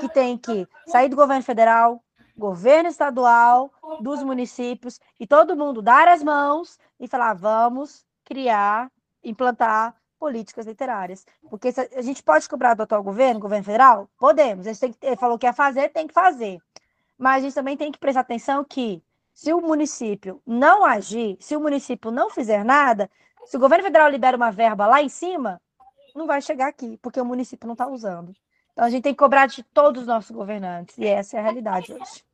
que 0.00 0.08
tem 0.08 0.36
que 0.36 0.66
sair 0.88 1.08
do 1.08 1.14
governo 1.14 1.44
federal, 1.44 2.02
governo 2.36 2.88
estadual, 2.88 3.70
dos 4.00 4.22
municípios 4.22 5.00
e 5.18 5.26
todo 5.26 5.56
mundo 5.56 5.82
dar 5.82 6.08
as 6.08 6.22
mãos 6.22 6.78
e 6.98 7.06
falar: 7.06 7.34
vamos 7.34 8.04
criar, 8.24 8.90
implantar 9.22 9.94
políticas 10.18 10.66
literárias. 10.66 11.26
Porque 11.50 11.74
a 11.96 12.02
gente 12.02 12.22
pode 12.22 12.48
cobrar 12.48 12.74
do 12.74 12.82
atual 12.84 13.02
governo, 13.02 13.40
governo 13.40 13.64
federal? 13.64 14.08
Podemos. 14.18 14.66
A 14.66 14.72
gente 14.72 14.96
ele 15.02 15.16
falou 15.16 15.38
que 15.38 15.46
ia 15.46 15.52
fazer, 15.52 15.88
tem 15.88 16.06
que 16.06 16.14
fazer. 16.14 16.60
Mas 17.18 17.36
a 17.36 17.40
gente 17.40 17.54
também 17.54 17.76
tem 17.76 17.90
que 17.90 17.98
prestar 17.98 18.20
atenção 18.20 18.64
que, 18.64 19.02
se 19.34 19.52
o 19.52 19.60
município 19.60 20.40
não 20.46 20.84
agir, 20.84 21.36
se 21.40 21.56
o 21.56 21.60
município 21.60 22.10
não 22.10 22.30
fizer 22.30 22.64
nada, 22.64 23.10
se 23.44 23.56
o 23.56 23.60
governo 23.60 23.84
federal 23.84 24.08
libera 24.08 24.36
uma 24.36 24.50
verba 24.50 24.86
lá 24.86 25.02
em 25.02 25.08
cima, 25.08 25.60
não 26.14 26.26
vai 26.26 26.40
chegar 26.40 26.68
aqui, 26.68 26.96
porque 26.98 27.20
o 27.20 27.24
município 27.24 27.66
não 27.66 27.74
está 27.74 27.88
usando. 27.88 28.32
Então 28.72 28.84
a 28.84 28.90
gente 28.90 29.02
tem 29.02 29.12
que 29.12 29.18
cobrar 29.18 29.46
de 29.46 29.62
todos 29.62 30.02
os 30.02 30.08
nossos 30.08 30.30
governantes, 30.30 30.96
e 30.98 31.06
essa 31.06 31.36
é 31.36 31.40
a 31.40 31.42
realidade 31.42 31.92
hoje. 31.92 32.24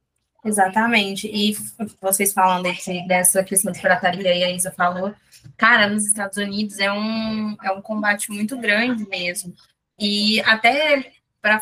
Exatamente. 0.45 1.27
E 1.27 1.57
vocês 2.01 2.33
falando 2.33 2.63
desse, 2.63 3.07
dessa 3.07 3.43
questão 3.43 3.73
de 3.73 3.81
pirataria, 3.81 4.35
e 4.35 4.45
a 4.45 4.51
Isa 4.51 4.71
falou, 4.71 5.15
cara, 5.57 5.89
nos 5.89 6.07
Estados 6.07 6.37
Unidos 6.37 6.79
é 6.79 6.93
um, 6.93 7.57
é 7.63 7.73
um 7.73 7.83
combate 7.83 8.31
muito 8.31 8.57
grande 8.57 9.07
mesmo. 9.09 9.53
E 9.99 10.41
até 10.43 11.13
para 11.41 11.61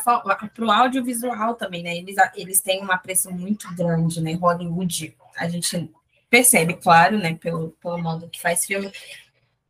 o 0.59 0.71
audiovisual 0.71 1.55
também, 1.55 1.83
né? 1.83 1.97
Eles, 1.97 2.15
eles 2.35 2.61
têm 2.61 2.81
uma 2.81 2.97
pressão 2.97 3.31
muito 3.31 3.73
grande, 3.75 4.21
né? 4.21 4.33
Hollywood, 4.33 5.15
a 5.37 5.47
gente 5.49 5.91
percebe, 6.29 6.75
claro, 6.75 7.17
né? 7.17 7.35
Pelo, 7.35 7.71
pelo 7.81 7.97
modo 7.97 8.29
que 8.29 8.41
faz 8.41 8.65
filme, 8.65 8.91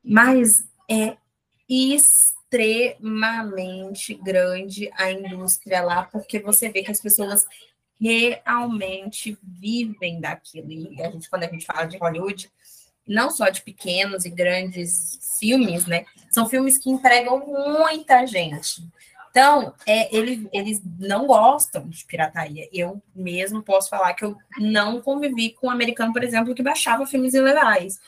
mas 0.03 0.65
é 0.89 1.15
extremamente 2.49 4.13
grande 4.15 4.89
a 4.93 5.11
indústria 5.11 5.81
lá, 5.81 6.03
porque 6.03 6.39
você 6.39 6.69
vê 6.69 6.81
que 6.81 6.91
as 6.91 7.01
pessoas 7.01 7.45
realmente 7.99 9.37
vivem 9.43 10.21
daquilo. 10.21 10.71
E 10.71 11.01
a 11.01 11.11
gente, 11.11 11.29
quando 11.29 11.43
a 11.43 11.47
gente 11.47 11.65
fala 11.65 11.85
de 11.85 11.97
Hollywood, 11.97 12.49
não 13.05 13.29
só 13.29 13.49
de 13.49 13.61
pequenos 13.61 14.25
e 14.25 14.29
grandes 14.29 15.37
filmes, 15.39 15.85
né? 15.85 16.05
São 16.29 16.47
filmes 16.47 16.77
que 16.77 16.89
empregam 16.89 17.45
muita 17.45 18.25
gente. 18.25 18.83
Então, 19.29 19.73
é, 19.85 20.15
ele, 20.15 20.49
eles 20.51 20.81
não 20.99 21.27
gostam 21.27 21.87
de 21.87 22.05
pirataria. 22.05 22.67
Eu 22.71 23.01
mesmo 23.15 23.61
posso 23.61 23.89
falar 23.89 24.13
que 24.13 24.25
eu 24.25 24.35
não 24.57 25.01
convivi 25.01 25.51
com 25.51 25.67
um 25.67 25.71
americano, 25.71 26.11
por 26.13 26.23
exemplo, 26.23 26.55
que 26.55 26.63
baixava 26.63 27.05
filmes 27.05 27.33
ilegais 27.33 27.99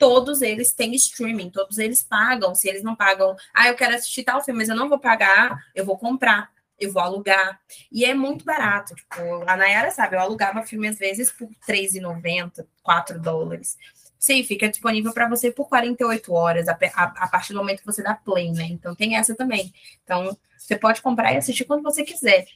todos 0.00 0.40
eles 0.40 0.72
têm 0.72 0.94
streaming, 0.94 1.50
todos 1.50 1.76
eles 1.76 2.02
pagam. 2.02 2.54
Se 2.54 2.66
eles 2.66 2.82
não 2.82 2.96
pagam, 2.96 3.36
ah, 3.52 3.68
eu 3.68 3.76
quero 3.76 3.94
assistir 3.94 4.24
tal 4.24 4.42
filme, 4.42 4.58
mas 4.58 4.70
eu 4.70 4.74
não 4.74 4.88
vou 4.88 4.98
pagar, 4.98 5.58
eu 5.74 5.84
vou 5.84 5.98
comprar, 5.98 6.50
eu 6.78 6.90
vou 6.90 7.02
alugar. 7.02 7.60
E 7.92 8.06
é 8.06 8.14
muito 8.14 8.42
barato. 8.42 8.94
Tipo, 8.94 9.44
a 9.46 9.54
Nayara 9.58 9.90
sabe, 9.90 10.16
eu 10.16 10.20
alugava 10.20 10.62
filme 10.62 10.88
às 10.88 10.98
vezes 10.98 11.30
por 11.30 11.48
R$3,90, 11.68 12.64
4 12.82 13.20
dólares. 13.20 13.76
Sim, 14.18 14.42
fica 14.42 14.70
disponível 14.70 15.12
para 15.12 15.28
você 15.28 15.52
por 15.52 15.68
48 15.68 16.32
horas, 16.32 16.66
a, 16.66 16.72
a, 16.72 17.04
a, 17.04 17.28
partir 17.28 17.52
do 17.52 17.58
momento 17.58 17.80
que 17.80 17.86
você 17.86 18.02
dá 18.02 18.14
play, 18.14 18.52
né? 18.52 18.64
Então 18.64 18.94
tem 18.94 19.16
essa 19.16 19.34
também. 19.34 19.70
Então, 20.02 20.34
você 20.56 20.78
pode 20.78 21.02
comprar 21.02 21.34
e 21.34 21.36
assistir 21.36 21.66
quando 21.66 21.82
você 21.82 22.02
quiser. 22.02 22.46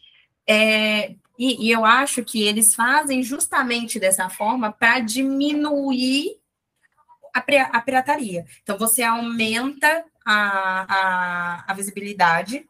É, 0.46 1.14
e, 1.38 1.66
e 1.66 1.70
eu 1.70 1.84
acho 1.84 2.24
que 2.24 2.42
eles 2.42 2.74
fazem 2.74 3.22
justamente 3.22 4.00
dessa 4.00 4.30
forma 4.30 4.72
para 4.72 5.00
diminuir 5.00 6.38
a, 7.34 7.40
a 7.40 7.80
pirataria. 7.80 8.46
Então, 8.62 8.78
você 8.78 9.02
aumenta 9.02 10.04
a, 10.24 10.86
a, 10.94 11.64
a 11.72 11.74
visibilidade 11.74 12.66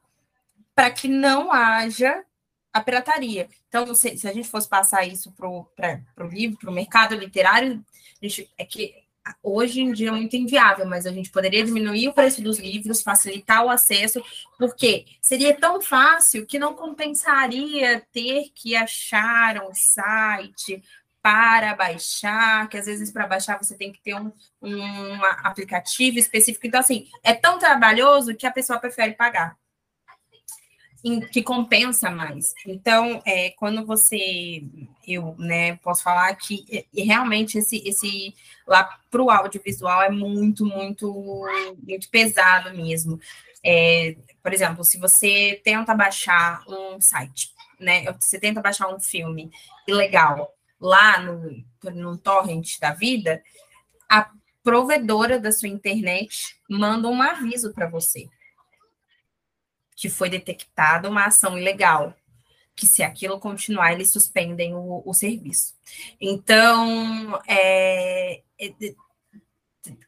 para 0.74 0.91
que 0.91 1.07
não 1.07 1.53
haja 1.53 2.24
a 2.73 2.81
pirataria. 2.81 3.49
Então, 3.69 3.95
se, 3.95 4.19
se 4.19 4.27
a 4.27 4.32
gente 4.32 4.49
fosse 4.49 4.69
passar 4.69 5.07
isso 5.07 5.32
para 5.32 5.49
o 5.49 5.69
livro, 6.28 6.59
para 6.59 6.70
o 6.70 6.74
mercado 6.74 7.15
literário, 7.15 7.85
gente, 8.20 8.51
é 8.59 8.65
que 8.65 9.05
hoje 9.43 9.81
em 9.81 9.93
dia 9.93 10.09
é 10.09 10.12
muito 10.12 10.36
inviável, 10.36 10.85
mas 10.85 11.07
a 11.07 11.12
gente 11.12 11.31
poderia 11.31 11.65
diminuir 11.65 12.09
o 12.09 12.12
preço 12.12 12.43
dos 12.43 12.59
livros, 12.59 13.03
facilitar 13.03 13.65
o 13.65 13.70
acesso, 13.70 14.23
porque 14.59 15.07
seria 15.20 15.57
tão 15.57 15.81
fácil 15.81 16.47
que 16.47 16.59
não 16.59 16.74
compensaria 16.74 18.03
ter 18.12 18.51
que 18.55 18.74
achar 18.77 19.62
um 19.62 19.73
site, 19.73 20.82
para 21.25 21.75
baixar, 21.75 22.69
que 22.69 22.77
às 22.77 22.85
vezes 22.85 23.11
para 23.11 23.27
baixar 23.27 23.57
você 23.57 23.75
tem 23.75 23.91
que 23.91 24.03
ter 24.03 24.15
um, 24.15 24.31
um 24.61 25.25
aplicativo 25.43 26.19
específico. 26.19 26.67
Então, 26.67 26.81
assim, 26.81 27.09
é 27.23 27.33
tão 27.33 27.59
trabalhoso 27.59 28.35
que 28.35 28.47
a 28.47 28.51
pessoa 28.51 28.79
prefere 28.79 29.15
pagar, 29.15 29.57
que 31.33 31.43
compensa 31.43 32.11
mais. 32.11 32.53
Então, 32.67 33.23
é, 33.25 33.49
quando 33.53 33.87
você, 33.87 34.65
eu, 35.09 35.35
né, 35.39 35.77
posso 35.77 36.03
falar 36.03 36.35
que 36.37 36.87
realmente 36.95 37.57
esse, 37.57 37.79
esse 37.89 38.35
lá 38.67 38.85
para 39.11 39.23
o 39.23 39.31
audiovisual 39.31 40.03
é 40.03 40.11
muito, 40.11 40.67
muito, 40.67 41.47
muito 41.83 42.11
pesado 42.11 42.77
mesmo. 42.77 43.19
É, 43.65 44.15
por 44.43 44.53
exemplo, 44.53 44.85
se 44.85 44.99
você 44.99 45.59
tenta 45.65 45.95
baixar 45.95 46.63
um 46.69 47.01
site, 47.01 47.49
né, 47.81 48.05
você 48.21 48.39
tenta 48.39 48.61
baixar 48.61 48.95
um 48.95 49.01
filme 49.01 49.51
ilegal, 49.89 50.55
lá 50.85 51.19
no, 51.19 51.65
no 51.94 52.19
torrent 52.19 52.78
da 52.78 52.93
vida, 52.93 53.43
a 54.06 54.31
provedora 54.62 55.40
da 55.40 55.51
sua 55.51 55.69
internet 55.69 56.61
manda 56.69 57.09
um 57.09 57.23
aviso 57.23 57.73
para 57.73 57.89
você 57.89 58.28
que 59.97 60.11
foi 60.11 60.28
detectada 60.28 61.09
uma 61.09 61.24
ação 61.24 61.59
ilegal, 61.59 62.15
que 62.77 62.86
se 62.86 63.02
aquilo 63.02 63.39
continuar, 63.40 63.93
eles 63.93 64.11
suspendem 64.11 64.74
o, 64.74 65.02
o 65.06 65.15
serviço. 65.15 65.74
Então, 66.20 67.40
é, 67.47 68.43
é, 68.59 68.74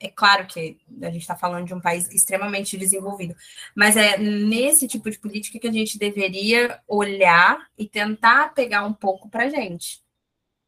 é, 0.00 0.08
claro 0.08 0.46
que 0.46 0.76
a 1.00 1.10
gente 1.10 1.22
está 1.22 1.36
falando 1.36 1.66
de 1.66 1.72
um 1.72 1.80
país 1.80 2.10
extremamente 2.10 2.76
desenvolvido, 2.76 3.36
mas 3.74 3.96
é 3.96 4.18
nesse 4.18 4.88
tipo 4.88 5.08
de 5.08 5.18
política 5.18 5.58
que 5.58 5.68
a 5.68 5.72
gente 5.72 5.98
deveria 5.98 6.80
olhar 6.88 7.66
e 7.78 7.88
tentar 7.88 8.52
pegar 8.52 8.84
um 8.84 8.92
pouco 8.92 9.30
para 9.30 9.44
a 9.44 9.48
gente 9.48 10.04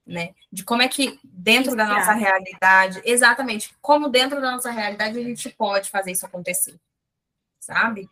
né? 0.09 0.35
De 0.51 0.65
como 0.65 0.83
é 0.83 0.89
que 0.89 1.21
dentro 1.23 1.77
da 1.77 1.87
nossa 1.87 2.15
realidade, 2.15 3.01
exatamente, 3.05 3.73
como 3.81 4.09
dentro 4.09 4.41
da 4.41 4.51
nossa 4.51 4.71
realidade 4.71 5.19
a 5.19 5.23
gente 5.23 5.51
pode 5.51 5.91
fazer 5.91 6.11
isso 6.11 6.27
acontecer, 6.27 6.75
sabe? 7.61 8.11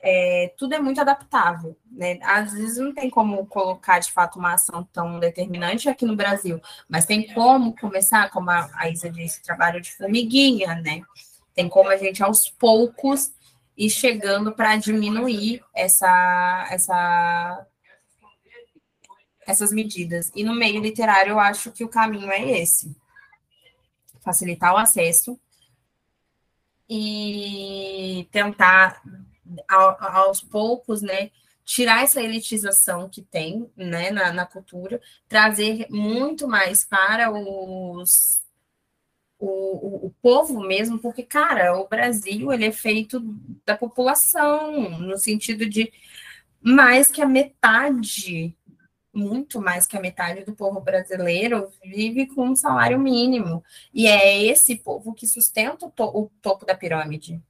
é, 0.00 0.52
tudo 0.56 0.74
é 0.74 0.78
muito 0.78 1.00
adaptável, 1.00 1.76
né? 1.90 2.18
Às 2.22 2.52
vezes 2.52 2.78
não 2.78 2.94
tem 2.94 3.10
como 3.10 3.44
colocar 3.46 3.98
de 3.98 4.12
fato 4.12 4.38
uma 4.38 4.54
ação 4.54 4.84
tão 4.92 5.18
determinante 5.18 5.88
aqui 5.88 6.04
no 6.06 6.16
Brasil, 6.16 6.60
mas 6.88 7.04
tem 7.04 7.32
como 7.34 7.76
começar, 7.76 8.30
como 8.30 8.50
a, 8.50 8.70
a 8.74 8.88
Isa 8.88 9.10
disse, 9.10 9.42
trabalho 9.42 9.80
de 9.80 9.92
formiguinha, 9.92 10.76
né? 10.76 11.02
Tem 11.54 11.68
como 11.68 11.90
a 11.90 11.96
gente 11.96 12.22
aos 12.22 12.48
poucos 12.48 13.32
ir 13.76 13.90
chegando 13.90 14.52
para 14.52 14.76
diminuir 14.76 15.64
essa, 15.74 16.68
essa, 16.70 17.66
essas 19.48 19.72
medidas. 19.72 20.30
E 20.36 20.44
no 20.44 20.54
meio 20.54 20.80
literário, 20.82 21.30
eu 21.30 21.40
acho 21.40 21.72
que 21.72 21.82
o 21.82 21.88
caminho 21.88 22.30
é 22.30 22.60
esse: 22.60 22.94
facilitar 24.20 24.74
o 24.74 24.76
acesso 24.76 25.40
e 26.88 28.28
tentar 28.30 29.02
aos 29.66 30.42
poucos, 30.42 31.00
né, 31.00 31.30
tirar 31.64 32.04
essa 32.04 32.22
elitização 32.22 33.08
que 33.08 33.22
tem, 33.22 33.70
né, 33.74 34.10
na, 34.10 34.32
na 34.32 34.44
cultura, 34.44 35.00
trazer 35.26 35.86
muito 35.88 36.46
mais 36.46 36.84
para 36.84 37.30
os 37.32 38.42
o, 39.38 39.46
o, 39.46 40.06
o, 40.06 40.10
povo 40.20 40.60
mesmo, 40.60 40.98
porque, 40.98 41.22
cara, 41.22 41.78
o 41.78 41.86
Brasil 41.86 42.52
ele 42.52 42.66
é 42.66 42.72
feito 42.72 43.20
da 43.64 43.76
população, 43.76 44.98
no 44.98 45.16
sentido 45.16 45.64
de 45.64 45.92
mais 46.60 47.08
que 47.08 47.22
a 47.22 47.26
metade, 47.26 48.56
muito 49.18 49.60
mais 49.60 49.86
que 49.86 49.96
a 49.96 50.00
metade 50.00 50.44
do 50.44 50.54
povo 50.54 50.80
brasileiro 50.80 51.70
vive 51.82 52.26
com 52.26 52.48
um 52.48 52.56
salário 52.56 52.98
mínimo. 52.98 53.64
E 53.92 54.06
é 54.06 54.44
esse 54.44 54.76
povo 54.76 55.12
que 55.12 55.26
sustenta 55.26 55.86
o, 55.86 55.90
to 55.90 56.04
o 56.04 56.30
topo 56.40 56.64
da 56.64 56.74
pirâmide. 56.74 57.42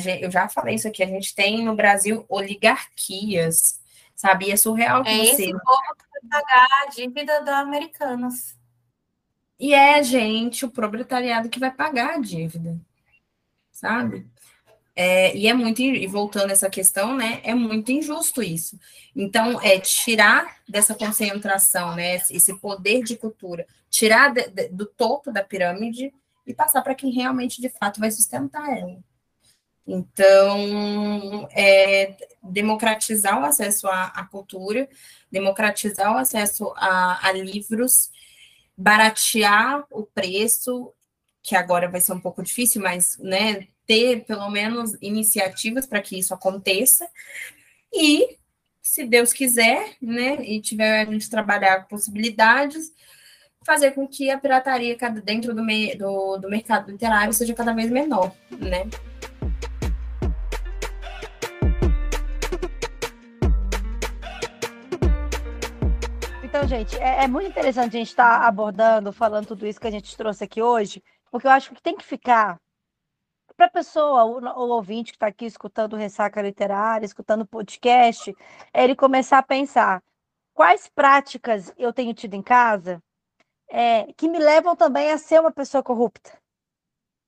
Gente, 0.00 0.22
eu 0.22 0.30
já 0.30 0.48
falei 0.48 0.74
isso 0.74 0.88
aqui, 0.88 1.02
a 1.02 1.06
gente 1.06 1.34
tem 1.34 1.64
no 1.64 1.76
Brasil 1.76 2.24
oligarquias, 2.28 3.80
sabe? 4.14 4.46
E 4.46 4.52
é 4.52 4.56
surreal 4.56 5.02
que 5.02 5.10
é 5.10 5.16
você... 5.18 5.42
esse 5.42 5.52
povo 5.52 5.94
que 5.96 6.28
vai 6.28 6.42
pagar 6.42 6.68
a 6.82 6.90
dívida 6.90 7.40
dos 7.40 7.48
americanos. 7.48 8.56
E 9.58 9.72
é 9.72 9.94
a 9.94 10.02
gente, 10.02 10.64
o 10.64 10.70
proletariado, 10.70 11.48
que 11.48 11.58
vai 11.58 11.70
pagar 11.70 12.14
a 12.14 12.18
dívida, 12.18 12.78
sabe? 13.72 14.26
É, 14.98 15.36
e 15.36 15.46
é 15.46 15.52
muito, 15.52 15.82
e 15.82 16.06
voltando 16.06 16.50
essa 16.50 16.70
questão, 16.70 17.14
né, 17.14 17.40
é 17.44 17.54
muito 17.54 17.92
injusto 17.92 18.42
isso. 18.42 18.80
Então, 19.14 19.60
é 19.60 19.78
tirar 19.78 20.56
dessa 20.66 20.94
concentração, 20.94 21.94
né, 21.94 22.16
esse 22.30 22.54
poder 22.58 23.04
de 23.04 23.14
cultura, 23.14 23.66
tirar 23.90 24.32
de, 24.32 24.48
de, 24.48 24.68
do 24.70 24.86
topo 24.86 25.30
da 25.30 25.44
pirâmide 25.44 26.14
e 26.46 26.54
passar 26.54 26.80
para 26.80 26.94
quem 26.94 27.12
realmente, 27.12 27.60
de 27.60 27.68
fato, 27.68 28.00
vai 28.00 28.10
sustentar 28.10 28.66
ela. 28.78 28.98
Então, 29.86 31.46
é, 31.52 32.16
democratizar 32.42 33.40
o 33.40 33.44
acesso 33.44 33.86
à, 33.88 34.06
à, 34.06 34.24
cultura, 34.24 34.88
democratizar 35.30 36.12
o 36.12 36.18
acesso 36.18 36.72
a, 36.76 37.28
a 37.28 37.32
livros, 37.32 38.10
baratear 38.76 39.84
o 39.90 40.04
preço, 40.04 40.92
que 41.42 41.54
agora 41.54 41.88
vai 41.88 42.00
ser 42.00 42.14
um 42.14 42.20
pouco 42.20 42.42
difícil, 42.42 42.82
mas 42.82 43.18
né, 43.18 43.68
ter 43.86 44.24
pelo 44.24 44.50
menos 44.50 44.96
iniciativas 45.00 45.86
para 45.86 46.00
que 46.00 46.18
isso 46.18 46.34
aconteça. 46.34 47.08
E, 47.92 48.36
se 48.82 49.04
Deus 49.04 49.32
quiser, 49.32 49.96
né, 50.02 50.36
e 50.42 50.60
tiver 50.60 51.00
a 51.00 51.04
gente 51.04 51.30
trabalhar 51.30 51.86
possibilidades, 51.86 52.92
fazer 53.64 53.92
com 53.92 54.06
que 54.06 54.30
a 54.30 54.38
pirataria 54.38 54.96
dentro 55.24 55.54
do, 55.54 55.62
do, 55.98 56.36
do 56.38 56.48
mercado 56.48 56.90
literário 56.90 57.32
seja 57.32 57.54
cada 57.54 57.72
vez 57.72 57.90
menor, 57.90 58.32
né? 58.50 58.88
Então, 66.44 66.66
gente, 66.68 66.96
é, 66.96 67.24
é 67.24 67.28
muito 67.28 67.48
interessante 67.50 67.96
a 67.96 67.98
gente 67.98 68.08
estar 68.08 68.40
tá 68.40 68.46
abordando, 68.46 69.12
falando 69.12 69.46
tudo 69.46 69.66
isso 69.66 69.80
que 69.80 69.86
a 69.86 69.90
gente 69.90 70.16
trouxe 70.16 70.44
aqui 70.44 70.62
hoje, 70.62 71.02
porque 71.30 71.46
eu 71.46 71.50
acho 71.50 71.74
que 71.74 71.82
tem 71.82 71.96
que 71.96 72.04
ficar 72.04 72.58
para 73.56 73.66
a 73.66 73.70
pessoa, 73.70 74.24
o, 74.24 74.38
o, 74.38 74.68
ouvinte 74.70 75.12
que 75.12 75.16
está 75.16 75.26
aqui 75.26 75.46
escutando 75.46 75.96
Ressaca 75.96 76.42
Literária, 76.42 77.06
escutando 77.06 77.46
podcast, 77.46 78.34
é 78.72 78.84
ele 78.84 78.94
começar 78.94 79.38
a 79.38 79.42
pensar 79.42 80.02
quais 80.54 80.88
práticas 80.88 81.72
eu 81.78 81.92
tenho 81.92 82.14
tido 82.14 82.34
em 82.34 82.42
casa 82.42 83.02
é, 83.68 84.12
que 84.14 84.28
me 84.28 84.38
levam 84.38 84.76
também 84.76 85.10
a 85.10 85.18
ser 85.18 85.40
uma 85.40 85.52
pessoa 85.52 85.82
corrupta. 85.82 86.38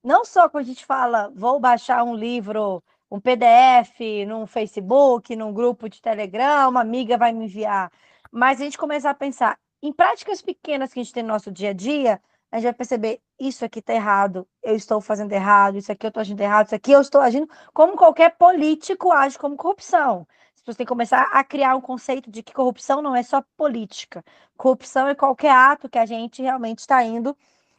Não 0.04 0.24
só 0.24 0.48
quando 0.48 0.64
a 0.64 0.66
gente 0.66 0.84
fala, 0.84 1.32
vou 1.34 1.58
baixar 1.58 2.04
um 2.04 2.14
livro, 2.14 2.82
um 3.10 3.20
PDF 3.20 4.26
num 4.26 4.46
Facebook, 4.46 5.34
num 5.34 5.52
grupo 5.52 5.88
de 5.88 6.00
Telegram, 6.00 6.68
uma 6.68 6.80
amiga 6.80 7.18
vai 7.18 7.32
me 7.32 7.46
enviar 7.46 7.90
mas 8.30 8.60
a 8.60 8.64
gente 8.64 8.78
começar 8.78 9.10
a 9.10 9.14
pensar 9.14 9.58
em 9.82 9.92
práticas 9.92 10.42
pequenas 10.42 10.92
que 10.92 11.00
a 11.00 11.02
gente 11.02 11.12
tem 11.12 11.22
no 11.22 11.30
nosso 11.30 11.50
dia 11.50 11.70
a 11.70 11.72
dia, 11.72 12.20
a 12.50 12.56
gente 12.56 12.64
vai 12.64 12.74
perceber 12.74 13.20
isso 13.38 13.64
aqui 13.64 13.80
está 13.80 13.94
errado, 13.94 14.46
eu 14.62 14.74
estou 14.74 15.00
fazendo 15.00 15.32
errado, 15.32 15.76
isso 15.76 15.92
aqui 15.92 16.06
eu 16.06 16.08
estou 16.08 16.20
agindo 16.20 16.40
errado, 16.40 16.66
isso 16.66 16.74
aqui 16.74 16.92
eu 16.92 17.00
estou 17.00 17.20
agindo 17.20 17.48
como 17.74 17.96
qualquer 17.96 18.36
político 18.36 19.12
age 19.12 19.38
como 19.38 19.56
corrupção. 19.56 20.26
As 20.54 20.60
pessoas 20.60 20.76
têm 20.76 20.86
que 20.86 20.88
começar 20.88 21.22
a 21.32 21.44
criar 21.44 21.76
um 21.76 21.80
conceito 21.80 22.30
de 22.30 22.42
que 22.42 22.52
corrupção 22.52 23.02
não 23.02 23.14
é 23.14 23.22
só 23.22 23.42
política. 23.56 24.24
Corrupção 24.56 25.06
é 25.08 25.14
qualquer 25.14 25.52
ato 25.52 25.88
que 25.88 25.98
a 25.98 26.06
gente 26.06 26.42
realmente 26.42 26.80
está 26.80 27.02
indo 27.04 27.36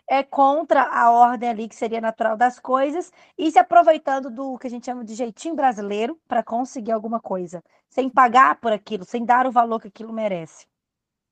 é 0.09 0.23
contra 0.23 0.83
a 0.83 1.11
ordem 1.11 1.49
ali 1.49 1.69
que 1.69 1.75
seria 1.75 2.01
natural 2.01 2.35
das 2.35 2.59
coisas 2.59 3.11
e 3.37 3.51
se 3.51 3.59
aproveitando 3.59 4.31
do 4.31 4.57
que 4.57 4.65
a 4.65 4.69
gente 4.69 4.87
chama 4.87 5.05
de 5.05 5.13
jeitinho 5.13 5.55
brasileiro 5.55 6.19
para 6.27 6.41
conseguir 6.41 6.91
alguma 6.91 7.19
coisa, 7.19 7.63
sem 7.89 8.09
pagar 8.09 8.59
por 8.59 8.73
aquilo, 8.73 9.05
sem 9.05 9.23
dar 9.23 9.45
o 9.45 9.51
valor 9.51 9.79
que 9.79 9.87
aquilo 9.87 10.11
merece. 10.11 10.65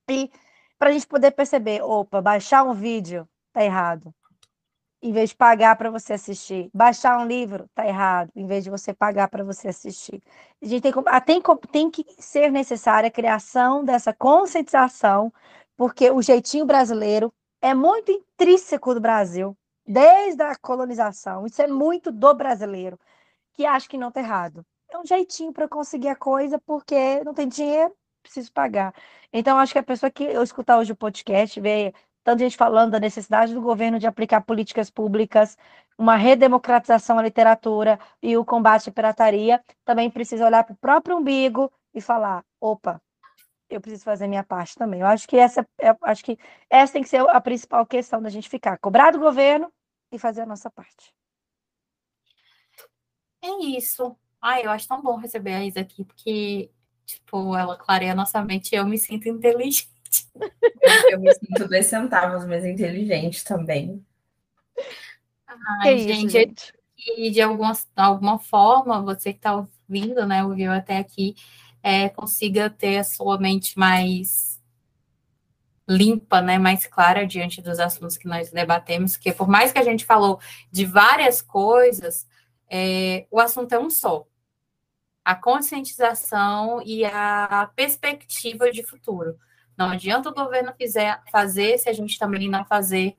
E 0.10 0.30
para 0.78 0.90
a 0.90 0.92
gente 0.94 1.08
poder 1.08 1.32
perceber, 1.32 1.82
opa, 1.82 2.22
baixar 2.22 2.64
um 2.64 2.74
vídeo 2.74 3.28
tá 3.52 3.64
errado. 3.64 4.14
Em 5.02 5.12
vez 5.12 5.30
de 5.30 5.36
pagar 5.36 5.76
para 5.76 5.92
você 5.92 6.14
assistir, 6.14 6.70
baixar 6.74 7.20
um 7.20 7.28
livro 7.28 7.70
tá 7.76 7.88
errado, 7.88 8.32
em 8.36 8.48
vez 8.48 8.64
de 8.64 8.70
você 8.70 8.94
pagar 8.94 9.28
para 9.30 9.44
você 9.44 9.68
assistir. 9.68 10.22
A 10.62 10.66
gente 10.66 10.82
tem, 10.82 10.94
ah, 11.06 11.22
tem, 11.22 11.42
tem 11.72 11.92
que 11.92 12.06
ser 12.20 12.52
necessária 12.52 13.08
a 13.08 13.12
criação 13.12 13.84
dessa 13.84 14.12
conscientização, 14.12 15.32
porque 15.76 16.10
o 16.10 16.22
jeitinho 16.22 16.66
brasileiro 16.66 17.32
é 17.62 17.74
muito 17.74 18.12
intrínseco 18.12 18.94
do 18.94 19.00
Brasil, 19.00 19.56
desde 19.86 20.42
a 20.44 20.56
colonização. 20.56 21.46
Isso 21.46 21.62
é 21.62 21.68
muito 21.68 22.12
do 22.12 22.34
brasileiro, 22.34 23.00
que 23.54 23.66
acha 23.66 23.88
que 23.88 23.98
não 23.98 24.10
está 24.10 24.20
errado. 24.20 24.66
É 24.90 24.98
um 24.98 25.06
jeitinho 25.06 25.54
para 25.54 25.68
conseguir 25.68 26.10
a 26.10 26.16
coisa, 26.16 26.60
porque 26.66 27.24
não 27.24 27.34
tem 27.34 27.48
dinheiro, 27.48 27.94
preciso 28.28 28.52
pagar. 28.52 28.94
Então, 29.34 29.58
acho 29.58 29.74
que 29.74 29.80
a 29.80 29.84
pessoa 29.84 30.12
que 30.12 30.24
eu 30.24 30.44
escutar 30.44 30.78
hoje 30.78 30.92
o 30.92 30.96
podcast, 30.96 31.60
vê 31.60 31.94
tanta 32.24 32.44
gente 32.44 32.58
falando 32.58 32.92
da 32.92 33.00
necessidade 33.00 33.54
do 33.54 33.62
governo 33.62 34.00
de 34.00 34.08
aplicar 34.08 34.42
políticas 34.42 34.90
públicas, 34.90 35.58
uma 35.98 36.16
redemocratização 36.16 37.18
à 37.18 37.24
literatura 37.24 38.00
e 38.22 38.38
o 38.38 38.46
combate 38.46 38.90
à 38.90 38.94
pirataria, 38.94 39.64
também 39.86 40.12
precisa 40.12 40.46
olhar 40.46 40.64
para 40.64 40.74
o 40.74 40.78
próprio 40.78 41.18
umbigo 41.18 41.72
e 41.94 42.02
falar: 42.02 42.44
opa, 42.60 43.02
eu 43.70 43.82
preciso 43.82 44.04
fazer 44.04 44.28
minha 44.28 44.44
parte 44.44 44.76
também. 44.76 45.02
Eu 45.02 45.08
acho 45.08 45.28
que 45.28 45.38
essa, 45.38 45.66
é, 45.80 45.96
acho 46.04 46.24
que 46.24 46.38
essa 46.70 46.94
tem 46.94 47.04
que 47.04 47.10
ser 47.10 47.22
a 47.30 47.42
principal 47.42 47.86
questão 47.86 48.22
da 48.22 48.30
gente 48.30 48.50
ficar, 48.50 48.78
cobrar 48.78 49.12
do 49.12 49.20
governo 49.20 49.72
e 50.12 50.20
fazer 50.20 50.42
a 50.42 50.46
nossa 50.46 50.70
parte. 50.70 51.14
É 53.42 53.50
isso. 53.66 54.16
Ai, 54.42 54.66
eu 54.66 54.72
acho 54.72 54.88
tão 54.88 55.02
bom 55.02 55.18
receber 55.18 55.54
a 55.54 55.66
Isa 55.66 55.82
aqui, 55.82 56.06
porque, 56.06 56.72
tipo, 57.08 57.56
ela 57.56 57.78
clareia 57.78 58.12
a 58.12 58.16
nossa 58.16 58.44
mente 58.44 58.74
e 58.74 58.76
eu 58.76 58.86
me 58.86 58.98
sinto 58.98 59.28
inteligente. 59.30 59.88
Eu 61.10 61.20
me 61.20 61.34
sinto 61.34 61.68
dois 61.68 61.86
centavos, 61.88 62.46
mas 62.46 62.64
inteligente 62.64 63.44
também. 63.44 64.06
Ai, 65.82 65.96
que 65.96 66.00
gente, 66.00 66.20
isso, 66.20 66.30
gente. 66.30 66.74
E 67.18 67.32
de 67.32 67.42
alguma, 67.42 67.74
alguma 67.96 68.38
forma, 68.38 69.02
você 69.02 69.32
que 69.32 69.40
está 69.40 69.56
ouvindo, 69.56 70.26
né, 70.26 70.44
ouviu 70.44 70.72
até 70.72 70.98
aqui, 70.98 71.36
é, 71.82 72.10
consiga 72.10 72.70
ter 72.70 72.98
a 72.98 73.04
sua 73.04 73.40
mente 73.40 73.78
mais 73.80 74.62
limpa, 75.88 76.42
né, 76.42 76.58
mais 76.58 76.86
clara 76.86 77.26
diante 77.26 77.62
dos 77.62 77.80
assuntos 77.80 78.18
que 78.18 78.28
nós 78.28 78.52
debatemos, 78.52 79.16
que 79.16 79.32
por 79.32 79.48
mais 79.48 79.72
que 79.72 79.80
a 79.80 79.84
gente 79.84 80.06
falou 80.06 80.40
de 80.70 80.86
várias 80.86 81.42
coisas, 81.42 82.28
é, 82.70 83.26
o 83.32 83.40
assunto 83.40 83.74
é 83.74 83.80
um 83.80 83.90
só. 83.90 84.28
A 85.28 85.36
conscientização 85.36 86.82
e 86.86 87.04
a 87.04 87.70
perspectiva 87.76 88.72
de 88.72 88.82
futuro. 88.82 89.38
Não 89.78 89.90
adianta 89.90 90.30
o 90.30 90.34
governo 90.34 90.74
fizer, 90.78 91.22
fazer 91.30 91.78
se 91.78 91.90
a 91.90 91.94
gente 91.94 92.18
também 92.18 92.50
não 92.50 92.64
fazer 92.64 93.14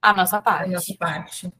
a 0.00 0.14
nossa 0.14 0.40
parte. 0.40 0.70
A 0.70 0.72
nossa 0.72 0.94
parte. 0.98 1.52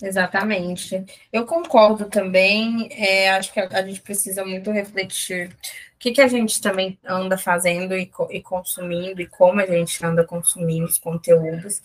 Exatamente. 0.00 1.04
Eu 1.32 1.44
concordo 1.44 2.04
também. 2.04 2.88
É, 2.92 3.30
acho 3.30 3.52
que 3.52 3.58
a, 3.58 3.66
a, 3.72 3.82
gente 3.84 4.02
precisa 4.02 4.44
muito 4.44 4.70
refletir 4.70 5.48
o 5.48 5.98
que, 5.98 6.12
que 6.12 6.20
a 6.20 6.28
gente 6.28 6.60
também 6.60 6.96
anda 7.04 7.36
fazendo 7.36 7.96
e, 7.96 8.08
e, 8.30 8.40
consumindo 8.40 9.20
e 9.20 9.26
como 9.26 9.60
a 9.60 9.66
gente 9.66 10.06
anda 10.06 10.22
consumindo 10.22 10.86
os 10.86 10.96
conteúdos. 10.96 11.82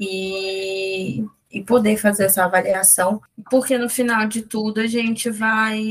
E 0.00 1.24
e 1.50 1.62
poder 1.62 1.96
fazer 1.96 2.24
essa 2.26 2.44
avaliação, 2.44 3.20
porque 3.50 3.76
no 3.76 3.88
final 3.88 4.26
de 4.26 4.42
tudo 4.42 4.80
a 4.80 4.86
gente 4.86 5.30
vai. 5.30 5.82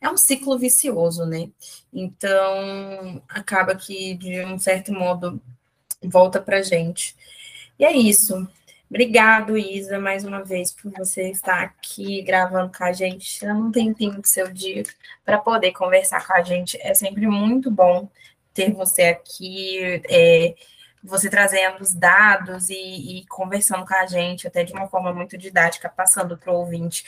É 0.00 0.08
um 0.10 0.16
ciclo 0.16 0.58
vicioso, 0.58 1.24
né? 1.24 1.48
Então, 1.92 3.22
acaba 3.28 3.74
que, 3.76 4.14
de 4.14 4.44
um 4.44 4.58
certo 4.58 4.92
modo, 4.92 5.40
volta 6.02 6.40
para 6.40 6.62
gente. 6.62 7.14
E 7.78 7.84
é 7.84 7.92
isso. 7.92 8.48
Obrigado, 8.90 9.56
Isa, 9.56 9.98
mais 9.98 10.24
uma 10.24 10.44
vez, 10.44 10.70
por 10.72 10.92
você 10.92 11.30
estar 11.30 11.62
aqui 11.62 12.22
gravando 12.22 12.72
com 12.76 12.84
a 12.84 12.92
gente. 12.92 13.44
Não 13.44 13.70
tenho 13.72 13.94
tempo 13.94 14.20
do 14.20 14.26
seu 14.26 14.52
dia 14.52 14.82
para 15.24 15.38
poder 15.38 15.72
conversar 15.72 16.26
com 16.26 16.34
a 16.34 16.42
gente. 16.42 16.78
É 16.80 16.94
sempre 16.94 17.26
muito 17.26 17.70
bom 17.70 18.08
ter 18.52 18.72
você 18.72 19.02
aqui. 19.02 20.00
É, 20.08 20.54
você 21.04 21.28
trazendo 21.28 21.82
os 21.82 21.92
dados 21.92 22.70
e, 22.70 23.18
e, 23.18 23.26
conversando 23.26 23.86
com 23.86 23.94
a 23.94 24.06
gente, 24.06 24.46
até 24.46 24.64
de 24.64 24.72
uma 24.72 24.88
forma 24.88 25.12
muito 25.12 25.36
didática, 25.36 25.88
passando 25.88 26.38
para 26.38 26.50
o 26.50 26.56
ouvinte 26.56 27.04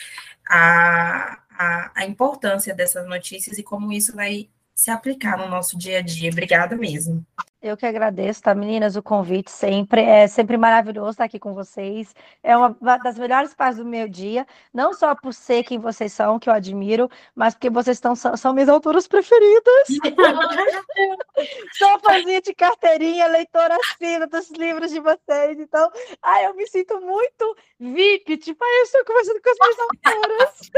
a, 0.48 1.40
a, 1.50 1.92
a, 1.94 2.06
importância 2.06 2.74
dessas 2.74 3.08
notícias 3.08 3.56
e 3.56 3.62
como 3.62 3.90
isso 3.92 4.14
vai 4.14 4.50
se 4.74 4.90
aplicar 4.90 5.38
no 5.38 5.48
nosso 5.48 5.78
dia 5.78 5.98
a 5.98 6.02
dia. 6.02 6.30
Obrigada 6.30 6.76
mesmo. 6.76 7.24
Eu 7.62 7.74
que 7.74 7.86
agradeço, 7.86 8.42
tá, 8.42 8.54
meninas, 8.54 8.96
o 8.96 9.02
convite 9.02 9.50
sempre. 9.50 10.02
É 10.02 10.26
sempre 10.28 10.56
maravilhoso 10.58 11.12
estar 11.12 11.24
aqui 11.24 11.38
com 11.38 11.54
vocês. 11.54 12.14
É 12.42 12.54
uma 12.56 12.76
das 13.02 13.18
melhores 13.18 13.54
partes 13.54 13.78
do 13.78 13.84
meu 13.84 14.06
dia, 14.08 14.46
não 14.72 14.92
só 14.92 15.14
por 15.14 15.32
ser 15.32 15.64
quem 15.64 15.78
vocês 15.78 16.12
são, 16.12 16.38
que 16.38 16.50
eu 16.50 16.52
admiro, 16.52 17.10
mas 17.34 17.54
porque 17.54 17.70
vocês 17.70 17.96
estão, 17.96 18.14
são, 18.14 18.36
são 18.36 18.52
minhas 18.52 18.68
autoras 18.68 19.08
preferidas. 19.08 19.88
sou 21.78 21.98
fãzinha 22.00 22.42
de 22.42 22.54
carteirinha, 22.54 23.26
leitora 23.26 23.74
assina 23.76 24.26
dos 24.26 24.50
livros 24.50 24.90
de 24.90 25.00
vocês. 25.00 25.58
Então, 25.58 25.90
ai, 26.22 26.46
eu 26.46 26.54
me 26.54 26.66
sinto 26.66 27.00
muito 27.00 27.56
VIP, 27.80 28.36
tipo, 28.36 28.62
ai, 28.62 28.80
eu 28.80 28.82
estou 28.82 29.04
conversando 29.06 29.40
com 29.42 29.50
as 29.50 29.58
minhas 29.58 29.78
autoras. 29.80 30.70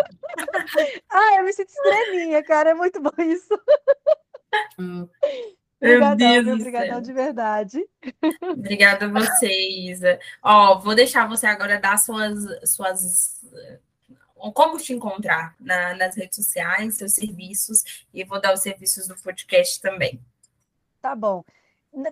ai, 1.10 1.40
eu 1.40 1.44
me 1.44 1.52
sinto 1.52 1.70
estrelinha, 1.70 2.42
cara, 2.44 2.70
é 2.70 2.74
muito 2.74 3.00
bom 3.00 3.12
isso. 3.18 3.60
Hum. 4.78 5.08
Obrigadão, 5.80 6.54
obrigadão 6.54 7.00
de 7.00 7.12
verdade. 7.12 7.88
Obrigada 8.42 9.06
a 9.06 9.08
você, 9.08 9.48
Isa. 9.90 10.18
Ó, 10.42 10.78
vou 10.80 10.94
deixar 10.94 11.28
você 11.28 11.46
agora 11.46 11.78
dar 11.78 11.96
suas, 11.98 12.68
suas 12.68 13.40
como 14.54 14.78
te 14.78 14.92
encontrar 14.92 15.54
na, 15.60 15.94
nas 15.94 16.16
redes 16.16 16.36
sociais, 16.36 16.96
seus 16.96 17.14
serviços, 17.14 18.06
e 18.14 18.24
vou 18.24 18.40
dar 18.40 18.54
os 18.54 18.60
serviços 18.60 19.08
do 19.08 19.16
podcast 19.16 19.80
também. 19.80 20.20
Tá 21.00 21.14
bom. 21.14 21.44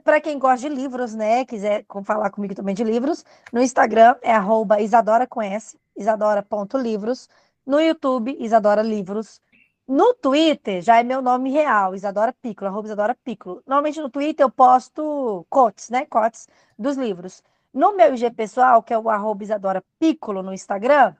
Para 0.02 0.20
quem 0.20 0.38
gosta 0.38 0.68
de 0.68 0.74
livros, 0.74 1.14
né, 1.14 1.44
quiser 1.44 1.84
falar 2.04 2.30
comigo 2.30 2.54
também 2.54 2.74
de 2.74 2.82
livros, 2.82 3.24
no 3.52 3.62
Instagram 3.62 4.16
é 4.22 4.32
arroba 4.32 4.80
Isadora 4.80 5.26
com 5.26 5.40
S, 5.40 5.78
isadora.livros, 5.96 7.28
no 7.64 7.80
YouTube, 7.80 8.36
Isadora 8.40 8.82
Livros, 8.82 9.40
no 9.88 10.14
Twitter 10.14 10.82
já 10.82 10.98
é 11.00 11.02
meu 11.02 11.22
nome 11.22 11.50
real, 11.50 11.94
Isadora 11.94 12.32
Piccolo, 12.32 12.68
arroba 12.70 12.88
Isadora 12.88 13.14
Piccolo. 13.14 13.62
Normalmente 13.66 14.00
no 14.00 14.10
Twitter 14.10 14.44
eu 14.44 14.50
posto 14.50 15.46
cotes, 15.48 15.90
né? 15.90 16.06
Cotes 16.06 16.48
dos 16.78 16.96
livros. 16.96 17.42
No 17.72 17.94
meu 17.94 18.14
IG 18.14 18.30
pessoal, 18.32 18.82
que 18.82 18.92
é 18.92 18.98
o 18.98 19.08
arroba 19.10 19.44
Isadora 19.44 19.84
Piccolo 19.98 20.42
no 20.42 20.52
Instagram, 20.52 21.14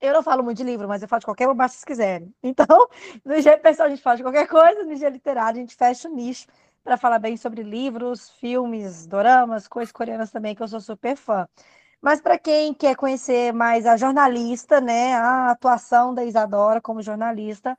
eu 0.00 0.14
não 0.14 0.22
falo 0.22 0.42
muito 0.42 0.58
de 0.58 0.64
livro, 0.64 0.88
mas 0.88 1.02
eu 1.02 1.08
falo 1.08 1.20
de 1.20 1.26
qualquer 1.26 1.46
bobagem 1.46 1.72
que 1.74 1.78
vocês 1.80 1.84
quiserem. 1.84 2.34
Então, 2.42 2.88
no 3.24 3.34
IG 3.36 3.56
pessoal 3.58 3.86
a 3.88 3.90
gente 3.90 4.02
fala 4.02 4.16
de 4.16 4.22
qualquer 4.22 4.48
coisa, 4.48 4.84
no 4.84 4.92
IG 4.92 5.08
literário 5.10 5.58
a 5.58 5.60
gente 5.62 5.76
fecha 5.76 6.08
o 6.08 6.14
nicho 6.14 6.46
para 6.82 6.96
falar 6.96 7.18
bem 7.18 7.36
sobre 7.36 7.62
livros, 7.62 8.30
filmes, 8.30 9.06
doramas, 9.06 9.68
coisas 9.68 9.92
coreanas 9.92 10.30
também, 10.30 10.54
que 10.54 10.62
eu 10.62 10.68
sou 10.68 10.80
super 10.80 11.16
fã. 11.16 11.46
Mas 12.02 12.20
para 12.20 12.38
quem 12.38 12.72
quer 12.72 12.96
conhecer 12.96 13.52
mais 13.52 13.84
a 13.86 13.96
jornalista, 13.96 14.80
né, 14.80 15.14
a 15.14 15.50
atuação 15.50 16.14
da 16.14 16.24
Isadora 16.24 16.80
como 16.80 17.02
jornalista, 17.02 17.76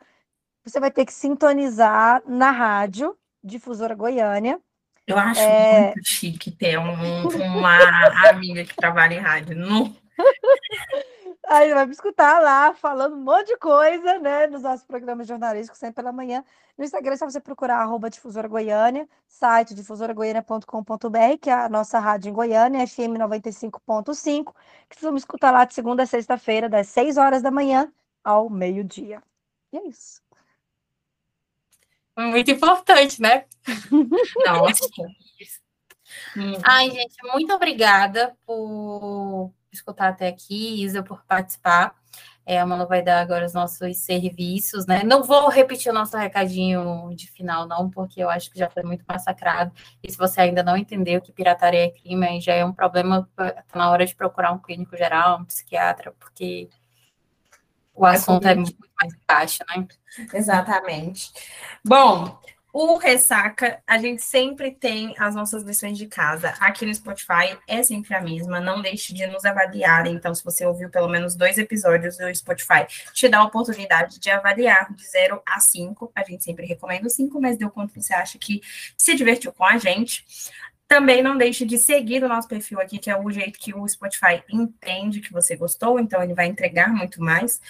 você 0.64 0.80
vai 0.80 0.92
ter 0.92 1.06
que 1.06 1.14
sintonizar 1.14 2.22
na 2.28 2.52
rádio 2.52 3.18
Difusora 3.44 3.96
Goiânia. 3.96 4.60
Eu 5.08 5.18
acho 5.18 5.42
é... 5.42 5.86
muito 5.86 6.08
chique 6.08 6.52
ter 6.52 6.78
um, 6.78 7.28
uma 7.58 8.30
amiga 8.30 8.64
que 8.64 8.76
trabalha 8.76 9.16
em 9.16 9.20
rádio. 9.20 9.56
Não... 9.56 9.96
Aí 11.52 11.74
vai 11.74 11.86
me 11.86 11.92
escutar 11.92 12.42
lá 12.42 12.74
falando 12.74 13.14
um 13.14 13.24
monte 13.24 13.48
de 13.48 13.58
coisa, 13.58 14.18
né? 14.20 14.48
Nos 14.48 14.62
nossos 14.62 14.86
programas 14.86 15.28
jornalísticos, 15.28 15.78
sempre 15.78 15.96
pela 15.96 16.14
manhã. 16.14 16.46
No 16.78 16.86
Instagram 16.86 17.12
é 17.12 17.18
só 17.18 17.30
você 17.30 17.42
procurar 17.42 17.82
arroba 17.82 18.10
Difusora 18.10 18.48
Goiânia, 18.48 19.06
site 19.28 19.74
difusoragoiânia.com.br, 19.74 21.38
que 21.42 21.50
é 21.50 21.54
a 21.54 21.68
nossa 21.68 22.00
rádio 22.00 22.30
em 22.30 22.34
Goiânia, 22.34 22.88
FM 22.88 23.20
95.5, 23.20 24.56
que 24.88 24.96
vocês 24.96 25.02
vão 25.02 25.12
me 25.12 25.20
escutar 25.20 25.52
lá 25.52 25.66
de 25.66 25.74
segunda 25.74 26.04
a 26.04 26.06
sexta-feira, 26.06 26.70
das 26.70 26.88
6 26.88 27.18
horas 27.18 27.42
da 27.42 27.52
manhã 27.52 27.92
ao 28.24 28.50
meio-dia. 28.50 29.22
E 29.74 29.78
é 29.78 29.88
isso. 29.88 30.22
Muito 32.18 32.50
importante, 32.50 33.22
né? 33.22 33.44
Nossa. 34.48 34.88
Ai, 36.64 36.90
gente, 36.92 37.16
muito 37.34 37.54
obrigada 37.54 38.38
por 38.46 39.52
escutar 39.72 40.10
até 40.10 40.28
aqui, 40.28 40.84
Isa, 40.84 41.04
por 41.04 41.24
participar. 41.26 41.96
É, 42.46 42.60
a 42.60 42.66
Manu 42.66 42.88
vai 42.88 43.02
dar 43.04 43.22
agora 43.22 43.46
os 43.46 43.54
nossos 43.54 43.98
serviços, 43.98 44.86
né? 44.88 45.04
Não 45.04 45.24
vou 45.24 45.48
repetir 45.48 45.92
o 45.92 45.94
nosso 45.94 46.18
recadinho 46.18 47.10
de 47.16 47.30
final, 47.30 47.68
não, 47.68 47.90
porque 47.90 48.22
eu 48.22 48.30
acho 48.30 48.50
que 48.52 48.58
já 48.58 48.70
foi 48.70 48.84
muito 48.84 49.06
massacrado. 49.08 49.72
E 50.04 50.12
se 50.12 50.18
você 50.18 50.42
ainda 50.42 50.64
não 50.64 50.76
entendeu 50.76 51.22
que 51.22 51.32
pirataria 51.32 51.86
é 51.86 51.90
crime, 51.92 52.28
aí 52.28 52.42
já 52.42 52.54
é 52.54 52.66
um 52.66 52.74
problema, 52.74 53.30
tá 53.36 53.64
na 53.76 53.90
hora 53.92 54.06
de 54.06 54.16
procurar 54.16 54.52
um 54.52 54.58
clínico 54.58 54.98
geral, 54.98 55.40
um 55.40 55.46
psiquiatra, 55.46 56.14
porque 56.20 56.68
o 57.94 58.06
é 58.08 58.16
assunto 58.16 58.48
é, 58.48 58.54
é 58.54 58.56
muito 58.56 58.76
mais 59.00 59.14
baixo, 59.28 59.64
né? 59.70 59.88
Exatamente. 60.34 61.32
Bom, 61.86 62.40
o 62.74 62.98
Ressaca, 62.98 63.82
a 63.86 63.98
gente 63.98 64.22
sempre 64.22 64.72
tem 64.72 65.14
as 65.18 65.36
nossas 65.36 65.64
lições 65.64 65.98
de 65.98 66.08
casa. 66.08 66.54
Aqui 66.60 66.86
no 66.86 66.94
Spotify 66.94 67.58
é 67.68 67.84
sempre 67.84 68.16
a 68.16 68.22
mesma. 68.22 68.60
Não 68.60 68.82
deixe 68.82 69.14
de 69.14 69.28
nos 69.28 69.44
avaliar. 69.44 70.08
Então, 70.08 70.34
se 70.34 70.44
você 70.44 70.66
ouviu 70.66 70.90
pelo 70.90 71.10
menos 71.10 71.36
dois 71.36 71.58
episódios 71.58 72.18
do 72.18 72.34
Spotify, 72.34 72.86
te 73.14 73.28
dá 73.28 73.40
a 73.40 73.44
oportunidade 73.44 74.20
de 74.20 74.30
avaliar 74.30 74.94
de 74.94 75.06
0 75.06 75.42
a 75.46 75.60
5. 75.60 76.12
A 76.16 76.24
gente 76.24 76.44
sempre 76.44 76.66
recomenda 76.66 77.10
5, 77.10 77.42
mas 77.42 77.58
deu 77.58 77.70
quanto 77.70 77.94
você 77.94 78.14
acha 78.14 78.38
que 78.38 78.62
se 78.98 79.16
divertiu 79.16 79.52
com 79.52 79.66
a 79.66 79.78
gente. 79.78 80.26
Também 80.88 81.24
não 81.24 81.38
deixe 81.38 81.66
de 81.66 81.78
seguir 81.78 82.24
o 82.24 82.28
nosso 82.28 82.48
perfil 82.50 82.80
aqui, 82.82 83.00
que 83.00 83.10
é 83.10 83.18
o 83.18 83.32
jeito 83.32 83.58
que 83.58 83.74
o 83.74 83.88
Spotify 83.88 84.44
entende 84.52 85.22
que 85.22 85.32
você 85.32 85.56
gostou, 85.56 85.98
então 85.98 86.22
ele 86.22 86.34
vai 86.34 86.48
entregar 86.48 86.90
muito 86.90 87.22
mais. 87.22 87.62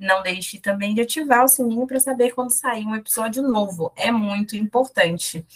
Não 0.00 0.22
deixe 0.22 0.58
também 0.58 0.94
de 0.94 1.02
ativar 1.02 1.44
o 1.44 1.48
sininho 1.48 1.86
para 1.86 2.00
saber 2.00 2.32
quando 2.32 2.50
sair 2.50 2.86
um 2.86 2.96
episódio 2.96 3.42
novo. 3.42 3.92
É 3.94 4.10
muito 4.10 4.56
importante. 4.56 5.46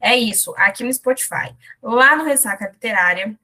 É 0.00 0.16
isso, 0.16 0.52
aqui 0.56 0.82
no 0.82 0.92
Spotify. 0.92 1.56
Lá 1.80 2.16
no 2.16 2.24
Ressaca 2.24 2.68
Literária, 2.68 3.38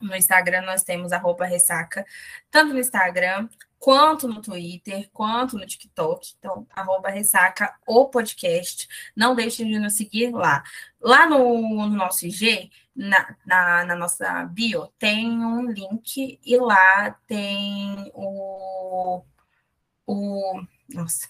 no 0.00 0.16
Instagram 0.16 0.62
nós 0.62 0.82
temos 0.82 1.12
arroba 1.12 1.44
ressaca, 1.44 2.04
tanto 2.50 2.74
no 2.74 2.80
Instagram, 2.80 3.48
quanto 3.78 4.26
no 4.26 4.42
Twitter, 4.42 5.08
quanto 5.12 5.56
no 5.56 5.66
TikTok. 5.66 6.34
Então, 6.38 6.66
arroba 6.74 7.08
ressaca 7.08 7.74
o 7.86 8.06
podcast. 8.06 8.88
Não 9.14 9.34
deixe 9.34 9.64
de 9.64 9.78
nos 9.78 9.96
seguir 9.96 10.32
lá. 10.32 10.62
Lá 11.00 11.26
no, 11.26 11.86
no 11.86 11.96
nosso 11.96 12.26
IG, 12.26 12.70
na, 12.94 13.36
na, 13.46 13.84
na, 13.84 13.94
nossa 13.94 14.44
bio, 14.44 14.88
tem 14.98 15.30
um 15.30 15.70
link 15.70 16.38
e 16.44 16.56
lá 16.56 17.16
tem 17.26 18.10
o 18.12 19.22
o, 20.08 20.62
nossa, 20.88 21.28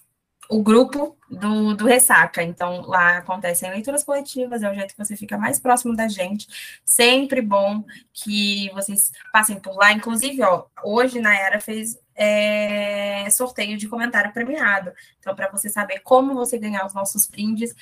o 0.48 0.62
grupo 0.62 1.18
do, 1.28 1.74
do 1.74 1.84
Ressaca. 1.84 2.42
Então, 2.42 2.82
lá 2.82 3.18
acontecem 3.18 3.70
leituras 3.70 4.04
coletivas, 4.04 4.62
é 4.62 4.70
o 4.70 4.74
jeito 4.74 4.94
que 4.94 5.04
você 5.04 5.16
fica 5.16 5.36
mais 5.36 5.58
próximo 5.58 5.96
da 5.96 6.06
gente. 6.06 6.46
Sempre 6.84 7.42
bom 7.42 7.84
que 8.12 8.70
vocês 8.72 9.10
passem 9.32 9.58
por 9.58 9.76
lá. 9.76 9.92
Inclusive, 9.92 10.42
ó, 10.42 10.66
hoje 10.84 11.20
na 11.20 11.36
Era 11.36 11.60
fez 11.60 11.98
é, 12.14 13.28
sorteio 13.30 13.76
de 13.76 13.88
comentário 13.88 14.32
premiado. 14.32 14.92
Então, 15.18 15.34
para 15.34 15.50
você 15.50 15.68
saber 15.68 16.00
como 16.00 16.34
você 16.34 16.56
ganhar 16.56 16.86
os 16.86 16.94
nossos 16.94 17.26
brindes, 17.26 17.74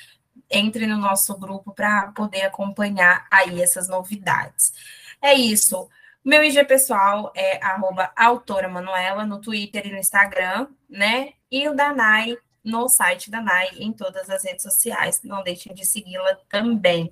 entre 0.49 0.87
no 0.87 0.97
nosso 0.97 1.37
grupo 1.37 1.73
para 1.73 2.11
poder 2.11 2.41
acompanhar 2.41 3.27
aí 3.31 3.61
essas 3.61 3.87
novidades. 3.87 4.73
É 5.21 5.33
isso. 5.33 5.87
Meu 6.27 6.43
IG 6.43 6.61
pessoal 6.65 7.31
é 7.33 7.57
arroba 7.63 8.11
autora 8.13 8.67
Manuela 8.67 9.25
no 9.25 9.39
Twitter 9.39 9.87
e 9.87 9.91
no 9.93 9.97
Instagram, 9.97 10.67
né? 10.89 11.29
E 11.49 11.69
o 11.69 11.73
da 11.73 11.93
Nai 11.93 12.35
no 12.61 12.89
site 12.89 13.31
da 13.31 13.39
Nai 13.39 13.69
em 13.77 13.93
todas 13.93 14.29
as 14.29 14.43
redes 14.43 14.61
sociais. 14.61 15.21
Não 15.23 15.41
deixem 15.41 15.73
de 15.73 15.85
segui-la 15.85 16.35
também. 16.49 17.09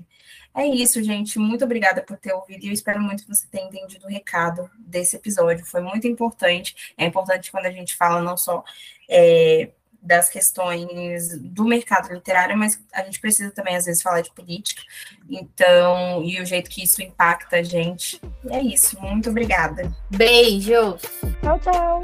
É 0.54 0.68
isso, 0.68 1.02
gente. 1.02 1.40
Muito 1.40 1.64
obrigada 1.64 2.02
por 2.02 2.18
ter 2.18 2.34
ouvido 2.34 2.66
e 2.66 2.68
eu 2.68 2.74
espero 2.74 3.00
muito 3.00 3.24
que 3.24 3.30
você 3.30 3.48
tenha 3.48 3.66
entendido 3.66 4.06
o 4.06 4.10
recado 4.10 4.70
desse 4.78 5.16
episódio. 5.16 5.66
Foi 5.66 5.80
muito 5.80 6.06
importante. 6.06 6.94
É 6.98 7.06
importante 7.06 7.54
quando 7.54 7.68
a 7.68 7.72
gente 7.72 7.96
fala 7.96 8.22
não 8.22 8.36
só 8.36 8.66
é, 9.10 9.72
das 10.06 10.30
questões 10.30 11.38
do 11.40 11.66
mercado 11.66 12.14
literário, 12.14 12.58
mas 12.58 12.80
a 12.94 13.04
gente 13.04 13.20
precisa 13.20 13.52
também, 13.52 13.76
às 13.76 13.86
vezes, 13.86 14.02
falar 14.02 14.22
de 14.22 14.32
política. 14.34 14.82
Então, 15.30 16.24
e 16.24 16.40
o 16.40 16.46
jeito 16.46 16.70
que 16.70 16.84
isso 16.84 17.02
impacta 17.02 17.58
a 17.58 17.64
gente. 17.64 18.22
E 18.44 18.54
é 18.54 18.62
isso. 18.62 19.00
Muito 19.02 19.30
obrigada. 19.30 19.92
Beijo. 20.10 20.98
Tchau, 21.42 21.60
tchau. 21.60 22.02